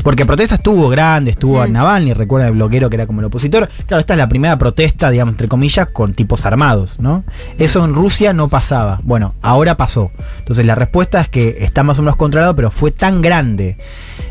Porque 0.03 0.25
protestas 0.25 0.61
tuvo 0.61 0.89
grandes, 0.89 1.37
tuvo 1.37 1.61
a 1.61 1.67
Navalny, 1.67 2.13
recuerda 2.13 2.47
el 2.47 2.53
bloquero 2.53 2.89
que 2.89 2.97
era 2.97 3.07
como 3.07 3.21
el 3.21 3.25
opositor. 3.25 3.69
Claro, 3.87 4.01
esta 4.01 4.13
es 4.13 4.17
la 4.17 4.29
primera 4.29 4.57
protesta, 4.57 5.09
digamos, 5.09 5.33
entre 5.33 5.47
comillas, 5.47 5.87
con 5.91 6.13
tipos 6.13 6.45
armados, 6.45 6.99
¿no? 6.99 7.23
Eso 7.57 7.83
en 7.83 7.95
Rusia 7.95 8.33
no 8.33 8.49
pasaba. 8.49 8.99
Bueno, 9.03 9.33
ahora 9.41 9.77
pasó. 9.77 10.11
Entonces 10.39 10.65
la 10.65 10.75
respuesta 10.75 11.21
es 11.21 11.29
que 11.29 11.57
está 11.59 11.83
más 11.83 11.97
o 11.99 12.01
menos 12.01 12.17
controlado, 12.17 12.55
pero 12.55 12.71
fue 12.71 12.91
tan 12.91 13.21
grande 13.21 13.77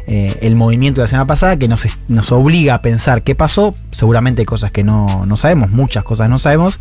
eh, 0.07 0.37
el 0.43 0.57
movimiento 0.57 1.01
de 1.01 1.05
la 1.05 1.09
semana 1.09 1.27
pasada 1.27 1.57
que 1.57 1.69
nos, 1.69 1.87
nos 2.09 2.33
obliga 2.33 2.75
a 2.75 2.83
pensar 2.83 3.23
qué 3.23 3.35
pasó. 3.35 3.75
Seguramente 3.91 4.43
hay 4.43 4.47
cosas 4.47 4.73
que 4.73 4.85
no, 4.85 5.25
no 5.27 5.37
sabemos, 5.37 5.71
muchas 5.71 6.05
cosas 6.05 6.29
no 6.29 6.39
sabemos. 6.39 6.79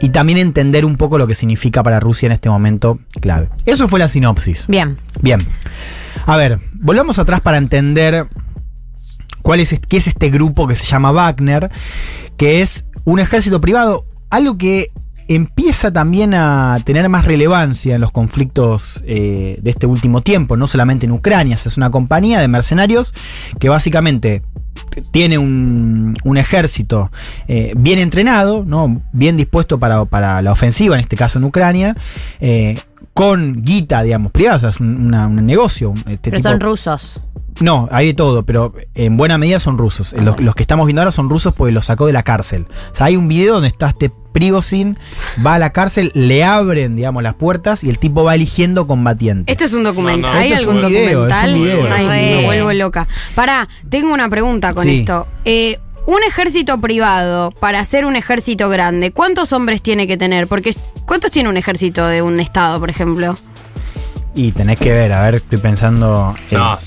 Y 0.00 0.10
también 0.10 0.38
entender 0.38 0.84
un 0.84 0.96
poco 0.96 1.18
lo 1.18 1.26
que 1.26 1.34
significa 1.34 1.82
para 1.82 2.00
Rusia 2.00 2.26
en 2.26 2.32
este 2.32 2.48
momento 2.48 2.98
clave. 3.20 3.48
Eso 3.66 3.86
fue 3.88 3.98
la 3.98 4.08
sinopsis. 4.08 4.66
Bien. 4.66 4.96
Bien. 5.20 5.46
A 6.26 6.36
ver, 6.36 6.58
volvamos 6.80 7.18
atrás 7.18 7.40
para 7.40 7.58
entender 7.58 8.26
cuál 9.42 9.60
es, 9.60 9.78
qué 9.88 9.96
es 9.98 10.06
este 10.06 10.30
grupo 10.30 10.66
que 10.66 10.76
se 10.76 10.86
llama 10.86 11.12
Wagner, 11.12 11.70
que 12.36 12.60
es 12.60 12.86
un 13.04 13.18
ejército 13.18 13.60
privado, 13.60 14.04
algo 14.30 14.56
que 14.56 14.90
empieza 15.28 15.92
también 15.92 16.34
a 16.34 16.78
tener 16.84 17.08
más 17.08 17.24
relevancia 17.24 17.94
en 17.94 18.00
los 18.00 18.10
conflictos 18.10 19.00
eh, 19.06 19.58
de 19.62 19.70
este 19.70 19.86
último 19.86 20.22
tiempo, 20.22 20.56
no 20.56 20.66
solamente 20.66 21.06
en 21.06 21.12
Ucrania, 21.12 21.54
es 21.54 21.76
una 21.76 21.90
compañía 21.90 22.40
de 22.40 22.48
mercenarios 22.48 23.14
que 23.60 23.68
básicamente 23.68 24.42
tiene 25.10 25.38
un, 25.38 26.16
un 26.24 26.36
ejército 26.36 27.10
eh, 27.48 27.72
bien 27.76 27.98
entrenado, 27.98 28.64
¿no? 28.66 29.00
bien 29.12 29.36
dispuesto 29.36 29.78
para, 29.78 30.04
para 30.04 30.40
la 30.42 30.52
ofensiva, 30.52 30.96
en 30.96 31.02
este 31.02 31.16
caso 31.16 31.38
en 31.38 31.44
Ucrania, 31.44 31.94
eh, 32.40 32.78
con 33.14 33.54
guita, 33.62 34.02
digamos, 34.02 34.30
privada, 34.32 34.56
o 34.56 34.58
sea, 34.60 34.70
es 34.70 34.80
un, 34.80 35.06
una- 35.06 35.26
un 35.26 35.44
negocio. 35.46 35.92
Este 36.06 36.30
Pero 36.30 36.36
tipo- 36.38 36.48
son 36.48 36.60
rusos. 36.60 37.20
No, 37.60 37.88
hay 37.92 38.08
de 38.08 38.14
todo, 38.14 38.44
pero 38.44 38.72
en 38.94 39.16
buena 39.16 39.38
medida 39.38 39.58
son 39.60 39.78
rusos. 39.78 40.12
Los, 40.14 40.40
los 40.40 40.54
que 40.54 40.62
estamos 40.62 40.86
viendo 40.86 41.02
ahora 41.02 41.10
son 41.10 41.28
rusos 41.28 41.54
porque 41.54 41.72
los 41.72 41.84
sacó 41.86 42.06
de 42.06 42.12
la 42.12 42.22
cárcel. 42.22 42.66
O 42.92 42.96
sea, 42.96 43.06
hay 43.06 43.16
un 43.16 43.28
video 43.28 43.54
donde 43.54 43.68
está 43.68 43.88
este 43.88 44.10
Prigozhin, 44.32 44.96
va 45.44 45.54
a 45.54 45.58
la 45.58 45.70
cárcel, 45.70 46.12
le 46.14 46.44
abren, 46.44 46.94
digamos, 46.96 47.22
las 47.22 47.34
puertas 47.34 47.82
y 47.84 47.90
el 47.90 47.98
tipo 47.98 48.22
va 48.24 48.34
eligiendo 48.36 48.86
combatientes. 48.86 49.52
Esto 49.52 49.64
es 49.64 49.74
un 49.74 49.82
documental. 49.82 50.30
No, 50.30 50.32
no. 50.32 50.38
¿Hay 50.38 50.52
algún 50.52 50.76
video, 50.86 51.20
documental? 51.26 51.54
video, 51.54 51.88
Ay, 51.92 52.06
me 52.06 52.44
vuelvo 52.44 52.72
loca. 52.72 53.08
Pará, 53.34 53.68
tengo 53.88 54.12
una 54.14 54.28
pregunta 54.28 54.72
con 54.72 54.84
Sí. 54.84 54.98
esto. 55.00 55.26
Eh, 55.44 55.78
un 56.06 56.22
ejército 56.26 56.80
privado, 56.80 57.50
para 57.50 57.84
ser 57.84 58.04
un 58.06 58.16
ejército 58.16 58.68
grande, 58.68 59.10
¿cuántos 59.12 59.52
hombres 59.52 59.82
tiene 59.82 60.06
que 60.06 60.16
tener? 60.16 60.46
Porque 60.46 60.74
¿cuántos 61.06 61.30
tiene 61.30 61.48
un 61.48 61.56
ejército 61.56 62.06
de 62.06 62.22
un 62.22 62.40
estado, 62.40 62.78
por 62.80 62.88
ejemplo? 62.88 63.36
Y 64.34 64.52
tenés 64.52 64.78
que 64.78 64.92
ver, 64.92 65.12
a 65.12 65.22
ver, 65.24 65.34
estoy 65.36 65.58
pensando. 65.58 66.34
eh, 66.50 66.54
No, 66.56 66.78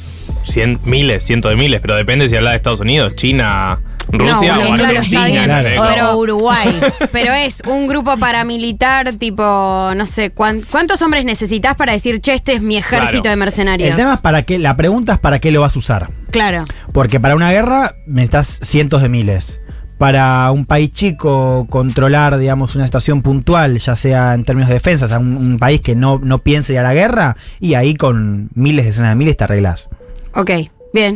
cien, 0.45 0.79
miles, 0.85 1.23
cientos 1.23 1.49
de 1.51 1.55
miles, 1.57 1.81
pero 1.81 1.95
depende 1.95 2.27
si 2.29 2.35
habla 2.35 2.51
de 2.51 2.57
Estados 2.57 2.79
Unidos, 2.81 3.15
China, 3.15 3.79
Rusia 4.09 4.55
bueno, 4.57 4.73
o 4.73 4.75
claro, 4.77 4.99
Argentina. 4.99 5.25
bien. 5.61 5.75
¿no? 5.77 5.83
Pero- 5.87 6.17
Uruguay. 6.17 6.67
Pero 7.11 7.33
es 7.33 7.61
un 7.65 7.87
grupo 7.87 8.17
paramilitar, 8.17 9.13
tipo, 9.13 9.91
no 9.95 10.05
sé, 10.05 10.29
¿cuán- 10.31 10.63
¿cuántos 10.69 11.01
hombres 11.01 11.25
necesitas 11.25 11.75
para 11.75 11.93
decir, 11.93 12.19
che, 12.21 12.33
este 12.33 12.53
es 12.53 12.61
mi 12.61 12.77
ejército 12.77 13.23
Claro. 13.23 13.29
de 13.31 13.35
mercenarios? 13.37 13.89
el 13.91 13.95
tema 13.95 14.13
es 14.13 14.21
para 14.21 14.43
qué, 14.43 14.59
la 14.59 14.75
pregunta 14.75 15.13
es 15.13 15.19
para 15.19 15.39
qué 15.39 15.51
lo 15.51 15.61
vas 15.61 15.75
a 15.75 15.79
usar. 15.79 16.09
Claro. 16.31 16.65
Porque 16.93 17.19
para 17.19 17.35
una 17.35 17.51
guerra 17.51 17.95
necesitas 18.07 18.59
cientos 18.61 19.01
de 19.01 19.09
miles. 19.09 19.59
Para 19.97 20.51
un 20.51 20.65
país 20.65 20.91
chico, 20.91 21.65
controlar, 21.69 22.37
digamos, 22.37 22.75
una 22.75 22.83
estación 22.83 23.21
puntual, 23.21 23.77
ya 23.77 23.95
sea 23.95 24.33
en 24.33 24.43
términos 24.43 24.67
de 24.67 24.73
defensa, 24.73 25.05
o 25.05 25.07
sea, 25.07 25.19
un, 25.19 25.37
un 25.37 25.59
país 25.59 25.79
que 25.81 25.95
no, 25.95 26.19
no 26.21 26.39
piense 26.39 26.73
ir 26.73 26.79
a 26.79 26.83
la 26.83 26.93
guerra, 26.93 27.37
y 27.59 27.75
ahí 27.75 27.93
con 27.95 28.49
miles, 28.53 28.85
decenas 28.85 29.11
de 29.11 29.15
miles 29.15 29.37
te 29.37 29.45
arreglás. 29.45 29.89
Ok, 30.35 30.51
bien. 30.93 31.15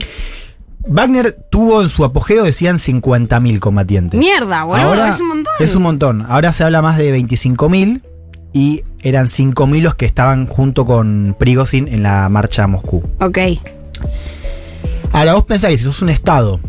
Wagner 0.87 1.37
tuvo 1.49 1.81
en 1.81 1.89
su 1.89 2.05
apogeo, 2.05 2.43
decían, 2.43 2.77
50.000 2.77 3.59
combatientes. 3.59 4.19
Mierda, 4.19 4.63
boludo, 4.63 4.87
Ahora 4.87 5.09
es 5.09 5.19
un 5.19 5.27
montón. 5.27 5.53
Es 5.59 5.75
un 5.75 5.83
montón. 5.83 6.25
Ahora 6.27 6.53
se 6.53 6.63
habla 6.63 6.81
más 6.81 6.97
de 6.97 7.17
25.000 7.17 8.03
y 8.53 8.83
eran 8.99 9.25
5.000 9.25 9.81
los 9.81 9.95
que 9.95 10.05
estaban 10.05 10.45
junto 10.45 10.85
con 10.85 11.35
Prigozhin 11.37 11.87
en 11.87 12.03
la 12.03 12.29
marcha 12.29 12.63
a 12.63 12.67
Moscú. 12.67 13.03
Ok. 13.19 13.37
Ahora 15.11 15.33
vos 15.33 15.43
pensás 15.45 15.71
que 15.71 15.77
si 15.77 15.83
sos 15.83 16.01
un 16.01 16.09
estado 16.09 16.59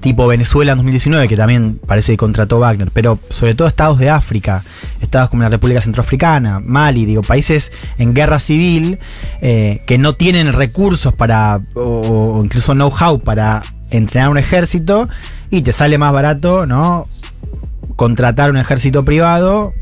tipo 0.00 0.26
Venezuela 0.26 0.72
en 0.72 0.78
2019, 0.78 1.28
que 1.28 1.36
también 1.36 1.80
parece 1.86 2.12
que 2.12 2.16
contrató 2.16 2.58
Wagner, 2.58 2.88
pero 2.92 3.18
sobre 3.30 3.54
todo 3.54 3.68
estados 3.68 3.98
de 3.98 4.10
África, 4.10 4.62
estados 5.00 5.30
como 5.30 5.42
la 5.42 5.48
República 5.48 5.80
Centroafricana, 5.80 6.60
Mali, 6.64 7.04
digo, 7.06 7.22
países 7.22 7.72
en 7.98 8.14
guerra 8.14 8.38
civil 8.38 8.98
eh, 9.40 9.80
que 9.86 9.98
no 9.98 10.14
tienen 10.14 10.52
recursos 10.52 11.14
para, 11.14 11.60
o, 11.74 12.36
o 12.38 12.44
incluso 12.44 12.72
know-how 12.72 13.20
para 13.20 13.62
entrenar 13.90 14.30
un 14.30 14.38
ejército 14.38 15.08
y 15.50 15.62
te 15.62 15.72
sale 15.72 15.98
más 15.98 16.12
barato, 16.12 16.66
¿no? 16.66 17.04
Contratar 17.96 18.50
un 18.50 18.56
ejército 18.56 19.04
privado, 19.04 19.72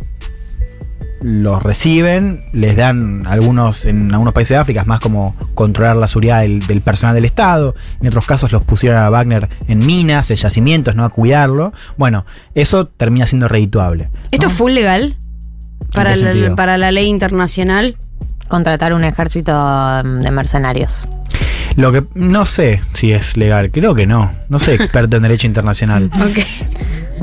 los 1.25 1.63
reciben, 1.63 2.41
les 2.53 2.77
dan 2.77 3.27
algunos, 3.27 3.87
en 3.87 4.13
algunos 4.13 4.35
países 4.35 4.51
de 4.51 4.57
África, 4.59 4.83
es 4.83 4.87
más 4.87 5.01
como 5.01 5.35
controlar 5.55 5.97
la 5.97 6.07
seguridad 6.07 6.43
del, 6.43 6.61
del 6.67 6.83
personal 6.83 7.15
del 7.15 7.25
Estado. 7.25 7.75
En 8.03 8.09
otros 8.09 8.27
casos 8.27 8.53
los 8.53 8.63
pusieron 8.63 8.99
a 8.99 9.09
Wagner 9.09 9.49
en 9.67 9.87
minas, 9.87 10.31
en 10.31 10.37
yacimientos, 10.37 10.95
¿no? 10.95 11.05
A 11.07 11.09
cuidarlo. 11.09 11.73
Bueno, 11.97 12.27
eso 12.55 12.89
termina 12.89 13.25
siendo 13.25 13.49
redituable. 13.49 14.11
¿Esto 14.33 14.49
es 14.49 14.53
full 14.53 14.73
legal? 14.73 15.17
Para 15.95 16.11
la, 16.11 16.17
sentido? 16.17 16.57
para 16.57 16.77
la 16.77 16.93
ley 16.93 17.07
internacional. 17.07 17.97
Contratar 18.49 18.93
un 18.93 19.05
ejército 19.05 19.53
mm, 19.59 20.21
de 20.21 20.31
mercenarios. 20.31 21.09
Lo 21.77 21.91
que 21.91 22.05
no 22.13 22.45
sé 22.45 22.81
si 22.95 23.13
es 23.13 23.39
legal, 23.39 23.71
creo 23.71 23.95
que 23.95 24.07
no. 24.07 24.31
No 24.51 24.59
soy 24.59 24.75
experto 24.75 25.17
en 25.17 25.23
derecho 25.23 25.47
internacional. 25.47 26.11
Ok. 26.21 26.45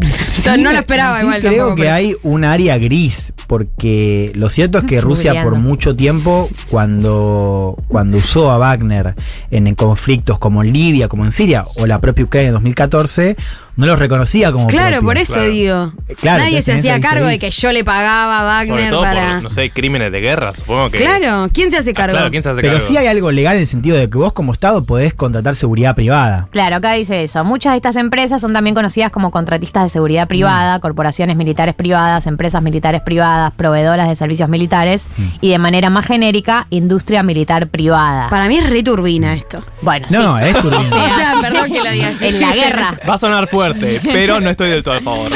Sí, 0.32 0.50
no 0.64 0.72
lo 0.72 0.78
esperaba 0.80 1.18
sí 1.18 1.22
igual 1.26 1.40
creo 1.40 1.52
tampoco, 1.52 1.76
que 1.76 1.82
pero- 1.84 1.94
hay 1.94 2.16
un 2.24 2.44
área 2.44 2.78
gris, 2.78 3.32
porque 3.48 4.32
lo 4.36 4.50
cierto 4.50 4.80
es 4.80 4.84
que 4.86 5.00
Rusia 5.02 5.44
por 5.44 5.56
mucho 5.56 5.96
tiempo, 5.96 6.50
cuando, 6.70 7.76
cuando 7.88 8.18
usó 8.18 8.50
a 8.52 8.58
Wagner 8.58 9.14
en, 9.52 9.68
en 9.68 9.76
conflictos 9.76 10.40
como 10.40 10.64
en 10.64 10.74
Libia, 10.74 11.08
como 11.08 11.26
en 11.26 11.32
Siria, 11.32 11.64
o 11.78 11.86
la 11.86 12.00
propia 12.00 12.24
Ucrania 12.24 12.48
en 12.50 12.54
2014, 12.54 13.36
no 13.76 13.86
los 13.86 13.98
reconocía 14.00 14.52
como 14.52 14.68
Claro, 14.68 14.98
propios. 15.00 15.04
por 15.06 15.18
eso 15.18 15.34
Claro. 15.36 15.50
digo. 15.50 15.94
Claro, 16.20 16.44
Nadie 16.44 16.62
se 16.62 16.74
hacía 16.74 17.00
cargo 17.02 17.26
de 17.28 17.40
que 17.40 17.50
yo 17.52 17.72
le 17.72 17.84
pagaba 17.84 18.60
a 18.60 18.62
Sobre 18.66 18.72
Wagner 18.74 18.90
todo 18.92 19.02
para. 19.02 19.34
por, 19.34 19.44
no 19.44 19.50
sé, 19.50 19.70
crímenes 19.72 20.12
de 20.12 20.20
guerra, 20.20 20.54
supongo 20.54 20.90
que. 20.92 20.98
Claro, 21.00 21.48
¿quién 21.54 21.72
se 21.72 21.78
hace 21.78 21.92
Ah, 21.92 21.94
cargo? 21.94 22.16
claro, 22.18 22.32
¿quién 22.32 22.44
se 22.44 22.50
hace 22.50 22.62
Pero 22.62 22.74
cargo? 22.74 22.88
sí 22.88 22.98
hay 22.98 23.08
algo 23.08 23.32
legal 23.32 23.56
en 23.56 23.62
el 23.62 23.68
sentido 23.68 23.98
de 23.98 24.10
que 24.10 24.18
vos 24.18 24.34
como 24.34 24.52
Estado 24.52 24.84
podés 24.86 25.14
contratar 25.14 25.56
seguridad 25.56 25.96
privada. 25.96 26.48
Claro, 26.52 26.76
acá 26.78 26.94
dice 26.94 27.24
eso. 27.24 27.44
Muchas 27.44 27.74
de 27.74 27.78
estas 27.78 27.96
empresas 27.96 28.42
son 28.42 28.54
también 28.54 28.76
conocidas 28.76 29.12
como 29.12 29.32
contratistas 29.32 29.84
de 29.84 29.90
seguridad 29.90 30.28
privada, 30.28 30.78
Mm. 30.78 30.82
corporaciones 30.82 31.36
militares 31.38 31.76
privadas, 31.76 32.28
empresas 32.28 32.62
militares 32.62 33.02
privadas, 33.02 33.52
proveedoras 33.56 34.08
de 34.10 34.16
servicios 34.16 34.50
militares 34.50 35.10
Mm. 35.18 35.24
y 35.42 35.50
de 35.50 35.58
manera 35.60 35.90
más 35.90 36.06
genérica, 36.06 36.68
industria 36.70 37.24
militar 37.24 37.68
privada. 37.68 38.30
Para 38.30 38.48
mí 38.48 38.58
es 38.58 38.70
re 38.70 38.84
turbina 38.84 39.34
esto. 39.34 39.64
bueno, 39.82 40.06
No, 40.12 40.18
sí. 40.18 40.24
no, 40.24 40.40
es 40.40 40.54
turbina. 40.60 40.80
O 41.12 41.16
sea, 41.16 41.34
perdón 41.42 41.72
que 41.72 41.80
lo 41.82 41.90
diga. 41.92 42.12
En 42.22 42.40
la 42.42 42.54
guerra. 42.54 42.94
Va 43.10 43.16
a 43.16 43.18
sonar 43.18 43.48
fuerte, 43.48 43.61
pero 44.04 44.40
no 44.40 44.50
estoy 44.50 44.70
del 44.70 44.84
todo 44.84 44.96
a 44.96 45.02
favor. 45.02 45.32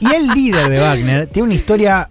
Y 0.00 0.14
el 0.14 0.28
líder 0.28 0.68
de 0.68 0.80
Wagner 0.80 1.26
tiene 1.26 1.46
una 1.46 1.54
historia 1.54 2.08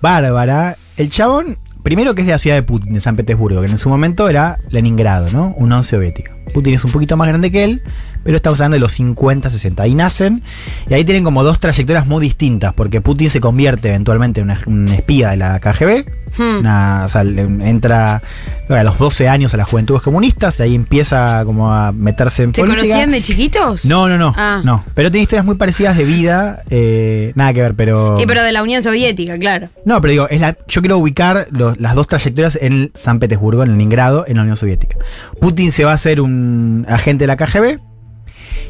bárbara. 0.00 0.76
El 0.96 1.10
chabón, 1.10 1.56
primero 1.82 2.14
que 2.14 2.22
es 2.22 2.26
de 2.26 2.32
la 2.32 2.38
ciudad 2.38 2.56
de 2.56 2.62
Putin, 2.62 2.94
de 2.94 3.00
San 3.00 3.16
Petersburgo, 3.16 3.62
que 3.62 3.70
en 3.70 3.78
su 3.78 3.88
momento 3.88 4.28
era 4.28 4.58
Leningrado, 4.70 5.30
¿no? 5.30 5.54
Un 5.56 5.72
once 5.72 5.90
soviético. 5.96 6.32
Putin 6.50 6.74
es 6.74 6.84
un 6.84 6.92
poquito 6.92 7.16
más 7.16 7.28
grande 7.28 7.50
que 7.50 7.64
él, 7.64 7.82
pero 8.24 8.36
estamos 8.36 8.60
hablando 8.60 8.74
de 8.74 8.80
los 8.80 8.92
50, 8.92 9.50
60. 9.50 9.82
Ahí 9.82 9.94
nacen, 9.94 10.42
y 10.88 10.94
ahí 10.94 11.04
tienen 11.04 11.24
como 11.24 11.42
dos 11.44 11.58
trayectorias 11.58 12.06
muy 12.06 12.20
distintas, 12.22 12.74
porque 12.74 13.00
Putin 13.00 13.30
se 13.30 13.40
convierte 13.40 13.88
eventualmente 13.88 14.40
en 14.40 14.46
una- 14.50 14.60
un 14.66 14.88
espía 14.88 15.30
de 15.30 15.36
la 15.38 15.58
KGB. 15.60 16.04
Hmm. 16.38 16.58
Una- 16.60 17.02
o 17.06 17.08
sea, 17.08 17.22
entra 17.22 18.22
a 18.68 18.82
los 18.84 18.98
12 18.98 19.28
años 19.28 19.52
a 19.52 19.56
las 19.56 19.68
juventudes 19.68 20.00
comunistas, 20.02 20.60
y 20.60 20.62
ahí 20.62 20.74
empieza 20.76 21.42
como 21.44 21.72
a 21.72 21.90
meterse 21.92 22.44
en 22.44 22.54
¿Se 22.54 22.60
política. 22.62 22.82
conocían 22.82 23.10
de 23.10 23.22
chiquitos? 23.22 23.84
No, 23.84 24.08
no, 24.08 24.16
no. 24.16 24.32
Ah. 24.36 24.60
No. 24.64 24.84
Pero 24.94 25.10
tiene 25.10 25.22
historias 25.24 25.44
muy 25.44 25.56
parecidas 25.56 25.96
de 25.96 26.04
vida. 26.04 26.58
eh, 26.70 27.32
nada 27.34 27.52
que 27.52 27.62
ver, 27.62 27.74
pero. 27.74 28.20
Y 28.20 28.26
pero 28.26 28.42
de 28.44 28.52
la 28.52 28.62
Unión 28.62 28.82
Soviética, 28.82 29.38
claro. 29.38 29.70
No, 29.84 30.00
pero 30.00 30.10
digo, 30.12 30.28
es 30.28 30.40
la, 30.40 30.56
yo 30.68 30.80
quiero 30.82 30.98
ubicar 30.98 31.48
los- 31.50 31.80
las 31.80 31.94
dos 31.96 32.06
trayectorias 32.06 32.56
en 32.60 32.90
San 32.94 33.18
Petersburgo, 33.18 33.62
en 33.64 33.70
Leningrado, 33.70 34.24
en 34.28 34.36
la 34.36 34.42
Unión 34.42 34.56
Soviética. 34.56 34.98
Putin 35.40 35.72
se 35.72 35.84
va 35.84 35.90
a 35.92 35.94
hacer 35.94 36.20
un 36.20 36.39
agente 36.88 37.24
de 37.24 37.26
la 37.28 37.36
KGB. 37.36 37.78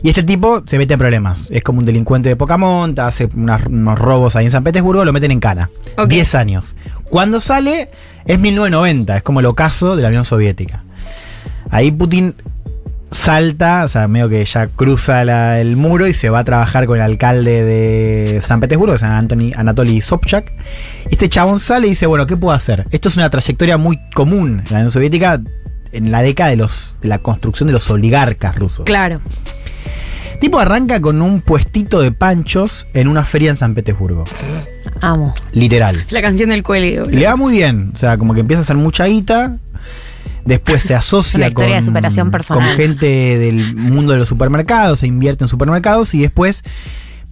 Y 0.03 0.09
este 0.09 0.23
tipo 0.23 0.63
se 0.67 0.79
mete 0.79 0.95
en 0.95 0.99
problemas. 0.99 1.49
Es 1.51 1.63
como 1.63 1.81
un 1.81 1.85
delincuente 1.85 2.29
de 2.31 2.37
poca 2.37 2.57
monta, 2.57 3.07
hace 3.07 3.29
unas- 3.35 3.67
unos 3.67 3.99
robos 3.99 4.35
ahí 4.37 4.47
en 4.47 4.51
San 4.51 4.65
Petersburgo, 4.65 5.05
lo 5.05 5.13
meten 5.13 5.31
en 5.31 5.41
cana. 5.41 5.69
Ok. 5.99 6.09
10 6.09 6.35
años. 6.35 6.75
Cuando 7.05 7.41
sale, 7.43 7.89
es 8.25 8.39
1990, 8.39 9.17
es 9.19 9.23
como 9.23 9.41
el 9.41 9.47
ocaso 9.47 9.97
de 9.97 10.03
la 10.03 10.09
Unión 10.09 10.25
Soviética. 10.25 10.83
Ahí 11.71 11.91
Putin 11.91 12.35
salta, 13.11 13.85
o 13.85 13.89
sea, 13.89 14.07
medio 14.09 14.29
que 14.29 14.45
ya 14.45 14.69
cruza 14.69 15.25
la- 15.25 15.61
el 15.61 15.77
muro 15.77 16.07
y 16.07 16.15
se 16.15 16.31
va 16.31 16.39
a 16.41 16.45
trabajar 16.45 16.87
con 16.87 16.97
el 16.97 17.03
alcalde 17.03 17.65
de 17.65 18.41
San 18.45 18.61
Petersburgo, 18.61 18.93
que 18.95 19.01
se 19.01 19.05
llama 19.05 19.19
Anthony, 19.19 19.53
Anatoly 19.57 20.01
Sobchak. 20.01 20.53
Este 21.11 21.29
chabón 21.29 21.59
sale 21.61 21.89
y 21.89 21.91
dice, 21.91 22.07
bueno, 22.07 22.27
¿qué 22.27 22.37
puedo 22.37 22.55
hacer? 22.55 22.85
Esto 22.91 23.09
es 23.09 23.17
una 23.17 23.29
trayectoria 23.29 23.77
muy 23.77 23.99
común 24.15 24.61
en 24.65 24.73
la 24.73 24.77
Unión 24.79 24.93
Soviética 24.93 25.41
en 25.93 26.11
la 26.11 26.23
década 26.23 26.51
de, 26.51 26.57
los, 26.57 26.97
de 27.01 27.09
la 27.09 27.19
construcción 27.19 27.67
de 27.67 27.73
los 27.73 27.89
oligarcas 27.91 28.57
rusos. 28.57 28.85
Claro. 28.85 29.21
Tipo 30.41 30.59
arranca 30.59 31.01
con 31.03 31.21
un 31.21 31.43
puestito 31.43 32.01
de 32.01 32.13
panchos 32.13 32.87
en 32.95 33.09
una 33.09 33.25
feria 33.27 33.51
en 33.51 33.57
San 33.57 33.75
Petersburgo. 33.75 34.25
Amo. 35.03 35.35
Literal. 35.53 36.05
La 36.11 36.23
canción 36.23 36.49
del 36.51 36.63
cuelgue. 36.63 37.03
Le 37.11 37.27
va 37.27 37.37
muy 37.37 37.53
bien, 37.53 37.91
o 37.93 37.97
sea, 37.97 38.17
como 38.17 38.33
que 38.35 38.41
empieza 38.41 38.61
a 38.61 38.63
hacer 38.63 38.77
mucha 38.77 39.05
guita. 39.05 39.59
Después 40.47 40.83
se 40.83 40.95
asocia 40.95 41.51
con, 41.53 41.67
de 41.67 41.83
superación 41.83 42.31
personal. 42.31 42.67
con 42.69 42.77
gente 42.77 43.07
del 43.39 43.75
mundo 43.77 44.15
de 44.15 44.19
los 44.21 44.29
supermercados, 44.29 45.01
se 45.01 45.07
invierte 45.07 45.45
en 45.45 45.49
supermercados 45.49 46.15
y 46.15 46.21
después 46.23 46.65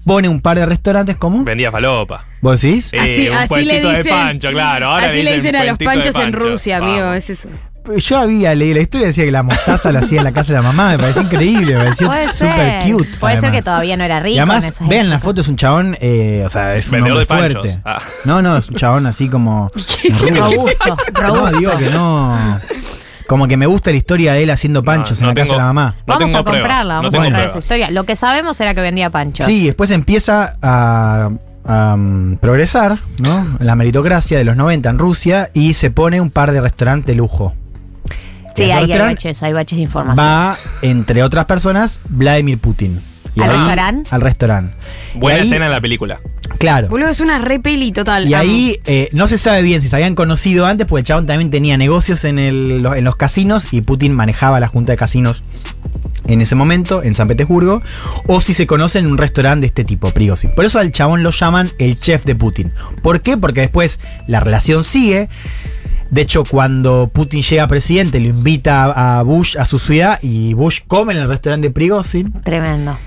pone 0.05 0.29
un 0.29 0.41
par 0.43 0.59
de 0.59 0.67
restaurantes 0.67 1.17
como. 1.17 1.43
Vendía 1.45 1.73
falopa. 1.73 2.27
¿Vos 2.43 2.61
decís? 2.61 2.91
Eh, 2.93 2.99
Así, 3.01 3.29
un 3.29 3.35
así 3.37 3.65
le 3.65 3.81
puestito 3.81 3.89
de 3.91 3.97
dicen. 3.99 4.13
pancho, 4.13 4.51
claro. 4.51 4.89
Ahora 4.91 5.07
así 5.07 5.23
le 5.23 5.35
dicen 5.37 5.57
a 5.57 5.65
los 5.65 5.79
panchos 5.79 6.15
en. 6.17 6.33
Rusia, 6.35 6.79
Vamos. 6.81 6.95
amigo. 6.95 7.13
Es 7.15 7.31
eso. 7.31 7.49
Yo 7.97 8.19
había 8.19 8.55
leído 8.55 8.77
la 8.77 8.83
historia, 8.83 9.07
decía 9.09 9.25
que 9.25 9.31
la 9.33 9.43
mostaza 9.43 9.91
la 9.93 10.01
hacía 10.01 10.19
en 10.19 10.25
la 10.25 10.33
casa 10.33 10.53
de 10.53 10.59
la 10.59 10.63
mamá, 10.63 10.91
me 10.91 10.99
pareció 10.99 11.23
increíble, 11.23 11.75
me 11.77 11.85
pareció 11.85 12.07
súper 12.07 12.33
ser. 12.33 12.93
cute. 12.93 13.19
Puede 13.19 13.41
ser 13.41 13.53
que 13.53 13.63
todavía 13.63 13.97
no 13.97 14.05
era 14.05 14.21
rico. 14.21 14.35
Y 14.37 14.39
en 14.39 14.51
además, 14.51 14.65
esa 14.67 14.87
vean 14.87 15.09
la 15.11 15.19
foto, 15.19 15.41
es 15.41 15.49
un 15.49 15.57
chabón, 15.57 15.97
eh, 16.01 16.43
o 16.45 16.49
sea, 16.49 16.77
es 16.77 16.87
un 16.87 16.93
Vendedor 16.93 17.19
hombre 17.23 17.37
de 17.37 17.43
panchos. 17.43 17.73
fuerte. 17.73 17.81
Ah. 17.85 17.99
No, 18.25 18.43
no, 18.43 18.57
es 18.57 18.69
un 18.69 18.77
chabón 18.77 19.07
así 19.07 19.29
como. 19.29 19.71
rubio. 20.21 20.45
Robusto, 20.45 20.97
No, 21.15 21.21
robusto. 21.21 21.59
digo 21.59 21.77
que 21.79 21.91
no. 21.91 22.61
Como 23.27 23.47
que 23.47 23.59
me 23.59 23.67
gusta 23.67 23.91
la 23.91 23.97
historia 23.99 24.33
de 24.33 24.43
él 24.45 24.51
haciendo 24.51 24.83
panchos 24.83 25.21
no 25.21 25.29
en 25.29 25.35
la 25.35 25.43
casa 25.43 25.53
de 25.53 25.59
la 25.59 25.65
mamá. 25.65 25.97
No 26.07 26.15
vamos 26.15 26.27
tengo 26.27 26.39
a 26.39 26.45
comprarla, 26.45 26.65
pruebas, 26.75 26.89
vamos 26.89 27.13
no 27.13 27.21
a 27.21 27.25
comprar 27.25 27.47
esa 27.49 27.59
historia. 27.59 27.91
Lo 27.91 28.05
que 28.05 28.17
sabemos 28.17 28.59
era 28.61 28.75
que 28.75 28.81
vendía 28.81 29.11
panchos. 29.11 29.45
Sí, 29.45 29.67
después 29.67 29.91
empieza 29.91 30.57
a, 30.63 31.29
a, 31.67 31.95
um, 31.95 32.39
progresar, 32.39 32.99
¿no? 33.19 33.47
La 33.61 33.75
meritocracia 33.75 34.39
de 34.39 34.45
los 34.45 34.57
90 34.57 34.89
en 34.89 34.99
Rusia 34.99 35.51
y 35.53 35.75
se 35.75 35.91
pone 35.91 36.23
un 36.23 36.31
par 36.31 36.53
de 36.53 36.63
restaurantes 36.63 37.07
de 37.09 37.15
lujo. 37.17 37.53
Sí, 38.65 38.71
hay 38.71 38.99
baches, 38.99 39.43
hay 39.43 39.53
baches 39.53 39.77
de 39.77 39.83
información. 39.83 40.25
Va, 40.27 40.57
entre 40.83 41.23
otras 41.23 41.45
personas, 41.47 42.01
Vladimir 42.09 42.59
Putin. 42.59 43.01
Y 43.35 43.41
¿Al 43.41 43.51
restaurante? 43.51 44.09
Al 44.13 44.21
restaurante. 44.21 44.73
Buena 45.15 45.39
ahí- 45.41 45.47
escena 45.47 45.67
en 45.67 45.73
la 45.73 45.81
película. 45.81 46.19
Claro. 46.59 46.89
Boludo, 46.89 47.09
es 47.11 47.21
una 47.21 47.39
re 47.39 47.61
peli 47.61 47.93
total. 47.93 48.27
Y 48.29 48.35
amo. 48.35 48.43
ahí 48.43 48.81
eh, 48.85 49.09
no 49.13 49.29
se 49.29 49.39
sabe 49.39 49.63
bien 49.63 49.81
si 49.81 49.89
se 49.89 49.95
habían 49.95 50.17
conocido 50.17 50.67
antes, 50.67 50.89
porque 50.89 51.01
el 51.01 51.07
chabón 51.07 51.27
también 51.27 51.51
tenía 51.51 51.77
negocios 51.77 52.25
en, 52.25 52.39
el- 52.41 52.85
en 52.97 53.05
los 53.05 53.15
casinos 53.17 53.69
y 53.71 53.81
Putin 53.83 54.13
manejaba 54.13 54.59
la 54.59 54.67
junta 54.67 54.91
de 54.93 54.97
casinos 54.97 55.43
en 56.27 56.41
ese 56.43 56.55
momento, 56.57 57.03
en 57.03 57.15
San 57.15 57.29
Petersburgo, 57.29 57.81
o 58.27 58.41
si 58.41 58.55
se 58.55 58.67
conocen 58.67 59.05
en 59.07 59.13
un 59.13 59.19
restaurante 59.19 59.61
de 59.63 59.67
este 59.69 59.85
tipo, 59.85 60.11
Prigozhin. 60.11 60.51
Por 60.55 60.65
eso 60.65 60.79
al 60.81 60.91
chabón 60.91 61.23
lo 61.23 61.31
llaman 61.31 61.71
el 61.79 61.99
chef 62.01 62.25
de 62.25 62.35
Putin. 62.35 62.73
¿Por 63.03 63.21
qué? 63.23 63.37
Porque 63.37 63.61
después 63.61 64.01
la 64.27 64.41
relación 64.41 64.83
sigue. 64.85 65.29
De 66.11 66.23
hecho, 66.23 66.45
cuando 66.45 67.11
Putin 67.13 67.43
llega 67.43 67.67
presidente, 67.67 68.19
lo 68.21 68.29
invita 68.29 69.19
a 69.19 69.23
Bush 69.23 69.57
a 69.59 69.67
su 69.67 69.79
ciudad 69.79 70.19
y 70.23 70.55
Bush 70.55 70.81
come 70.87 71.13
en 71.13 71.21
el 71.21 71.29
restaurante 71.29 71.69
de 71.69 71.75
Prigozhin. 71.75 72.33
Tremendo. 72.43 72.99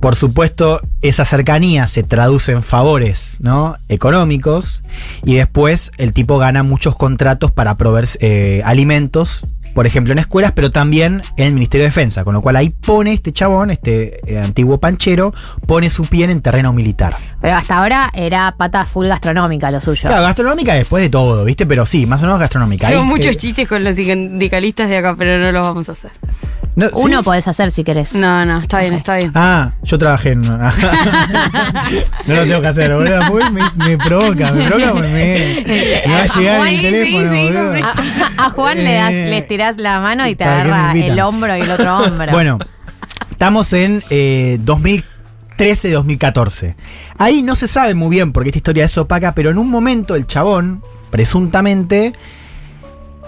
Por 0.00 0.14
supuesto, 0.14 0.80
esa 1.02 1.24
cercanía 1.24 1.86
se 1.86 2.02
traduce 2.02 2.52
en 2.52 2.62
favores 2.62 3.38
¿no? 3.40 3.74
económicos 3.88 4.82
y 5.24 5.34
después 5.34 5.90
el 5.96 6.12
tipo 6.12 6.38
gana 6.38 6.62
muchos 6.62 6.96
contratos 6.96 7.50
para 7.50 7.74
proveer 7.74 8.06
eh, 8.20 8.62
alimentos, 8.64 9.44
por 9.76 9.86
ejemplo 9.86 10.12
en 10.14 10.18
escuelas, 10.18 10.52
pero 10.52 10.70
también 10.70 11.20
en 11.36 11.46
el 11.48 11.52
Ministerio 11.52 11.84
de 11.84 11.90
Defensa, 11.90 12.24
con 12.24 12.32
lo 12.32 12.40
cual 12.40 12.56
ahí 12.56 12.70
pone 12.70 13.12
este 13.12 13.30
chabón, 13.30 13.70
este 13.70 14.20
eh, 14.26 14.40
antiguo 14.40 14.80
panchero, 14.80 15.34
pone 15.66 15.90
su 15.90 16.06
pie 16.06 16.24
en 16.24 16.40
terreno 16.40 16.72
militar. 16.72 17.14
Pero 17.42 17.54
hasta 17.56 17.76
ahora 17.76 18.10
era 18.14 18.54
pata 18.56 18.86
full 18.86 19.06
gastronómica 19.06 19.70
lo 19.70 19.80
suyo. 19.82 20.08
Claro, 20.08 20.22
gastronómica 20.22 20.72
después 20.74 21.02
de 21.02 21.10
todo, 21.10 21.44
¿viste? 21.44 21.66
Pero 21.66 21.84
sí, 21.84 22.06
más 22.06 22.22
o 22.22 22.26
menos 22.26 22.40
gastronómica. 22.40 22.88
Tengo 22.88 23.04
muchos 23.04 23.32
eh, 23.32 23.36
chistes 23.36 23.68
con 23.68 23.84
los 23.84 23.94
sindicalistas 23.94 24.88
de 24.88 24.96
acá, 24.96 25.14
pero 25.16 25.38
no 25.38 25.52
los 25.52 25.62
vamos 25.62 25.88
a 25.90 25.92
hacer. 25.92 26.10
no, 26.74 26.86
¿sí? 26.86 26.92
Uno 26.94 27.22
podés 27.22 27.46
hacer 27.46 27.70
si 27.70 27.84
querés. 27.84 28.14
No, 28.14 28.46
no, 28.46 28.60
está 28.60 28.80
bien, 28.80 28.94
está 28.94 29.18
bien. 29.18 29.30
Ah, 29.34 29.72
yo 29.82 29.98
trabajé 29.98 30.30
en. 30.30 30.40
no 32.26 32.34
lo 32.34 32.42
tengo 32.44 32.60
que 32.62 32.66
hacer, 32.68 32.94
boludo. 32.94 33.20
Me, 33.50 33.62
me 33.86 33.98
provoca, 33.98 34.52
me 34.52 34.64
provoca 34.64 34.92
porque 34.92 35.08
me, 35.08 36.02
me 36.06 36.12
va 36.14 36.22
a 36.22 36.26
llegar 36.26 36.60
Ay, 36.62 36.74
el 36.76 36.82
teléfono, 36.82 37.32
sí, 37.32 37.44
boludo. 37.46 37.62
compré. 37.64 37.82
A, 37.82 38.44
a 38.46 38.50
Juan 38.50 38.76
le 38.84 38.94
das, 38.94 39.12
Eh, 39.12 39.26
le 39.30 39.42
la 39.76 40.00
mano 40.00 40.26
y 40.26 40.34
te 40.34 40.44
¿para 40.44 40.62
qué 40.62 40.68
me 40.68 40.76
agarra 40.76 41.06
el 41.06 41.20
hombro 41.20 41.56
y 41.56 41.60
el 41.60 41.70
otro 41.70 41.98
hombro. 41.98 42.26
Bueno, 42.32 42.58
estamos 43.30 43.72
en 43.72 44.02
eh, 44.10 44.58
2013-2014. 44.64 46.74
Ahí 47.18 47.42
no 47.42 47.56
se 47.56 47.66
sabe 47.66 47.94
muy 47.94 48.10
bien 48.10 48.32
porque 48.32 48.50
esta 48.50 48.58
historia 48.58 48.84
es 48.84 48.96
opaca, 48.98 49.34
pero 49.34 49.50
en 49.50 49.58
un 49.58 49.68
momento 49.68 50.14
el 50.14 50.26
chabón, 50.26 50.82
presuntamente, 51.10 52.12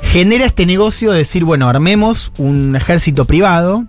genera 0.03 0.45
este 0.45 0.66
negocio 0.66 1.12
de 1.12 1.18
decir, 1.18 1.45
bueno, 1.45 1.68
armemos 1.68 2.32
un 2.39 2.76
ejército 2.76 3.24
privado. 3.24 3.86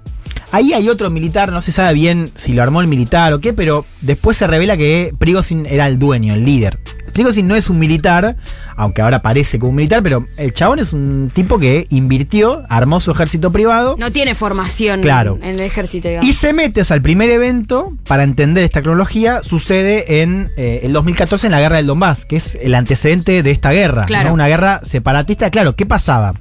Ahí 0.52 0.74
hay 0.74 0.90
otro 0.90 1.10
militar, 1.10 1.52
no 1.52 1.62
se 1.62 1.72
sabe 1.72 1.94
bien 1.94 2.32
si 2.36 2.54
lo 2.54 2.64
armó 2.64 2.82
el 2.82 2.88
militar 2.88 3.34
o 3.34 3.40
qué, 3.40 3.54
pero 3.54 3.86
después 4.02 4.38
se 4.38 4.48
revela 4.48 4.78
que 4.78 5.14
Prigozhin 5.18 5.66
era 5.66 5.88
el 5.88 6.00
dueño, 6.00 6.34
el 6.34 6.46
líder. 6.46 6.80
Prigozhin 7.14 7.48
no 7.48 7.56
es 7.56 7.70
un 7.70 7.80
militar, 7.80 8.36
aunque 8.76 9.02
ahora 9.02 9.22
parece 9.22 9.60
como 9.60 9.70
un 9.72 9.76
militar, 9.76 10.02
pero 10.04 10.24
el 10.38 10.54
chabón 10.54 10.80
es 10.80 10.94
un 10.94 11.32
tipo 11.34 11.60
que 11.60 11.86
invirtió, 11.90 12.64
armó 12.70 13.00
su 13.00 13.12
ejército 13.12 13.52
privado. 13.52 13.96
No 14.00 14.12
tiene 14.12 14.36
formación 14.36 15.02
Claro. 15.02 15.38
en 15.42 15.52
el 15.56 15.60
ejército. 15.62 16.08
digamos. 16.08 16.28
Y 16.30 16.34
se 16.34 16.54
mete, 16.54 16.82
o 16.82 16.84
sea, 16.84 16.96
el 16.96 17.02
primer 17.02 17.30
evento, 17.30 17.94
para 18.08 18.24
entender 18.24 18.64
esta 18.64 18.82
cronología, 18.82 19.42
sucede 19.44 20.22
en 20.22 20.52
eh, 20.58 20.82
el 20.84 20.94
2014 20.94 21.48
en 21.48 21.52
la 21.52 21.60
guerra 21.60 21.78
del 21.78 21.88
Donbass, 21.88 22.26
que 22.26 22.36
es 22.38 22.58
el 22.62 22.76
antecedente 22.76 23.44
de 23.44 23.52
esta 23.52 23.72
guerra. 23.72 24.06
Claro. 24.06 24.30
¿no? 24.30 24.34
Una 24.36 24.48
guerra 24.48 24.82
separatista. 24.84 25.50
Claro, 25.52 25.76
¿qué 25.76 25.86
pasaba? 25.86 26.34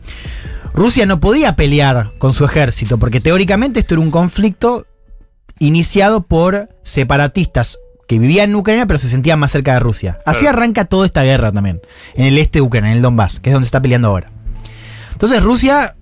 Rusia 0.74 1.06
no 1.06 1.18
podía 1.18 1.56
pelear 1.56 2.12
con 2.18 2.32
su 2.34 2.44
ejército, 2.44 2.98
porque 2.98 3.20
teóricamente 3.20 3.80
esto 3.80 3.94
era 3.94 4.02
un 4.02 4.10
conflicto 4.10 4.86
iniciado 5.58 6.22
por 6.22 6.68
separatistas 6.84 7.78
que 8.08 8.18
vivían 8.18 8.50
en 8.50 8.56
Ucrania, 8.56 8.86
pero 8.86 8.98
se 8.98 9.08
sentían 9.08 9.38
más 9.38 9.52
cerca 9.52 9.74
de 9.74 9.80
Rusia. 9.80 10.18
Así 10.26 10.40
Claro. 10.40 10.56
arranca 10.58 10.86
toda 10.86 11.06
esta 11.06 11.22
guerra 11.22 11.52
también, 11.52 11.80
en 12.16 12.24
el 12.24 12.38
este 12.38 12.58
de 12.58 12.62
Ucrania, 12.62 12.90
en 12.90 12.96
el 12.96 13.02
Donbass, 13.02 13.38
que 13.38 13.50
es 13.50 13.54
donde 13.54 13.66
está 13.66 13.80
peleando 13.80 14.08
ahora. 14.08 14.30
Entonces 15.12 15.42
Rusia 15.42 15.94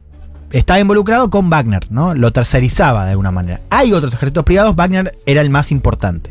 estaba 0.51 0.81
involucrado 0.81 1.31
con 1.31 1.51
Wagner, 1.51 1.91
¿no? 1.91 2.15
Lo 2.15 2.33
tercerizaba 2.33 3.05
de 3.05 3.13
alguna 3.13 3.31
manera. 3.31 3.61
Hay 3.71 3.93
otros 3.93 4.15
ejércitos 4.15 4.45
privados, 4.45 4.77
Wagner 4.77 5.13
era 5.27 5.41
el 5.41 5.51
más 5.51 5.71
importante. 5.73 6.31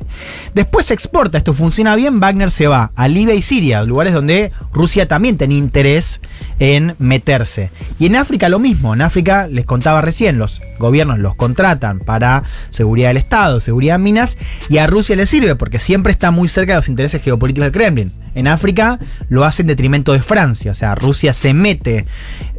Después 0.53 0.87
se 0.87 0.93
exporta, 0.93 1.37
esto 1.37 1.53
funciona 1.53 1.95
bien, 1.95 2.19
Wagner 2.19 2.49
se 2.49 2.67
va 2.67 2.91
a 2.95 3.07
Libia 3.07 3.35
y 3.35 3.41
Siria, 3.41 3.83
lugares 3.83 4.13
donde 4.13 4.51
Rusia 4.73 5.07
también 5.07 5.37
tenía 5.37 5.57
interés 5.57 6.21
en 6.59 6.95
meterse. 6.99 7.71
Y 7.99 8.05
en 8.05 8.15
África 8.15 8.49
lo 8.49 8.59
mismo, 8.59 8.93
en 8.93 9.01
África 9.01 9.47
les 9.47 9.65
contaba 9.65 10.01
recién, 10.01 10.37
los 10.37 10.61
gobiernos 10.79 11.19
los 11.19 11.35
contratan 11.35 11.99
para 11.99 12.43
seguridad 12.69 13.09
del 13.09 13.17
Estado, 13.17 13.59
seguridad 13.59 13.95
de 13.95 14.03
minas, 14.03 14.37
y 14.69 14.77
a 14.77 14.87
Rusia 14.87 15.15
le 15.15 15.25
sirve 15.25 15.55
porque 15.55 15.79
siempre 15.79 16.11
está 16.11 16.31
muy 16.31 16.47
cerca 16.47 16.73
de 16.73 16.79
los 16.79 16.89
intereses 16.89 17.21
geopolíticos 17.21 17.65
del 17.65 17.73
Kremlin. 17.73 18.11
En 18.33 18.47
África 18.47 18.99
lo 19.29 19.43
hace 19.45 19.63
en 19.63 19.67
detrimento 19.67 20.13
de 20.13 20.21
Francia, 20.21 20.71
o 20.71 20.75
sea, 20.75 20.95
Rusia 20.95 21.33
se 21.33 21.53
mete 21.53 22.05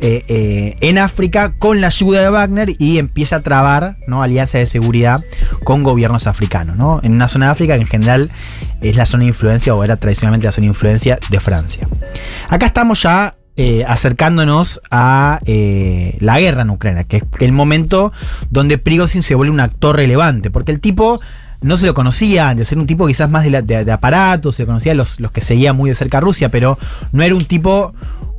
eh, 0.00 0.24
eh, 0.28 0.76
en 0.80 0.98
África 0.98 1.45
con 1.58 1.80
la 1.80 1.88
ayuda 1.88 2.20
de 2.20 2.30
Wagner 2.30 2.74
y 2.78 2.98
empieza 2.98 3.36
a 3.36 3.40
trabar 3.40 3.96
¿no? 4.06 4.22
alianzas 4.22 4.60
de 4.60 4.66
seguridad 4.66 5.20
con 5.64 5.82
gobiernos 5.82 6.26
africanos, 6.26 6.76
¿no? 6.76 7.00
en 7.02 7.12
una 7.12 7.28
zona 7.28 7.46
de 7.46 7.52
África 7.52 7.74
que 7.76 7.82
en 7.82 7.88
general 7.88 8.30
es 8.80 8.96
la 8.96 9.06
zona 9.06 9.22
de 9.22 9.28
influencia 9.28 9.74
o 9.74 9.82
era 9.84 9.96
tradicionalmente 9.96 10.46
la 10.46 10.52
zona 10.52 10.64
de 10.66 10.68
influencia 10.68 11.18
de 11.30 11.40
Francia. 11.40 11.86
Acá 12.48 12.66
estamos 12.66 13.02
ya 13.02 13.36
eh, 13.56 13.84
acercándonos 13.88 14.80
a 14.90 15.40
eh, 15.46 16.16
la 16.20 16.38
guerra 16.40 16.62
en 16.62 16.70
Ucrania, 16.70 17.04
que 17.04 17.16
es 17.18 17.22
el 17.40 17.52
momento 17.52 18.12
donde 18.50 18.76
Prigozhin 18.78 19.22
se 19.22 19.34
vuelve 19.34 19.52
un 19.52 19.60
actor 19.60 19.96
relevante, 19.96 20.50
porque 20.50 20.72
el 20.72 20.80
tipo 20.80 21.20
no 21.62 21.78
se 21.78 21.86
lo 21.86 21.94
conocía, 21.94 22.54
de 22.54 22.66
ser 22.66 22.76
un 22.76 22.86
tipo 22.86 23.06
quizás 23.06 23.30
más 23.30 23.44
de, 23.44 23.50
la- 23.50 23.62
de- 23.62 23.84
de 23.84 23.90
aparato, 23.92 24.52
se 24.52 24.66
conocía 24.66 24.92
los, 24.94 25.18
los 25.20 25.30
que 25.32 25.40
seguían 25.40 25.74
muy 25.74 25.88
de 25.88 25.96
cerca 25.96 26.18
a 26.18 26.20
Rusia, 26.20 26.50
pero 26.50 26.78
no 27.12 27.22
era 27.22 27.34
un 27.34 27.46
tipo 27.46 27.94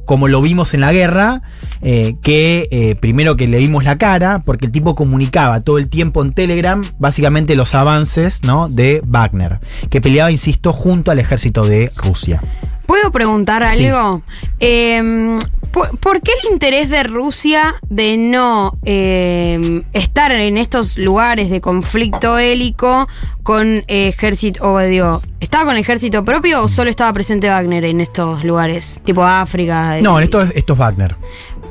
como 0.08 0.30
lo 0.30 0.42
vimos 0.42 0.74
en 0.74 0.82
la 0.82 0.94
guerra, 0.94 1.42
eh, 1.82 2.16
que 2.24 2.70
eh, 2.72 2.96
primero 2.96 3.36
que 3.36 3.46
le 3.46 3.60
vimos 3.60 3.84
la 3.84 3.98
cara, 3.98 4.42
porque 4.44 4.66
el 4.66 4.72
tipo 4.72 4.96
comunicaba 4.96 5.60
todo 5.62 5.78
el 5.78 5.90
tiempo 5.90 6.24
en 6.24 6.32
Telegram 6.32 6.82
básicamente 6.98 7.56
los 7.56 7.76
avances 7.76 8.42
¿no? 8.44 8.70
de 8.70 9.02
Wagner, 9.06 9.60
que 9.90 10.00
peleaba, 10.00 10.32
insisto, 10.32 10.72
junto 10.72 11.12
al 11.12 11.20
ejército 11.20 11.66
de 11.66 11.92
Rusia. 11.98 12.42
¿Puedo 12.88 13.12
preguntar 13.12 13.70
Sí. 13.74 13.86
algo? 13.86 14.22
Eh, 14.60 15.38
¿por, 15.72 15.98
por 16.00 16.22
qué 16.22 16.32
el 16.44 16.52
interés 16.54 16.90
de 16.90 17.04
Rusia 17.04 17.76
de 17.90 18.18
no 18.18 18.72
eh, 18.86 19.84
estar 19.94 20.32
en 20.32 20.58
estos 20.58 20.98
lugares 20.98 21.50
de 21.50 21.62
conflicto 21.62 22.40
hélico 22.40 23.08
con 23.44 23.84
ejército, 23.88 24.64
o 24.64 24.80
digo, 24.80 25.22
¿estaba 25.40 25.66
con 25.66 25.78
ejército 25.78 26.24
propio 26.26 26.64
o 26.64 26.68
solo 26.68 26.90
estaba 26.90 27.14
presente 27.14 27.50
Wagner 27.50 27.86
en 27.86 28.02
estos 28.02 28.44
lugares? 28.44 29.00
Tipo 29.04 29.24
África. 29.24 29.98
No, 30.02 30.20
eh, 30.20 30.24
esto 30.24 30.42
es, 30.42 30.52
esto 30.56 30.74
es 30.74 30.80
Wagner. 30.80 31.16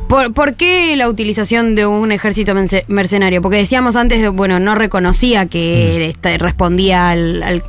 ¿Por, 0.08 0.32
por 0.34 0.54
qué 0.54 0.94
la 0.96 1.08
utilización 1.08 1.74
de 1.74 1.84
un 1.86 2.12
ejército 2.12 2.54
mercenario? 2.86 3.42
Porque 3.42 3.56
decíamos 3.56 3.96
antes, 3.96 4.30
bueno, 4.30 4.60
no 4.60 4.76
reconocía 4.76 5.46
que 5.46 6.06
este, 6.10 6.38
respondía 6.38 7.10
al, 7.10 7.42
al- 7.42 7.64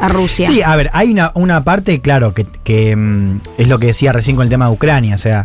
a 0.00 0.08
Rusia. 0.08 0.46
Sí, 0.48 0.62
a 0.62 0.74
ver, 0.76 0.90
hay 0.92 1.12
una, 1.12 1.32
una 1.34 1.64
parte, 1.64 2.00
claro, 2.00 2.34
que, 2.34 2.46
que, 2.64 2.96
mm, 2.96 3.40
es 3.58 3.68
lo 3.68 3.78
que 3.78 3.88
decía 3.88 4.12
recién 4.12 4.36
con 4.36 4.44
el 4.44 4.50
tema 4.50 4.66
de 4.66 4.72
Ucrania, 4.72 5.14
o 5.14 5.18
sea, 5.18 5.44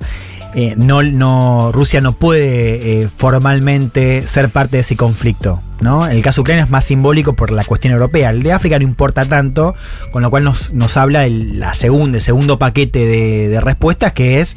eh, 0.56 0.74
no, 0.78 1.04
no, 1.04 1.72
Rusia 1.74 2.00
no 2.00 2.14
puede 2.14 3.02
eh, 3.02 3.10
formalmente 3.14 4.26
ser 4.26 4.50
parte 4.50 4.78
de 4.78 4.82
ese 4.82 4.96
conflicto, 4.96 5.60
¿no? 5.82 6.08
El 6.08 6.22
caso 6.22 6.40
de 6.40 6.42
Ucrania 6.44 6.64
es 6.64 6.70
más 6.70 6.86
simbólico 6.86 7.34
por 7.34 7.52
la 7.52 7.66
cuestión 7.66 7.92
europea, 7.92 8.30
el 8.30 8.42
de 8.42 8.54
África 8.54 8.80
no 8.80 8.86
importa 8.86 9.26
tanto, 9.26 9.76
con 10.14 10.24
lo 10.24 10.30
cual 10.30 10.46
nos, 10.46 10.72
nos 10.74 10.96
habla 10.96 11.26
el, 11.26 11.60
la 11.60 11.74
segunda, 11.74 12.16
el 12.16 12.22
segundo 12.22 12.58
paquete 12.58 13.06
de, 13.06 13.50
de 13.50 13.62
respuestas 13.62 14.14
que 14.14 14.40
es 14.40 14.56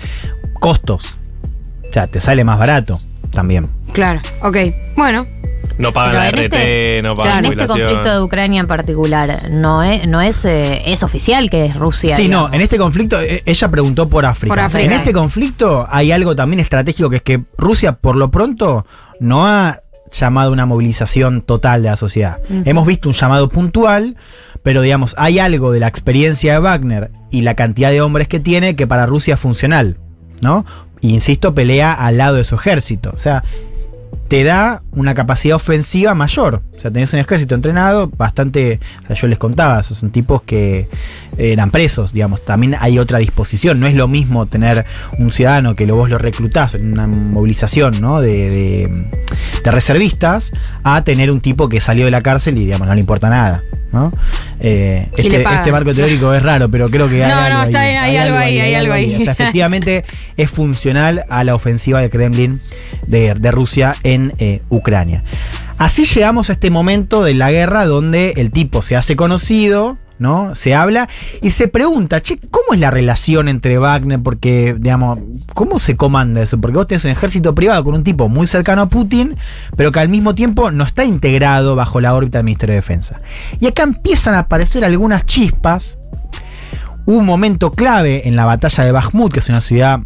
costos, 0.60 1.16
o 1.88 1.92
sea, 1.92 2.06
te 2.06 2.20
sale 2.20 2.44
más 2.44 2.60
barato 2.60 3.00
también. 3.32 3.68
Claro, 3.92 4.20
ok. 4.42 4.56
Bueno, 4.96 5.26
No 5.78 5.92
pagan 5.92 6.14
la 6.14 6.28
en 6.28 6.34
RT, 6.34 6.44
este- 6.44 7.02
no 7.02 7.10
en 7.12 7.16
pagan 7.16 7.44
este 7.44 7.48
jubilación. 7.48 7.78
conflicto 7.80 8.14
de 8.18 8.22
Ucrania 8.22 8.60
en 8.60 8.66
particular, 8.66 9.42
no 9.50 9.82
es, 9.82 10.06
no 10.08 10.20
es, 10.20 10.44
eh, 10.44 10.82
es 10.86 11.02
oficial 11.02 11.50
que 11.50 11.66
es 11.66 11.76
Rusia. 11.76 12.16
Sí, 12.16 12.24
digamos. 12.24 12.50
no, 12.50 12.54
en 12.54 12.60
este 12.60 12.78
conflicto, 12.78 13.20
eh, 13.20 13.42
ella 13.46 13.68
preguntó 13.68 14.08
por 14.08 14.26
África. 14.26 14.52
Por 14.52 14.60
África. 14.60 14.84
En 14.86 14.92
este 14.92 15.12
conflicto 15.12 15.86
hay 15.90 16.12
algo 16.12 16.34
también 16.36 16.60
estratégico 16.60 17.08
que 17.10 17.16
es 17.16 17.22
que 17.22 17.40
Rusia, 17.56 17.92
por 17.92 18.16
lo 18.16 18.30
pronto, 18.30 18.86
no 19.20 19.46
ha 19.46 19.80
llamado 20.10 20.50
a 20.50 20.52
una 20.52 20.66
movilización 20.66 21.42
total 21.42 21.82
de 21.82 21.90
la 21.90 21.96
sociedad. 21.96 22.38
Hemos 22.64 22.86
visto 22.86 23.08
un 23.08 23.14
llamado 23.14 23.48
puntual, 23.48 24.16
pero 24.62 24.80
digamos, 24.82 25.14
hay 25.18 25.38
algo 25.38 25.70
de 25.70 25.80
la 25.80 25.86
experiencia 25.88 26.54
de 26.54 26.58
Wagner 26.60 27.10
y 27.30 27.42
la 27.42 27.54
cantidad 27.54 27.90
de 27.90 28.00
hombres 28.00 28.26
que 28.26 28.40
tiene 28.40 28.74
que 28.74 28.86
para 28.86 29.06
Rusia 29.06 29.34
es 29.34 29.40
funcional, 29.40 29.98
¿no? 30.40 30.64
Y, 31.00 31.10
insisto, 31.14 31.52
pelea 31.52 31.92
al 31.92 32.16
lado 32.16 32.36
de 32.36 32.44
su 32.44 32.54
ejército. 32.56 33.10
O 33.14 33.18
sea, 33.18 33.44
te 34.28 34.44
da 34.44 34.82
una 34.92 35.14
capacidad 35.14 35.56
ofensiva 35.56 36.14
mayor. 36.14 36.62
O 36.76 36.80
sea, 36.80 36.90
tenés 36.90 37.12
un 37.14 37.18
ejército 37.20 37.54
entrenado 37.54 38.08
bastante. 38.08 38.78
O 39.04 39.06
sea, 39.06 39.16
yo 39.16 39.26
les 39.26 39.38
contaba, 39.38 39.80
esos 39.80 39.98
son 39.98 40.10
tipos 40.10 40.42
que 40.42 40.88
eran 41.38 41.70
presos, 41.70 42.12
digamos. 42.12 42.44
También 42.44 42.76
hay 42.78 42.98
otra 42.98 43.18
disposición. 43.18 43.80
No 43.80 43.86
es 43.86 43.94
lo 43.94 44.06
mismo 44.06 44.46
tener 44.46 44.84
un 45.18 45.32
ciudadano 45.32 45.74
que 45.74 45.86
vos 45.86 46.10
lo 46.10 46.18
reclutás 46.18 46.74
en 46.74 46.92
una 46.92 47.06
movilización 47.06 48.00
¿no? 48.00 48.20
de, 48.20 48.50
de- 48.50 49.08
de 49.64 49.70
reservistas 49.70 50.52
a 50.84 51.02
tener 51.04 51.30
un 51.30 51.40
tipo 51.40 51.68
que 51.68 51.80
salió 51.80 52.04
de 52.04 52.10
la 52.10 52.22
cárcel 52.22 52.58
y, 52.58 52.66
digamos, 52.66 52.86
no 52.86 52.94
le 52.94 53.00
importa 53.00 53.28
nada. 53.30 53.62
¿No? 53.92 54.12
Eh, 54.60 55.08
este, 55.16 55.42
este 55.42 55.72
marco 55.72 55.94
teórico 55.94 56.34
es 56.34 56.42
raro, 56.42 56.68
pero 56.68 56.88
creo 56.90 57.08
que 57.08 57.24
hay 57.24 57.30
No, 57.30 57.38
algo 57.38 57.58
no, 57.58 57.64
está 57.64 57.80
ahí, 57.80 57.90
bien, 57.90 58.02
hay 58.02 58.16
algo 58.16 58.36
ahí, 58.36 58.60
hay 58.60 58.74
algo 58.74 58.92
ahí. 58.92 59.16
O 59.16 59.20
sea, 59.20 59.32
efectivamente 59.32 60.04
es 60.36 60.50
funcional 60.50 61.24
a 61.28 61.44
la 61.44 61.54
ofensiva 61.54 62.00
de 62.00 62.10
Kremlin 62.10 62.60
de, 63.06 63.34
de 63.34 63.50
Rusia 63.50 63.96
en 64.02 64.32
eh, 64.38 64.62
Ucrania. 64.68 65.24
Así 65.78 66.04
llegamos 66.04 66.50
a 66.50 66.54
este 66.54 66.70
momento 66.70 67.22
de 67.22 67.34
la 67.34 67.52
guerra 67.52 67.86
donde 67.86 68.32
el 68.36 68.50
tipo 68.50 68.82
se 68.82 68.96
hace 68.96 69.14
conocido, 69.14 69.96
¿no? 70.18 70.54
Se 70.54 70.74
habla 70.74 71.08
y 71.42 71.50
se 71.50 71.68
pregunta, 71.68 72.20
che, 72.20 72.38
¿cómo 72.50 72.74
es 72.74 72.80
la 72.80 72.90
relación 72.90 73.48
entre 73.48 73.78
Wagner? 73.78 74.20
Porque, 74.20 74.76
digamos, 74.78 75.18
¿cómo 75.54 75.78
se 75.78 75.96
comanda 75.96 76.42
eso? 76.42 76.60
Porque 76.60 76.76
vos 76.76 76.86
tenés 76.86 77.04
un 77.04 77.10
ejército 77.10 77.54
privado 77.54 77.84
con 77.84 77.94
un 77.94 78.04
tipo 78.04 78.28
muy 78.28 78.46
cercano 78.46 78.82
a 78.82 78.88
Putin, 78.88 79.36
pero 79.76 79.92
que 79.92 80.00
al 80.00 80.08
mismo 80.08 80.34
tiempo 80.34 80.70
no 80.70 80.84
está 80.84 81.04
integrado 81.04 81.76
bajo 81.76 82.00
la 82.00 82.14
órbita 82.14 82.38
del 82.38 82.44
Ministerio 82.44 82.74
de 82.74 82.80
Defensa. 82.80 83.20
Y 83.60 83.66
acá 83.66 83.82
empiezan 83.82 84.34
a 84.34 84.40
aparecer 84.40 84.84
algunas 84.84 85.26
chispas. 85.26 85.98
Un 87.06 87.24
momento 87.24 87.70
clave 87.70 88.28
en 88.28 88.36
la 88.36 88.44
batalla 88.44 88.84
de 88.84 88.92
Bakhmut, 88.92 89.32
que 89.32 89.40
es 89.40 89.48
una 89.48 89.62
ciudad 89.62 90.00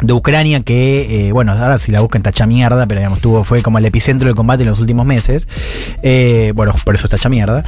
de 0.00 0.12
Ucrania 0.12 0.62
que, 0.62 1.28
eh, 1.28 1.32
bueno, 1.32 1.52
ahora 1.52 1.78
si 1.78 1.92
la 1.92 2.00
buscan 2.00 2.22
tacha 2.22 2.46
mierda, 2.46 2.86
pero 2.86 3.00
digamos, 3.00 3.20
tuvo, 3.20 3.44
fue 3.44 3.62
como 3.62 3.78
el 3.78 3.84
epicentro 3.84 4.26
del 4.26 4.34
combate 4.34 4.62
en 4.62 4.70
los 4.70 4.80
últimos 4.80 5.04
meses. 5.04 5.48
Eh, 6.02 6.52
bueno, 6.54 6.74
por 6.84 6.94
eso 6.94 7.06
es 7.06 7.10
tacha 7.10 7.28
mierda. 7.28 7.64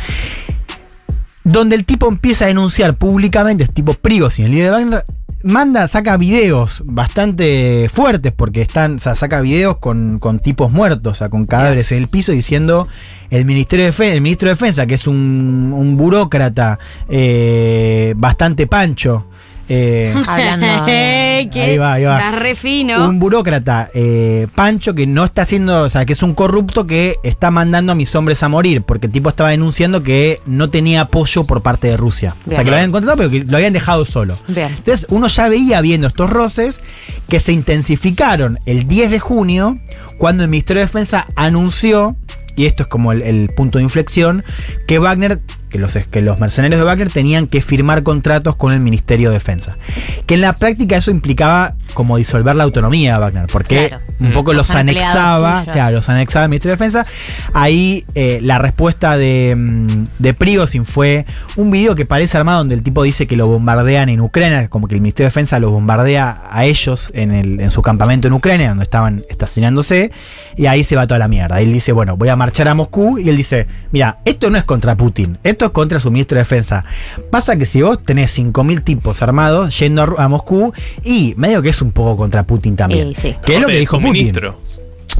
Donde 1.45 1.77
el 1.77 1.85
tipo 1.85 2.09
empieza 2.09 2.47
a 2.47 2.49
denunciar 2.49 2.97
públicamente, 2.97 3.65
es 3.65 3.73
tipo 3.73 3.95
Prigozhin, 3.95 4.47
el 4.47 4.53
líder 4.53 4.65
de 4.67 4.71
Wagner, 4.73 5.05
manda, 5.43 5.87
saca 5.89 6.17
videos 6.17 6.83
bastante 6.87 7.91
fuertes, 7.93 8.33
porque 8.35 8.63
están, 8.63 8.97
o 8.97 8.99
sea, 8.99 9.15
saca 9.15 9.43
videos 9.43 9.77
con, 9.77 10.19
con 10.19 10.39
tipos 10.39 10.73
muertos, 10.73 11.13
o 11.13 11.15
sea, 11.15 11.29
con 11.29 11.45
cadáveres 11.45 11.93
en 11.93 11.99
el 11.99 12.09
piso, 12.09 12.33
diciendo 12.33 12.89
el 13.29 13.45
Ministerio 13.45 13.85
de 13.85 13.93
Defen- 13.93 14.13
el 14.13 14.23
ministro 14.23 14.49
de 14.49 14.55
Defensa, 14.55 14.87
que 14.87 14.95
es 14.95 15.07
un, 15.07 15.75
un 15.77 15.99
burócrata 15.99 16.79
eh, 17.11 18.15
bastante 18.17 18.67
pancho, 18.67 19.27
eh, 19.69 20.15
Hablando. 20.27 20.67
Ahí 20.87 21.79
va, 21.79 21.95
ahí 21.95 22.05
va. 22.05 22.19
Estás 22.19 22.39
re 22.39 22.55
fino. 22.55 23.09
un 23.09 23.19
burócrata, 23.19 23.91
eh, 23.93 24.47
Pancho, 24.55 24.95
que 24.95 25.07
no 25.07 25.25
está 25.25 25.43
haciendo, 25.43 25.83
o 25.83 25.89
sea, 25.89 26.07
que 26.07 26.13
es 26.13 26.23
un 26.23 26.35
corrupto 26.35 26.87
que 26.87 27.17
está 27.23 27.51
mandando 27.51 27.93
a 27.93 27.95
mis 27.95 28.15
hombres 28.15 28.43
a 28.43 28.49
morir, 28.49 28.83
porque 28.83 29.07
el 29.07 29.13
tipo 29.13 29.29
estaba 29.29 29.51
denunciando 29.51 30.03
que 30.03 30.41
no 30.47 30.69
tenía 30.69 31.03
apoyo 31.03 31.45
por 31.45 31.63
parte 31.63 31.89
de 31.89 31.97
Rusia. 31.97 32.35
O 32.47 32.51
sea, 32.51 32.65
que 32.65 32.71
lo 32.71 32.77
habían 32.77 32.93
contratado, 32.93 33.19
pero 33.19 33.31
que 33.31 33.51
lo 33.51 33.57
habían 33.57 33.73
dejado 33.73 34.05
solo. 34.05 34.39
Bien. 34.49 34.69
Entonces, 34.69 35.07
uno 35.11 35.27
ya 35.27 35.49
veía 35.49 35.81
viendo 35.81 36.07
estos 36.07 36.31
roces 36.31 36.81
que 37.29 37.41
se 37.41 37.53
intensificaron 37.53 38.59
el 38.67 38.87
10 38.87 39.11
de 39.11 39.19
junio, 39.19 39.79
cuando 40.19 40.45
el 40.45 40.51
Ministerio 40.51 40.81
de 40.81 40.87
Defensa 40.87 41.27
anunció, 41.37 42.17
y 42.57 42.67
esto 42.67 42.85
es 42.85 42.89
como 42.89 43.13
el, 43.13 43.23
el 43.23 43.51
punto 43.55 43.79
de 43.79 43.85
inflexión, 43.85 44.45
que 44.87 44.99
Wagner, 44.99 45.41
que 45.75 45.81
los, 45.81 45.93
que 45.93 46.23
los 46.23 46.39
mercenarios 46.39 46.79
de 46.79 46.85
Wagner 46.85 47.11
tenían 47.11 47.49
que 47.49 47.61
firmar 47.61 48.05
contratos 48.05 48.55
con 48.55 48.73
el 48.73 48.79
Ministerio 48.79 49.31
de 49.31 49.35
Defensa. 49.35 49.77
Que 50.25 50.35
en 50.35 50.41
la 50.41 50.53
práctica 50.53 50.97
eso 50.97 51.11
implicaba 51.11 51.75
como 51.95 52.17
disolver 52.17 52.55
la 52.55 52.63
autonomía 52.63 53.15
de 53.15 53.19
Wagner, 53.19 53.47
porque 53.49 53.89
Claro. 53.89 54.05
un 54.21 54.33
poco 54.33 54.53
Los 54.53 54.71
anexaba, 54.71 55.65
claro, 55.65 55.97
los 55.97 56.09
anexaba 56.09 56.45
el 56.45 56.51
Ministerio 56.51 56.77
de 56.77 56.85
Defensa. 56.85 57.07
Ahí 57.55 58.05
eh, 58.15 58.39
la 58.41 58.59
respuesta 58.59 59.17
de, 59.19 59.57
mm, 59.57 60.05
de 60.21 60.35
Prigozhin 60.35 60.87
fue 60.87 61.27
un 61.57 61.73
video 61.73 61.97
que 61.97 62.07
parece 62.07 62.37
armado 62.37 62.59
donde 62.59 62.77
el 62.77 62.85
tipo 62.85 63.03
dice 63.03 63.27
que 63.27 63.37
lo 63.37 63.49
bombardean 63.49 64.09
en 64.11 64.21
Ucrania, 64.21 64.69
como 64.69 64.87
que 64.87 64.95
el 64.95 65.01
Ministerio 65.01 65.27
de 65.27 65.31
Defensa 65.31 65.59
los 65.59 65.73
bombardea 65.73 66.45
a 66.49 66.67
ellos 66.67 67.11
en, 67.15 67.33
el, 67.33 67.61
en 67.61 67.73
su 67.73 67.83
campamento 67.83 68.29
en 68.29 68.35
Ucrania, 68.35 68.69
donde 68.69 68.85
estaban 68.85 69.25
estacionándose, 69.29 70.13
y 70.57 70.67
ahí 70.67 70.85
se 70.85 70.95
va 70.95 71.09
toda 71.09 71.19
la 71.19 71.27
mierda. 71.27 71.61
Él 71.61 71.73
dice, 71.73 71.91
bueno, 71.91 72.17
voy 72.17 72.29
a 72.29 72.37
marchar 72.37 72.69
a 72.69 72.75
Moscú, 72.75 73.19
y 73.19 73.29
él 73.29 73.37
dice, 73.37 73.67
mira, 73.91 74.19
esto 74.25 74.51
no 74.51 74.59
es 74.59 74.63
contra 74.63 74.95
Putin, 74.95 75.39
esto 75.43 75.64
contra 75.73 75.99
su 76.01 76.11
ministro 76.11 76.37
de 76.37 76.43
Defensa. 76.43 76.85
Pasa 77.31 77.57
que 77.57 77.65
si 77.65 77.83
vos 77.83 78.05
tenés 78.05 78.37
5.000 78.39 78.83
tipos 78.83 79.23
armados 79.23 79.79
yendo 79.79 80.19
a, 80.19 80.29
Moscú, 80.29 80.73
y 81.05 81.35
medio 81.37 81.63
que 81.63 81.71
es 81.71 81.83
un 81.83 81.93
poco 81.93 82.17
contra 82.17 82.45
Putin 82.45 82.77
también. 82.77 83.15
Sí, 83.15 83.33
sí. 83.33 83.37
Que 83.45 83.57
es 83.57 83.61
lo 83.61 83.69
que 83.69 83.79
dijo 83.79 83.99
Putin. 83.99 84.13
ministro. 84.13 84.57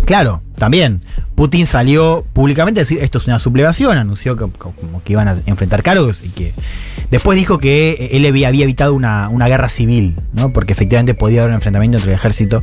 Claro, 0.05 0.43
también. 0.57 1.01
Putin 1.35 1.67
salió 1.67 2.25
públicamente 2.33 2.81
a 2.81 2.83
decir 2.83 2.99
esto 3.03 3.19
es 3.19 3.27
una 3.27 3.39
sublevación, 3.39 3.99
anunció 3.99 4.37
que, 4.37 4.47
como 4.51 5.03
que 5.03 5.13
iban 5.13 5.29
a 5.29 5.37
enfrentar 5.47 5.83
cargos 5.83 6.23
y 6.25 6.29
que 6.29 6.53
después 7.11 7.37
dijo 7.37 7.59
que 7.59 8.11
él 8.13 8.25
había, 8.27 8.49
evitado 8.49 8.95
una, 8.95 9.29
una 9.29 9.49
guerra 9.49 9.69
civil, 9.69 10.17
¿no? 10.33 10.53
Porque 10.53 10.73
efectivamente 10.73 11.15
podía 11.15 11.41
haber 11.41 11.51
un 11.51 11.57
enfrentamiento 11.57 11.99
entre 11.99 12.13
el 12.13 12.17
ejército 12.17 12.63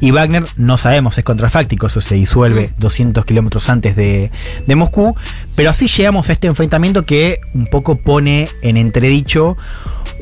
y 0.00 0.12
Wagner, 0.12 0.44
no 0.56 0.78
sabemos, 0.78 1.18
es 1.18 1.24
contrafáctico, 1.24 1.88
eso 1.88 2.00
se 2.00 2.14
disuelve 2.14 2.70
200 2.78 3.24
kilómetros 3.24 3.68
antes 3.68 3.96
de, 3.96 4.30
de 4.66 4.76
Moscú, 4.76 5.16
pero 5.56 5.70
así 5.70 5.88
llegamos 5.88 6.28
a 6.28 6.32
este 6.32 6.46
enfrentamiento 6.46 7.04
que 7.04 7.40
un 7.54 7.66
poco 7.66 7.96
pone 7.96 8.48
en 8.62 8.76
entredicho 8.76 9.56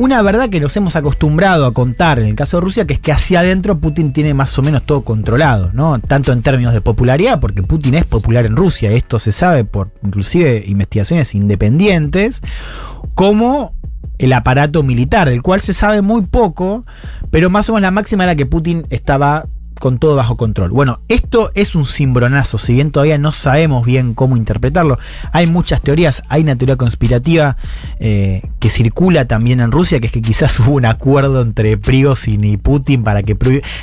una 0.01 0.23
verdad 0.23 0.49
que 0.49 0.61
nos 0.61 0.75
hemos 0.77 0.97
acostumbrado 0.97 1.67
a 1.67 1.75
contar 1.75 2.19
en 2.19 2.27
el 2.27 2.35
caso 2.35 2.57
de 2.57 2.63
Rusia, 2.63 2.87
que 2.87 2.95
es 2.95 3.01
que 3.01 3.13
hacia 3.13 3.41
adentro 3.41 3.79
Putin 3.79 4.15
tiene 4.15 4.33
más 4.33 4.59
o 4.59 4.63
menos 4.63 4.83
todo 4.83 5.03
controlado, 5.03 5.71
¿no? 5.75 6.01
Tanto 6.01 6.33
en 6.33 6.41
términos 6.41 6.73
de 6.73 6.81
popularidad, 6.81 7.10
porque 7.41 7.63
Putin 7.63 7.95
es 7.95 8.05
popular 8.07 8.47
en 8.47 8.57
Rusia, 8.57 8.93
esto 8.93 9.19
se 9.19 9.33
sabe 9.33 9.65
por 9.65 9.91
inclusive 10.05 10.63
investigaciones 10.67 11.35
independientes, 11.35 12.41
como 13.15 13.75
el 14.19 14.33
aparato 14.33 14.83
militar, 14.83 15.29
del 15.29 15.43
cual 15.43 15.61
se 15.61 15.73
sabe 15.73 16.03
muy 16.03 16.23
poco, 16.23 16.83
pero 17.31 17.51
más 17.51 17.69
o 17.69 17.73
menos 17.73 17.83
la 17.83 17.91
máxima 17.91 18.25
era 18.25 18.37
que 18.37 18.47
Putin 18.47 18.85
estaba 18.91 19.45
con 19.81 19.99
todo 19.99 20.15
bajo 20.15 20.37
control. 20.37 20.71
Bueno, 20.71 21.01
esto 21.09 21.51
es 21.57 21.75
un 21.75 21.85
cimbronazo, 21.85 22.59
si 22.59 22.75
bien 22.75 22.93
todavía 22.93 23.19
no 23.19 23.33
sabemos 23.33 23.85
bien 23.85 24.15
cómo 24.15 24.37
interpretarlo. 24.37 24.99
Hay 25.33 25.49
muchas 25.49 25.81
teorías, 25.83 26.23
hay 26.29 26.43
una 26.43 26.55
teoría 26.55 26.77
conspirativa 26.77 27.57
eh, 27.99 28.43
que 28.61 28.71
circula 28.71 29.25
también 29.25 29.59
en 29.61 29.73
Rusia, 29.73 29.99
que 29.99 30.07
es 30.07 30.13
que 30.13 30.23
quizás 30.23 30.61
hubo 30.61 30.73
un 30.77 30.85
acuerdo 30.87 31.43
entre 31.43 31.77
Prigozhin 31.77 32.45
y 32.45 32.57
Putin 32.59 33.03
para 33.03 33.23
que, 33.25 33.35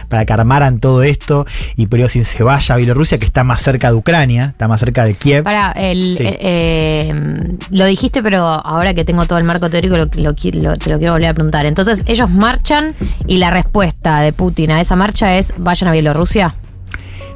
para 0.08 0.26
que 0.26 0.32
armaran 0.34 0.80
todo 0.80 1.04
esto 1.04 1.46
y 1.76 1.88
Prigozhin 1.88 2.24
se 2.24 2.44
vaya 2.44 2.76
a 2.76 2.78
Bielorrusia, 2.78 3.18
que 3.18 3.26
está 3.26 3.44
más 3.44 3.62
cerca 3.62 3.90
de 3.90 3.96
Ucrania, 3.98 4.46
está 4.52 4.68
más 4.68 4.80
cerca 4.80 5.04
de 5.04 5.16
Kiev. 5.16 5.44
Para, 5.44 5.72
el, 5.72 6.16
Sí. 6.16 6.24
eh, 6.24 6.38
eh, 6.42 7.58
lo 7.72 7.86
dijiste, 7.86 8.22
pero 8.22 8.44
ahora 8.46 8.94
que 8.94 9.04
tengo 9.04 9.26
todo 9.26 9.40
el 9.40 9.46
marco 9.46 9.70
teórico, 9.70 9.98
lo, 9.98 10.06
lo 10.14 10.32
lo- 10.32 10.76
te 10.78 10.90
lo 10.92 10.98
quiero 11.00 11.14
volver 11.14 11.30
a 11.30 11.34
preguntar. 11.34 11.66
Entonces, 11.66 12.04
ellos 12.06 12.30
marchan 12.30 12.96
y 13.26 13.38
la 13.38 13.50
respuesta 13.50 14.22
de 14.22 14.32
Putin 14.32 14.72
a 14.72 14.80
esa 14.80 14.96
marcha 14.96 15.36
es 15.38 15.54
vayan 15.58 15.87
a 15.88 15.92
Bielorrusia. 15.94 16.56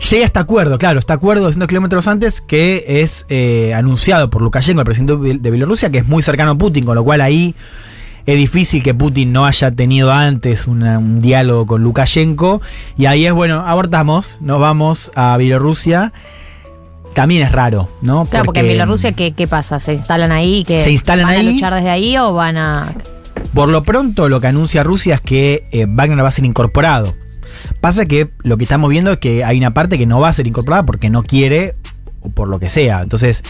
Llega 0.09 0.25
este 0.25 0.39
acuerdo, 0.39 0.77
claro, 0.79 0.97
este 0.99 1.13
acuerdo 1.13 1.43
200 1.43 1.67
kilómetros 1.67 2.07
antes 2.07 2.41
que 2.41 2.83
es 2.87 3.25
eh, 3.29 3.73
anunciado 3.75 4.29
por 4.31 4.41
Lukashenko, 4.41 4.81
el 4.81 4.85
presidente 4.85 5.13
de 5.13 5.19
Biel- 5.19 5.41
de 5.41 5.51
Bielorrusia, 5.51 5.91
que 5.91 5.99
es 5.99 6.07
muy 6.07 6.23
cercano 6.23 6.51
a 6.51 6.55
Putin, 6.57 6.83
con 6.85 6.95
lo 6.95 7.03
cual 7.03 7.21
ahí 7.21 7.53
es 8.25 8.35
difícil 8.37 8.81
que 8.81 8.93
Putin 8.95 9.31
no 9.31 9.45
haya 9.45 9.71
tenido 9.71 10.11
antes 10.11 10.67
una- 10.67 10.97
un 10.97 11.19
diálogo 11.19 11.67
con 11.67 11.83
Lukashenko. 11.83 12.61
Y 12.97 13.05
ahí 13.05 13.27
es, 13.27 13.33
bueno, 13.33 13.63
abortamos, 13.65 14.39
nos 14.41 14.59
vamos 14.59 15.11
a 15.15 15.37
Bielorrusia. 15.37 16.13
También 17.13 17.43
es 17.43 17.51
raro, 17.51 17.87
¿no? 18.01 18.25
Claro, 18.25 18.45
porque 18.45 18.61
en 18.61 18.67
Bielorrusia, 18.69 19.11
¿qué, 19.11 19.33
qué 19.33 19.45
pasa? 19.47 19.79
¿Se 19.79 19.93
instalan 19.93 20.31
ahí? 20.31 20.63
Que 20.63 20.81
Se 20.81 20.91
instalan 20.91 21.25
¿Van 21.27 21.35
ahí. 21.37 21.47
a 21.47 21.51
luchar 21.51 21.73
desde 21.75 21.89
ahí 21.89 22.17
o 22.17 22.33
van 22.33 22.57
a.? 22.57 22.93
Por 23.53 23.67
lo 23.67 23.83
pronto, 23.83 24.29
lo 24.29 24.39
que 24.39 24.47
anuncia 24.47 24.81
Rusia 24.81 25.15
es 25.15 25.21
que 25.21 25.63
eh, 25.71 25.85
Wagner 25.89 26.23
va 26.23 26.29
a 26.29 26.31
ser 26.31 26.45
incorporado. 26.45 27.13
Pasa 27.80 28.05
que 28.05 28.32
lo 28.43 28.57
que 28.57 28.64
estamos 28.64 28.89
viendo 28.89 29.14
es 29.14 29.20
que 29.20 29.43
hay 29.43 29.57
una 29.57 29.74
parte 29.74 29.97
que 29.97 30.05
no 30.05 30.20
va 30.20 30.30
a 30.30 30.34
ser 30.34 30.47
incorporada 30.47 30.84
porque 30.86 31.09
no 31.09 31.24
quiere 31.24 31.76
o 32.22 32.30
por 32.30 32.47
lo 32.47 32.59
que 32.59 32.70
sea. 32.70 33.01
Entonces, 33.01 33.43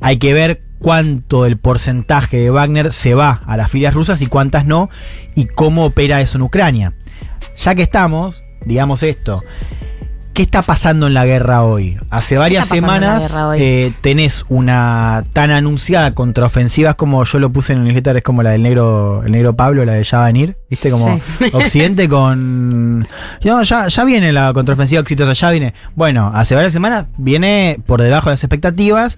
hay 0.00 0.18
que 0.18 0.32
ver 0.32 0.60
cuánto 0.78 1.46
el 1.46 1.58
porcentaje 1.58 2.38
de 2.38 2.50
Wagner 2.50 2.92
se 2.92 3.14
va 3.14 3.40
a 3.46 3.56
las 3.56 3.70
filas 3.70 3.94
rusas 3.94 4.22
y 4.22 4.26
cuántas 4.26 4.66
no, 4.66 4.90
y 5.34 5.46
cómo 5.46 5.84
opera 5.84 6.20
eso 6.20 6.38
en 6.38 6.42
Ucrania. 6.42 6.94
Ya 7.56 7.74
que 7.74 7.82
estamos, 7.82 8.40
digamos 8.64 9.02
esto. 9.02 9.40
¿Qué 10.38 10.42
está 10.42 10.62
pasando 10.62 11.08
en 11.08 11.14
la 11.14 11.26
guerra 11.26 11.64
hoy? 11.64 11.98
Hace 12.10 12.38
varias 12.38 12.68
semanas 12.68 13.36
eh, 13.56 13.92
tenés 14.02 14.44
una 14.48 15.24
tan 15.32 15.50
anunciada 15.50 16.12
contraofensiva 16.12 16.94
como 16.94 17.24
yo 17.24 17.40
lo 17.40 17.50
puse 17.50 17.72
en 17.72 17.80
el 17.80 17.84
newsletter, 17.86 18.18
es 18.18 18.22
como 18.22 18.44
la 18.44 18.50
del 18.50 18.62
negro, 18.62 19.24
el 19.26 19.32
negro 19.32 19.54
Pablo, 19.54 19.84
la 19.84 19.94
de 19.94 20.04
Ya 20.04 20.22
venir, 20.22 20.56
¿viste? 20.70 20.92
Como 20.92 21.20
Sí. 21.40 21.50
Occidente 21.52 22.08
con. 22.08 23.00
No, 23.42 23.62
ya, 23.64 23.88
ya 23.88 24.04
viene 24.04 24.30
la 24.30 24.52
contraofensiva 24.52 25.00
exitosa, 25.00 25.32
ya 25.32 25.50
viene. 25.50 25.74
Bueno, 25.96 26.30
hace 26.32 26.54
varias 26.54 26.72
semanas 26.72 27.06
viene 27.16 27.80
por 27.84 28.00
debajo 28.00 28.26
de 28.26 28.34
las 28.34 28.44
expectativas. 28.44 29.16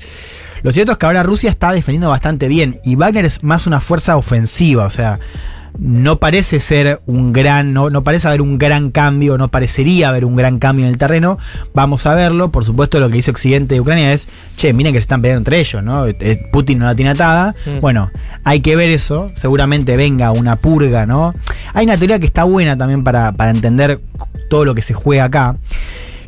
Lo 0.63 0.73
cierto 0.73 0.93
es 0.93 0.97
que 0.97 1.05
ahora 1.05 1.23
Rusia 1.23 1.51
está 1.51 1.73
defendiendo 1.73 2.09
bastante 2.09 2.49
bien 2.49 2.81
y 2.83 2.95
Wagner 2.95 3.27
es 3.27 3.43
más 3.43 3.67
una 3.67 3.83
fuerza 3.83 4.17
ofensiva, 4.17 4.87
o 4.87 4.91
sea, 4.91 5.21
no 5.79 6.17
parece 6.17 6.61
ser 6.61 7.01
un 7.07 7.33
gran, 7.33 7.73
no, 7.73 7.91
no 7.91 8.03
parece 8.03 8.29
haber 8.29 8.43
un 8.43 8.59
gran 8.59 8.91
cambio, 8.91 9.39
no 9.39 9.49
parecería 9.49 10.09
haber 10.09 10.25
un 10.25 10.37
gran 10.37 10.59
cambio 10.59 10.87
en 10.87 10.93
el 10.93 10.99
terreno. 10.99 11.39
Vamos 11.75 12.07
a 12.07 12.15
verlo. 12.15 12.51
Por 12.51 12.65
supuesto, 12.65 13.01
lo 13.01 13.09
que 13.09 13.17
dice 13.17 13.31
Occidente 13.31 13.75
de 13.75 13.81
Ucrania 13.81 14.13
es, 14.13 14.29
che, 14.57 14.73
miren 14.73 14.93
que 14.93 14.99
se 14.99 15.05
están 15.05 15.23
peleando 15.23 15.41
entre 15.41 15.61
ellos, 15.61 15.83
¿no? 15.83 16.07
Eh, 16.07 16.49
Putin 16.53 16.79
no 16.81 16.87
la 16.87 16.95
tiene 16.95 17.11
atada. 17.13 17.55
Mm. 17.67 17.81
Bueno, 17.81 18.11
hay 18.45 18.61
que 18.61 18.77
ver 18.77 18.91
eso. 18.91 19.31
Seguramente 19.37 19.97
venga 19.97 20.33
una 20.33 20.57
purga, 20.57 21.07
¿no? 21.07 21.33
Hay 21.75 21.85
una 21.85 21.97
teoría 21.97 22.19
que 22.19 22.27
está 22.27 22.45
buena 22.45 22.77
también 22.77 23.05
para, 23.05 23.33
para 23.33 23.51
entender 23.51 24.01
todo 24.49 24.65
lo 24.65 24.75
que 24.75 24.83
se 24.83 24.95
juega 24.95 25.25
acá. 25.25 25.55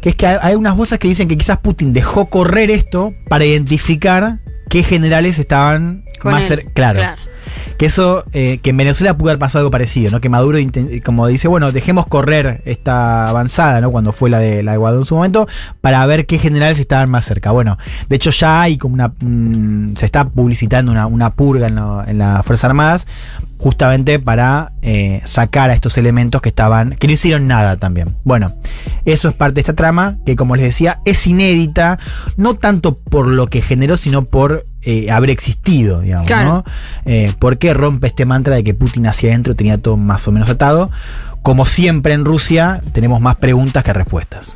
Que 0.00 0.10
es 0.10 0.14
que 0.16 0.26
hay, 0.26 0.38
hay 0.40 0.54
unas 0.54 0.76
voces 0.76 0.98
que 0.98 1.08
dicen 1.08 1.28
que 1.28 1.36
quizás 1.36 1.58
Putin 1.58 1.92
dejó 1.92 2.26
correr 2.26 2.70
esto 2.70 3.14
para 3.28 3.44
identificar 3.44 4.38
qué 4.68 4.82
generales 4.82 5.38
estaban 5.38 6.04
Con 6.18 6.32
más 6.32 6.42
él, 6.42 6.48
cerca. 6.48 6.72
Claro. 6.72 6.98
claro. 7.00 7.31
Que 7.82 7.86
eso, 7.86 8.22
eh, 8.32 8.60
que 8.62 8.70
en 8.70 8.76
Venezuela 8.76 9.18
pudo 9.18 9.30
haber 9.30 9.40
pasado 9.40 9.62
algo 9.62 9.72
parecido, 9.72 10.12
¿no? 10.12 10.20
Que 10.20 10.28
Maduro, 10.28 10.56
como 11.04 11.26
dice, 11.26 11.48
bueno, 11.48 11.72
dejemos 11.72 12.06
correr 12.06 12.62
esta 12.64 13.26
avanzada, 13.26 13.80
¿no? 13.80 13.90
Cuando 13.90 14.12
fue 14.12 14.30
la 14.30 14.38
de, 14.38 14.62
la 14.62 14.70
de 14.70 14.78
Guaidó 14.78 14.98
en 15.00 15.04
su 15.04 15.16
momento, 15.16 15.48
para 15.80 16.06
ver 16.06 16.26
qué 16.26 16.38
generales 16.38 16.78
estaban 16.78 17.10
más 17.10 17.24
cerca. 17.24 17.50
Bueno, 17.50 17.78
de 18.08 18.14
hecho 18.14 18.30
ya 18.30 18.62
hay 18.62 18.78
como 18.78 18.94
una. 18.94 19.08
mm, 19.18 19.96
se 19.96 20.04
está 20.06 20.24
publicitando 20.26 20.92
una, 20.92 21.08
una 21.08 21.30
purga 21.30 21.66
en, 21.66 21.74
lo- 21.74 22.06
en 22.06 22.18
las 22.18 22.46
Fuerzas 22.46 22.66
Armadas, 22.66 23.04
justamente 23.62 24.18
para 24.18 24.72
eh, 24.82 25.20
sacar 25.24 25.70
a 25.70 25.74
estos 25.74 25.96
elementos 25.96 26.42
que 26.42 26.48
estaban. 26.48 26.96
que 26.96 27.06
no 27.06 27.12
hicieron 27.12 27.46
nada 27.46 27.76
también. 27.76 28.08
Bueno, 28.24 28.56
eso 29.04 29.28
es 29.28 29.34
parte 29.34 29.54
de 29.54 29.60
esta 29.60 29.74
trama, 29.74 30.16
que 30.26 30.34
como 30.34 30.56
les 30.56 30.64
decía, 30.64 30.98
es 31.04 31.24
inédita, 31.28 32.00
no 32.36 32.54
tanto 32.54 32.96
por 32.96 33.28
lo 33.28 33.46
que 33.46 33.62
generó, 33.62 33.96
sino 33.96 34.24
por 34.24 34.64
eh, 34.82 35.12
haber 35.12 35.30
existido, 35.30 36.00
digamos, 36.00 36.26
Claro. 36.26 36.44
¿no? 36.44 36.64
Eh, 37.04 37.32
¿Por 37.38 37.58
qué 37.58 37.72
rompe 37.72 38.08
este 38.08 38.26
mantra 38.26 38.56
de 38.56 38.64
que 38.64 38.74
Putin 38.74 39.06
hacia 39.06 39.30
adentro 39.30 39.54
tenía 39.54 39.78
todo 39.78 39.96
más 39.96 40.26
o 40.26 40.32
menos 40.32 40.48
atado? 40.50 40.90
Como 41.42 41.64
siempre 41.64 42.14
en 42.14 42.24
Rusia, 42.24 42.80
tenemos 42.92 43.20
más 43.20 43.36
preguntas 43.36 43.84
que 43.84 43.92
respuestas. 43.92 44.54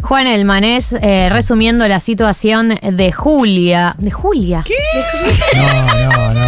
Juan 0.00 0.28
Elmanés, 0.28 0.92
eh, 1.00 1.28
resumiendo 1.28 1.88
la 1.88 1.98
situación 1.98 2.68
de 2.68 3.10
Julia. 3.12 3.94
¿De 3.98 4.10
Julia? 4.12 4.62
¿Qué? 4.64 4.74
No, 5.56 5.64
no, 5.64 6.34
no. 6.34 6.43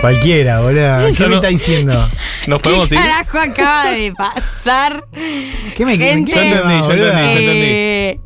Cualquiera, 0.00 0.60
boludo. 0.60 1.08
¿Qué 1.16 1.22
me 1.24 1.28
no- 1.28 1.34
está 1.36 1.48
diciendo? 1.48 2.08
Nos 2.46 2.58
¿Qué 2.60 2.62
podemos 2.62 2.92
ir. 2.92 2.98
carajo 2.98 3.38
acaba 3.38 3.90
de 3.90 4.12
pasar? 4.16 5.04
¿Qué 5.12 5.84
me 5.84 5.96
Gente, 5.96 6.32
Yo 6.32 6.40
entendí, 6.40 6.74
yo 6.74 6.80
entendí, 6.80 6.88
yo 6.88 6.92
entendí. 6.92 7.18
Eh, 7.20 8.20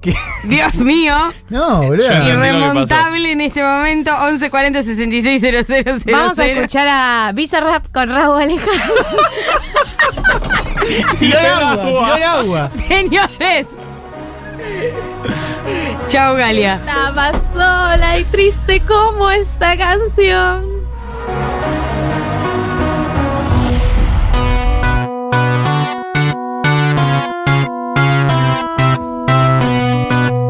Dios 0.45 0.75
mío. 0.77 1.15
No, 1.49 1.83
boludo. 1.85 2.13
Irremontable 2.29 3.33
en 3.33 3.41
este 3.41 3.63
momento, 3.63 4.11
1140 4.13 4.83
66 4.83 6.05
Vamos 6.11 6.39
a 6.39 6.47
escuchar 6.47 6.89
a 6.89 7.33
Bizarrap 7.35 7.87
con 7.93 8.09
Raúl 8.09 8.43
Alejandro. 8.43 8.73
Tiró 11.19 11.39
el 11.39 11.47
agua, 11.47 11.77
tiró 11.85 12.17
el 12.17 12.23
agua. 12.23 12.71
Señores. 12.71 13.67
Chao, 16.09 16.35
Galia. 16.35 16.75
Estaba 16.75 17.33
sola 17.55 18.19
y 18.19 18.25
triste 18.25 18.81
como 18.81 19.31
esta 19.31 19.77
canción. 19.79 20.82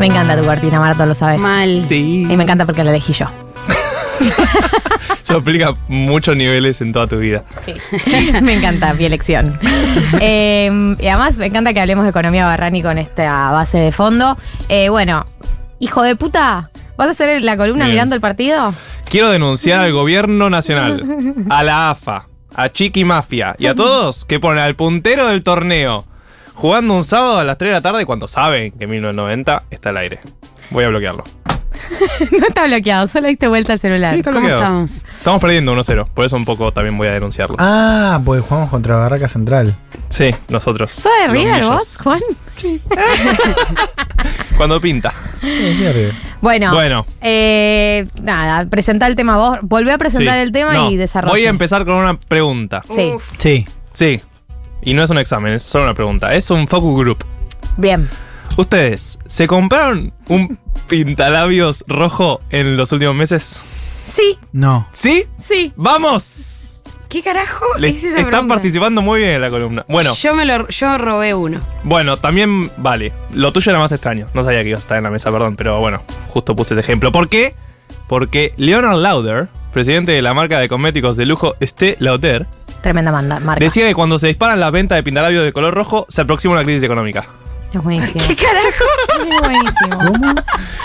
Me 0.03 0.09
encanta 0.09 0.37
tu 0.37 0.43
cortina, 0.43 0.81
Marto, 0.81 1.07
lo 1.07 1.15
sabes. 1.15 1.41
Mal. 1.41 1.85
Sí. 1.87 2.27
Y 2.29 2.37
me 2.37 2.43
encanta 2.43 2.67
porque 2.67 2.83
la 2.83 2.91
elegí 2.91 3.13
yo. 3.13 3.27
Eso 5.23 5.35
explica 5.35 5.77
muchos 5.87 6.37
niveles 6.37 6.81
en 6.81 6.93
toda 6.93 7.07
tu 7.07 7.19
vida. 7.19 7.45
me 8.43 8.55
encanta 8.55 8.95
mi 8.95 9.05
elección. 9.05 9.57
Eh, 10.21 10.97
y 10.99 11.07
además 11.07 11.37
me 11.37 11.47
encanta 11.47 11.73
que 11.73 11.81
hablemos 11.81 12.03
de 12.05 12.11
economía 12.11 12.45
Barrani 12.47 12.83
con 12.83 12.99
esta 12.99 13.53
base 13.53 13.79
de 13.79 13.93
fondo. 13.93 14.37
Eh, 14.69 14.89
bueno, 14.89 15.25
hijo 15.79 16.03
de 16.03 16.17
puta, 16.17 16.71
¿vas 16.97 17.09
a 17.09 17.11
hacer 17.13 17.43
la 17.43 17.57
columna 17.57 17.85
Bien. 17.85 17.95
mirando 17.95 18.17
el 18.17 18.21
partido? 18.21 18.75
Quiero 19.09 19.31
denunciar 19.31 19.85
al 19.85 19.93
gobierno 19.93 20.51
nacional, 20.51 21.05
a 21.49 21.63
la 21.63 21.91
AFA, 21.91 22.27
a 22.55 22.69
Chiqui 22.71 23.05
Mafia 23.05 23.55
y 23.59 23.67
a 23.67 23.75
todos 23.77 24.25
que 24.25 24.41
ponen 24.41 24.65
al 24.65 24.75
puntero 24.75 25.29
del 25.29 25.45
torneo 25.45 26.07
jugando 26.55 26.95
un 26.95 27.05
sábado 27.05 27.39
a 27.39 27.45
las 27.45 27.59
3 27.59 27.71
de 27.71 27.75
la 27.75 27.81
tarde 27.81 28.05
cuando 28.07 28.29
saben 28.29 28.73
que 28.73 28.87
1990 28.87 29.65
está 29.71 29.91
al 29.91 29.97
aire. 29.99 30.21
Voy 30.71 30.85
a 30.85 30.89
bloquearlo. 30.89 31.25
no 32.39 32.47
está 32.47 32.67
bloqueado, 32.67 33.09
solo 33.09 33.29
diste 33.29 33.49
vuelta 33.49 33.73
al 33.73 33.79
celular. 33.79 34.11
Sí, 34.11 34.17
está 34.19 34.31
¿Cómo 34.31 34.47
bloqueado. 34.47 34.85
estamos? 34.85 35.05
Estamos 35.19 35.41
perdiendo 35.41 35.75
1-0, 35.75 36.09
por 36.15 36.25
eso 36.25 36.37
un 36.37 36.45
poco 36.45 36.71
también 36.73 36.97
voy 36.97 37.09
a 37.09 37.13
denunciarlo. 37.13 37.57
Ah, 37.59 38.21
pues 38.25 38.43
jugamos 38.43 38.71
contra 38.71 38.97
Barraca 38.97 39.29
Central. 39.29 39.75
Sí, 40.09 40.31
nosotros. 40.49 40.93
¿Sos 40.93 41.11
de 41.23 41.29
River 41.33 41.55
millos. 41.63 41.69
vos, 41.71 41.99
Juan? 42.05 42.21
Cuando 44.57 44.81
pinta. 44.81 45.13
Sí, 45.41 45.75
sí, 45.77 45.87
arriba. 45.87 46.13
Bueno, 46.41 46.73
Bueno. 46.75 47.07
eh, 47.21 48.07
nada, 48.23 48.67
presentá 48.69 49.07
el 49.07 49.17
tema 49.17 49.37
vos. 49.37 49.59
Volvé 49.63 49.93
a 49.93 49.99
presentar 49.99 50.35
Sí. 50.37 50.41
el 50.43 50.53
tema 50.53 50.75
No, 50.75 50.91
y 50.91 50.97
desarrolla. 50.97 51.33
Voy 51.33 51.47
a 51.47 51.51
empezar 51.51 51.85
con 51.85 51.95
una 51.95 52.17
pregunta. 52.17 52.83
Sí, 52.91 53.13
Sí. 53.39 53.67
Sí. 53.93 54.21
Y 54.83 54.95
no 54.95 55.03
es 55.03 55.11
un 55.11 55.19
examen, 55.19 55.53
es 55.55 55.63
solo 55.63 55.85
una 55.85 55.95
pregunta. 55.95 56.35
Es 56.35 56.51
un 56.51 56.67
focus 56.69 56.99
group. 57.01 57.25
bien. 57.77 58.09
¿Ustedes 58.57 59.19
se 59.27 59.47
compraron 59.47 60.13
un 60.29 60.59
pintalabios 60.87 61.85
rojo 61.89 62.39
en 62.51 62.77
los 62.77 62.93
últimos 62.93 63.15
meses? 63.15 63.63
Sí, 64.13 64.39
No. 64.53 64.87
¿Sí? 64.93 65.25
sí. 65.41 65.73
¡Vamos! 65.77 66.83
¿Qué 67.09 67.23
carajo 67.23 67.65
Le- 67.79 67.89
es 67.89 67.99
esa 67.99 68.09
están 68.19 68.27
pregunta? 68.29 68.55
participando 68.55 69.01
muy 69.03 69.21
bien 69.21 69.33
en 69.33 69.41
la 69.41 69.51
columna. 69.51 69.85
Bueno, 69.89 70.15
Yo 70.15 70.35
me 70.35 70.45
lo 70.45 70.67
yo 70.69 70.99
robé 70.99 71.35
uno. 71.35 71.61
bueno, 71.85 72.17
también 72.19 72.71
vale. 72.79 73.13
Lo 73.35 73.53
tuyo 73.53 73.71
era 73.71 73.79
más 73.79 73.93
extraño. 73.93 74.27
No 74.35 74.43
sabía 74.43 74.63
que 74.63 74.71
ibas 74.71 74.81
a 74.81 74.83
estar 74.83 74.99
en 74.99 75.05
la 75.05 75.11
mesa, 75.11 75.31
perdón, 75.31 75.57
pero 75.57 75.79
bueno, 75.81 76.03
justo 76.29 76.55
puse 76.57 76.75
este 76.75 76.81
ejemplo. 76.81 77.11
¿Por 77.13 77.29
qué? 77.29 77.55
Porque 78.09 78.53
Leonard 78.57 78.97
Lauder, 78.99 79.49
presidente 79.73 80.13
de 80.13 80.21
la 80.23 80.35
marca 80.35 80.59
de 80.59 80.69
cosméticos 80.69 81.17
de 81.17 81.27
lujo 81.27 81.55
Estée 81.61 81.97
Lauder, 82.01 82.47
Tremenda 82.83 83.13
manda, 83.13 83.41
marca. 83.41 83.65
decía 83.65 83.87
que 83.87 83.95
cuando 83.95 84.19
se 84.19 84.27
disparan 84.27 84.61
las 84.61 84.73
ventas 84.73 84.97
de 84.97 85.03
pintalabios 85.03 85.45
de 85.45 85.53
color 85.53 85.73
rojo, 85.75 86.07
se 86.09 86.23
aproxima 86.23 86.55
una 86.55 86.65
crisis 86.65 86.83
económica. 86.83 87.25
Es 87.73 87.83
buenísimo. 87.83 88.25
¿Qué 88.29 88.37
carajo? 88.37 88.85
Es 89.19 89.41
buenísimo. 89.41 89.99
¿Cómo? 89.99 90.35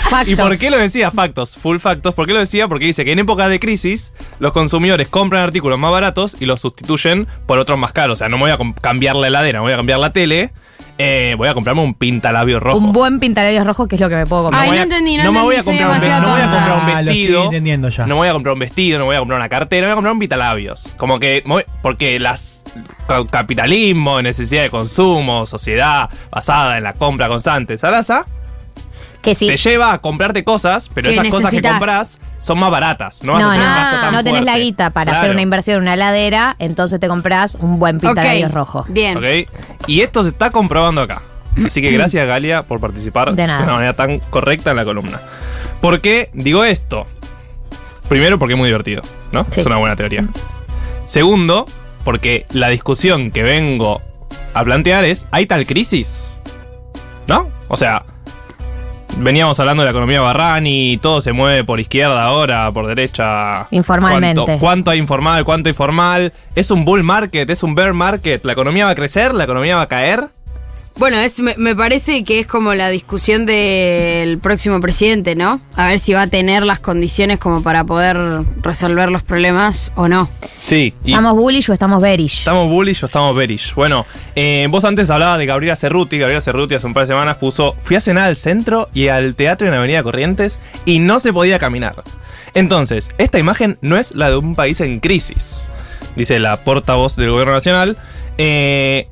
Factos. 0.08 0.28
¿Y 0.28 0.36
por 0.36 0.58
qué 0.58 0.70
lo 0.70 0.78
decía? 0.78 1.10
Factos, 1.10 1.56
full 1.56 1.78
factos. 1.78 2.14
¿Por 2.14 2.26
qué 2.26 2.32
lo 2.32 2.38
decía? 2.38 2.66
Porque 2.66 2.86
dice 2.86 3.04
que 3.04 3.12
en 3.12 3.18
épocas 3.18 3.50
de 3.50 3.60
crisis 3.60 4.12
los 4.38 4.52
consumidores 4.52 5.08
compran 5.08 5.42
artículos 5.42 5.78
más 5.78 5.90
baratos 5.90 6.36
y 6.40 6.46
los 6.46 6.62
sustituyen 6.62 7.26
por 7.46 7.58
otros 7.58 7.78
más 7.78 7.92
caros. 7.92 8.14
O 8.14 8.16
sea, 8.16 8.28
no 8.28 8.38
me 8.38 8.44
voy 8.44 8.52
a 8.52 8.80
cambiar 8.80 9.16
la 9.16 9.26
heladera, 9.26 9.58
no 9.58 9.64
voy 9.64 9.74
a 9.74 9.76
cambiar 9.76 9.98
la 9.98 10.12
tele, 10.12 10.52
eh, 10.98 11.34
voy 11.38 11.48
a 11.48 11.54
comprarme 11.54 11.82
un 11.82 11.94
pintalabio 11.94 12.60
rojo. 12.60 12.78
Un 12.78 12.92
buen 12.92 13.20
pintalabios 13.20 13.64
rojo 13.66 13.86
que 13.88 13.94
es 13.96 14.00
lo 14.00 14.08
que 14.08 14.16
me 14.16 14.26
puedo 14.26 14.42
comprar. 14.44 14.62
Ay, 14.64 14.68
voy 14.68 14.76
no 14.76 14.80
a- 14.80 14.84
entendí, 14.84 15.16
no 15.16 15.24
no 15.24 15.32
me 15.32 15.40
voy 15.42 15.54
a 15.56 15.62
comprar 15.64 15.88
un, 15.88 15.94
no 15.94 16.00
voy 16.00 16.40
a 16.40 16.50
comprar 16.50 16.72
un 16.84 16.90
Ah, 16.90 17.02
vestido. 17.02 17.44
entendiendo 17.44 17.88
ya. 17.88 18.06
No 18.06 18.16
voy 18.16 18.28
a 18.28 18.32
comprar 18.32 18.52
un 18.54 18.58
vestido, 18.60 18.98
no 18.98 19.04
voy 19.06 19.16
a 19.16 19.18
comprar 19.20 19.38
una 19.38 19.48
cartera, 19.48 19.86
voy 19.86 19.92
a 19.92 19.94
comprar 19.94 20.12
un 20.12 20.18
pitalabios. 20.18 20.88
Como 20.96 21.18
que, 21.18 21.42
porque 21.82 22.18
las 22.18 22.64
ca- 23.06 23.24
capitalismo, 23.26 24.20
necesidad 24.22 24.62
de 24.62 24.70
consumo, 24.70 25.46
sociedad 25.46 26.10
basada 26.30 26.78
en 26.78 26.84
la 26.84 26.92
compra 26.94 27.28
constante, 27.28 27.78
Sarasa, 27.78 28.26
que 29.22 29.34
sí. 29.34 29.46
te 29.46 29.56
lleva 29.56 29.92
a 29.92 29.98
comprarte 29.98 30.44
cosas, 30.44 30.88
pero 30.94 31.08
Que 31.08 31.14
esas 31.14 31.26
cosas 31.28 31.50
que 31.50 31.56
necesitas. 31.56 31.72
compras 31.78 32.20
son 32.38 32.58
más 32.58 32.70
baratas. 32.70 33.22
No, 33.24 33.32
vas 33.34 33.42
a 33.42 33.44
No, 33.46 33.50
hacer 33.50 33.60
un 33.62 33.68
no, 33.68 33.74
gasto 33.74 34.00
tan 34.00 34.12
no 34.12 34.24
tenés 34.24 34.44
la 34.44 34.52
fuerte. 34.52 34.64
guita 34.64 34.90
para 34.90 35.04
Claro. 35.10 35.18
hacer 35.20 35.30
una 35.32 35.42
inversión 35.42 35.76
en 35.78 35.82
una 35.82 35.94
heladera, 35.94 36.56
entonces 36.58 37.00
te 37.00 37.08
compras 37.08 37.56
un 37.56 37.78
buen 37.78 37.98
pintalabios 38.00 38.48
Ok, 38.50 38.54
rojo. 38.54 38.84
Bien. 38.88 39.16
¿Ok? 39.18 39.24
Y 39.86 40.00
esto 40.02 40.22
se 40.22 40.28
está 40.28 40.50
comprobando 40.50 41.02
acá. 41.02 41.20
Así 41.66 41.82
que 41.82 41.90
gracias, 41.90 42.26
Galia, 42.28 42.62
por 42.62 42.78
participar 42.80 43.34
De 43.34 43.46
nada. 43.46 43.64
una 43.64 43.72
manera 43.74 43.92
tan 43.94 44.20
correcta 44.20 44.70
en 44.70 44.76
la 44.76 44.84
columna. 44.84 45.20
¿Por 45.80 46.00
qué 46.00 46.30
digo 46.32 46.64
esto? 46.64 47.04
Primero, 48.08 48.38
porque 48.38 48.54
es 48.54 48.58
muy 48.58 48.68
divertido, 48.68 49.02
¿no? 49.32 49.44
Sí. 49.50 49.60
Es 49.60 49.66
una 49.66 49.76
buena 49.76 49.96
teoría. 49.96 50.26
Segundo, 51.04 51.66
porque 52.04 52.46
la 52.50 52.68
discusión 52.68 53.30
que 53.30 53.42
vengo 53.42 54.00
a 54.54 54.64
plantear 54.64 55.04
es, 55.04 55.26
¿hay 55.30 55.46
tal 55.46 55.66
crisis? 55.66 56.38
¿No? 57.26 57.50
O 57.68 57.76
sea, 57.76 58.04
veníamos 59.20 59.58
hablando 59.60 59.82
de 59.82 59.86
la 59.86 59.90
economía 59.90 60.20
Barrani, 60.20 60.98
todo 60.98 61.20
se 61.20 61.32
mueve 61.32 61.64
por 61.64 61.80
izquierda 61.80 62.22
ahora, 62.24 62.70
por 62.72 62.86
derecha. 62.86 63.66
Informalmente. 63.70 64.42
¿Cuánto, 64.42 64.60
cuánto 64.60 64.90
hay 64.90 64.98
informal, 64.98 65.44
cuánto 65.44 65.68
informal? 65.68 66.32
¿Es 66.54 66.70
un 66.70 66.84
bull 66.84 67.02
market? 67.02 67.48
¿Es 67.50 67.62
un 67.62 67.74
bear 67.74 67.94
market? 67.94 68.44
¿La 68.44 68.52
economía 68.52 68.86
va 68.86 68.92
a 68.92 68.94
crecer? 68.94 69.34
¿La 69.34 69.44
economía 69.44 69.76
va 69.76 69.82
a 69.82 69.88
caer? 69.88 70.24
Bueno, 70.98 71.16
es, 71.18 71.38
me, 71.38 71.54
me 71.56 71.76
parece 71.76 72.24
que 72.24 72.40
es 72.40 72.46
como 72.48 72.74
la 72.74 72.88
discusión 72.90 73.46
del 73.46 74.38
próximo 74.38 74.80
presidente, 74.80 75.36
¿no? 75.36 75.60
A 75.76 75.86
ver 75.88 76.00
si 76.00 76.12
va 76.12 76.22
a 76.22 76.26
tener 76.26 76.64
las 76.64 76.80
condiciones 76.80 77.38
como 77.38 77.62
para 77.62 77.84
poder 77.84 78.16
resolver 78.62 79.08
los 79.08 79.22
problemas 79.22 79.92
o 79.94 80.08
no. 80.08 80.28
Sí. 80.60 80.92
y- 81.04 81.10
¿Estamos 81.10 81.34
bullish 81.34 81.70
o 81.70 81.72
estamos 81.72 82.02
bearish? 82.02 82.38
¿Estamos 82.40 82.68
bullish 82.68 83.04
o 83.04 83.06
estamos 83.06 83.36
bearish? 83.36 83.74
Bueno, 83.76 84.06
eh, 84.34 84.66
vos 84.70 84.84
antes 84.84 85.08
hablabas 85.08 85.38
de 85.38 85.46
Gabriela 85.46 85.76
Cerruti. 85.76 86.18
Gabriela 86.18 86.40
Cerruti 86.40 86.74
hace 86.74 86.86
un 86.88 86.94
par 86.94 87.04
de 87.04 87.06
semanas 87.08 87.36
puso: 87.36 87.76
Fui 87.84 87.94
a 87.94 88.00
cenar 88.00 88.24
al 88.24 88.34
centro 88.34 88.88
y 88.92 89.06
al 89.06 89.36
teatro 89.36 89.68
en 89.68 89.74
Avenida 89.74 90.02
Corrientes 90.02 90.58
y 90.84 90.98
no 90.98 91.20
se 91.20 91.32
podía 91.32 91.60
caminar. 91.60 91.94
Entonces, 92.54 93.08
esta 93.18 93.38
imagen 93.38 93.78
no 93.82 93.98
es 93.98 94.16
la 94.16 94.30
de 94.30 94.36
un 94.36 94.56
país 94.56 94.80
en 94.80 94.98
crisis, 94.98 95.68
dice 96.16 96.40
la 96.40 96.56
portavoz 96.56 97.14
del 97.14 97.30
gobierno 97.30 97.52
nacional. 97.54 97.96
Eh, 98.36 99.06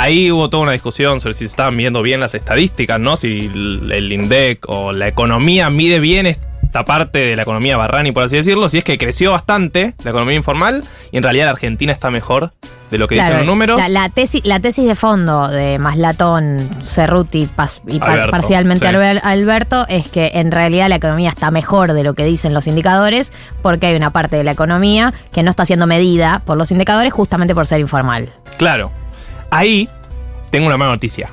ahí 0.00 0.30
hubo 0.30 0.48
toda 0.50 0.62
una 0.64 0.72
discusión 0.72 1.20
sobre 1.20 1.34
si 1.34 1.40
se 1.40 1.46
estaban 1.46 1.76
viendo 1.76 2.02
bien 2.02 2.20
las 2.20 2.34
estadísticas, 2.34 3.00
¿no? 3.00 3.16
Si 3.16 3.46
el 3.90 4.12
INDEC 4.12 4.64
o 4.68 4.92
la 4.92 5.08
economía 5.08 5.70
mide 5.70 5.98
bien 6.00 6.26
esta 6.26 6.84
parte 6.84 7.18
de 7.20 7.34
la 7.36 7.42
economía 7.42 7.76
Barrani, 7.76 8.12
por 8.12 8.24
así 8.24 8.36
decirlo. 8.36 8.68
Si 8.68 8.78
es 8.78 8.84
que 8.84 8.98
creció 8.98 9.32
bastante 9.32 9.94
la 10.04 10.10
economía 10.10 10.36
informal 10.36 10.84
y 11.12 11.16
en 11.16 11.22
realidad 11.22 11.46
la 11.46 11.52
Argentina 11.52 11.92
está 11.92 12.10
mejor 12.10 12.52
de 12.90 12.98
lo 12.98 13.06
que 13.08 13.16
dicen 13.16 13.36
los 13.38 13.46
números. 13.46 13.78
La, 13.80 13.88
la 13.88 14.08
tesis, 14.08 14.42
la 14.44 14.60
tesis 14.60 14.86
de 14.86 14.94
fondo 14.94 15.48
de 15.48 15.78
Maslatón, 15.78 16.58
Cerruti 16.84 17.46
pas- 17.56 17.80
y 17.86 17.98
par- 17.98 18.10
Alberto, 18.10 18.30
parcialmente 18.30 18.86
sí. 18.86 19.18
Alberto 19.22 19.86
es 19.88 20.08
que 20.08 20.30
en 20.34 20.50
realidad 20.52 20.88
la 20.88 20.96
economía 20.96 21.30
está 21.30 21.50
mejor 21.50 21.92
de 21.92 22.02
lo 22.04 22.14
que 22.14 22.24
dicen 22.24 22.54
los 22.54 22.66
indicadores 22.66 23.32
porque 23.62 23.86
hay 23.86 23.96
una 23.96 24.10
parte 24.10 24.36
de 24.36 24.44
la 24.44 24.52
economía 24.52 25.12
que 25.32 25.42
no 25.42 25.50
está 25.50 25.64
siendo 25.66 25.86
medida 25.86 26.42
por 26.46 26.56
los 26.56 26.70
indicadores 26.70 27.12
justamente 27.12 27.54
por 27.54 27.66
ser 27.66 27.80
informal. 27.80 28.30
Claro. 28.58 28.90
Ahí 29.50 29.88
tengo 30.50 30.66
una 30.66 30.76
mala 30.76 30.92
noticia. 30.92 31.30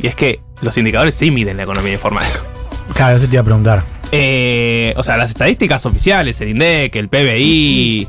Y 0.00 0.06
es 0.06 0.14
que 0.14 0.40
los 0.62 0.76
indicadores 0.76 1.14
sí 1.14 1.30
miden 1.30 1.56
la 1.56 1.62
economía 1.64 1.92
informal. 1.94 2.26
Claro, 2.94 3.16
eso 3.16 3.26
te 3.26 3.32
iba 3.34 3.42
a 3.42 3.44
preguntar. 3.44 3.84
Eh, 4.12 4.92
o 4.96 5.02
sea, 5.02 5.16
las 5.16 5.30
estadísticas 5.30 5.86
oficiales, 5.86 6.40
el 6.40 6.50
INDEC, 6.50 6.96
el 6.96 7.08
PBI, 7.08 8.08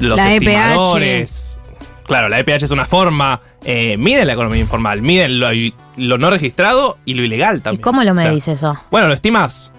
los 0.00 0.16
La 0.16 0.32
E 0.32 0.34
estimadores. 0.36 1.58
Claro, 2.06 2.28
la 2.28 2.38
EPH 2.40 2.64
es 2.64 2.70
una 2.70 2.84
forma. 2.84 3.40
Eh, 3.64 3.96
miden 3.96 4.26
la 4.26 4.32
economía 4.32 4.60
informal, 4.60 5.00
miden 5.02 5.38
lo, 5.38 5.48
lo 5.96 6.18
no 6.18 6.30
registrado 6.30 6.98
y 7.04 7.14
lo 7.14 7.22
ilegal 7.22 7.58
¿Y 7.58 7.60
también. 7.60 7.82
cómo 7.82 8.02
lo 8.02 8.12
O 8.12 8.18
sea, 8.18 8.28
medís 8.28 8.48
eso? 8.48 8.76
Bueno, 8.90 9.06
lo 9.06 9.14
estimas. 9.14 9.70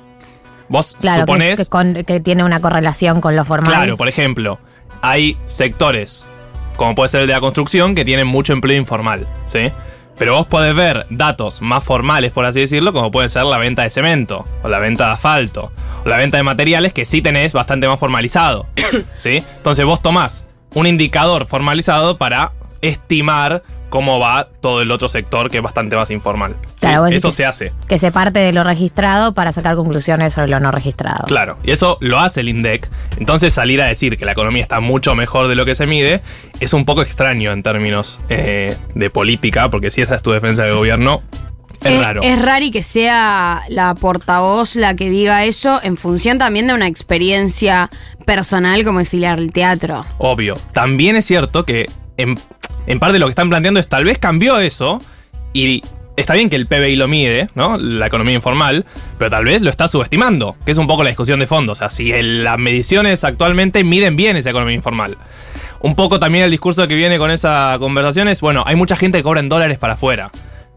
Vos 0.70 0.96
Claro, 1.00 1.26
que, 1.26 1.32
suponés. 1.32 1.60
es- 1.60 1.66
que 1.66 1.70
con- 1.70 1.94
que 2.06 2.20
tiene 2.22 2.44
una 2.46 2.62
correlación 2.62 3.20
con 3.20 3.36
lo 3.36 3.44
formal. 3.44 3.70
Claro, 3.74 3.98
por 3.98 4.08
ejemplo, 4.08 4.58
hay 5.02 5.38
sectores, 5.46 6.26
como 6.76 6.96
puede 6.96 7.10
ser 7.10 7.22
el 7.22 7.28
de 7.28 7.34
la 7.34 7.42
construcción, 7.42 7.96
que 7.96 8.06
tienen 8.06 8.28
mucho 8.28 8.54
empleo 8.54 8.78
informal, 8.78 9.28
¿sí? 9.46 9.72
Pero 10.18 10.36
vos 10.36 10.48
podés 10.48 10.76
ver 10.76 11.06
datos 11.10 11.62
más 11.62 11.84
formales, 11.84 12.32
por 12.32 12.46
así 12.46 12.60
decirlo, 12.60 12.94
como 12.94 13.12
puede 13.12 13.30
ser 13.30 13.44
la 13.44 13.58
venta 13.58 13.84
de 13.84 13.90
cemento, 13.90 14.46
o 14.62 14.68
la 14.68 14.80
venta 14.80 15.08
de 15.08 15.14
asfalto, 15.14 15.72
la 16.06 16.18
venta 16.18 16.38
de 16.38 16.44
materiales 16.44 16.94
que 16.94 17.06
sí 17.06 17.22
tenés 17.22 17.54
bastante 17.54 17.88
más 17.88 18.00
formalizado. 18.00 18.68
¿Sí? 19.20 19.44
Entonces 19.58 19.86
vos 19.86 20.02
tomás 20.02 20.46
un 20.74 20.88
indicador 20.88 21.46
formalizado 21.46 22.18
para 22.18 22.54
estimar 22.82 23.64
cómo 23.94 24.20
va 24.20 24.48
todo 24.60 24.82
el 24.82 24.90
otro 24.90 25.08
sector 25.08 25.52
que 25.52 25.58
es 25.58 25.64
bastante 25.64 25.96
más 25.96 26.10
informal. 26.10 26.56
Claro, 26.80 27.06
Eso 27.06 27.30
se 27.30 27.46
hace. 27.46 27.74
Que 27.88 28.00
se 28.00 28.12
parte 28.12 28.40
de 28.40 28.52
lo 28.52 28.64
registrado 28.64 29.36
para 29.36 29.52
sacar 29.52 29.76
conclusiones 29.76 30.34
sobre 30.34 30.48
lo 30.48 30.60
no 30.60 30.72
registrado. 30.72 31.26
Claro, 31.28 31.60
y 31.64 31.70
eso 31.70 32.00
lo 32.02 32.18
hace 32.18 32.40
el 32.40 32.50
INDEC. 32.50 32.90
Entonces 33.20 33.54
salir 33.54 33.84
a 33.84 33.86
decir 33.86 34.18
que 34.18 34.26
la 34.26 34.32
economía 34.32 34.64
está 34.64 34.80
mucho 34.80 35.14
mejor 35.14 35.48
de 35.48 35.54
lo 35.54 35.64
que 35.64 35.76
se 35.76 35.86
mide 35.86 36.22
es 36.60 36.74
un 36.74 36.86
poco 36.86 37.04
extraño 37.04 37.52
en 37.52 37.62
términos 37.62 38.20
eh, 38.30 38.76
de 38.96 39.10
política, 39.12 39.70
porque 39.70 39.92
si 39.92 40.02
esa 40.02 40.16
es 40.16 40.24
tu 40.24 40.32
defensa 40.32 40.64
del 40.64 40.74
gobierno, 40.74 41.22
es, 41.84 42.00
raro. 42.00 42.24
Es 42.24 42.42
raro 42.42 42.66
y 42.66 42.72
que 42.72 42.82
sea 42.82 43.62
la 43.70 43.94
portavoz 43.94 44.76
la 44.76 44.96
que 44.96 45.08
diga 45.08 45.46
eso 45.46 45.80
en 45.84 45.98
función 45.98 46.40
también 46.40 46.66
de 46.66 46.74
una 46.74 46.88
experiencia 46.88 47.92
personal 48.26 48.84
como 48.86 49.02
es 49.02 49.14
ir 49.14 49.28
al 49.28 49.52
teatro. 49.52 50.04
Obvio. 50.18 50.58
También 50.72 51.16
es 51.16 51.26
cierto 51.26 51.64
que 51.64 51.92
en, 52.18 52.40
en 52.88 53.00
parte 53.00 53.20
lo 53.20 53.28
que 53.28 53.32
están 53.32 53.50
planteando 53.50 53.80
es 53.80 53.88
tal 53.88 54.06
vez 54.06 54.18
cambió 54.20 54.60
eso 54.60 55.02
y 55.54 55.84
está 56.16 56.34
bien 56.34 56.50
que 56.50 56.56
el 56.56 56.68
PBI 56.68 56.96
lo 56.96 57.08
mide, 57.08 57.48
¿no? 57.56 57.78
La 57.78 58.08
economía 58.08 58.36
informal, 58.36 58.86
pero 59.18 59.30
tal 59.30 59.46
vez 59.46 59.62
lo 59.62 59.70
está 59.70 59.88
subestimando, 59.88 60.56
que 60.66 60.72
es 60.72 60.78
un 60.78 60.88
poco 60.88 61.04
la 61.04 61.10
discusión 61.10 61.40
de 61.40 61.48
fondo. 61.48 61.72
O 61.72 61.76
sea, 61.76 61.90
si 61.90 62.12
las 62.22 62.58
mediciones 62.60 63.24
actualmente 63.24 63.84
miden 63.84 64.16
bien 64.16 64.38
esa 64.38 64.50
economía 64.50 64.76
informal. 64.76 65.18
Un 65.80 65.96
poco 65.96 66.20
también 66.20 66.46
el 66.46 66.52
discurso 66.52 66.88
que 66.88 66.96
viene 66.96 67.18
con 67.18 67.30
esa 67.32 67.76
conversación 67.80 68.28
es, 68.28 68.42
bueno, 68.42 68.64
hay 68.66 68.76
mucha 68.76 68.96
gente 68.96 69.18
que 69.18 69.24
cobra 69.24 69.42
en 69.42 69.50
dólares 69.50 69.78
para 69.78 69.94
afuera. 69.94 70.32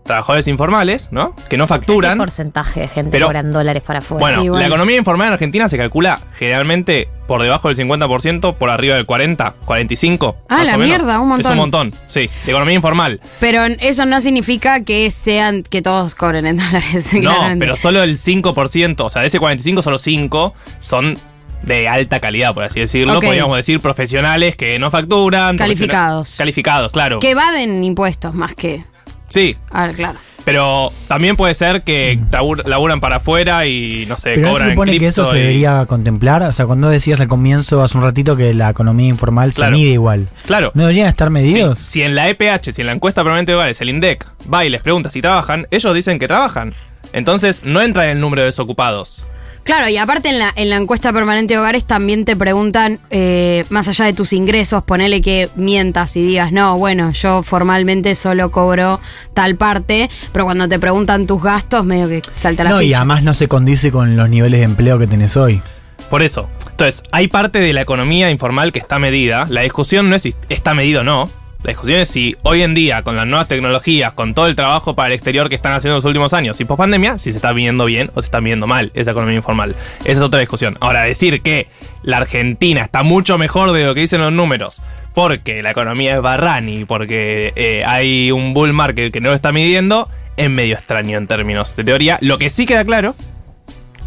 Trabajadores 0.07 0.47
informales, 0.49 1.09
¿no? 1.11 1.35
Que 1.51 1.57
no 1.57 1.65
¿Qué 1.65 1.69
facturan. 1.69 2.17
porcentaje 2.19 2.81
de 2.83 2.89
gente 2.89 3.11
Pero- 3.11 3.27
cobra 3.27 3.41
en 3.41 3.53
dólares 3.53 3.83
para 3.83 3.99
afuera? 3.99 4.39
Bueno, 4.39 4.57
la 4.59 4.67
economía 4.67 4.97
informal 4.97 5.27
en 5.29 5.33
Argentina 5.35 5.69
se 5.69 5.77
calcula 5.77 6.21
generalmente 6.39 7.09
por 7.27 7.43
debajo 7.43 7.67
del 7.69 7.77
50%, 7.77 8.55
por 8.55 8.71
arriba 8.71 8.95
del 8.95 9.05
40, 9.05 9.55
45. 9.65 10.37
Ah, 10.49 10.59
más 10.59 10.67
la 10.69 10.75
o 10.75 10.79
menos. 10.79 10.87
mierda, 10.99 11.19
un 11.21 11.29
montón. 11.29 11.47
Es 11.47 11.51
un 11.53 11.59
montón, 11.59 11.95
sí. 12.07 12.31
De 12.45 12.53
economía 12.53 12.75
informal. 12.77 13.21
Pero 13.41 13.65
eso 13.65 14.07
no 14.07 14.21
significa 14.21 14.85
que 14.85 15.11
sean 15.11 15.65
que 15.65 15.83
todos 15.83 16.15
cobren 16.15 16.47
en 16.47 16.57
dólares. 16.65 17.13
No, 17.13 17.21
claramente. 17.23 17.59
pero 17.65 17.75
solo 17.77 18.03
el 18.05 18.17
5%, 18.17 19.01
o 19.05 19.11
sea, 19.11 19.23
de 19.23 19.29
ese 19.29 19.41
45, 19.41 19.83
solo 19.83 19.99
5 19.99 20.55
son 20.79 21.19
de 21.63 21.89
alta 21.89 22.21
calidad, 22.21 22.55
por 22.55 22.63
así 22.63 22.79
decirlo. 22.79 23.19
Ok. 23.19 23.25
Podríamos 23.25 23.57
decir 23.57 23.81
profesionales 23.81 24.57
que 24.57 24.79
no 24.79 24.93
facturan. 24.93 25.57
Calificados. 25.57 26.37
Calificados, 26.39 26.93
claro. 26.93 27.19
Que 27.19 27.31
evaden 27.33 27.83
impuestos 27.83 28.35
más 28.35 28.55
que. 28.55 28.85
Sí, 29.29 29.57
Ah, 29.71 29.89
claro. 29.95 30.19
pero 30.45 30.93
también 31.09 31.37
puede 31.37 31.53
ser 31.55 31.83
que 31.83 32.17
labur- 32.31 32.65
laburan 32.67 33.01
para 33.01 33.17
afuera 33.17 33.67
y, 33.67 34.05
no 34.07 34.17
sé, 34.17 34.31
Pero 34.35 34.43
no 34.43 34.49
cobran 34.53 34.69
se 34.69 34.73
supone 34.75 34.93
en 34.93 34.99
que 35.01 35.07
eso 35.09 35.25
se 35.25 35.37
debería 35.37 35.85
contemplar. 35.87 36.43
O 36.43 36.53
sea, 36.53 36.67
cuando 36.67 36.89
decías 36.89 37.19
al 37.21 37.29
comienzo, 37.29 37.83
hace 37.83 37.97
un 37.99 38.05
ratito, 38.05 38.37
que 38.37 38.55
la 38.55 38.71
economía 38.71 39.09
informal 39.09 39.53
Claro. 39.53 39.75
se 39.77 39.81
mide 39.83 39.93
igual. 39.93 40.29
Claro. 40.47 40.71
¿No 40.75 40.83
deberían 40.83 41.09
estar 41.09 41.31
medidos? 41.31 41.79
Si, 41.79 41.85
si 41.87 42.03
en 42.03 42.15
la 42.15 42.29
EPH, 42.29 42.71
si 42.73 42.81
en 42.83 42.87
la 42.87 42.93
encuesta 42.93 43.23
permanente 43.25 43.53
de 43.53 43.57
hogares, 43.57 43.81
el 43.81 43.89
INDEC 43.89 44.25
va 44.53 44.65
y 44.65 44.69
les 44.71 44.83
pregunta 44.83 45.11
si 45.11 45.21
trabajan, 45.21 45.67
ellos 45.71 45.93
dicen 45.95 46.19
que 46.19 46.29
trabajan. 46.29 46.73
Entonces 47.13 47.63
no 47.65 47.81
entra 47.83 48.05
en 48.05 48.11
el 48.11 48.21
número 48.21 48.43
de 48.43 48.47
desocupados. 48.47 49.27
Claro, 49.67 49.89
y 49.89 49.97
aparte 49.97 50.29
en 50.29 50.39
la, 50.39 50.53
en 50.55 50.71
la 50.71 50.77
encuesta 50.77 51.13
permanente 51.13 51.55
de 51.55 51.59
hogares 51.59 51.85
también 51.85 52.25
te 52.25 52.37
preguntan, 52.37 53.01
eh, 53.11 53.65
más 53.69 53.89
allá 53.89 54.05
de 54.05 54.13
tus 54.13 54.33
ingresos, 54.33 54.85
ponele 54.85 55.21
que 55.21 55.51
mientas 55.57 56.17
y 56.17 56.25
digas, 56.25 56.53
no, 56.53 56.79
bueno, 56.79 57.11
yo 57.11 57.43
formalmente 57.43 58.15
solo 58.15 58.53
cobro 58.53 59.01
tal 59.35 59.57
parte, 59.57 60.09
pero 60.33 60.45
cuando 60.45 60.69
te 60.69 60.79
preguntan 60.79 61.27
tus 61.27 61.43
gastos, 61.43 61.85
medio 61.85 62.09
que 62.09 62.23
salta 62.37 62.63
la 62.63 62.71
No, 62.71 62.81
y 62.81 62.95
además 62.95 63.25
no 63.25 63.35
se 63.35 63.49
condice 63.49 63.91
con 63.91 64.17
los 64.17 64.29
niveles 64.29 64.61
de 64.61 64.65
empleo 64.65 65.01
que 65.01 65.09
tenés 65.09 65.37
hoy. 65.37 65.61
Por 66.09 66.23
eso. 66.23 66.49
Entonces, 66.71 67.03
hay 67.11 67.27
parte 67.27 67.59
de 67.59 67.73
la 67.73 67.81
economía 67.81 68.31
informal 68.31 68.71
que 68.71 68.79
está 68.79 69.01
medida. 69.01 69.47
La 69.49 69.63
discusión 69.63 70.09
no 70.09 70.15
es 70.15 70.23
si 70.23 70.35
está 70.49 70.75
medido 70.75 71.01
o 71.01 71.05
no. 71.05 71.29
La 71.67 71.73
discusión 71.73 71.99
es 71.99 72.09
si 72.09 72.37
hoy 72.45 72.63
en 72.63 72.75
día, 72.77 73.03
con 73.03 73.17
las 73.17 73.27
nuevas 73.27 73.49
tecnologías, 73.49 74.13
con 74.13 74.35
todo 74.35 74.47
el 74.47 74.55
trabajo 74.55 74.95
para 74.95 75.09
el 75.09 75.15
exterior 75.15 75.49
que 75.49 75.57
están 75.57 75.73
haciendo 75.73 75.95
en 75.95 75.97
los 75.97 76.05
últimos 76.05 76.33
años 76.33 76.61
y 76.61 76.65
post 76.65 76.79
pandemia, 76.79 77.19
si 77.19 77.33
se 77.33 77.39
está 77.39 77.53
viendo 77.53 77.87
bien 77.87 78.09
o 78.15 78.23
se 78.23 78.27
está 78.27 78.39
viendo 78.39 78.69
mal 78.69 78.93
esa 78.95 79.11
economía 79.11 79.39
informal. 79.39 79.75
Esa 80.03 80.13
es 80.13 80.21
otra 80.21 80.39
discusión. 80.39 80.77
Ahora, 80.79 81.03
decir 81.03 81.43
que 81.43 81.67
la 82.05 82.19
Argentina 82.19 82.83
está 82.83 83.03
mucho 83.03 83.37
mejor 83.37 83.73
de 83.73 83.85
lo 83.85 83.95
que 83.95 84.03
dicen 84.03 84.21
los 84.21 84.33
números 84.33 84.81
porque 85.13 85.61
la 85.61 85.73
economía 85.73 86.15
es 86.15 86.23
barrani, 86.23 86.85
porque 86.85 87.53
eh, 87.57 87.83
hay 87.85 88.31
un 88.31 88.55
bull 88.55 88.73
market 88.73 89.13
que 89.13 89.21
no 89.21 89.31
lo 89.31 89.35
está 89.35 89.51
midiendo, 89.51 90.09
es 90.37 90.49
medio 90.49 90.75
extraño 90.77 91.19
en 91.19 91.27
términos 91.27 91.75
de 91.75 91.83
teoría. 91.83 92.17
Lo 92.21 92.39
que 92.39 92.49
sí 92.49 92.65
queda 92.65 92.85
claro 92.85 93.17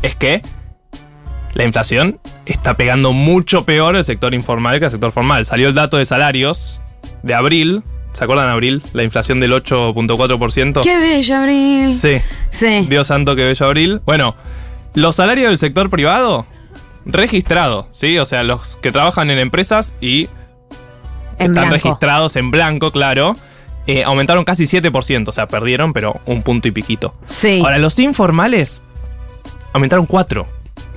es 0.01 0.15
que 0.15 0.41
la 1.55 1.65
inflación 1.65 2.21
está 2.45 2.77
pegando 2.77 3.11
mucho 3.11 3.65
peor 3.65 3.97
el 3.97 4.05
sector 4.05 4.33
informal 4.33 4.79
que 4.79 4.85
el 4.85 4.91
sector 4.91 5.11
formal. 5.11 5.43
Salió 5.43 5.67
el 5.67 5.75
dato 5.75 5.97
de 5.97 6.05
salarios 6.05 6.81
de 7.23 7.33
abril. 7.33 7.83
¿Se 8.13 8.23
acuerdan 8.23 8.47
de 8.47 8.53
abril? 8.53 8.81
La 8.93 9.03
inflación 9.03 9.39
del 9.39 9.51
8.4%. 9.53 10.81
¡Qué 10.81 10.97
bello, 10.99 11.35
Abril! 11.35 11.87
Sí. 11.87 12.17
Sí. 12.49 12.85
Dios 12.89 13.07
santo 13.07 13.35
que 13.35 13.43
bello 13.45 13.65
abril. 13.65 14.01
Bueno, 14.05 14.35
los 14.95 15.15
salarios 15.15 15.47
del 15.49 15.57
sector 15.57 15.89
privado 15.89 16.45
registrado, 17.05 17.87
¿sí? 17.91 18.17
O 18.19 18.25
sea, 18.25 18.43
los 18.43 18.75
que 18.77 18.91
trabajan 18.91 19.29
en 19.29 19.39
empresas 19.39 19.93
y 20.01 20.23
En 20.23 20.29
están 21.51 21.53
blanco. 21.53 21.71
registrados 21.73 22.35
en 22.35 22.51
blanco, 22.51 22.91
claro. 22.91 23.35
eh, 23.87 24.03
aumentaron 24.03 24.43
casi 24.43 24.65
7%, 24.65 25.27
o 25.27 25.31
sea, 25.31 25.47
perdieron, 25.47 25.93
pero 25.93 26.19
un 26.25 26.41
punto 26.43 26.67
y 26.67 26.71
piquito. 26.71 27.15
Sí. 27.25 27.61
Ahora, 27.63 27.77
los 27.77 27.97
informales 27.99 28.83
aumentaron 29.73 30.05
4. 30.05 30.41
O 30.41 30.45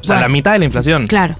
sea, 0.04 0.16
Bueno. 0.16 0.20
la 0.22 0.28
mitad 0.28 0.52
de 0.54 0.58
la 0.58 0.64
inflación. 0.64 1.06
Claro. 1.06 1.36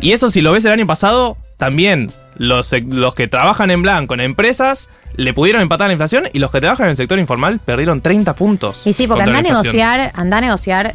Y 0.00 0.12
eso, 0.12 0.30
si 0.30 0.40
lo 0.42 0.52
ves 0.52 0.64
el 0.64 0.72
año 0.72 0.86
pasado, 0.86 1.36
también 1.56 2.10
los, 2.36 2.72
los 2.88 3.14
que 3.14 3.28
trabajan 3.28 3.70
en 3.70 3.82
blanco 3.82 4.14
en 4.14 4.20
empresas 4.20 4.88
le 5.16 5.32
pudieron 5.32 5.62
empatar 5.62 5.88
la 5.88 5.92
inflación 5.92 6.24
y 6.32 6.38
los 6.38 6.50
que 6.50 6.60
trabajan 6.60 6.86
en 6.86 6.90
el 6.90 6.96
sector 6.96 7.18
informal 7.18 7.58
perdieron 7.64 8.00
30 8.00 8.34
puntos. 8.34 8.86
Y 8.86 8.92
sí, 8.92 9.06
porque 9.06 9.24
anda 9.24 9.38
a 9.38 9.42
negociar, 9.42 10.12
anda 10.14 10.38
a 10.38 10.40
negociar, 10.40 10.94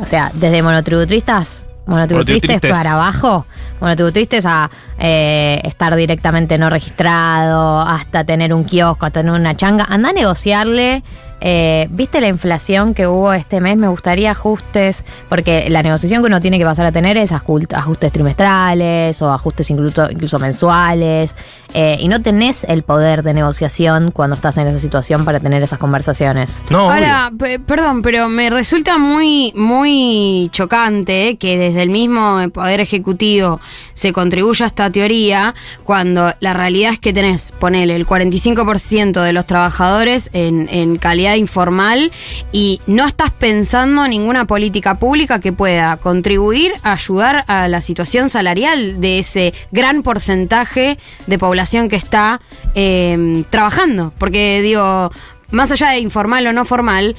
o 0.00 0.06
sea, 0.06 0.30
desde 0.34 0.62
monotributistas 0.62 1.66
Monotributistas. 1.86 2.60
para 2.70 2.92
abajo, 2.92 3.44
monotributistas 3.80 4.46
a 4.46 4.70
eh, 5.04 5.60
estar 5.64 5.96
directamente 5.96 6.58
no 6.58 6.70
registrado, 6.70 7.80
hasta 7.80 8.22
tener 8.22 8.54
un 8.54 8.62
kiosco, 8.64 9.04
hasta 9.06 9.20
tener 9.22 9.32
una 9.40 9.56
changa, 9.56 9.84
anda 9.88 10.10
a 10.10 10.12
negociarle. 10.12 11.02
eh, 11.44 11.88
¿Viste 11.90 12.20
la 12.20 12.28
inflación 12.28 12.94
que 12.94 13.08
hubo 13.08 13.32
este 13.32 13.60
mes? 13.60 13.76
Me 13.76 13.88
gustaría 13.88 14.30
ajustes, 14.30 15.04
porque 15.28 15.68
la 15.70 15.82
negociación 15.82 16.22
que 16.22 16.28
uno 16.28 16.40
tiene 16.40 16.56
que 16.56 16.64
pasar 16.64 16.86
a 16.86 16.92
tener 16.92 17.16
es 17.16 17.32
ajustes 17.32 18.12
trimestrales 18.12 19.20
o 19.22 19.32
ajustes 19.32 19.68
incluso, 19.70 20.08
incluso 20.08 20.38
mensuales, 20.38 21.34
eh, 21.74 21.96
y 21.98 22.06
no 22.06 22.22
tenés 22.22 22.62
el 22.62 22.84
poder 22.84 23.24
de 23.24 23.34
negociación 23.34 24.12
cuando 24.12 24.36
estás 24.36 24.56
en 24.58 24.68
esa 24.68 24.78
situación 24.78 25.24
para 25.24 25.40
tener 25.40 25.64
esas 25.64 25.80
conversaciones. 25.80 26.62
Ahora, 26.92 27.32
pe- 27.36 27.58
perdón, 27.58 28.02
pero 28.02 28.28
me 28.28 28.48
resulta 28.48 28.98
muy, 28.98 29.52
muy 29.56 30.48
chocante 30.52 31.36
que 31.40 31.58
desde 31.58 31.82
el 31.82 31.90
mismo 31.90 32.38
Poder 32.54 32.78
Ejecutivo 32.78 33.58
se 33.94 34.12
contribuya 34.12 34.66
a 34.66 34.68
esta 34.68 34.91
teoría 34.92 35.54
cuando 35.84 36.32
la 36.40 36.52
realidad 36.52 36.92
es 36.92 36.98
que 36.98 37.12
tenés, 37.12 37.52
ponele, 37.52 37.96
el 37.96 38.06
45% 38.06 39.22
de 39.22 39.32
los 39.32 39.46
trabajadores 39.46 40.30
en, 40.32 40.98
calidad 40.98 41.34
informal 41.34 42.12
y 42.52 42.80
no 42.86 43.06
estás 43.06 43.30
pensando 43.30 44.06
ninguna 44.06 44.46
política 44.46 44.96
pública 44.96 45.40
que 45.40 45.52
pueda 45.52 45.96
contribuir 45.96 46.72
a 46.82 46.92
ayudar 46.92 47.44
a 47.48 47.68
la 47.68 47.80
situación 47.80 48.28
salarial 48.30 49.00
de 49.00 49.18
ese 49.18 49.54
gran 49.72 50.02
porcentaje 50.02 50.98
de 51.26 51.38
población 51.38 51.88
que 51.88 51.96
está 51.96 52.40
eh, 52.74 53.44
trabajando. 53.50 54.12
Porque 54.18 54.60
digo, 54.62 55.10
más 55.50 55.70
allá 55.70 55.90
de 55.90 56.00
informal 56.00 56.46
o 56.46 56.52
no 56.52 56.64
formal, 56.64 57.16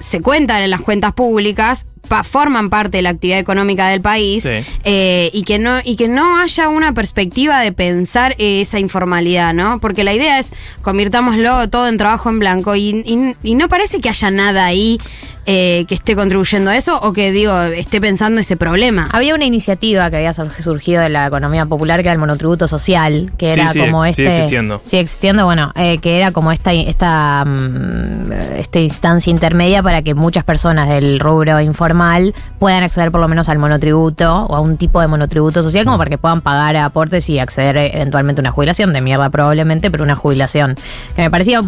se 0.00 0.20
cuentan 0.20 0.62
en 0.62 0.70
las 0.70 0.80
cuentas 0.80 1.12
públicas, 1.12 1.86
pa- 2.12 2.24
forman 2.24 2.68
parte 2.68 2.98
de 2.98 3.02
la 3.02 3.08
actividad 3.10 3.38
económica 3.38 3.88
del 3.88 4.02
país 4.02 4.42
Sí. 4.44 4.50
eh, 4.84 5.30
y 5.32 5.44
que 5.44 5.58
no 5.58 5.80
y 5.82 5.96
que 5.96 6.08
no 6.08 6.36
haya 6.38 6.68
una 6.68 6.92
perspectiva 6.92 7.58
de 7.60 7.72
pensar 7.72 8.34
eh, 8.38 8.60
esa 8.60 8.78
informalidad, 8.78 9.54
¿no? 9.54 9.78
Porque 9.80 10.04
la 10.04 10.12
idea 10.12 10.38
es 10.38 10.52
convirtámoslo 10.82 11.68
todo 11.70 11.88
en 11.88 11.96
trabajo 11.96 12.28
en 12.28 12.38
blanco 12.38 12.76
y, 12.76 13.02
y- 13.06 13.34
y 13.42 13.54
no 13.54 13.68
parece 13.70 14.00
que 14.02 14.10
haya 14.10 14.30
nada 14.30 14.66
ahí 14.66 14.98
eh, 15.46 15.84
que 15.88 15.94
esté 15.94 16.14
contribuyendo 16.14 16.70
a 16.70 16.76
eso 16.76 16.98
o 17.02 17.12
que 17.12 17.32
digo 17.32 17.60
esté 17.62 18.00
pensando 18.00 18.40
ese 18.40 18.56
problema. 18.56 19.08
Había 19.12 19.34
una 19.34 19.44
iniciativa 19.44 20.08
que 20.10 20.16
había 20.18 20.32
sur- 20.32 20.52
surgido 20.62 21.02
de 21.02 21.08
la 21.08 21.26
economía 21.26 21.66
popular 21.66 22.00
que 22.00 22.06
era 22.06 22.12
el 22.12 22.18
monotributo 22.18 22.68
social, 22.68 23.32
que 23.36 23.50
era 23.50 23.68
sí, 23.68 23.80
como 23.80 24.04
este. 24.04 24.22
sigue 24.22 24.28
existiendo. 24.36 24.80
Sigue 24.84 25.02
existiendo, 25.02 25.44
bueno, 25.44 25.72
eh, 25.74 25.98
que 25.98 26.16
era 26.16 26.30
como 26.30 26.52
esta, 26.52 26.72
esta, 26.72 27.44
mm, 27.44 28.32
esta 28.58 28.78
instancia 28.80 29.30
intermedia 29.30 29.82
para 29.82 30.02
que 30.02 30.14
muchas 30.14 30.44
personas 30.44 30.88
del 30.88 31.18
rubro 31.18 31.60
informal 31.60 32.34
puedan 32.58 32.84
acceder 32.84 33.10
por 33.10 33.20
lo 33.20 33.28
menos 33.28 33.48
al 33.48 33.58
monotributo 33.58 34.46
o 34.46 34.54
a 34.54 34.60
un 34.60 34.76
tipo 34.76 35.00
de 35.00 35.08
monotributo 35.08 35.62
social, 35.62 35.84
como 35.84 35.98
para 35.98 36.10
que 36.10 36.18
puedan 36.18 36.40
pagar 36.40 36.76
aportes 36.76 37.28
y 37.30 37.38
acceder 37.38 37.76
eventualmente 37.76 38.40
a 38.40 38.42
una 38.42 38.50
jubilación, 38.52 38.92
de 38.92 39.00
mierda 39.00 39.28
probablemente, 39.30 39.90
pero 39.90 40.04
una 40.04 40.14
jubilación. 40.14 40.76
Que 41.16 41.22
me 41.22 41.30
parecía 41.30 41.62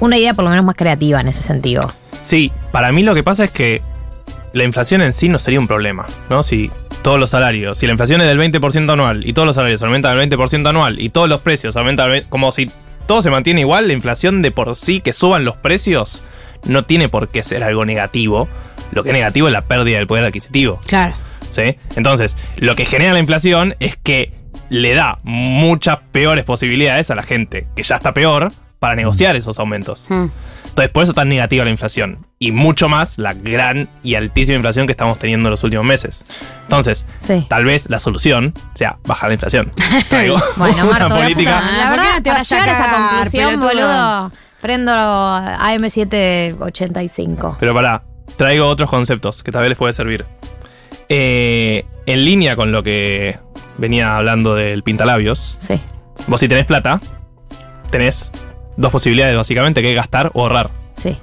una 0.00 0.18
idea 0.18 0.34
por 0.34 0.42
lo 0.44 0.50
menos 0.50 0.64
más 0.64 0.74
creativa 0.74 1.20
en 1.20 1.28
ese 1.28 1.42
sentido. 1.44 1.92
Sí, 2.22 2.52
para 2.70 2.92
mí 2.92 3.02
lo 3.02 3.14
que 3.14 3.22
pasa 3.22 3.44
es 3.44 3.50
que 3.50 3.82
la 4.52 4.64
inflación 4.64 5.02
en 5.02 5.12
sí 5.12 5.28
no 5.28 5.38
sería 5.38 5.60
un 5.60 5.66
problema, 5.66 6.06
¿no? 6.30 6.42
Si 6.42 6.70
todos 7.02 7.18
los 7.18 7.30
salarios, 7.30 7.78
si 7.78 7.86
la 7.86 7.92
inflación 7.92 8.20
es 8.20 8.28
del 8.28 8.38
20% 8.38 8.92
anual 8.92 9.26
y 9.26 9.32
todos 9.32 9.46
los 9.46 9.56
salarios 9.56 9.82
aumentan 9.82 10.16
del 10.16 10.30
20% 10.30 10.68
anual 10.68 11.00
y 11.00 11.08
todos 11.08 11.28
los 11.28 11.40
precios 11.40 11.76
aumentan, 11.76 12.10
ve- 12.10 12.24
como 12.28 12.52
si 12.52 12.70
todo 13.06 13.22
se 13.22 13.30
mantiene 13.30 13.60
igual, 13.62 13.88
la 13.88 13.92
inflación 13.94 14.40
de 14.42 14.50
por 14.52 14.76
sí 14.76 15.00
que 15.00 15.12
suban 15.12 15.44
los 15.44 15.56
precios 15.56 16.22
no 16.64 16.82
tiene 16.84 17.08
por 17.08 17.28
qué 17.28 17.42
ser 17.42 17.64
algo 17.64 17.84
negativo. 17.84 18.48
Lo 18.92 19.02
que 19.02 19.08
es 19.08 19.14
negativo 19.14 19.48
es 19.48 19.52
la 19.52 19.62
pérdida 19.62 19.98
del 19.98 20.06
poder 20.06 20.24
adquisitivo. 20.24 20.80
Claro. 20.86 21.14
¿sí? 21.50 21.76
Entonces, 21.96 22.36
lo 22.58 22.76
que 22.76 22.84
genera 22.84 23.12
la 23.14 23.18
inflación 23.18 23.74
es 23.80 23.96
que 23.96 24.32
le 24.68 24.94
da 24.94 25.18
muchas 25.24 25.98
peores 26.12 26.44
posibilidades 26.44 27.10
a 27.10 27.14
la 27.14 27.22
gente 27.22 27.66
que 27.74 27.82
ya 27.82 27.96
está 27.96 28.14
peor 28.14 28.52
para 28.78 28.94
negociar 28.94 29.34
esos 29.34 29.58
aumentos. 29.58 30.06
Mm. 30.08 30.26
Entonces, 30.72 30.90
por 30.90 31.02
eso 31.02 31.12
tan 31.12 31.28
negativa 31.28 31.64
la 31.64 31.70
inflación. 31.70 32.24
Y 32.38 32.50
mucho 32.50 32.88
más 32.88 33.18
la 33.18 33.34
gran 33.34 33.88
y 34.02 34.14
altísima 34.14 34.56
inflación 34.56 34.86
que 34.86 34.92
estamos 34.92 35.18
teniendo 35.18 35.48
en 35.48 35.50
los 35.50 35.62
últimos 35.64 35.84
meses. 35.84 36.24
Entonces, 36.62 37.04
Sí. 37.18 37.44
tal 37.48 37.66
vez 37.66 37.90
la 37.90 37.98
solución 37.98 38.54
sea 38.74 38.96
bajar 39.04 39.28
la 39.28 39.34
inflación. 39.34 39.70
Traigo 40.08 40.38
Bueno, 40.56 40.84
una 40.84 40.98
Marto, 40.98 41.08
la 41.10 41.16
política. 41.22 41.60
puta- 41.60 41.76
la 41.76 41.84
¿por 41.84 41.84
qué 41.84 41.90
verdad, 42.00 42.14
no 42.16 42.22
te 42.22 42.30
para 42.30 42.38
vas 42.40 42.52
a 42.52 42.54
llegar 42.54 42.68
a 42.68 42.72
esa 42.72 42.90
conclusión, 42.96 43.60
boludo, 43.60 44.32
prendo 44.62 44.92
AM785. 44.92 47.56
Pero 47.60 47.74
pará, 47.74 48.02
traigo 48.36 48.66
otros 48.66 48.90
conceptos 48.90 49.42
que 49.42 49.52
tal 49.52 49.62
vez 49.62 49.70
les 49.70 49.78
puede 49.78 49.92
servir. 49.92 50.24
Eh, 51.08 51.84
en 52.06 52.24
línea 52.24 52.56
con 52.56 52.72
lo 52.72 52.82
que 52.82 53.38
venía 53.78 54.16
hablando 54.16 54.54
del 54.54 54.82
pintalabios, 54.82 55.56
Sí. 55.60 55.80
vos 56.26 56.40
si 56.40 56.48
tenés 56.48 56.66
plata, 56.66 57.00
tenés 57.90 58.30
dos 58.76 58.92
posibilidades 58.92 59.36
básicamente, 59.36 59.82
que 59.82 59.90
es 59.90 59.96
gastar 59.96 60.30
o 60.34 60.42
ahorrar. 60.42 60.70
Sí. 60.96 61.18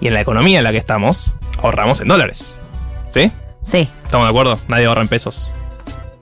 Y 0.00 0.08
en 0.08 0.14
la 0.14 0.20
economía 0.20 0.58
en 0.58 0.64
la 0.64 0.72
que 0.72 0.78
estamos, 0.78 1.34
ahorramos 1.62 2.00
en 2.00 2.08
dólares. 2.08 2.58
¿Sí? 3.12 3.30
Sí. 3.62 3.88
¿Estamos 4.04 4.26
de 4.26 4.30
acuerdo? 4.30 4.58
Nadie 4.68 4.86
ahorra 4.86 5.02
en 5.02 5.08
pesos. 5.08 5.54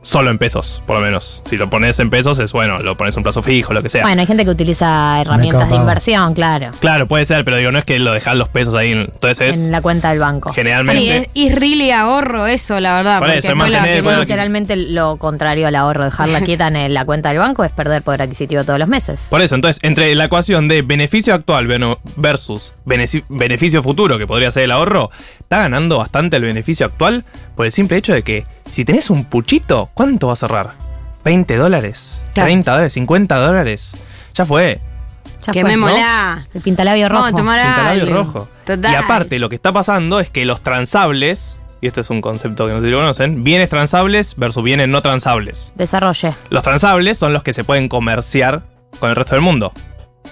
Solo 0.03 0.31
en 0.31 0.39
pesos, 0.39 0.83
por 0.87 0.99
lo 0.99 1.05
menos. 1.05 1.43
Si 1.45 1.57
lo 1.57 1.69
pones 1.69 2.01
en 2.01 2.09
pesos 2.09 2.39
es 2.39 2.53
bueno, 2.53 2.79
lo 2.79 2.97
pones 2.97 3.15
a 3.17 3.21
un 3.21 3.23
plazo 3.23 3.43
fijo, 3.43 3.75
lo 3.75 3.83
que 3.83 3.91
sea. 3.91 4.03
Bueno, 4.03 4.21
hay 4.21 4.27
gente 4.27 4.45
que 4.45 4.51
utiliza 4.51 5.21
herramientas 5.21 5.69
de 5.69 5.77
inversión, 5.77 6.35
claro, 6.35 6.71
Claro, 6.81 7.07
puede 7.07 7.27
ser, 7.27 7.45
pero 7.45 7.59
digo, 7.59 7.71
no 7.71 7.79
es 7.79 7.85
que 7.85 7.99
lo 7.99 8.13
dejas 8.13 8.35
los 8.37 8.49
pesos 8.49 8.75
ahí. 8.75 8.93
Entonces 8.93 9.41
es 9.57 9.67
en 9.67 9.73
la 9.73 9.83
cuenta 9.83 10.11
del 10.11 10.19
banco. 10.19 10.53
generalmente. 10.53 11.01
Sí, 11.01 11.11
es, 11.11 11.29
es 11.35 11.55
really 11.55 11.91
ahorro 11.91 12.47
eso, 12.47 12.81
la 12.81 12.97
verdad. 12.97 13.19
Por 13.19 13.31
eso, 13.31 13.55
mantener 13.55 14.05
Literalmente 14.05 14.77
lo 14.77 15.17
contrario 15.17 15.67
al 15.67 15.75
ahorro, 15.75 16.05
dejarla 16.05 16.41
quieta 16.45 16.69
en 16.69 16.95
la 16.95 17.05
cuenta 17.05 17.31
del 17.31 17.39
banco 17.39 17.65
es 17.65 17.71
perder 17.71 18.03
poder 18.03 18.23
adquisitivo 18.23 18.65
todos 18.65 18.79
los 18.79 18.89
meses. 18.89 19.29
Por 19.31 19.43
eso, 19.43 19.55
entonces, 19.55 19.83
entre 19.83 20.15
la 20.15 20.25
ecuación 20.25 20.69
de 20.69 20.83
beneficio 20.83 21.35
actual 21.35 21.69
versus 22.17 22.75
beneficio 22.85 23.83
futuro, 23.83 24.19
que 24.19 24.27
podría 24.27 24.51
ser 24.51 24.65
el 24.65 24.71
ahorro, 24.71 25.11
está 25.51 25.63
ganando 25.63 25.99
bastante 25.99 26.37
el 26.37 26.45
beneficio 26.45 26.87
actual 26.87 27.25
por 27.57 27.67
el 27.67 27.73
simple 27.73 27.97
hecho 27.97 28.13
de 28.13 28.23
que 28.23 28.47
si 28.71 28.85
tenés 28.85 29.11
un 29.11 29.25
puchito, 29.25 29.91
¿cuánto 29.95 30.29
vas 30.29 30.45
a 30.45 30.47
ahorrar? 30.47 30.75
¿20 31.25 31.57
dólares? 31.57 32.23
Claro. 32.35 32.53
¿30 32.53 32.65
dólares? 32.67 32.97
¿50 32.97 33.47
dólares? 33.47 33.97
Ya 34.33 34.47
fue. 34.47 34.79
Ya 35.43 35.53
Que 35.53 35.63
fue, 35.63 35.77
me 35.77 35.77
¿no? 35.77 35.89
El 36.55 36.61
pintalabio 36.61 37.09
rojo. 37.09 37.33
Tomar 37.35 37.61
Pintalabio 37.67 38.15
rojo. 38.15 38.49
Total. 38.65 38.93
Y 38.93 38.95
aparte, 38.95 39.41
lo 39.41 39.49
que 39.49 39.57
está 39.57 39.73
pasando 39.73 40.21
es 40.21 40.31
que 40.31 40.45
los 40.45 40.63
transables, 40.63 41.59
y 41.81 41.89
este 41.89 42.03
es 42.03 42.11
un 42.11 42.21
concepto 42.21 42.69
que 42.69 42.73
no 42.73 42.81
sé 42.81 42.87
si 42.87 42.93
lo 42.93 42.99
conocen, 42.99 43.43
bienes 43.43 43.71
transables 43.71 44.37
versus 44.37 44.63
bienes 44.63 44.87
no 44.87 45.03
transables. 45.03 45.73
Desarrolle. 45.75 46.33
Los 46.51 46.63
transables 46.63 47.19
son 47.19 47.33
los 47.33 47.43
que 47.43 47.55
se 47.55 47.65
pueden 47.65 47.89
comerciar 47.89 48.63
con 49.01 49.11
el 49.11 49.17
resto 49.17 49.35
del 49.35 49.43
mundo. 49.43 49.73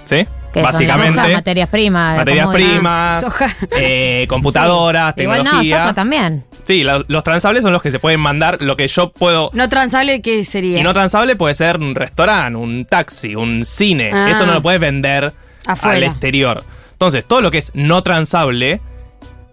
¿Sí? 0.05 0.29
Que 0.53 0.61
son 0.61 0.73
Básicamente. 0.73 1.21
soja, 1.21 1.29
materias 1.35 1.69
primas. 1.69 2.17
materias 2.17 2.49
primas, 2.49 3.21
Soja. 3.21 3.57
eh, 3.73 4.27
computadoras, 4.31 5.13
Igual 5.19 5.39
no, 5.39 5.45
tecnología. 5.45 5.81
soja 5.83 5.95
también. 5.95 6.45
sí, 6.65 6.85
la- 6.85 7.05
los 7.07 7.23
transables 7.23 7.63
son 7.63 7.73
los 7.73 7.83
que 7.83 7.91
se 7.91 7.99
pueden 7.99 8.19
mandar 8.21 8.63
lo 8.63 8.75
que 8.77 8.89
yo 8.89 9.11
puedo. 9.13 9.51
No 9.53 9.69
transable, 9.69 10.23
¿qué 10.23 10.45
sería? 10.45 10.79
Y 10.79 10.83
no 10.83 10.93
transable 10.95 11.37
puede 11.37 11.55
ser 11.55 11.79
un 11.79 11.95
restaurante, 11.95 12.57
un 12.59 12.87
taxi, 12.87 13.35
un 13.35 13.67
cine. 13.67 14.11
Ah. 14.13 14.31
Eso 14.31 14.47
no 14.47 14.55
lo 14.55 14.63
puedes 14.63 14.81
vender 14.81 15.33
Afuera. 15.67 15.97
al 15.99 16.05
exterior. 16.05 16.65
Entonces, 16.93 17.25
todo 17.27 17.43
lo 17.43 17.51
que 17.51 17.59
es 17.59 17.73
no 17.75 18.03
transable 18.03 18.81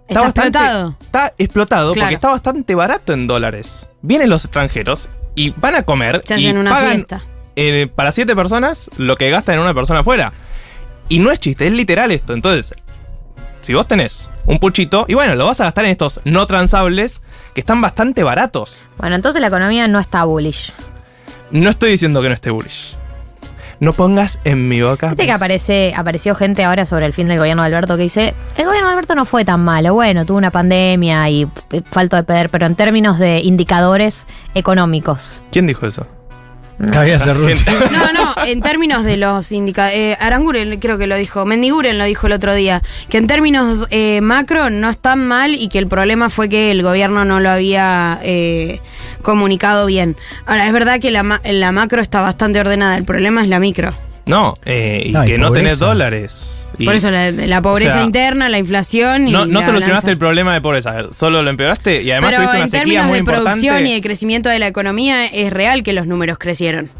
Está 0.08 0.22
bastante- 0.22 0.58
explotado. 0.58 0.96
Está 1.02 1.34
explotado 1.38 1.94
Claro. 1.94 2.06
porque 2.06 2.16
está 2.16 2.30
bastante 2.30 2.74
barato 2.76 3.12
en 3.14 3.28
dólares. 3.28 3.88
Vienen 4.02 4.30
los 4.30 4.46
extranjeros 4.46 5.10
y 5.36 5.50
van 5.58 5.76
a 5.76 5.84
comer 5.84 6.22
Se 6.24 6.40
y 6.40 6.46
hacen 6.46 6.58
una 6.58 6.70
pagan 6.72 6.92
fiesta. 6.94 7.22
eh, 7.58 7.88
para 7.94 8.12
siete 8.14 8.36
personas 8.36 8.90
lo 8.98 9.18
que 9.18 9.30
gastan 9.30 9.56
en 9.56 9.62
una 9.62 9.74
persona 9.74 10.00
afuera. 10.00 10.32
Y 11.10 11.20
no 11.20 11.32
es 11.32 11.40
chiste, 11.40 11.68
es 11.68 11.74
literal 11.74 12.12
esto. 12.12 12.34
Entonces, 12.34 12.74
si 13.62 13.74
vos 13.74 13.88
tenés 13.88 14.30
un 14.46 14.60
puchito, 14.60 15.06
y 15.08 15.14
bueno, 15.14 15.36
lo 15.36 15.46
vas 15.46 15.60
a 15.62 15.66
gastar 15.66 15.86
en 15.86 15.92
estos 15.92 16.20
no 16.24 16.46
transables 16.46 17.22
que 17.54 17.62
están 17.62 17.82
bastante 17.82 18.24
baratos. 18.24 18.84
Bueno, 18.98 19.16
entonces 19.16 19.42
la 19.42 19.48
economía 19.48 19.88
no 19.88 20.00
está 20.00 20.24
bullish. 20.24 20.72
No 21.52 21.70
estoy 21.70 21.92
diciendo 21.92 22.22
que 22.22 22.28
no 22.28 22.34
esté 22.34 22.50
bullish. 22.50 22.96
No 23.80 23.92
pongas 23.94 24.40
en 24.46 24.68
mi 24.68 24.82
boca. 24.82 25.10
Viste 25.10 25.26
que 25.26 25.32
aparece, 25.32 25.94
apareció 25.96 26.34
gente 26.34 26.64
ahora 26.64 26.86
sobre 26.86 27.06
el 27.06 27.14
fin 27.14 27.28
del 27.28 27.38
gobierno 27.38 27.62
de 27.64 27.68
Alberto 27.68 27.98
que 27.98 28.04
dice, 28.04 28.34
el 28.56 28.66
gobierno 28.66 28.88
de 28.88 28.94
Alberto 28.94 29.16
no 29.16 29.26
fue 29.26 29.44
tan 29.44 29.64
malo, 29.64 29.94
bueno, 29.94 30.26
tuvo 30.26 30.38
una 30.38 30.52
pandemia 30.52 31.30
y 31.30 31.48
eh, 31.72 31.82
falto 31.84 32.16
de 32.16 32.24
poder, 32.24 32.50
pero 32.50 32.68
en 32.68 32.76
términos 32.76 33.20
de 33.20 33.40
indicadores 33.40 34.28
económicos. 34.54 35.44
¿Quién 35.52 35.68
dijo 35.68 35.86
eso? 35.86 36.08
Cabía 36.92 37.18
ser 37.20 37.38
ruso. 37.38 37.64
No, 37.92 38.12
no, 38.12 38.46
en 38.46 38.62
términos 38.62 39.04
de 39.06 39.16
los 39.18 39.52
indicadores. 39.52 39.98
Eh, 39.98 40.18
Aranguren 40.20 40.78
creo 40.80 40.98
que 40.98 41.08
lo 41.08 41.16
dijo, 41.16 41.46
Mendiguren 41.46 41.98
lo 41.98 42.04
dijo 42.06 42.28
el 42.28 42.34
otro 42.34 42.54
día, 42.54 42.82
que 43.10 43.18
en 43.18 43.28
términos 43.28 43.88
eh, 43.92 44.20
macro 44.22 44.70
no 44.70 44.90
están 44.90 45.26
mal 45.26 45.56
y 45.56 45.70
que 45.70 45.80
el 45.80 45.88
problema 45.88 46.30
fue 46.30 46.50
que 46.50 46.72
el 46.72 46.84
gobierno 46.84 47.24
no 47.24 47.40
lo 47.40 47.50
había 47.50 48.20
eh, 48.24 48.82
comunicado 49.22 49.86
bien. 49.86 50.16
Ahora, 50.46 50.68
es 50.68 50.74
verdad 50.74 51.00
que 51.00 51.12
la, 51.12 51.24
ma- 51.24 51.42
la 51.46 51.72
macro 51.72 52.02
está 52.02 52.22
bastante 52.22 52.60
ordenada, 52.60 52.98
el 52.98 53.06
problema 53.06 53.42
es 53.42 53.48
la 53.48 53.60
micro. 53.60 53.96
No, 54.26 54.56
eh, 54.66 55.04
y 55.06 55.12
No, 55.12 55.24
y 55.24 55.28
que 55.28 55.38
no 55.38 55.52
tenés 55.52 55.80
dólares. 55.80 56.68
Y 56.78 56.86
Por 56.86 56.96
eso 56.96 57.10
la, 57.12 57.32
la 57.32 57.62
pobreza 57.62 57.92
o 57.92 57.94
sea, 57.94 58.04
interna, 58.04 58.50
la 58.50 58.58
inflación 58.58 59.28
y 59.28 59.32
no, 59.32 59.46
no 59.46 59.60
la 59.60 59.66
solucionaste 59.66 59.90
balanza. 59.92 60.12
el 60.12 60.18
problema 60.18 60.54
de 60.54 60.62
pobreza, 60.62 60.96
solo 61.12 61.42
lo 61.42 61.50
empeoraste 61.50 62.02
y 62.02 62.12
además 62.12 62.32
Pero 62.32 62.38
tuviste 62.42 62.56
una 62.58 62.64
en 62.66 62.70
sequía 62.70 62.82
términos 62.82 63.06
muy 63.06 63.18
de 63.20 63.24
producción 63.24 63.56
importante. 63.76 63.90
y 63.90 63.94
de 63.94 64.02
crecimiento 64.02 64.50
de 64.50 64.60
la 64.60 64.68
economía 64.68 65.26
es 65.28 65.54
real 65.54 65.84
que 65.84 65.94
los 65.94 66.06
números 66.08 66.38
crecieron. 66.38 66.92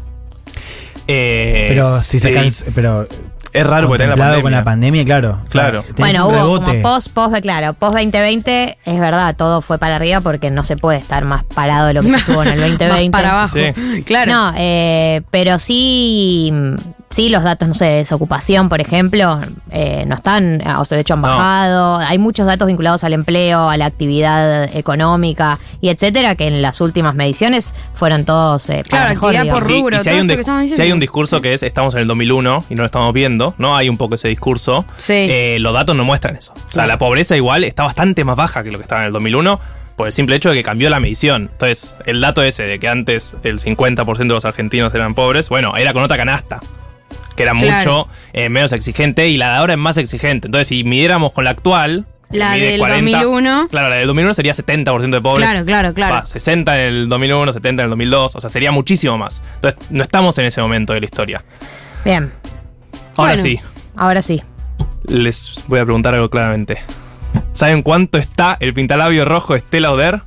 Eh, 1.08 1.66
Pero 1.68 2.00
si 2.00 2.18
se 2.20 2.50
sí. 2.52 2.64
pero 2.74 3.06
Es 3.52 3.66
raro 3.66 3.86
porque 3.88 4.04
tenés 4.04 4.16
la 4.18 4.24
pandemia. 4.24 4.42
con 4.42 4.52
la 4.52 4.64
pandemia, 4.64 5.04
claro. 5.04 5.30
O 5.46 5.50
sea, 5.50 5.60
Claro. 5.62 5.84
Bueno, 5.96 6.26
hubo 6.28 6.32
rebote. 6.36 6.64
como 6.64 6.82
post, 6.82 7.08
post, 7.12 7.36
claro, 7.42 7.74
post 7.74 7.92
2020, 7.94 8.78
es 8.84 9.00
verdad, 9.00 9.36
todo 9.36 9.60
fue 9.62 9.78
para 9.78 9.96
arriba 9.96 10.20
porque 10.20 10.50
no 10.50 10.62
se 10.64 10.76
puede 10.76 10.98
estar 10.98 11.24
más 11.24 11.44
parado 11.44 11.86
de 11.86 11.94
lo 11.94 12.02
que 12.02 12.10
se 12.10 12.16
estuvo 12.16 12.42
en 12.42 12.48
el 12.48 12.60
2020. 12.60 13.08
Más 13.10 13.10
para 13.10 13.30
abajo. 13.32 13.54
Sí. 13.56 14.02
Claro. 14.04 14.32
No, 14.32 14.52
eh, 14.56 15.22
pero 15.30 15.58
sí, 15.58 16.50
sí 17.16 17.28
los 17.30 17.42
datos, 17.42 17.66
no 17.66 17.74
sé, 17.74 17.86
de 17.86 17.96
desocupación, 17.96 18.68
por 18.68 18.80
ejemplo, 18.80 19.40
eh, 19.70 20.04
no 20.06 20.14
están, 20.14 20.60
o 20.78 20.84
sea, 20.84 20.96
de 20.96 21.00
hecho 21.02 21.14
han 21.14 21.22
No. 21.22 21.28
bajado. 21.28 21.96
Hay 21.96 22.18
muchos 22.18 22.46
datos 22.46 22.68
vinculados 22.68 23.02
al 23.04 23.14
empleo, 23.14 23.70
a 23.70 23.76
la 23.78 23.86
actividad 23.86 24.64
económica 24.76 25.58
y 25.80 25.88
etcétera, 25.88 26.34
que 26.34 26.46
en 26.48 26.60
las 26.62 26.80
últimas 26.80 27.14
mediciones 27.14 27.74
fueron 27.94 28.24
todos 28.24 28.68
eh, 28.68 28.82
para 28.90 29.06
Claro, 29.06 29.08
mejor, 29.10 29.28
actividad 29.36 29.42
digamos. 29.44 29.60
por 29.64 29.66
Sí, 29.72 29.80
rubro, 29.80 29.96
y 29.96 29.98
si 29.98 30.04
todo 30.04 30.14
hay, 30.14 30.20
un 30.20 30.68
si 30.68 30.82
hay 30.82 30.92
un 30.92 31.00
discurso 31.00 31.40
que 31.40 31.54
es 31.54 31.62
estamos 31.62 31.94
en 31.94 32.00
el 32.02 32.06
2001 32.06 32.64
y 32.70 32.74
no 32.74 32.82
lo 32.82 32.86
estamos 32.86 33.12
viendo, 33.14 33.54
¿no? 33.58 33.76
Hay 33.76 33.88
un 33.88 33.96
poco 33.96 34.14
ese 34.16 34.28
discurso. 34.28 34.84
Sí. 34.98 35.14
Eh, 35.14 35.56
los 35.60 35.72
datos 35.72 35.96
no 35.96 36.04
muestran 36.04 36.36
eso. 36.36 36.52
O 36.68 36.70
sea, 36.70 36.86
la 36.86 36.98
pobreza 36.98 37.34
igual 37.36 37.64
está 37.64 37.84
bastante 37.84 38.24
más 38.24 38.36
baja 38.36 38.62
que 38.62 38.70
lo 38.70 38.78
que 38.78 38.82
estaba 38.82 39.00
en 39.00 39.06
el 39.08 39.12
2001 39.14 39.58
por 39.96 40.06
el 40.06 40.12
simple 40.12 40.36
hecho 40.36 40.50
de 40.50 40.56
que 40.56 40.62
cambió 40.62 40.90
la 40.90 41.00
medición. 41.00 41.48
Entonces, 41.50 41.94
el 42.04 42.20
dato 42.20 42.42
ese 42.42 42.64
de 42.64 42.78
que 42.78 42.88
antes 42.88 43.34
el 43.42 43.58
50% 43.58 44.16
de 44.18 44.24
los 44.34 44.44
argentinos 44.44 44.94
eran 44.94 45.14
pobres, 45.14 45.48
bueno, 45.48 45.74
era 45.78 45.94
con 45.94 46.02
otra 46.02 46.18
canasta. 46.18 46.60
Que 47.36 47.42
era 47.42 47.52
Claro. 47.52 47.76
mucho 47.76 48.08
eh, 48.32 48.48
menos 48.48 48.72
exigente 48.72 49.28
y 49.28 49.36
la 49.36 49.50
de 49.52 49.56
ahora 49.58 49.72
es 49.74 49.78
más 49.78 49.96
exigente. 49.98 50.48
Entonces, 50.48 50.68
si 50.68 50.82
midiéramos 50.84 51.32
con 51.32 51.44
la 51.44 51.50
actual. 51.50 52.06
La 52.30 52.52
del 52.54 52.80
2001. 52.80 53.68
Claro, 53.70 53.88
la 53.88 53.96
del 53.96 54.06
2001 54.08 54.34
sería 54.34 54.52
70% 54.52 55.10
de 55.10 55.20
pobres. 55.20 55.48
Claro, 55.48 55.64
claro, 55.64 55.94
claro. 55.94 56.14
Va, 56.16 56.26
60 56.26 56.80
en 56.80 56.86
el 56.88 57.08
2001, 57.08 57.52
70 57.52 57.82
en 57.82 57.84
el 57.84 57.90
2002, 57.90 58.34
o 58.34 58.40
sea, 58.40 58.50
sería 58.50 58.72
muchísimo 58.72 59.16
más. 59.16 59.40
Entonces, 59.56 59.78
no 59.90 60.02
estamos 60.02 60.36
en 60.38 60.46
ese 60.46 60.60
momento 60.60 60.92
de 60.92 61.00
la 61.00 61.06
historia. 61.06 61.44
Bien, 62.04 62.30
Ahora 63.16 63.32
Bueno. 63.32 63.42
sí, 63.42 63.60
ahora 63.94 64.22
sí. 64.22 64.42
les 65.06 65.52
voy 65.68 65.78
a 65.78 65.84
preguntar 65.84 66.14
algo 66.14 66.28
claramente. 66.28 66.78
¿Saben 67.52 67.82
cuánto 67.82 68.18
está 68.18 68.56
el 68.60 68.74
pintalabio 68.74 69.24
rojo 69.24 69.54
Estela 69.54 69.92
Oder? 69.92 70.20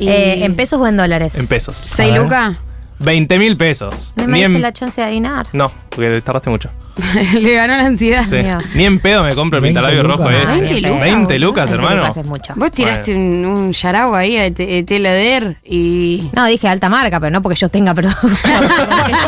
Eh, 0.00 0.44
¿En 0.44 0.56
pesos 0.56 0.80
o 0.80 0.86
en 0.86 0.96
dólares? 0.96 1.36
En 1.38 1.46
pesos. 1.46 1.76
¿Seis 1.76 2.10
A 2.10 2.12
ver. 2.14 2.22
lucas? 2.22 2.56
20 2.98 3.38
mil 3.38 3.56
pesos. 3.56 4.12
No 4.16 4.24
Ni 4.26 4.32
me 4.32 4.38
diste 4.38 4.56
en... 4.56 4.62
la 4.62 4.72
chance 4.72 5.00
de 5.00 5.06
adivinar. 5.06 5.46
No, 5.52 5.70
porque 5.90 6.10
te 6.10 6.20
tardaste 6.22 6.50
mucho. 6.50 6.70
Le 7.40 7.54
ganó 7.54 7.76
la 7.76 7.84
ansiedad. 7.84 8.24
Sí. 8.24 8.36
Dios. 8.38 8.74
Ni 8.74 8.84
en 8.86 8.98
pedo 9.00 9.22
me 9.22 9.34
compro 9.34 9.58
el 9.58 9.62
20 9.62 9.78
pintalabio 9.80 10.02
rojo 10.02 10.30
lucas. 10.30 10.48
ese. 10.48 10.60
20 10.60 10.80
lucas, 10.80 11.00
20 11.00 11.38
lucas, 11.38 11.70
20 11.70 11.74
hermano. 11.74 12.02
lucas 12.02 12.16
es 12.16 12.26
mucho. 12.26 12.52
Vos 12.56 12.72
tiraste 12.72 13.14
un, 13.14 13.44
un 13.44 13.72
yarao 13.72 14.14
ahí 14.14 14.36
a 14.38 14.52
Te- 14.52 14.82
Teleder 14.84 15.56
y. 15.64 16.30
No, 16.34 16.46
dije 16.46 16.68
alta 16.68 16.88
marca, 16.88 17.20
pero 17.20 17.30
no 17.30 17.42
porque 17.42 17.58
yo 17.58 17.68
tenga 17.68 17.92
productos. 17.94 18.30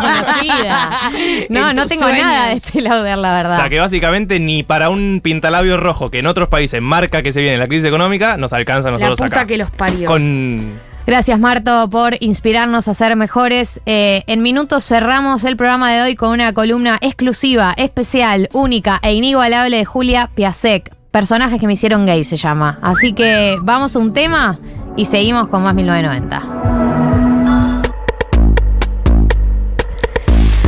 conocida. 0.00 0.90
No, 1.48 1.70
En 1.70 1.76
no 1.76 1.82
tus 1.82 1.90
tengo 1.92 2.08
nada 2.08 2.48
de 2.48 2.54
este 2.54 2.80
lauder, 2.82 3.18
la 3.18 3.30
O 3.32 3.36
verdad. 3.36 3.56
sea 3.56 3.68
que 3.68 3.78
básicamente 3.78 4.38
ni 4.40 4.62
para 4.62 4.90
un 4.90 5.20
pintalabio 5.22 5.76
rojo 5.76 6.10
que 6.10 6.18
en 6.18 6.26
otros 6.26 6.48
países 6.48 6.82
marca 6.82 7.22
que 7.22 7.32
se 7.32 7.40
viene 7.40 7.56
la 7.58 7.66
crisis 7.68 7.86
económica, 7.86 8.36
nos 8.36 8.52
alcanza 8.52 8.88
a 8.88 8.92
La 8.92 8.98
nosotros 8.98 9.28
puta 9.28 9.40
acá. 9.40 9.46
que 9.46 9.56
los 9.56 9.70
parió. 9.70 10.06
Con 10.06 10.72
Gracias, 11.08 11.40
Marto, 11.40 11.88
por 11.88 12.18
inspirarnos 12.20 12.86
a 12.86 12.92
ser 12.92 13.16
mejores. 13.16 13.80
Eh, 13.86 14.24
en 14.26 14.42
minutos 14.42 14.84
cerramos 14.84 15.42
el 15.44 15.56
programa 15.56 15.90
de 15.90 16.02
hoy 16.02 16.14
con 16.14 16.32
una 16.32 16.52
columna 16.52 16.98
exclusiva, 17.00 17.72
especial, 17.78 18.50
única 18.52 19.00
e 19.02 19.14
inigualable 19.14 19.74
de 19.74 19.86
Julia 19.86 20.28
Piasek. 20.34 20.94
Personajes 21.10 21.58
que 21.58 21.66
me 21.66 21.72
hicieron 21.72 22.04
gay 22.04 22.24
se 22.24 22.36
llama. 22.36 22.78
Así 22.82 23.14
que 23.14 23.56
vamos 23.62 23.96
a 23.96 24.00
un 24.00 24.12
tema 24.12 24.58
y 24.98 25.06
seguimos 25.06 25.48
con 25.48 25.62
más 25.62 25.74
1990. 25.74 26.42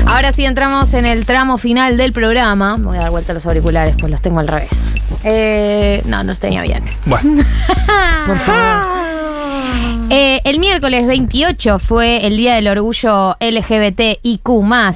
Ahora 0.07 0.33
sí 0.33 0.47
entramos 0.47 0.95
en 0.95 1.05
el 1.05 1.27
tramo 1.27 1.59
final 1.59 1.99
del 1.99 2.15
programa. 2.15 2.77
Voy 2.79 2.97
a 2.97 3.01
dar 3.03 3.11
vuelta 3.11 3.33
a 3.33 3.35
los 3.35 3.45
auriculares, 3.45 3.95
pues 4.01 4.11
los 4.11 4.23
tengo 4.23 4.41
al 4.41 4.49
revés. 4.49 5.05
Eh, 5.23 6.01
no, 6.07 6.17
no 6.25 6.31
los 6.31 6.41
tenía 6.41 6.63
bien. 6.63 6.85
Bueno, 7.05 7.43
Por 8.27 8.39
favor. 8.39 9.00
Eh, 10.13 10.41
el 10.45 10.59
miércoles 10.59 11.07
28 11.07 11.79
fue 11.79 12.27
el 12.27 12.37
Día 12.37 12.57
del 12.57 12.67
Orgullo 12.67 13.37
LGBTIQ, 13.39 14.49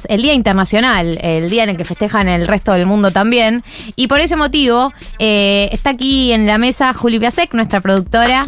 el 0.09 0.21
Día 0.21 0.33
Internacional, 0.33 1.17
el 1.21 1.49
día 1.49 1.63
en 1.63 1.69
el 1.69 1.77
que 1.77 1.85
festejan 1.85 2.27
el 2.27 2.47
resto 2.47 2.73
del 2.73 2.85
mundo 2.85 3.11
también. 3.11 3.63
Y 3.95 4.07
por 4.07 4.19
ese 4.19 4.35
motivo, 4.35 4.91
eh, 5.19 5.69
está 5.71 5.91
aquí 5.91 6.33
en 6.33 6.45
la 6.45 6.57
mesa 6.57 6.93
Juli 6.93 7.19
Piasek, 7.19 7.53
nuestra 7.53 7.79
productora. 7.79 8.43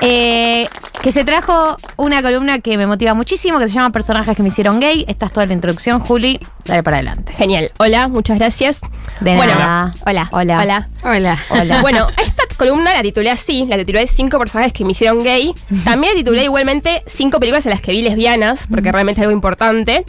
Eh, 0.00 0.68
que 1.02 1.12
se 1.12 1.24
trajo 1.24 1.76
una 1.96 2.22
columna 2.22 2.60
que 2.60 2.76
me 2.76 2.86
motiva 2.86 3.14
muchísimo, 3.14 3.58
que 3.58 3.68
se 3.68 3.74
llama 3.74 3.90
Personajes 3.90 4.36
que 4.36 4.42
me 4.42 4.48
hicieron 4.48 4.80
gay. 4.80 5.04
Esta 5.08 5.26
es 5.26 5.32
toda 5.32 5.46
la 5.46 5.52
introducción, 5.52 6.00
Juli. 6.00 6.40
Dale 6.64 6.82
para 6.82 6.98
adelante. 6.98 7.32
Genial. 7.34 7.70
Hola, 7.78 8.08
muchas 8.08 8.38
gracias. 8.38 8.80
De 9.20 9.36
bueno, 9.36 9.54
nada. 9.54 9.92
Hola. 10.04 10.28
Hola. 10.32 10.60
Hola. 10.60 10.88
Hola. 11.04 11.38
Hola. 11.50 11.80
Bueno, 11.82 12.08
esta 12.16 12.42
columna 12.56 12.92
la 12.92 13.02
titulé 13.02 13.30
así, 13.30 13.64
la 13.66 13.76
titulé 13.76 14.06
Cinco 14.06 14.38
personajes 14.38 14.72
que 14.72 14.84
me 14.84 14.92
hicieron 14.92 15.22
gay. 15.22 15.54
También 15.84 16.14
la 16.14 16.18
titulé 16.18 16.44
igualmente 16.44 17.02
Cinco 17.06 17.38
películas 17.38 17.64
en 17.66 17.70
las 17.70 17.80
que 17.80 17.92
vi 17.92 18.02
lesbianas, 18.02 18.66
porque 18.68 18.90
realmente 18.90 19.20
es 19.20 19.22
algo 19.22 19.32
importante. 19.32 20.04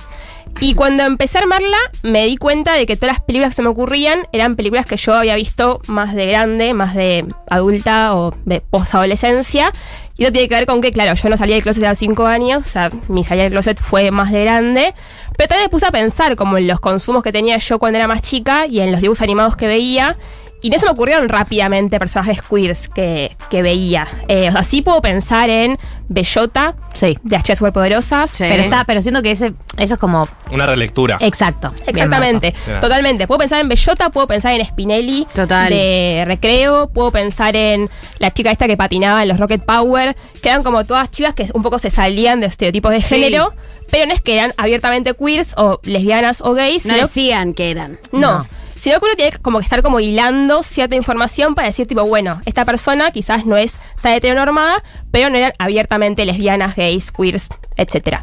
Y 0.61 0.73
cuando 0.73 1.03
empecé 1.03 1.37
a 1.37 1.41
armarla, 1.41 1.77
me 2.03 2.25
di 2.25 2.35
cuenta 2.35 2.73
de 2.73 2.85
que 2.85 2.97
todas 2.97 3.15
las 3.15 3.25
películas 3.25 3.51
que 3.51 3.55
se 3.57 3.61
me 3.61 3.69
ocurrían 3.69 4.27
eran 4.33 4.57
películas 4.57 4.85
que 4.85 4.97
yo 4.97 5.13
había 5.13 5.35
visto 5.35 5.79
más 5.87 6.13
de 6.13 6.27
grande, 6.27 6.73
más 6.73 6.95
de 6.95 7.25
adulta 7.49 8.13
o 8.15 8.35
de 8.45 8.59
posadolescencia. 8.59 9.71
Y 10.17 10.23
eso 10.23 10.33
tiene 10.33 10.49
que 10.49 10.55
ver 10.55 10.65
con 10.65 10.81
que, 10.81 10.91
claro, 10.91 11.13
yo 11.13 11.29
no 11.29 11.37
salía 11.37 11.55
del 11.55 11.63
closet 11.63 11.85
a 11.85 11.89
los 11.89 11.97
5 11.97 12.25
años, 12.25 12.67
o 12.67 12.69
sea, 12.69 12.91
mi 13.07 13.23
salida 13.23 13.43
del 13.43 13.53
closet 13.53 13.79
fue 13.79 14.11
más 14.11 14.33
de 14.33 14.43
grande. 14.43 14.93
Pero 15.37 15.47
también 15.47 15.67
me 15.67 15.69
puse 15.69 15.85
a 15.85 15.91
pensar 15.91 16.35
como 16.35 16.57
en 16.57 16.67
los 16.67 16.81
consumos 16.81 17.23
que 17.23 17.31
tenía 17.31 17.57
yo 17.57 17.79
cuando 17.79 17.97
era 17.97 18.07
más 18.07 18.21
chica 18.21 18.67
y 18.67 18.81
en 18.81 18.91
los 18.91 18.99
dibujos 18.99 19.21
animados 19.21 19.55
que 19.55 19.67
veía. 19.67 20.17
Y 20.61 20.67
en 20.67 20.73
eso 20.73 20.85
me 20.87 20.91
ocurrieron 20.91 21.29
rápidamente 21.29 21.99
personajes 21.99 22.41
queers 22.41 22.89
que, 22.89 23.35
que 23.49 23.61
veía. 23.61 24.07
Eh, 24.27 24.49
o 24.49 24.51
sea, 24.51 24.63
sí 24.63 24.81
puedo 24.81 25.01
pensar 25.01 25.49
en 25.49 25.77
Bellota, 26.09 26.75
Sí. 26.93 27.17
de 27.23 27.35
las 27.35 27.43
chicas 27.43 27.59
superpoderosas. 27.59 28.29
Sí. 28.31 28.43
Pero 28.47 28.63
está, 28.63 28.83
pero 28.83 29.01
siento 29.01 29.21
que 29.21 29.31
ese, 29.31 29.53
eso 29.77 29.93
es 29.93 29.99
como 29.99 30.27
una 30.51 30.65
relectura. 30.65 31.17
exacto. 31.21 31.71
Exactamente, 31.87 32.53
totalmente. 32.81 33.25
Puedo 33.27 33.39
pensar 33.39 33.59
en 33.61 33.69
Bellota, 33.69 34.09
puedo 34.09 34.27
pensar 34.27 34.53
en 34.53 34.65
Spinelli 34.65 35.27
Total. 35.33 35.69
de 35.69 36.23
Recreo, 36.25 36.89
puedo 36.89 37.11
pensar 37.11 37.55
en 37.55 37.89
la 38.17 38.33
chica 38.33 38.51
esta 38.51 38.67
que 38.67 38.75
patinaba 38.75 39.21
en 39.21 39.29
los 39.29 39.39
Rocket 39.39 39.63
Power, 39.63 40.15
que 40.41 40.49
eran 40.49 40.63
como 40.63 40.83
todas 40.85 41.09
chicas 41.11 41.33
que 41.35 41.47
un 41.53 41.61
poco 41.63 41.79
se 41.79 41.89
salían 41.89 42.39
de 42.41 42.47
estereotipos 42.47 42.91
de 42.91 43.01
Sí. 43.01 43.15
género, 43.15 43.53
pero 43.91 44.05
no 44.07 44.13
es 44.13 44.21
que 44.21 44.33
eran 44.33 44.53
abiertamente 44.57 45.13
queers 45.13 45.53
o 45.57 45.79
lesbianas 45.83 46.41
o 46.41 46.53
gays, 46.53 46.85
No 46.85 46.93
sino 46.95 47.05
decían 47.07 47.53
que 47.53 47.71
eran. 47.71 47.97
no. 48.11 48.19
No. 48.39 48.47
Uno 48.85 49.15
tiene 49.15 49.31
como 49.41 49.59
que 49.59 49.63
estar 49.63 49.81
como 49.81 49.99
hilando 49.99 50.63
cierta 50.63 50.95
información 50.95 51.55
para 51.55 51.67
decir, 51.67 51.87
tipo, 51.87 52.03
bueno, 52.03 52.41
esta 52.45 52.65
persona 52.65 53.11
quizás 53.11 53.45
no 53.45 53.57
es 53.57 53.77
tan 54.01 54.13
heteronormada, 54.13 54.81
pero 55.11 55.29
no 55.29 55.37
eran 55.37 55.53
abiertamente 55.59 56.25
lesbianas, 56.25 56.75
gays, 56.75 57.11
queers, 57.11 57.49
etc. 57.77 58.19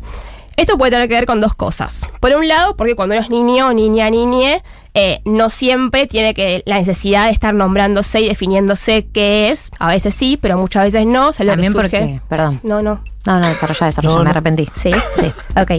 Esto 0.57 0.79
puede 0.79 0.93
tener 0.93 1.09
que 1.09 1.15
ver 1.15 1.27
con 1.27 1.41
dos 1.41 1.55
cosas. 1.55 2.07
Por 2.21 2.35
un 2.35 2.49
lado, 2.49 2.77
porque 2.77 2.95
cuando 2.95 3.15
uno 3.15 3.23
es 3.23 3.29
niño, 3.29 3.73
niña, 3.75 4.09
niñe, 4.09 4.63
eh, 4.99 5.21
no 5.27 5.51
siempre 5.51 6.07
tiene 6.07 6.33
que 6.33 6.63
la 6.65 6.79
necesidad 6.79 7.27
de 7.27 7.31
estar 7.33 7.53
nombrándose 7.53 8.23
y 8.23 8.29
definiéndose 8.29 9.07
qué 9.13 9.51
es. 9.51 9.71
A 9.79 9.89
veces 9.89 10.15
sí, 10.15 10.39
pero 10.41 10.57
muchas 10.57 10.85
veces 10.85 11.05
no. 11.07 11.33
Que 11.33 11.45
También 11.45 11.73
surge- 11.73 11.77
porque- 11.83 12.21
perdón. 12.29 12.61
No, 12.63 12.81
no. 12.83 13.05
No, 13.27 13.39
no, 13.41 13.47
desarrolla, 13.49 13.87
desarrolla, 13.87 14.15
No, 14.15 14.19
me 14.21 14.25
no. 14.25 14.31
arrepentí. 14.31 14.69
Sí, 14.75 14.91
sí, 15.17 15.27
ok. 15.61 15.71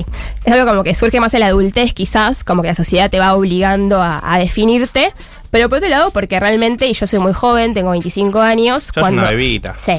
Es 0.46 0.54
algo 0.54 0.68
como 0.68 0.84
que 0.84 0.94
surge 0.94 1.20
más 1.20 1.34
en 1.34 1.40
la 1.40 1.48
adultez, 1.48 1.94
quizás, 1.94 2.44
como 2.44 2.62
que 2.62 2.68
la 2.68 2.76
sociedad 2.76 3.10
te 3.10 3.20
va 3.20 3.34
obligando 3.36 4.02
a, 4.04 4.22
a 4.24 4.38
definirte. 4.38 5.12
Pero 5.50 5.68
por 5.70 5.80
otro 5.80 5.90
lado, 5.90 6.12
porque 6.12 6.40
realmente, 6.40 6.86
y 6.88 6.94
yo 6.94 7.08
soy 7.08 7.20
muy 7.20 7.34
joven, 7.34 7.74
tengo 7.74 7.90
25 7.92 8.40
años. 8.42 8.92
Sos 8.94 9.10
una 9.10 9.32
bebita. 9.32 9.76
Sí, 9.84 9.94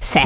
sí. 0.00 0.18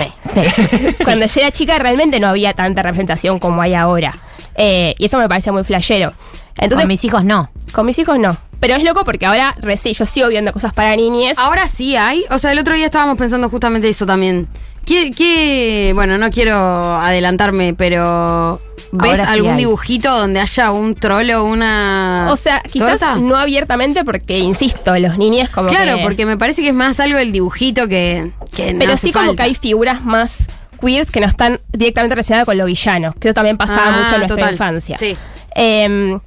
cuando 1.04 1.26
yo 1.26 1.40
era 1.40 1.50
chica, 1.50 1.78
realmente 1.78 2.20
no 2.20 2.28
había 2.28 2.54
tanta 2.54 2.82
representación 2.82 3.38
como 3.38 3.60
hay 3.60 3.74
ahora. 3.74 4.16
Eh, 4.54 4.94
y 4.98 5.04
eso 5.04 5.18
me 5.18 5.28
parece 5.28 5.52
muy 5.52 5.64
flashero. 5.64 6.12
Entonces, 6.58 6.84
Con 6.84 6.88
mis 6.88 7.04
hijos 7.04 7.24
no. 7.24 7.50
con 7.72 7.86
mis 7.86 7.98
hijos 7.98 8.18
no. 8.18 8.36
Pero 8.60 8.74
es 8.74 8.82
loco 8.82 9.04
porque 9.04 9.24
ahora 9.26 9.54
recién 9.60 9.94
yo 9.94 10.04
sigo 10.04 10.28
viendo 10.28 10.52
cosas 10.52 10.72
para 10.72 10.94
niñes. 10.96 11.38
Ahora 11.38 11.68
sí 11.68 11.96
hay. 11.96 12.24
O 12.30 12.38
sea, 12.38 12.50
el 12.52 12.58
otro 12.58 12.74
día 12.74 12.86
estábamos 12.86 13.16
pensando 13.16 13.48
justamente 13.48 13.88
eso 13.88 14.04
también. 14.04 14.48
¿Qué, 14.84 15.10
qué- 15.12 15.92
bueno, 15.94 16.18
no 16.18 16.30
quiero 16.30 16.56
adelantarme, 16.96 17.74
pero 17.74 18.60
¿ves 18.90 19.18
sí 19.18 19.24
algún 19.28 19.52
hay. 19.52 19.56
dibujito 19.58 20.10
donde 20.18 20.40
haya 20.40 20.70
un 20.72 20.94
troll 20.94 21.30
o 21.32 21.44
una 21.44 22.26
o 22.30 22.36
sea, 22.36 22.60
quizás 22.62 22.98
torta? 22.98 23.16
no 23.16 23.36
abiertamente 23.36 24.02
porque, 24.02 24.38
insisto, 24.38 24.98
los 24.98 25.18
niños 25.18 25.50
como 25.50 25.68
Claro, 25.68 25.98
que- 25.98 26.02
porque 26.02 26.24
me 26.26 26.36
parece 26.38 26.62
que 26.62 26.68
es 26.68 26.74
más 26.74 26.98
algo 27.00 27.18
del 27.18 27.30
dibujito 27.32 27.86
que, 27.86 28.32
Pero 28.56 28.96
sí 28.96 29.12
como 29.12 29.36
que 29.36 29.42
hay 29.42 29.54
figuras 29.54 30.04
más 30.04 30.46
queers 30.80 31.10
que 31.12 31.20
no 31.20 31.26
están 31.26 31.60
directamente 31.72 32.14
relacionadas 32.16 32.46
con 32.46 32.56
lo 32.56 32.64
villano. 32.64 33.12
Que 33.20 33.28
eso 33.28 33.34
también 33.34 33.56
pasaba 33.58 33.88
Ah, 33.88 33.90
mucho 33.90 34.14
en 34.14 34.20
nuestra 34.22 34.36
total. 34.36 34.52
infancia. 34.54 34.96
Sí. 34.96 35.16
Eh, 35.54 36.18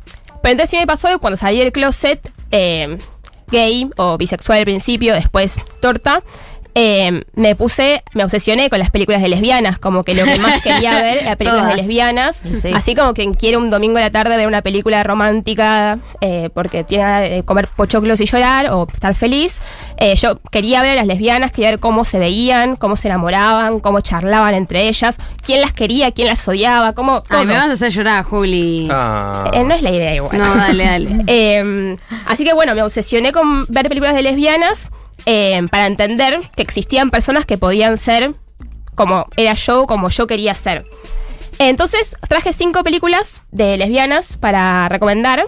pero 0.41 0.51
entonces 0.53 0.69
sí 0.69 0.77
me 0.77 0.88
pasó 0.88 1.07
que 1.07 1.18
cuando 1.18 1.38
salí 1.38 1.59
del 1.59 1.72
closet, 1.72 2.31
eh, 2.51 2.97
gay 3.51 3.89
o 3.97 4.18
bisexual 4.18 4.59
al 4.59 4.65
principio, 4.65 5.13
después 5.13 5.57
torta, 5.81 6.23
eh, 6.76 7.23
me 7.34 7.56
puse, 7.56 8.03
me 8.14 8.23
obsesioné 8.23 8.69
con 8.69 8.80
las 8.80 8.89
películas 8.91 9.22
de 9.22 9.27
lesbianas, 9.27 9.77
como 9.77 10.03
que 10.03 10.14
lo 10.14 10.23
que 10.26 10.38
más 10.39 10.61
quería 10.64 10.95
ver 11.02 11.19
era 11.19 11.35
películas 11.35 11.64
Todas. 11.65 11.76
de 11.76 11.81
lesbianas. 11.81 12.41
Sí. 12.61 12.72
Así 12.73 12.95
como 12.95 13.14
quien 13.14 13.34
quiere 13.34 13.57
un 13.57 13.69
domingo 13.69 13.98
a 13.98 14.02
la 14.02 14.11
tarde 14.11 14.38
ver 14.38 14.48
una 14.48 14.61
película 14.61 15.03
romántica 15.03 15.99
eh, 16.22 16.49
porque 16.53 16.84
tiene 16.84 17.30
de 17.30 17.43
comer 17.43 17.68
pochoclos 17.76 18.22
y 18.22 18.26
llorar 18.26 18.69
o 18.72 18.88
estar 18.93 19.15
feliz. 19.15 19.61
eh, 19.98 20.15
yo 20.15 20.39
quería 20.52 20.81
ver 20.81 20.91
a 20.91 20.95
las 20.95 21.07
lesbianas, 21.07 21.52
quería 21.52 21.72
ver 21.72 21.80
cómo 21.80 22.03
se 22.03 22.19
veían, 22.19 22.76
cómo 22.76 22.95
se 22.95 23.07
enamoraban, 23.07 23.80
cómo 23.80 24.02
charlaban 24.02 24.53
entre 24.53 24.88
ellas, 24.88 25.18
quién 25.43 25.61
las 25.61 25.73
quería, 25.73 26.11
quién 26.11 26.27
las 26.27 26.48
odiaba, 26.48 26.93
cómo. 26.93 27.23
Ay, 27.30 27.45
me 27.45 27.53
vas 27.53 27.65
a 27.68 27.72
hacer 27.73 27.91
llorar, 27.91 28.23
Juli. 28.23 28.88
Ah. 28.91 29.49
Eh, 29.53 29.64
no 29.64 29.73
es 29.73 29.81
la 29.81 29.91
idea 29.91 30.15
igual. 30.15 30.38
No, 30.38 30.56
dale, 30.56 30.85
dale. 30.85 31.11
Eh, 31.27 31.95
así 32.27 32.43
que 32.43 32.53
bueno, 32.53 32.76
me 32.76 32.81
obsesioné 32.84 33.31
con 33.31 33.65
ver 33.68 33.88
películas 33.88 34.15
de 34.15 34.22
lesbianas 34.22 34.89
eh, 35.26 35.61
para 35.69 35.88
entender 35.88 36.39
que 36.56 36.64
existían 36.64 37.11
personas 37.11 37.45
que 37.45 37.57
podían 37.57 37.98
ser 37.98 38.31
como 38.95 39.26
era 39.38 39.53
yo, 39.53 39.85
como 39.88 40.10
yo 40.10 40.27
quería 40.27 40.53
ser. 40.56 40.85
Entonces 41.60 42.18
traje 42.27 42.53
cinco 42.53 42.84
películas 42.84 43.41
de 43.52 43.77
lesbianas 43.77 44.38
para 44.38 44.89
recomendar. 44.89 45.45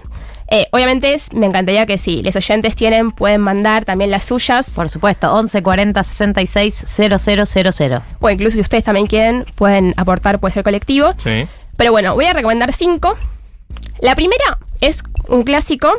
Eh, 0.50 0.68
obviamente 0.72 1.20
me 1.34 1.48
encantaría 1.48 1.86
que 1.86 1.98
si 1.98 2.22
los 2.22 2.36
oyentes 2.36 2.76
tienen, 2.76 3.12
pueden 3.12 3.42
mandar 3.42 3.86
también 3.86 4.12
las 4.12 4.24
suyas. 4.24 4.72
Por 4.72 4.90
supuesto, 4.90 5.34
11 5.34 5.64
40 5.64 6.04
66 6.04 6.84
000. 6.86 8.02
O 8.20 8.30
incluso 8.30 8.56
si 8.56 8.62
ustedes 8.62 8.84
también 8.84 9.08
quieren, 9.08 9.46
pueden 9.56 9.94
aportar, 9.98 10.40
puede 10.40 10.52
ser 10.52 10.64
colectivo. 10.64 11.14
Sí. 11.18 11.48
Pero 11.78 11.92
bueno, 11.92 12.14
voy 12.14 12.26
a 12.26 12.34
recomendar 12.34 12.72
cinco. 12.74 13.18
La 14.00 14.16
primera 14.16 14.60
es 14.82 15.02
un 15.28 15.44
clásico, 15.44 15.90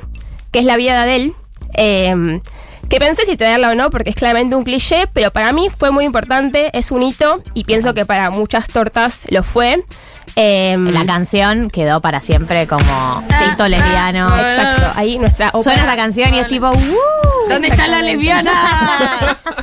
que 0.53 0.61
es 0.61 0.65
La 0.65 0.77
vida 0.77 0.93
de 0.93 0.99
Adele. 0.99 1.33
eh, 1.75 2.41
que 2.89 2.99
pensé 2.99 3.25
si 3.27 3.37
traerla 3.37 3.71
o 3.71 3.75
no, 3.75 3.91
porque 3.91 4.11
es 4.11 4.17
claramente 4.17 4.57
un 4.57 4.65
cliché, 4.65 5.07
pero 5.13 5.31
para 5.31 5.53
mí 5.53 5.69
fue 5.77 5.91
muy 5.91 6.05
importante, 6.05 6.71
es 6.77 6.91
un 6.91 7.03
hito, 7.03 7.43
y 7.55 7.65
pienso 7.65 7.95
que 7.95 8.07
para 8.07 8.31
muchas 8.31 8.69
tortas 8.69 9.25
lo 9.31 9.43
fue. 9.43 9.85
Em, 10.37 10.93
La 10.93 11.05
canción 11.07 11.71
quedó 11.71 12.01
para 12.01 12.21
siempre 12.21 12.67
como 12.67 13.23
cito 13.39 13.67
lesbiano. 13.67 14.27
Exacto. 14.37 14.93
Ahí 14.97 15.19
nuestra 15.19 15.49
ópera- 15.51 15.63
Suena 15.63 15.83
esa 15.85 15.97
canción 15.97 16.35
y 16.35 16.39
es 16.41 16.49
tipo, 16.49 16.69
¡uh! 16.69 17.49
¿Dónde 17.49 17.69
está 17.69 17.87
la 17.87 18.03
lesbiana? 18.03 18.51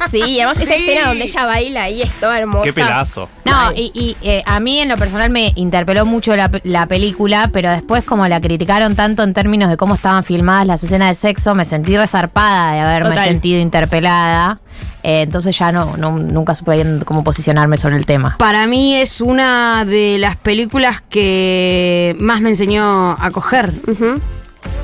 Sí, 0.10 0.40
además 0.42 0.60
esa 0.60 0.76
escena 0.76 1.08
donde 1.08 1.24
ella 1.24 1.46
baila 1.46 1.84
ahí 1.84 2.02
es 2.02 2.12
toda 2.20 2.38
hermosa. 2.38 2.64
Qué 2.64 2.74
pelazo. 2.74 3.30
No, 3.46 3.72
y, 3.72 3.92
y, 3.94 4.18
eh, 4.22 4.44
a 4.46 4.60
mí 4.60 4.80
en 4.80 4.90
lo 4.90 4.98
personal 4.98 5.30
me 5.30 5.54
interpeló 5.56 6.06
mucho 6.06 6.36
la, 6.36 6.52
la 6.64 6.86
película, 6.88 7.50
pero 7.54 7.70
después 7.70 8.04
como 8.04 8.28
la 8.28 8.42
criticaron 8.42 8.96
tanto 8.96 9.24
en 9.24 9.34
términos 9.34 9.70
de 9.70 9.78
cómo 9.78 9.96
estaban 9.96 10.24
filmadas 10.26 10.68
las 10.68 10.84
escenas 10.84 11.10
de 11.10 11.16
sexo, 11.16 11.56
me 11.56 11.64
sentí 11.64 11.96
resarpada 11.98 12.74
de 12.74 12.80
haberme 12.82 13.12
Total. 13.12 13.26
sentido 13.26 13.62
interpelada. 13.62 14.60
Eh, 15.03 15.22
entonces 15.23 15.57
ya 15.57 15.72
no, 15.72 15.98
no- 15.98 16.18
nunca 16.18 16.53
supe 16.53 16.73
bien 16.76 17.02
cómo 17.06 17.23
posicionarme 17.23 17.77
sobre 17.77 17.98
el 17.98 18.06
tema. 18.06 18.35
Para 18.38 18.68
mí 18.68 18.95
es 18.95 19.19
una 19.22 19.84
de 19.85 20.18
las 20.19 20.35
películas 20.38 21.02
que 21.10 22.15
más 22.19 22.41
me 22.41 22.49
enseñó 22.49 23.11
a 23.19 23.31
coger. 23.31 23.72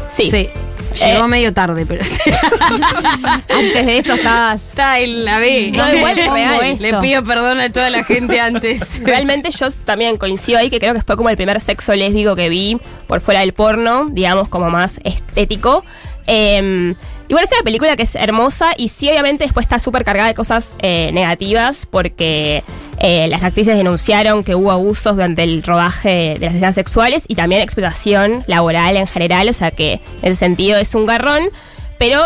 Sí. 0.09 0.31
Sí. 0.31 0.49
Llegó 1.05 1.26
Eh. 1.26 1.27
medio 1.27 1.53
tarde, 1.53 1.85
pero. 1.85 2.03
Antes 3.49 3.85
de 3.85 3.97
eso 3.99 4.14
estabas... 4.14 4.69
Está 4.69 4.93
ahí, 4.93 5.23
la 5.23 5.39
vi. 5.39 5.72
No, 5.72 5.93
igual 5.93 6.18
es 6.18 6.27
real. 6.31 6.76
Le 6.80 6.93
pido 6.99 7.23
perdón 7.23 7.59
a 7.59 7.69
toda 7.72 7.89
la 7.89 8.03
gente 8.03 8.39
antes. 8.39 9.01
Realmente 9.03 9.51
yo 9.51 9.69
también 9.85 10.18
coincido 10.18 10.57
ahí 10.57 10.69
que 10.69 10.80
creo 10.80 10.93
que 10.93 11.01
fue 11.01 11.15
como 11.18 11.30
el 11.30 11.35
primer 11.35 11.59
sexo 11.61 11.93
lésbico 11.93 12.35
que 12.35 12.49
vi 12.49 12.80
por 13.07 13.22
fuera 13.22 13.41
del 13.41 13.53
porno, 13.53 14.07
digamos, 14.09 14.47
como 14.49 14.69
más 14.69 14.99
estético. 15.03 15.84
Eh, 16.26 16.95
bueno, 17.34 17.45
es 17.45 17.52
una 17.52 17.64
película 17.64 17.95
que 17.95 18.04
es 18.04 18.16
hermosa 18.16 18.72
y 18.78 18.88
sí, 18.90 19.10
obviamente, 19.10 19.44
después 19.44 19.66
está 19.66 19.80
súper 19.80 20.04
cargada 20.04 20.30
de 20.30 20.34
cosas 20.34 20.76
eh, 20.80 21.12
negativas 21.14 21.86
porque 21.86 22.64
eh, 22.99 23.28
las 23.28 23.44
actrices 23.44 23.78
denunciaron 23.78 24.44
que 24.44 24.56
hubo 24.56 24.72
abusos 24.72 25.16
durante 25.16 25.44
el 25.44 25.64
rodaje 25.64 26.36
de 26.40 26.45
las 26.45 26.56
escenas 26.56 26.76
sexuales 26.76 27.26
y 27.28 27.36
también 27.36 27.62
explotación 27.62 28.44
laboral 28.48 28.98
en 28.98 29.08
general, 29.08 29.49
o 29.49 29.54
sea 29.54 29.72
que 29.72 29.99
en 30.22 30.32
ese 30.32 30.36
sentido 30.36 30.78
es 30.78 30.95
un 30.95 31.06
garrón, 31.06 31.49
pero 31.99 32.24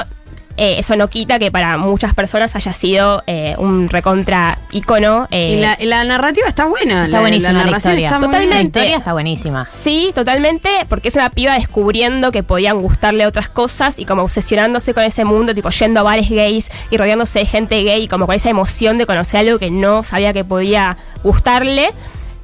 eh, 0.57 0.75
eso 0.79 0.95
no 0.95 1.07
quita 1.07 1.39
que 1.39 1.51
para 1.51 1.77
muchas 1.77 2.13
personas 2.13 2.55
haya 2.55 2.73
sido 2.73 3.23
eh, 3.27 3.55
un 3.57 3.89
recontra 3.89 4.57
icono. 4.71 5.27
Y 5.31 5.57
la, 5.57 5.77
la 5.79 6.03
narrativa 6.03 6.47
está 6.47 6.65
buena. 6.65 7.05
Está 7.05 7.17
la, 7.17 7.19
buenísima 7.21 7.53
la 7.53 7.59
la, 7.59 7.65
narración 7.65 7.93
historia. 7.93 8.07
está 8.07 8.19
muy 8.19 8.27
Totalmente. 8.27 8.51
La 8.51 8.57
bien. 8.57 8.65
historia 8.67 8.97
está 8.97 9.13
buenísima. 9.13 9.65
Sí, 9.65 10.11
totalmente, 10.13 10.69
porque 10.89 11.07
es 11.09 11.15
una 11.15 11.29
piba 11.29 11.53
descubriendo 11.53 12.31
que 12.31 12.43
podían 12.43 12.77
gustarle 12.81 13.25
otras 13.25 13.49
cosas 13.49 13.99
y 13.99 14.05
como 14.05 14.23
obsesionándose 14.23 14.93
con 14.93 15.03
ese 15.03 15.25
mundo, 15.25 15.53
tipo 15.55 15.69
yendo 15.69 15.99
a 16.01 16.03
bares 16.03 16.29
gays 16.29 16.69
y 16.89 16.97
rodeándose 16.97 17.39
de 17.39 17.45
gente 17.45 17.83
gay, 17.83 18.07
como 18.07 18.25
con 18.25 18.35
esa 18.35 18.49
emoción 18.49 18.97
de 18.97 19.05
conocer 19.05 19.41
algo 19.41 19.59
que 19.59 19.71
no 19.71 20.03
sabía 20.03 20.33
que 20.33 20.43
podía 20.43 20.97
gustarle. 21.23 21.89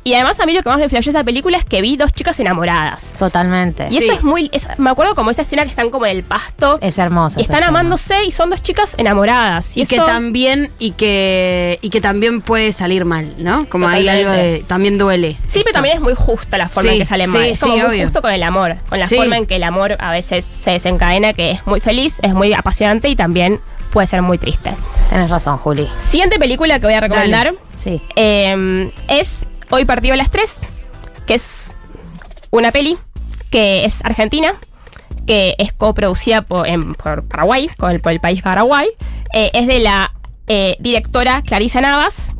Y 0.08 0.14
además 0.14 0.40
a 0.40 0.46
mí 0.46 0.54
lo 0.54 0.64
que 0.64 0.70
más 0.70 0.80
me 0.80 0.88
flashó 0.88 1.10
esa 1.10 1.26
película 1.26 1.58
es 1.58 1.66
que 1.66 1.82
vi 1.82 1.98
dos 1.98 2.14
chicas 2.14 2.40
enamoradas. 2.40 3.14
Totalmente. 3.20 3.88
Y 3.92 3.98
eso 3.98 4.14
es 4.14 4.24
muy... 4.24 4.50
es- 4.54 4.66
me 4.78 4.90
acuerdo 4.90 5.16
como 5.16 5.32
esa 5.32 5.42
escena 5.42 5.64
que 5.64 5.70
están 5.70 5.90
como 5.90 6.06
en 6.06 6.16
el 6.16 6.24
pasto. 6.24 6.78
Es 6.82 6.98
hermosa. 6.98 7.40
Y 7.40 7.44
esa 7.44 7.54
están 7.54 7.64
escena. 7.64 7.68
amándose 7.80 8.24
y 8.24 8.32
son 8.32 8.50
dos 8.50 8.62
chicas 8.64 8.96
enamoradas. 8.98 9.76
Y, 9.76 9.86
que 9.86 9.96
eso- 9.96 10.06
también, 10.06 10.72
y 10.80 10.92
que, 10.92 11.78
y 11.82 11.90
que 11.90 12.00
también 12.00 12.40
puede 12.42 12.72
salir 12.72 13.04
mal, 13.04 13.34
¿no? 13.38 13.66
Como 13.68 13.88
hay 13.90 14.08
algo 14.08 14.32
de. 14.32 14.64
También 14.66 14.98
duele. 14.98 15.36
Sí, 15.50 15.60
pero 15.64 15.74
también 15.74 15.96
es 15.96 16.02
muy 16.02 16.14
justa 16.16 16.58
la 16.58 16.70
forma 16.70 16.90
Sí, 16.92 16.96
en 16.96 17.02
que 17.02 17.06
sale 17.06 17.26
sí, 17.26 17.30
mal. 17.32 17.44
Es 17.44 17.60
como 17.60 17.74
sí, 17.76 17.82
muy 17.82 17.90
obvio. 17.90 18.04
justo 18.06 18.22
con 18.22 18.32
el 18.32 18.44
amor. 18.44 18.76
Con 18.88 19.00
la 19.00 19.08
Sí. 19.08 19.18
forma 19.18 19.36
en 19.38 19.46
que 19.46 19.58
el 19.58 19.64
amor 19.64 19.98
a 20.00 20.12
veces 20.12 20.46
se 20.46 20.72
desencadena, 20.72 21.34
que 21.34 21.52
es 21.52 21.68
muy 21.68 21.82
feliz, 21.82 22.20
es 22.24 22.34
muy 22.34 22.54
apasionante 22.54 23.10
y 23.10 23.18
también 23.18 23.60
puede 23.92 24.08
ser 24.08 24.22
muy 24.22 24.38
triste. 24.38 24.74
Tienes 25.10 25.30
razón, 25.30 25.58
Juli. 25.58 25.86
Siguiente 26.10 26.40
película 26.40 26.80
que 26.80 26.86
voy 26.86 26.96
a 26.96 27.02
recomendar 27.02 27.54
Sí. 27.84 28.02
eh, 28.16 28.90
es 29.10 29.46
Hoy 29.69 29.85
partido 29.85 30.14
a 30.14 30.18
las 30.18 30.31
3, 30.31 30.61
que 31.26 31.34
es 31.35 31.76
una 32.52 32.72
peli 32.72 32.98
que 33.49 33.85
es 33.85 34.03
argentina, 34.03 34.53
que 35.26 35.56
es 35.57 35.73
coproducida 35.73 36.41
por, 36.41 36.68
en- 36.68 36.94
por 36.95 37.26
Paraguay, 37.27 37.69
con 37.77 37.91
el, 37.91 37.99
por 37.99 38.11
el 38.11 38.19
país 38.19 38.41
Paraguay. 38.41 38.88
Eh, 39.34 39.52
es 39.53 39.68
de 39.68 39.80
la 39.80 40.14
eh, 40.48 40.77
directora 40.80 41.41
Clarisa 41.41 41.81
Navas. 41.81 42.34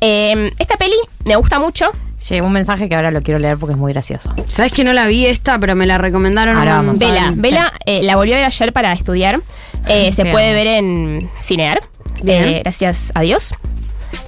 Eh, 0.00 0.50
esta 0.58 0.76
peli 0.76 0.94
me 1.24 1.36
gusta 1.36 1.58
mucho. 1.58 1.86
Llegó 2.28 2.46
un 2.46 2.52
mensaje 2.54 2.88
que 2.88 2.94
ahora 2.94 3.10
lo 3.10 3.22
quiero 3.22 3.38
leer 3.38 3.58
porque 3.58 3.74
es 3.74 3.78
muy 3.78 3.92
gracioso. 3.92 4.34
Sabes 4.48 4.72
que 4.72 4.82
no 4.82 4.92
la 4.94 5.06
vi 5.06 5.26
esta, 5.26 5.58
pero 5.58 5.76
me 5.76 5.84
la 5.86 5.98
recomendaron 5.98 6.56
Ahora 6.56 6.76
vamos. 6.76 6.98
Vela, 6.98 7.32
Vela 7.36 7.72
eh, 7.84 8.02
la 8.02 8.16
volvió 8.16 8.34
a 8.34 8.38
ver 8.38 8.46
ayer 8.46 8.72
para 8.72 8.92
estudiar. 8.94 9.40
Eh, 9.86 10.10
se 10.10 10.24
puede 10.24 10.54
ver 10.54 10.66
en 10.66 11.30
Cinear. 11.40 11.80
Eh, 12.26 12.60
gracias 12.62 13.12
a 13.14 13.20
Dios. 13.20 13.54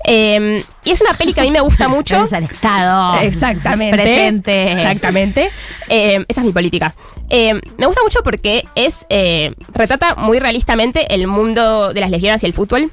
Eh, 0.05 0.63
y 0.85 0.91
es 0.91 1.01
una 1.01 1.15
peli 1.15 1.33
que 1.33 1.41
a 1.41 1.45
mí 1.45 1.51
me 1.51 1.61
gusta 1.61 1.89
mucho. 1.97 2.17
Al 2.31 2.45
Estado. 2.45 3.21
Exactamente. 3.21 3.97
Presente. 3.97 4.73
Exactamente. 4.73 5.51
Eh, 5.89 6.25
esa 6.29 6.41
es 6.41 6.47
mi 6.47 6.53
política. 6.53 6.95
Eh, 7.29 7.55
me 7.77 7.87
gusta 7.87 8.03
mucho 8.03 8.23
porque 8.23 8.65
es 8.75 9.05
eh, 9.09 9.53
retrata 9.75 10.15
muy 10.17 10.39
realistamente 10.39 11.13
el 11.15 11.27
mundo 11.27 11.93
de 11.93 12.01
las 12.01 12.11
lesbianas 12.11 12.43
y 12.43 12.47
el 12.47 12.53
fútbol. 12.53 12.91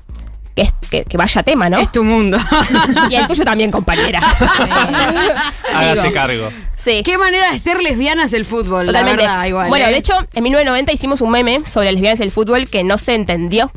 Que, 0.56 0.62
es, 0.62 0.74
que, 0.92 1.04
que 1.06 1.18
vaya 1.18 1.42
tema, 1.42 1.68
¿no? 1.68 1.80
Es 1.80 1.92
tu 1.92 2.04
mundo. 2.04 2.38
Y 3.10 3.16
el 3.16 3.26
tuyo 3.26 3.44
también, 3.44 3.72
compañera. 3.72 4.20
Hágase 5.74 6.02
Digo, 6.02 6.14
cargo. 6.14 6.50
Sí. 6.76 7.02
Qué 7.04 7.18
manera 7.18 7.52
de 7.52 7.58
ser 7.58 7.82
lesbianas 7.82 8.34
el 8.34 8.46
fútbol, 8.46 8.86
Totalmente. 8.88 9.24
la 9.24 9.30
verdad, 9.32 9.46
igual. 9.48 9.70
bueno, 9.70 9.86
¿eh? 9.88 9.92
de 9.92 9.98
hecho, 9.98 10.14
en 10.34 10.44
1990 10.44 10.92
hicimos 10.92 11.22
un 11.22 11.32
meme 11.32 11.62
sobre 11.66 11.86
las 11.88 11.94
lesbianas 11.96 12.20
y 12.20 12.24
el 12.24 12.32
fútbol 12.32 12.70
que 12.70 12.84
no 12.84 12.98
se 13.00 13.16
entendió. 13.16 13.72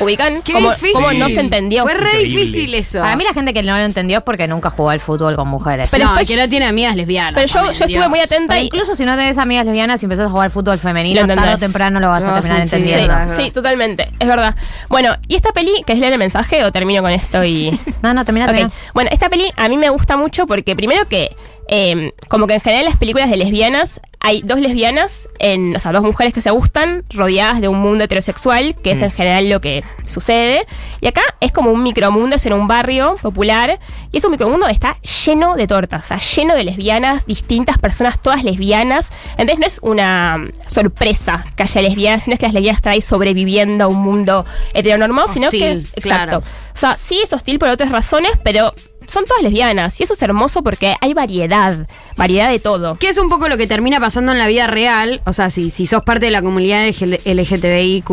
¿Ubican? 0.00 0.42
Qué 0.42 0.52
¿Cómo, 0.52 0.70
difícil. 0.70 0.92
cómo 0.94 1.12
no 1.12 1.28
se 1.28 1.40
entendió? 1.40 1.82
Fue 1.82 1.94
re 1.94 2.06
Increíble. 2.08 2.40
difícil 2.40 2.74
eso. 2.74 3.00
Para 3.00 3.16
mí 3.16 3.24
la 3.24 3.32
gente 3.32 3.52
que 3.54 3.62
no 3.62 3.72
lo 3.76 3.82
entendió 3.82 4.18
es 4.18 4.24
porque 4.24 4.46
nunca 4.48 4.70
jugó 4.70 4.90
al 4.90 5.00
fútbol 5.00 5.36
con 5.36 5.48
mujeres. 5.48 5.88
Pero 5.90 6.04
no, 6.04 6.10
después- 6.10 6.28
que 6.28 6.36
no 6.36 6.48
tiene 6.48 6.66
amigas 6.66 6.96
lesbianas. 6.96 7.34
Pero 7.34 7.46
yo, 7.46 7.72
yo 7.72 7.84
estuve 7.84 8.08
muy 8.08 8.20
atenta 8.20 8.54
Pero 8.54 8.62
y 8.62 8.66
incluso 8.66 8.94
si 8.96 9.04
no 9.04 9.16
tenés 9.16 9.38
amigas 9.38 9.64
lesbianas 9.66 10.02
y 10.02 10.06
empezás 10.06 10.26
a 10.26 10.30
jugar 10.30 10.50
fútbol 10.50 10.78
femenino, 10.78 11.26
tarde 11.26 11.54
o 11.54 11.58
temprano 11.58 12.00
lo 12.00 12.08
vas 12.08 12.24
a 12.24 12.34
terminar 12.34 12.62
entender. 12.62 12.86
Sí, 12.88 12.92
entendiendo. 12.94 13.34
Sí. 13.36 13.42
sí, 13.44 13.50
totalmente, 13.50 14.08
es 14.18 14.28
verdad. 14.28 14.54
Bueno, 14.88 15.14
y 15.28 15.36
esta 15.36 15.52
peli, 15.52 15.82
que 15.86 15.92
es 15.94 15.98
leer 15.98 16.12
el 16.12 16.18
mensaje 16.18 16.64
o 16.64 16.72
termino 16.72 17.02
con 17.02 17.10
esto 17.10 17.44
y... 17.44 17.78
No, 18.02 18.14
no, 18.14 18.24
termina, 18.24 18.46
Ok. 18.46 18.52
termina. 18.52 18.70
Bueno, 18.94 19.10
esta 19.12 19.28
peli 19.28 19.50
a 19.56 19.68
mí 19.68 19.76
me 19.76 19.90
gusta 19.90 20.16
mucho 20.16 20.46
porque 20.46 20.76
primero 20.76 21.06
que, 21.08 21.30
eh, 21.68 22.12
como 22.28 22.46
que 22.46 22.54
en 22.54 22.60
general 22.60 22.84
en 22.84 22.90
las 22.90 22.98
películas 22.98 23.30
de 23.30 23.36
lesbianas, 23.36 24.00
hay 24.20 24.42
dos 24.42 24.58
lesbianas, 24.58 25.28
en, 25.38 25.76
o 25.76 25.78
sea, 25.78 25.92
dos 25.92 26.02
mujeres 26.02 26.34
que 26.34 26.40
se 26.40 26.50
gustan, 26.50 27.04
rodeadas 27.10 27.60
de 27.60 27.68
un 27.68 27.78
mundo 27.78 28.04
heterosexual, 28.04 28.74
que 28.82 28.90
es 28.90 29.02
en 29.02 29.10
general 29.10 29.48
lo 29.48 29.60
que 29.60 29.84
sucede. 30.06 30.66
Y 31.00 31.06
acá 31.06 31.22
es 31.40 31.52
como 31.52 31.70
un 31.70 31.82
micromundo, 31.82 32.36
es 32.36 32.46
en 32.46 32.54
un 32.54 32.66
barrio 32.66 33.16
popular, 33.22 33.78
y 34.10 34.16
es 34.16 34.24
un 34.24 34.32
micromundo 34.32 34.66
que 34.66 34.72
está 34.72 34.96
lleno 35.24 35.54
de 35.54 35.66
tortas, 35.66 36.04
o 36.04 36.06
sea, 36.08 36.18
lleno 36.18 36.54
de 36.54 36.64
lesbianas, 36.64 37.26
distintas 37.26 37.78
personas, 37.78 38.20
todas 38.20 38.44
lesbianas. 38.44 39.12
Entonces 39.36 39.58
no 39.58 39.66
es 39.66 39.78
una 39.82 40.38
sorpresa 40.66 41.44
que 41.54 41.62
haya 41.62 41.82
lesbianas, 41.82 42.24
sino 42.24 42.34
es 42.34 42.40
que 42.40 42.46
las 42.46 42.54
lesbianas 42.54 42.78
están 42.78 42.94
ahí 42.94 43.02
sobreviviendo 43.02 43.84
a 43.84 43.88
un 43.88 43.98
mundo 43.98 44.44
heteronormado, 44.74 45.28
sino 45.28 45.50
que... 45.50 45.56
Hostil, 45.56 45.88
Exacto. 45.94 46.02
claro. 46.02 46.38
O 46.38 46.78
sea, 46.78 46.96
sí 46.96 47.20
es 47.22 47.32
hostil 47.32 47.58
por 47.58 47.68
otras 47.68 47.90
razones, 47.90 48.32
pero 48.42 48.72
son 49.08 49.24
todas 49.24 49.42
lesbianas. 49.42 49.98
Y 50.00 50.04
eso 50.04 50.12
es 50.12 50.22
hermoso 50.22 50.62
porque 50.62 50.94
hay 51.00 51.14
variedad, 51.14 51.88
variedad 52.16 52.50
de 52.50 52.60
todo. 52.60 52.96
Que 52.98 53.08
es 53.08 53.18
un 53.18 53.28
poco 53.28 53.48
lo 53.48 53.56
que 53.56 53.66
termina 53.66 53.98
pasando 53.98 54.32
en 54.32 54.38
la 54.38 54.46
vida 54.46 54.66
real. 54.66 55.20
O 55.24 55.32
sea, 55.32 55.50
si, 55.50 55.70
si 55.70 55.86
sos 55.86 56.04
parte 56.04 56.26
de 56.26 56.30
la 56.30 56.42
comunidad 56.42 56.86
LGTBIQ, 56.86 58.10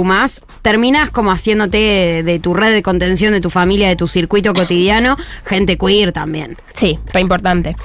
terminas 0.61 1.11
como 1.11 1.31
haciéndote 1.31 1.77
de, 1.77 2.23
de 2.23 2.39
tu 2.39 2.53
red 2.53 2.73
de 2.73 2.81
contención, 2.81 3.33
de 3.33 3.41
tu 3.41 3.49
familia, 3.49 3.89
de 3.89 3.95
tu 3.95 4.07
circuito 4.07 4.53
cotidiano, 4.53 5.17
gente 5.45 5.77
queer 5.77 6.11
también. 6.11 6.57
Sí, 6.73 6.97
re 7.13 7.21
importante. 7.21 7.75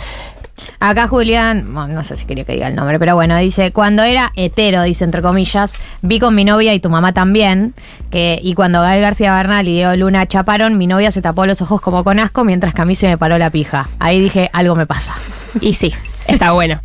Acá 0.78 1.08
Julián, 1.08 1.72
no 1.72 2.02
sé 2.02 2.16
si 2.16 2.24
quería 2.24 2.44
que 2.44 2.52
diga 2.52 2.68
el 2.68 2.74
nombre, 2.74 2.98
pero 2.98 3.14
bueno, 3.14 3.36
dice, 3.36 3.72
cuando 3.72 4.02
era 4.02 4.32
hetero, 4.36 4.82
dice 4.82 5.04
entre 5.04 5.22
comillas, 5.22 5.76
vi 6.02 6.20
con 6.20 6.34
mi 6.34 6.44
novia 6.44 6.74
y 6.74 6.80
tu 6.80 6.90
mamá 6.90 7.12
también, 7.12 7.74
que, 8.10 8.38
y 8.42 8.54
cuando 8.54 8.80
Gael 8.80 9.02
García 9.02 9.34
Bernal 9.34 9.68
y 9.68 9.74
Diego 9.74 9.94
Luna 9.96 10.26
chaparon, 10.26 10.78
mi 10.78 10.86
novia 10.86 11.10
se 11.10 11.22
tapó 11.22 11.46
los 11.46 11.60
ojos 11.62 11.80
como 11.80 12.04
con 12.04 12.18
asco 12.18 12.44
mientras 12.44 12.74
que 12.74 12.82
a 12.82 12.84
mí 12.84 12.94
se 12.94 13.08
me 13.08 13.18
paró 13.18 13.38
la 13.38 13.50
pija. 13.50 13.88
Ahí 13.98 14.20
dije, 14.20 14.50
algo 14.52 14.74
me 14.76 14.86
pasa. 14.86 15.14
Y 15.60 15.74
sí, 15.74 15.92
está 16.26 16.52
bueno. 16.52 16.80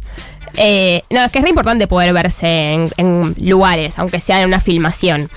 Eh, 0.57 1.01
no, 1.09 1.23
es 1.23 1.31
que 1.31 1.39
es 1.39 1.43
re 1.43 1.49
importante 1.49 1.87
poder 1.87 2.13
verse 2.13 2.89
en 2.97 3.35
lugares, 3.39 3.99
aunque 3.99 4.19
sea 4.19 4.39
en 4.41 4.47
una 4.47 4.59
filmación. 4.59 5.29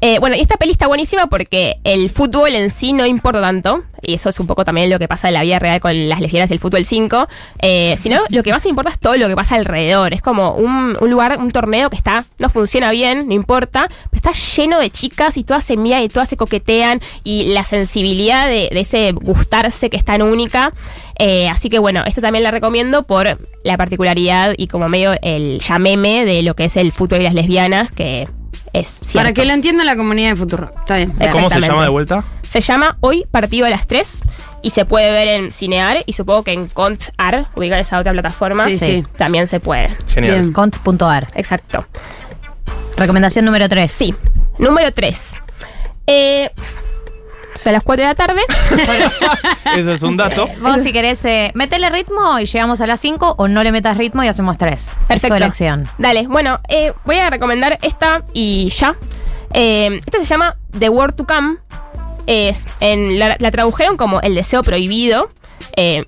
Eh, 0.00 0.18
bueno, 0.18 0.36
y 0.36 0.40
esta 0.40 0.56
peli 0.56 0.72
está 0.72 0.86
buenísima 0.86 1.26
porque 1.26 1.78
el 1.84 2.10
fútbol 2.10 2.54
en 2.54 2.70
sí 2.70 2.92
no 2.92 3.06
importa 3.06 3.40
tanto, 3.40 3.82
y 4.02 4.14
eso 4.14 4.28
es 4.28 4.38
un 4.38 4.46
poco 4.46 4.64
también 4.64 4.90
lo 4.90 4.98
que 4.98 5.08
pasa 5.08 5.28
en 5.28 5.34
la 5.34 5.42
vida 5.42 5.58
real 5.58 5.80
con 5.80 6.08
las 6.08 6.20
lesbianas 6.20 6.50
del 6.50 6.60
fútbol 6.60 6.84
5, 6.84 7.26
eh, 7.60 7.96
sino 7.98 8.20
lo 8.28 8.42
que 8.42 8.52
más 8.52 8.64
importa 8.66 8.90
es 8.90 8.98
todo 8.98 9.16
lo 9.16 9.28
que 9.28 9.34
pasa 9.34 9.56
alrededor. 9.56 10.12
Es 10.12 10.22
como 10.22 10.54
un, 10.54 10.96
lugar, 11.00 11.38
un 11.38 11.50
torneo 11.50 11.90
que 11.90 11.96
está, 11.96 12.24
no 12.38 12.48
funciona 12.48 12.90
bien, 12.90 13.26
no 13.28 13.34
importa, 13.34 13.88
pero 14.10 14.30
está 14.30 14.32
lleno 14.32 14.78
de 14.78 14.90
chicas 14.90 15.36
y 15.36 15.44
todas 15.44 15.64
se 15.64 15.76
miran 15.76 16.02
y 16.02 16.08
todas 16.08 16.28
se 16.28 16.36
coquetean 16.36 17.00
y 17.24 17.54
la 17.54 17.64
sensibilidad 17.64 18.46
de, 18.48 18.68
ese 18.72 19.12
gustarse 19.12 19.90
que 19.90 19.96
es 19.96 20.04
tan 20.04 20.22
única. 20.22 20.72
Eh, 21.18 21.48
así 21.48 21.70
que 21.70 21.78
bueno, 21.78 22.02
esta 22.06 22.20
también 22.20 22.42
la 22.42 22.50
recomiendo 22.50 23.04
por 23.04 23.38
la 23.64 23.76
particularidad 23.76 24.54
y 24.56 24.68
como 24.68 24.88
medio 24.88 25.14
el 25.22 25.60
ya 25.60 25.78
meme 25.78 26.24
de 26.26 26.42
lo 26.42 26.54
que 26.54 26.66
es 26.66 26.76
el 26.76 26.92
fútbol 26.92 27.20
y 27.20 27.24
las 27.24 27.34
lesbianas, 27.34 27.90
que 27.90 28.28
es 28.72 28.88
cierto. 29.02 29.12
Para 29.18 29.32
que 29.32 29.44
lo 29.44 29.52
entienda 29.52 29.84
la 29.84 29.96
comunidad 29.96 30.30
de 30.30 30.36
Futuro. 30.36 30.70
Está 30.78 30.96
bien. 30.96 31.16
¿Cómo 31.32 31.48
se 31.50 31.60
llama 31.60 31.82
de 31.82 31.88
vuelta? 31.88 32.24
Se 32.50 32.60
llama 32.60 32.96
Hoy 33.00 33.24
Partido 33.30 33.66
a 33.66 33.70
las 33.70 33.86
3 33.86 34.22
y 34.62 34.70
se 34.70 34.84
puede 34.84 35.10
ver 35.10 35.28
en 35.28 35.52
Cinear 35.52 35.98
y 36.06 36.12
supongo 36.14 36.42
que 36.44 36.52
en 36.52 36.68
Contar, 36.68 37.46
ubicar 37.54 37.78
esa 37.80 37.98
otra 37.98 38.12
plataforma, 38.12 38.64
Sí, 38.66 38.78
sí. 38.78 39.04
también 39.18 39.46
se 39.46 39.60
puede. 39.60 39.90
Genial. 40.08 40.52
Cont.ar. 40.52 41.26
Exacto. 41.34 41.86
Recomendación 42.96 43.44
número 43.44 43.68
3. 43.68 43.90
Sí. 43.92 44.14
Número 44.58 44.90
3. 44.92 45.34
Eh, 46.06 46.50
son 47.56 47.72
las 47.72 47.82
4 47.82 48.02
de 48.02 48.08
la 48.08 48.14
tarde. 48.14 48.40
Eso 49.76 49.92
es 49.92 50.02
un 50.02 50.16
dato. 50.16 50.48
Vos 50.60 50.82
si 50.82 50.92
querés, 50.92 51.24
eh, 51.24 51.50
metele 51.54 51.90
ritmo 51.90 52.38
y 52.38 52.46
llegamos 52.46 52.80
a 52.80 52.86
las 52.86 53.00
5 53.00 53.34
o 53.38 53.48
no 53.48 53.62
le 53.62 53.72
metas 53.72 53.96
ritmo 53.96 54.22
y 54.24 54.28
hacemos 54.28 54.58
3. 54.58 54.98
Perfecto. 55.08 55.28
Tu 55.28 55.42
elección. 55.42 55.88
Dale, 55.98 56.26
bueno, 56.26 56.58
eh, 56.68 56.92
voy 57.04 57.18
a 57.18 57.30
recomendar 57.30 57.78
esta 57.82 58.22
y 58.32 58.68
ya. 58.70 58.96
Eh, 59.52 60.00
esta 60.04 60.18
se 60.18 60.24
llama 60.24 60.56
The 60.78 60.88
Word 60.88 61.14
to 61.14 61.26
Come. 61.26 61.56
Es, 62.26 62.66
en, 62.80 63.18
la, 63.18 63.36
la 63.38 63.50
tradujeron 63.50 63.96
como 63.96 64.20
El 64.20 64.34
deseo 64.34 64.62
prohibido. 64.62 65.28
Eh, 65.76 66.04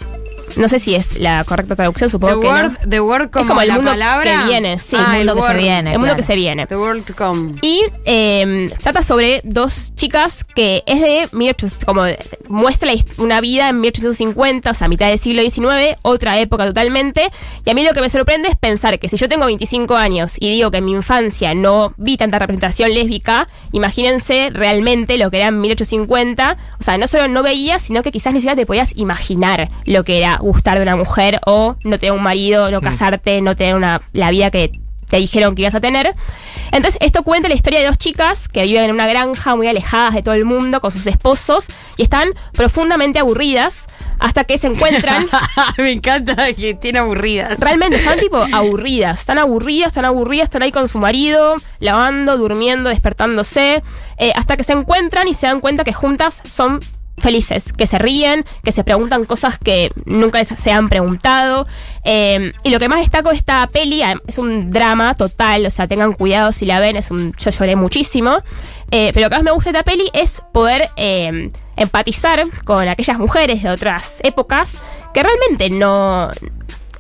no 0.59 0.69
sé 0.69 0.79
si 0.79 0.95
es 0.95 1.19
la 1.19 1.45
correcta 1.45 1.77
traducción, 1.77 2.09
The 2.09 2.13
supongo 2.13 2.41
que 2.41 2.47
word, 2.49 2.73
no. 2.73 2.89
the 2.91 3.01
word 3.01 3.31
como, 3.31 3.43
es 3.45 3.49
como 3.49 3.61
el 3.63 3.69
la 3.69 3.75
mundo 3.75 3.91
palabra. 3.93 4.41
que 4.43 4.49
viene, 4.49 4.79
sí. 4.79 4.97
Ah, 4.99 5.19
el 5.19 5.27
mundo 5.27 5.37
que 5.37 5.53
se 5.53 5.59
viene. 5.59 5.91
el 5.93 5.99
mundo 5.99 6.07
claro. 6.07 6.17
que 6.17 6.23
se 6.23 6.35
viene. 6.35 6.67
The 6.67 6.77
world 6.77 7.05
to 7.05 7.15
come. 7.15 7.55
Y 7.63 7.83
eh, 8.05 8.71
trata 8.83 9.03
sobre 9.03 9.41
dos 9.45 9.93
chicas 9.95 10.45
que 10.45 10.83
es 10.87 11.01
de 11.01 11.29
1800, 11.33 11.85
como 11.85 12.03
muestra 12.49 12.93
una 13.19 13.41
vida 13.41 13.69
en 13.69 13.81
1850, 13.81 14.71
o 14.71 14.75
sea, 14.75 14.89
mitad 14.89 15.09
del 15.09 15.19
siglo 15.19 15.43
XIX, 15.43 15.97
otra 16.03 16.39
época 16.39 16.67
totalmente. 16.67 17.31
Y 17.65 17.71
a 17.71 17.75
mí 17.75 17.85
lo 17.85 17.93
que 17.93 18.01
me 18.01 18.09
sorprende 18.11 18.49
es 18.49 18.57
pensar 18.57 18.99
que 18.99 19.09
si 19.09 19.17
yo 19.17 19.29
tengo 19.29 19.47
25 19.47 19.95
años 19.97 20.37
y 20.41 20.51
digo 20.51 20.71
que 20.71 20.79
en 20.79 20.85
mi 20.85 20.93
infancia 20.93 21.55
no 21.55 21.93
vi 21.97 22.17
tanta 22.17 22.39
representación 22.39 22.93
lésbica, 22.93 23.47
imagínense 23.73 24.51
realmente 24.53 25.19
lo 25.19 25.31
que 25.31 25.39
era 25.39 25.49
en 25.49 25.61
1850. 25.61 26.57
O 26.81 26.83
sea, 26.83 26.99
no 26.99 27.07
solo 27.07 27.29
no 27.29 27.43
veías, 27.43 27.83
sino 27.83 28.03
que 28.03 28.11
quizás 28.11 28.33
ni 28.33 28.41
siquiera 28.41 28.57
te 28.57 28.67
podías 28.67 28.97
imaginar 28.97 29.71
lo 29.85 30.05
que 30.05 30.19
era 30.19 30.39
gustar 30.49 30.79
de 30.79 30.83
una 30.83 30.97
mujer 30.97 31.41
o 31.47 31.77
no 31.85 31.99
tener 31.99 32.13
un 32.13 32.23
marido, 32.23 32.71
no 32.71 32.81
casarte, 32.81 33.41
no 33.41 33.57
tener 33.57 33.75
una, 33.75 34.01
la 34.13 34.31
vida 34.31 34.51
que 34.51 34.73
te 35.09 35.17
dijeron 35.17 35.55
que 35.55 35.63
ibas 35.63 35.75
a 35.75 35.81
tener. 35.81 36.15
Entonces, 36.71 36.99
esto 37.01 37.23
cuenta 37.23 37.49
la 37.49 37.55
historia 37.55 37.81
de 37.81 37.87
dos 37.87 37.97
chicas 37.97 38.47
que 38.49 38.63
viven 38.63 38.85
en 38.85 38.91
una 38.91 39.07
granja 39.07 39.57
muy 39.57 39.67
alejadas 39.67 40.15
de 40.15 40.23
todo 40.23 40.35
el 40.35 40.45
mundo 40.45 40.81
con 40.81 40.91
sus 40.91 41.07
esposos 41.07 41.69
y 41.97 42.03
están 42.03 42.29
profundamente 42.53 43.19
aburridas 43.19 43.87
hasta 44.19 44.45
que 44.45 44.59
se 44.59 44.67
encuentran. 44.67 45.27
Me 45.79 45.93
encanta 45.93 46.53
que 46.53 46.75
tiene 46.75 46.99
aburridas. 46.99 47.59
Realmente 47.59 47.97
están 47.97 48.19
tipo 48.19 48.37
aburridas, 48.53 49.21
están 49.21 49.39
aburridas, 49.39 49.89
están 49.89 50.05
aburridas, 50.05 50.45
están 50.45 50.63
ahí 50.63 50.73
con 50.73 50.89
su 50.89 50.99
marido, 50.99 51.57
lavando, 51.81 52.37
durmiendo, 52.37 52.91
despertándose, 52.91 53.83
eh, 54.19 54.33
hasta 54.35 54.57
que 54.57 54.65
se 54.65 54.75
encuentran 54.75 55.27
y 55.27 55.35
se 55.35 55.47
dan 55.47 55.61
cuenta 55.61 55.85
que 55.85 55.95
juntas 55.95 56.43
son 56.51 56.81
felices, 57.21 57.73
que 57.73 57.87
se 57.87 57.99
ríen, 57.99 58.45
que 58.63 58.73
se 58.73 58.85
preguntan 58.85 59.25
cosas 59.25 59.59
que 59.59 59.91
nunca 60.05 60.45
se 60.45 60.73
han 60.73 60.89
preguntado. 60.89 61.67
Eh, 62.05 62.53
y 62.65 62.71
lo 62.71 62.79
que 62.79 62.89
más 62.89 63.01
destaco 63.01 63.31
de 63.31 63.37
esta 63.37 63.67
peli 63.67 64.03
ah, 64.03 64.21
es 64.27 64.39
un 64.39 64.71
drama 64.71 65.15
total, 65.15 65.67
o 65.67 65.71
sea, 65.71 65.87
tengan 65.87 66.13
cuidado 66.13 66.53
si 66.53 66.67
la 66.67 66.81
ven, 66.81 66.97
es 66.97 67.11
un, 67.11 67.33
yo 67.37 67.51
lloré 67.51 67.77
muchísimo. 67.77 68.39
Eh, 68.91 69.11
pero 69.13 69.27
lo 69.27 69.31
que 69.31 69.37
más 69.37 69.45
me 69.45 69.51
gusta 69.51 69.73
de 69.73 69.79
esta 69.79 69.91
peli 69.91 70.11
es 70.13 70.43
poder 70.53 70.89
eh, 70.97 71.51
empatizar 71.77 72.45
con 72.65 72.89
aquellas 72.89 73.19
mujeres 73.19 73.63
de 73.63 73.71
otras 73.71 74.21
épocas 74.23 74.79
que 75.13 75.23
realmente 75.23 75.71
no, 75.71 76.31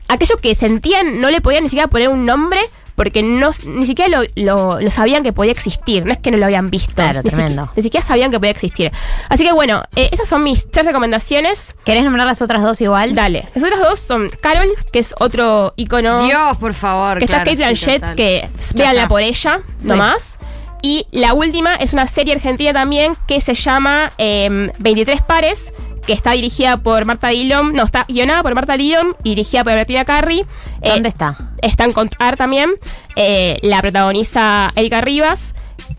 aquello 0.09 0.36
que 0.36 0.55
sentían 0.55 1.20
no 1.20 1.31
le 1.31 1.40
podían 1.40 1.62
ni 1.62 1.69
siquiera 1.69 1.89
poner 1.89 2.09
un 2.09 2.24
nombre 2.27 2.61
porque 2.99 3.23
no, 3.23 3.51
ni 3.65 3.87
siquiera 3.87 4.11
lo, 4.20 4.29
lo- 4.35 4.81
lo 4.81 4.91
sabían 4.91 5.23
que 5.23 5.33
podía 5.33 5.53
existir. 5.53 6.05
No 6.05 6.12
es 6.12 6.19
que 6.19 6.31
no 6.31 6.37
lo 6.37 6.45
habían 6.45 6.69
visto. 6.69 6.93
Claro, 6.97 7.23
ni, 7.25 7.31
tremendo. 7.31 7.62
siqui- 7.66 7.70
ni 7.77 7.83
siquiera 7.85 8.07
sabían 8.07 8.31
que 8.31 8.39
podía 8.39 8.51
existir. 8.51 8.93
Así 9.31 9.45
que 9.45 9.53
bueno, 9.53 9.83
eh, 9.97 10.11
estas 10.12 10.29
son 10.29 10.43
mis 10.43 10.70
tres 10.70 10.85
recomendaciones. 10.85 11.75
¿Querés 11.85 12.05
nombrar 12.05 12.27
las 12.27 12.43
otras 12.43 12.62
dos 12.62 12.79
igual? 12.83 13.15
Dale. 13.15 13.49
Las 13.55 13.65
otras 13.65 13.81
dos 13.81 13.99
son 14.01 14.31
Carol, 14.43 14.69
que 14.93 14.99
es 14.99 15.15
otro 15.19 15.73
icono. 15.77 16.25
Dios, 16.25 16.59
por 16.59 16.75
favor. 16.75 17.19
que 17.20 17.27
claro, 17.27 17.45
está 17.45 17.51
Kate 17.51 17.57
sí, 17.57 17.62
Blanchett, 17.62 18.01
total. 18.01 18.16
que 18.16 18.49
véanla 18.75 19.09
por 19.09 19.23
ella, 19.23 19.61
nomás. 19.85 20.39
Y 20.83 21.07
la 21.11 21.35
última 21.35 21.75
es 21.75 21.93
una 21.93 22.07
serie 22.07 22.35
argentina 22.35 22.73
también 22.73 23.16
que 23.27 23.41
se 23.41 23.55
llama 23.55 24.12
eh, 24.19 24.70
23 24.79 25.23
pares, 25.23 25.73
que 26.09 26.14
está 26.14 26.32
dirigida 26.32 26.78
por 26.78 27.05
Marta 27.05 27.28
Dillon, 27.28 27.74
no, 27.74 27.85
está 27.85 28.06
guionada 28.09 28.43
por 28.43 28.55
Marta 28.55 28.78
Dillon 28.78 29.14
y 29.22 29.28
dirigida 29.36 29.62
por 29.62 29.74
Bertina 29.74 30.06
Carri. 30.06 30.40
Eh, 30.80 30.89
¿Dónde 30.90 31.10
está? 31.10 31.36
Está 31.60 31.85
en 31.85 31.93
Contar 31.93 32.36
también. 32.39 32.70
Eh, 33.14 33.59
la 33.60 33.82
protagoniza 33.82 34.72
Erika 34.74 35.02
Rivas 35.02 35.55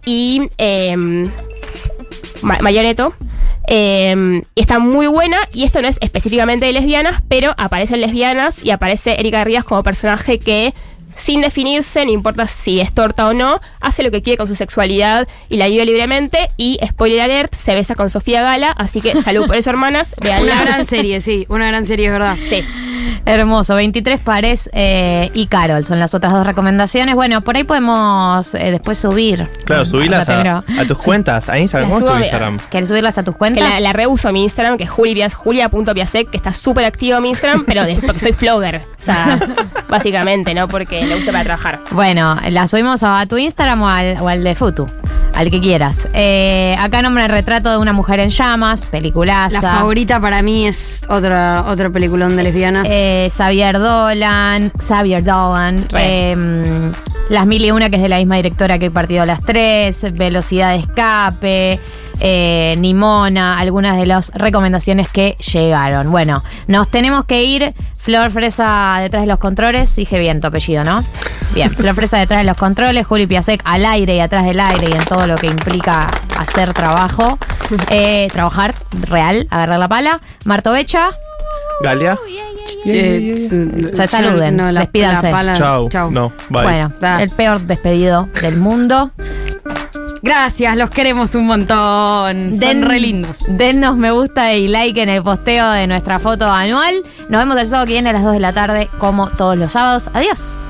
y 0.06 0.42
Ma- 2.42 2.58
Mayoneto. 2.62 3.14
Eh, 3.68 4.42
y 4.56 4.60
está 4.60 4.80
muy 4.80 5.06
buena 5.06 5.38
y 5.54 5.64
esto 5.64 5.80
no 5.84 5.88
es 5.88 6.00
específicamente 6.02 6.66
de 6.66 6.74
lesbianas, 6.74 7.22
pero 7.30 7.54
aparecen 7.56 8.02
lesbianas 8.02 8.64
y 8.66 8.72
aparece 8.72 9.20
Erika 9.20 9.44
Rivas 9.44 9.64
como 9.64 9.84
personaje 9.84 10.40
que 10.40 10.74
sin 11.16 11.42
definirse, 11.42 12.06
no 12.06 12.12
importa 12.12 12.48
si 12.48 12.80
es 12.80 12.94
torta 12.94 13.28
o 13.28 13.34
no, 13.34 13.60
hace 13.80 14.04
lo 14.04 14.12
que 14.12 14.22
quiere 14.22 14.38
con 14.38 14.48
su 14.48 14.56
sexualidad 14.56 15.28
y 15.50 15.58
la 15.58 15.68
vive 15.68 15.86
libremente 15.86 16.50
y, 16.58 16.80
spoiler 16.86 17.22
alert, 17.22 17.54
se 17.54 17.76
besa 17.76 17.96
con 17.96 18.10
Sofía 18.10 18.42
Gala, 18.42 18.72
así 18.72 19.02
que 19.02 19.22
salud 19.22 19.46
por 19.48 19.56
eso 19.56 19.70
hermanas, 19.70 20.16
veanla. 20.22 20.54
Una 20.54 20.66
gran 20.66 20.86
serie, 20.86 21.20
sí. 21.20 21.46
Una 21.50 21.68
gran 21.68 21.86
serie, 21.86 22.08
es 22.08 22.12
verdad. 22.12 22.38
Sí. 22.42 22.64
Hermoso, 23.26 23.76
23 23.76 24.20
pares 24.20 24.70
eh, 24.74 25.30
y 25.34 25.48
Carol 25.48 25.84
son 25.84 26.00
las 26.00 26.14
otras 26.14 26.34
dos 26.34 26.46
recomendaciones. 26.46 27.16
Bueno, 27.16 27.42
por 27.42 27.56
ahí 27.58 27.64
podemos 27.64 28.54
eh, 28.56 28.72
después 28.72 28.98
subir. 29.00 29.48
Claro, 29.66 29.86
sea, 29.86 30.40
a, 30.40 30.62
tengo- 30.66 30.82
a 30.82 30.86
tus 30.86 31.02
cuentas, 31.02 31.50
a 31.50 31.60
Instagram. 31.60 31.90
¿Cómo 31.90 32.00
es 32.00 32.06
tu 32.06 32.12
subo 32.12 32.18
a- 32.18 32.22
Instagram? 32.24 32.60
¿Querés 32.70 32.88
subirlas 32.90 33.18
a 33.18 33.24
tus 33.24 33.34
Que 33.36 33.40
cuentas? 33.40 33.70
la, 33.70 33.80
la 33.80 33.94
reuso 33.94 34.32
mi 34.32 34.44
Instagram, 34.44 34.78
que 34.78 34.84
es 34.86 34.90
julia- 34.90 35.30
julia.piasek, 35.30 36.30
que 36.30 36.38
está 36.38 36.54
súper 36.54 36.86
activo 36.86 37.20
mi 37.22 37.30
Instagram, 37.30 37.66
pero 37.66 37.84
de- 37.84 37.96
porque 37.96 38.20
soy 38.20 38.34
flogger. 38.34 38.78
O 39.00 39.02
sea, 39.04 39.40
básicamente, 39.90 40.54
¿no? 40.54 40.68
Porque 40.68 41.06
la 41.06 41.16
uso 41.18 41.32
para 41.32 41.44
trabajar. 41.44 41.80
Bueno, 41.92 42.38
la 42.50 42.68
subimos 42.68 43.04
a 43.04 43.26
tu 43.28 43.38
Instagram 43.38 43.82
o 43.82 43.88
al, 43.88 44.18
o 44.20 44.28
al 44.28 44.44
de 44.44 44.56
Futu, 44.56 44.90
al 45.36 45.50
que 45.50 45.60
quieras. 45.60 46.08
Eh, 46.14 46.76
acá 46.80 47.02
nombra 47.02 47.26
el 47.26 47.32
retrato 47.32 47.72
de 47.72 47.78
una 47.78 47.94
mujer 47.94 48.20
en 48.20 48.30
llamas, 48.30 48.86
peliculaza. 48.86 49.62
La 49.62 49.74
favorita 49.76 50.20
para 50.20 50.42
mí 50.42 50.68
es 50.68 51.02
otra, 51.10 51.66
otro 51.68 51.92
peliculón 51.92 52.36
de 52.36 52.44
lesbianas. 52.44 52.90
Eh, 52.90 52.99
Xavier 53.32 53.80
Dolan, 53.80 54.72
Xavier 54.78 55.24
Dolan, 55.24 55.86
eh, 55.94 56.36
Las 57.30 57.46
Mil 57.46 57.64
y 57.64 57.72
Una, 57.72 57.90
que 57.90 57.98
es 57.98 58.02
de 58.02 58.10
la 58.10 58.18
misma 58.18 58.38
directora 58.38 58.80
que 58.80 58.92
Partido 58.92 59.24
a 59.24 59.26
las 59.26 59.42
Tres, 59.42 60.06
Velocidad 60.14 60.72
de 60.72 60.80
Escape, 60.80 61.80
eh, 62.20 62.76
Nimona, 62.78 63.58
algunas 63.58 63.98
de 63.98 64.06
las 64.06 64.32
recomendaciones 64.34 65.10
que 65.10 65.36
llegaron. 65.54 66.12
Bueno, 66.12 66.44
nos 66.68 66.90
tenemos 66.90 67.26
que 67.26 67.44
ir. 67.44 67.74
Flor 67.98 68.32
Fresa 68.32 68.98
detrás 69.02 69.24
de 69.24 69.28
los 69.28 69.40
controles, 69.40 69.94
dije 69.96 70.20
bien 70.20 70.40
tu 70.42 70.48
apellido, 70.48 70.84
¿no? 70.84 71.04
Bien, 71.54 71.70
Flor 71.70 71.96
Fresa 71.96 72.18
detrás 72.18 72.40
de 72.40 72.46
los 72.46 72.58
controles, 72.58 73.06
Juli 73.06 73.28
Piasek 73.28 73.62
al 73.66 73.86
aire 73.86 74.16
y 74.16 74.20
atrás 74.20 74.46
del 74.46 74.60
aire 74.60 74.88
y 74.90 74.94
en 74.94 75.04
todo 75.04 75.28
lo 75.28 75.36
que 75.36 75.48
implica 75.48 76.10
hacer 76.38 76.74
trabajo, 76.74 77.38
eh, 77.90 78.30
trabajar 78.32 78.74
real, 79.02 79.48
agarrar 79.52 79.80
la 79.80 79.88
pala. 79.88 80.22
Marto 80.46 80.72
Becha. 80.72 81.12
Galia. 81.82 82.18
Che, 82.84 83.40
Se 83.94 84.08
saluden, 84.08 84.56
no, 84.58 84.72
la- 84.72 84.82
despídanse. 84.82 85.32
la. 85.32 85.58
No, 86.12 86.32
bye. 86.50 86.64
Bueno, 86.64 86.92
Da. 87.00 87.22
el 87.22 87.30
peor 87.32 87.60
despedido 87.62 88.30
del 88.42 88.58
mundo. 88.58 89.12
Gracias, 90.22 90.76
los 90.76 90.90
queremos 90.90 91.34
un 91.36 91.48
montón. 91.48 92.54
Son 92.54 92.82
re 92.82 93.00
lindos. 93.00 93.46
Dennos 93.48 93.96
me 93.98 94.12
gusta 94.12 94.54
y 94.54 94.68
like 94.68 95.02
en 95.02 95.08
el 95.10 95.24
posteo 95.24 95.70
de 95.72 95.88
nuestra 95.88 96.20
foto 96.20 96.46
anual. 96.52 96.94
Nos 97.30 97.40
vemos 97.42 97.58
el 97.58 97.68
sábado 97.68 97.86
que 97.88 97.94
viene 97.94 98.10
a 98.10 98.14
las 98.14 98.24
2 98.24 98.34
de 98.34 98.40
la 98.42 98.52
tarde, 98.54 98.90
como 99.00 99.28
todos 99.30 99.58
los 99.58 99.72
sábados. 99.72 100.10
Adiós. 100.14 100.70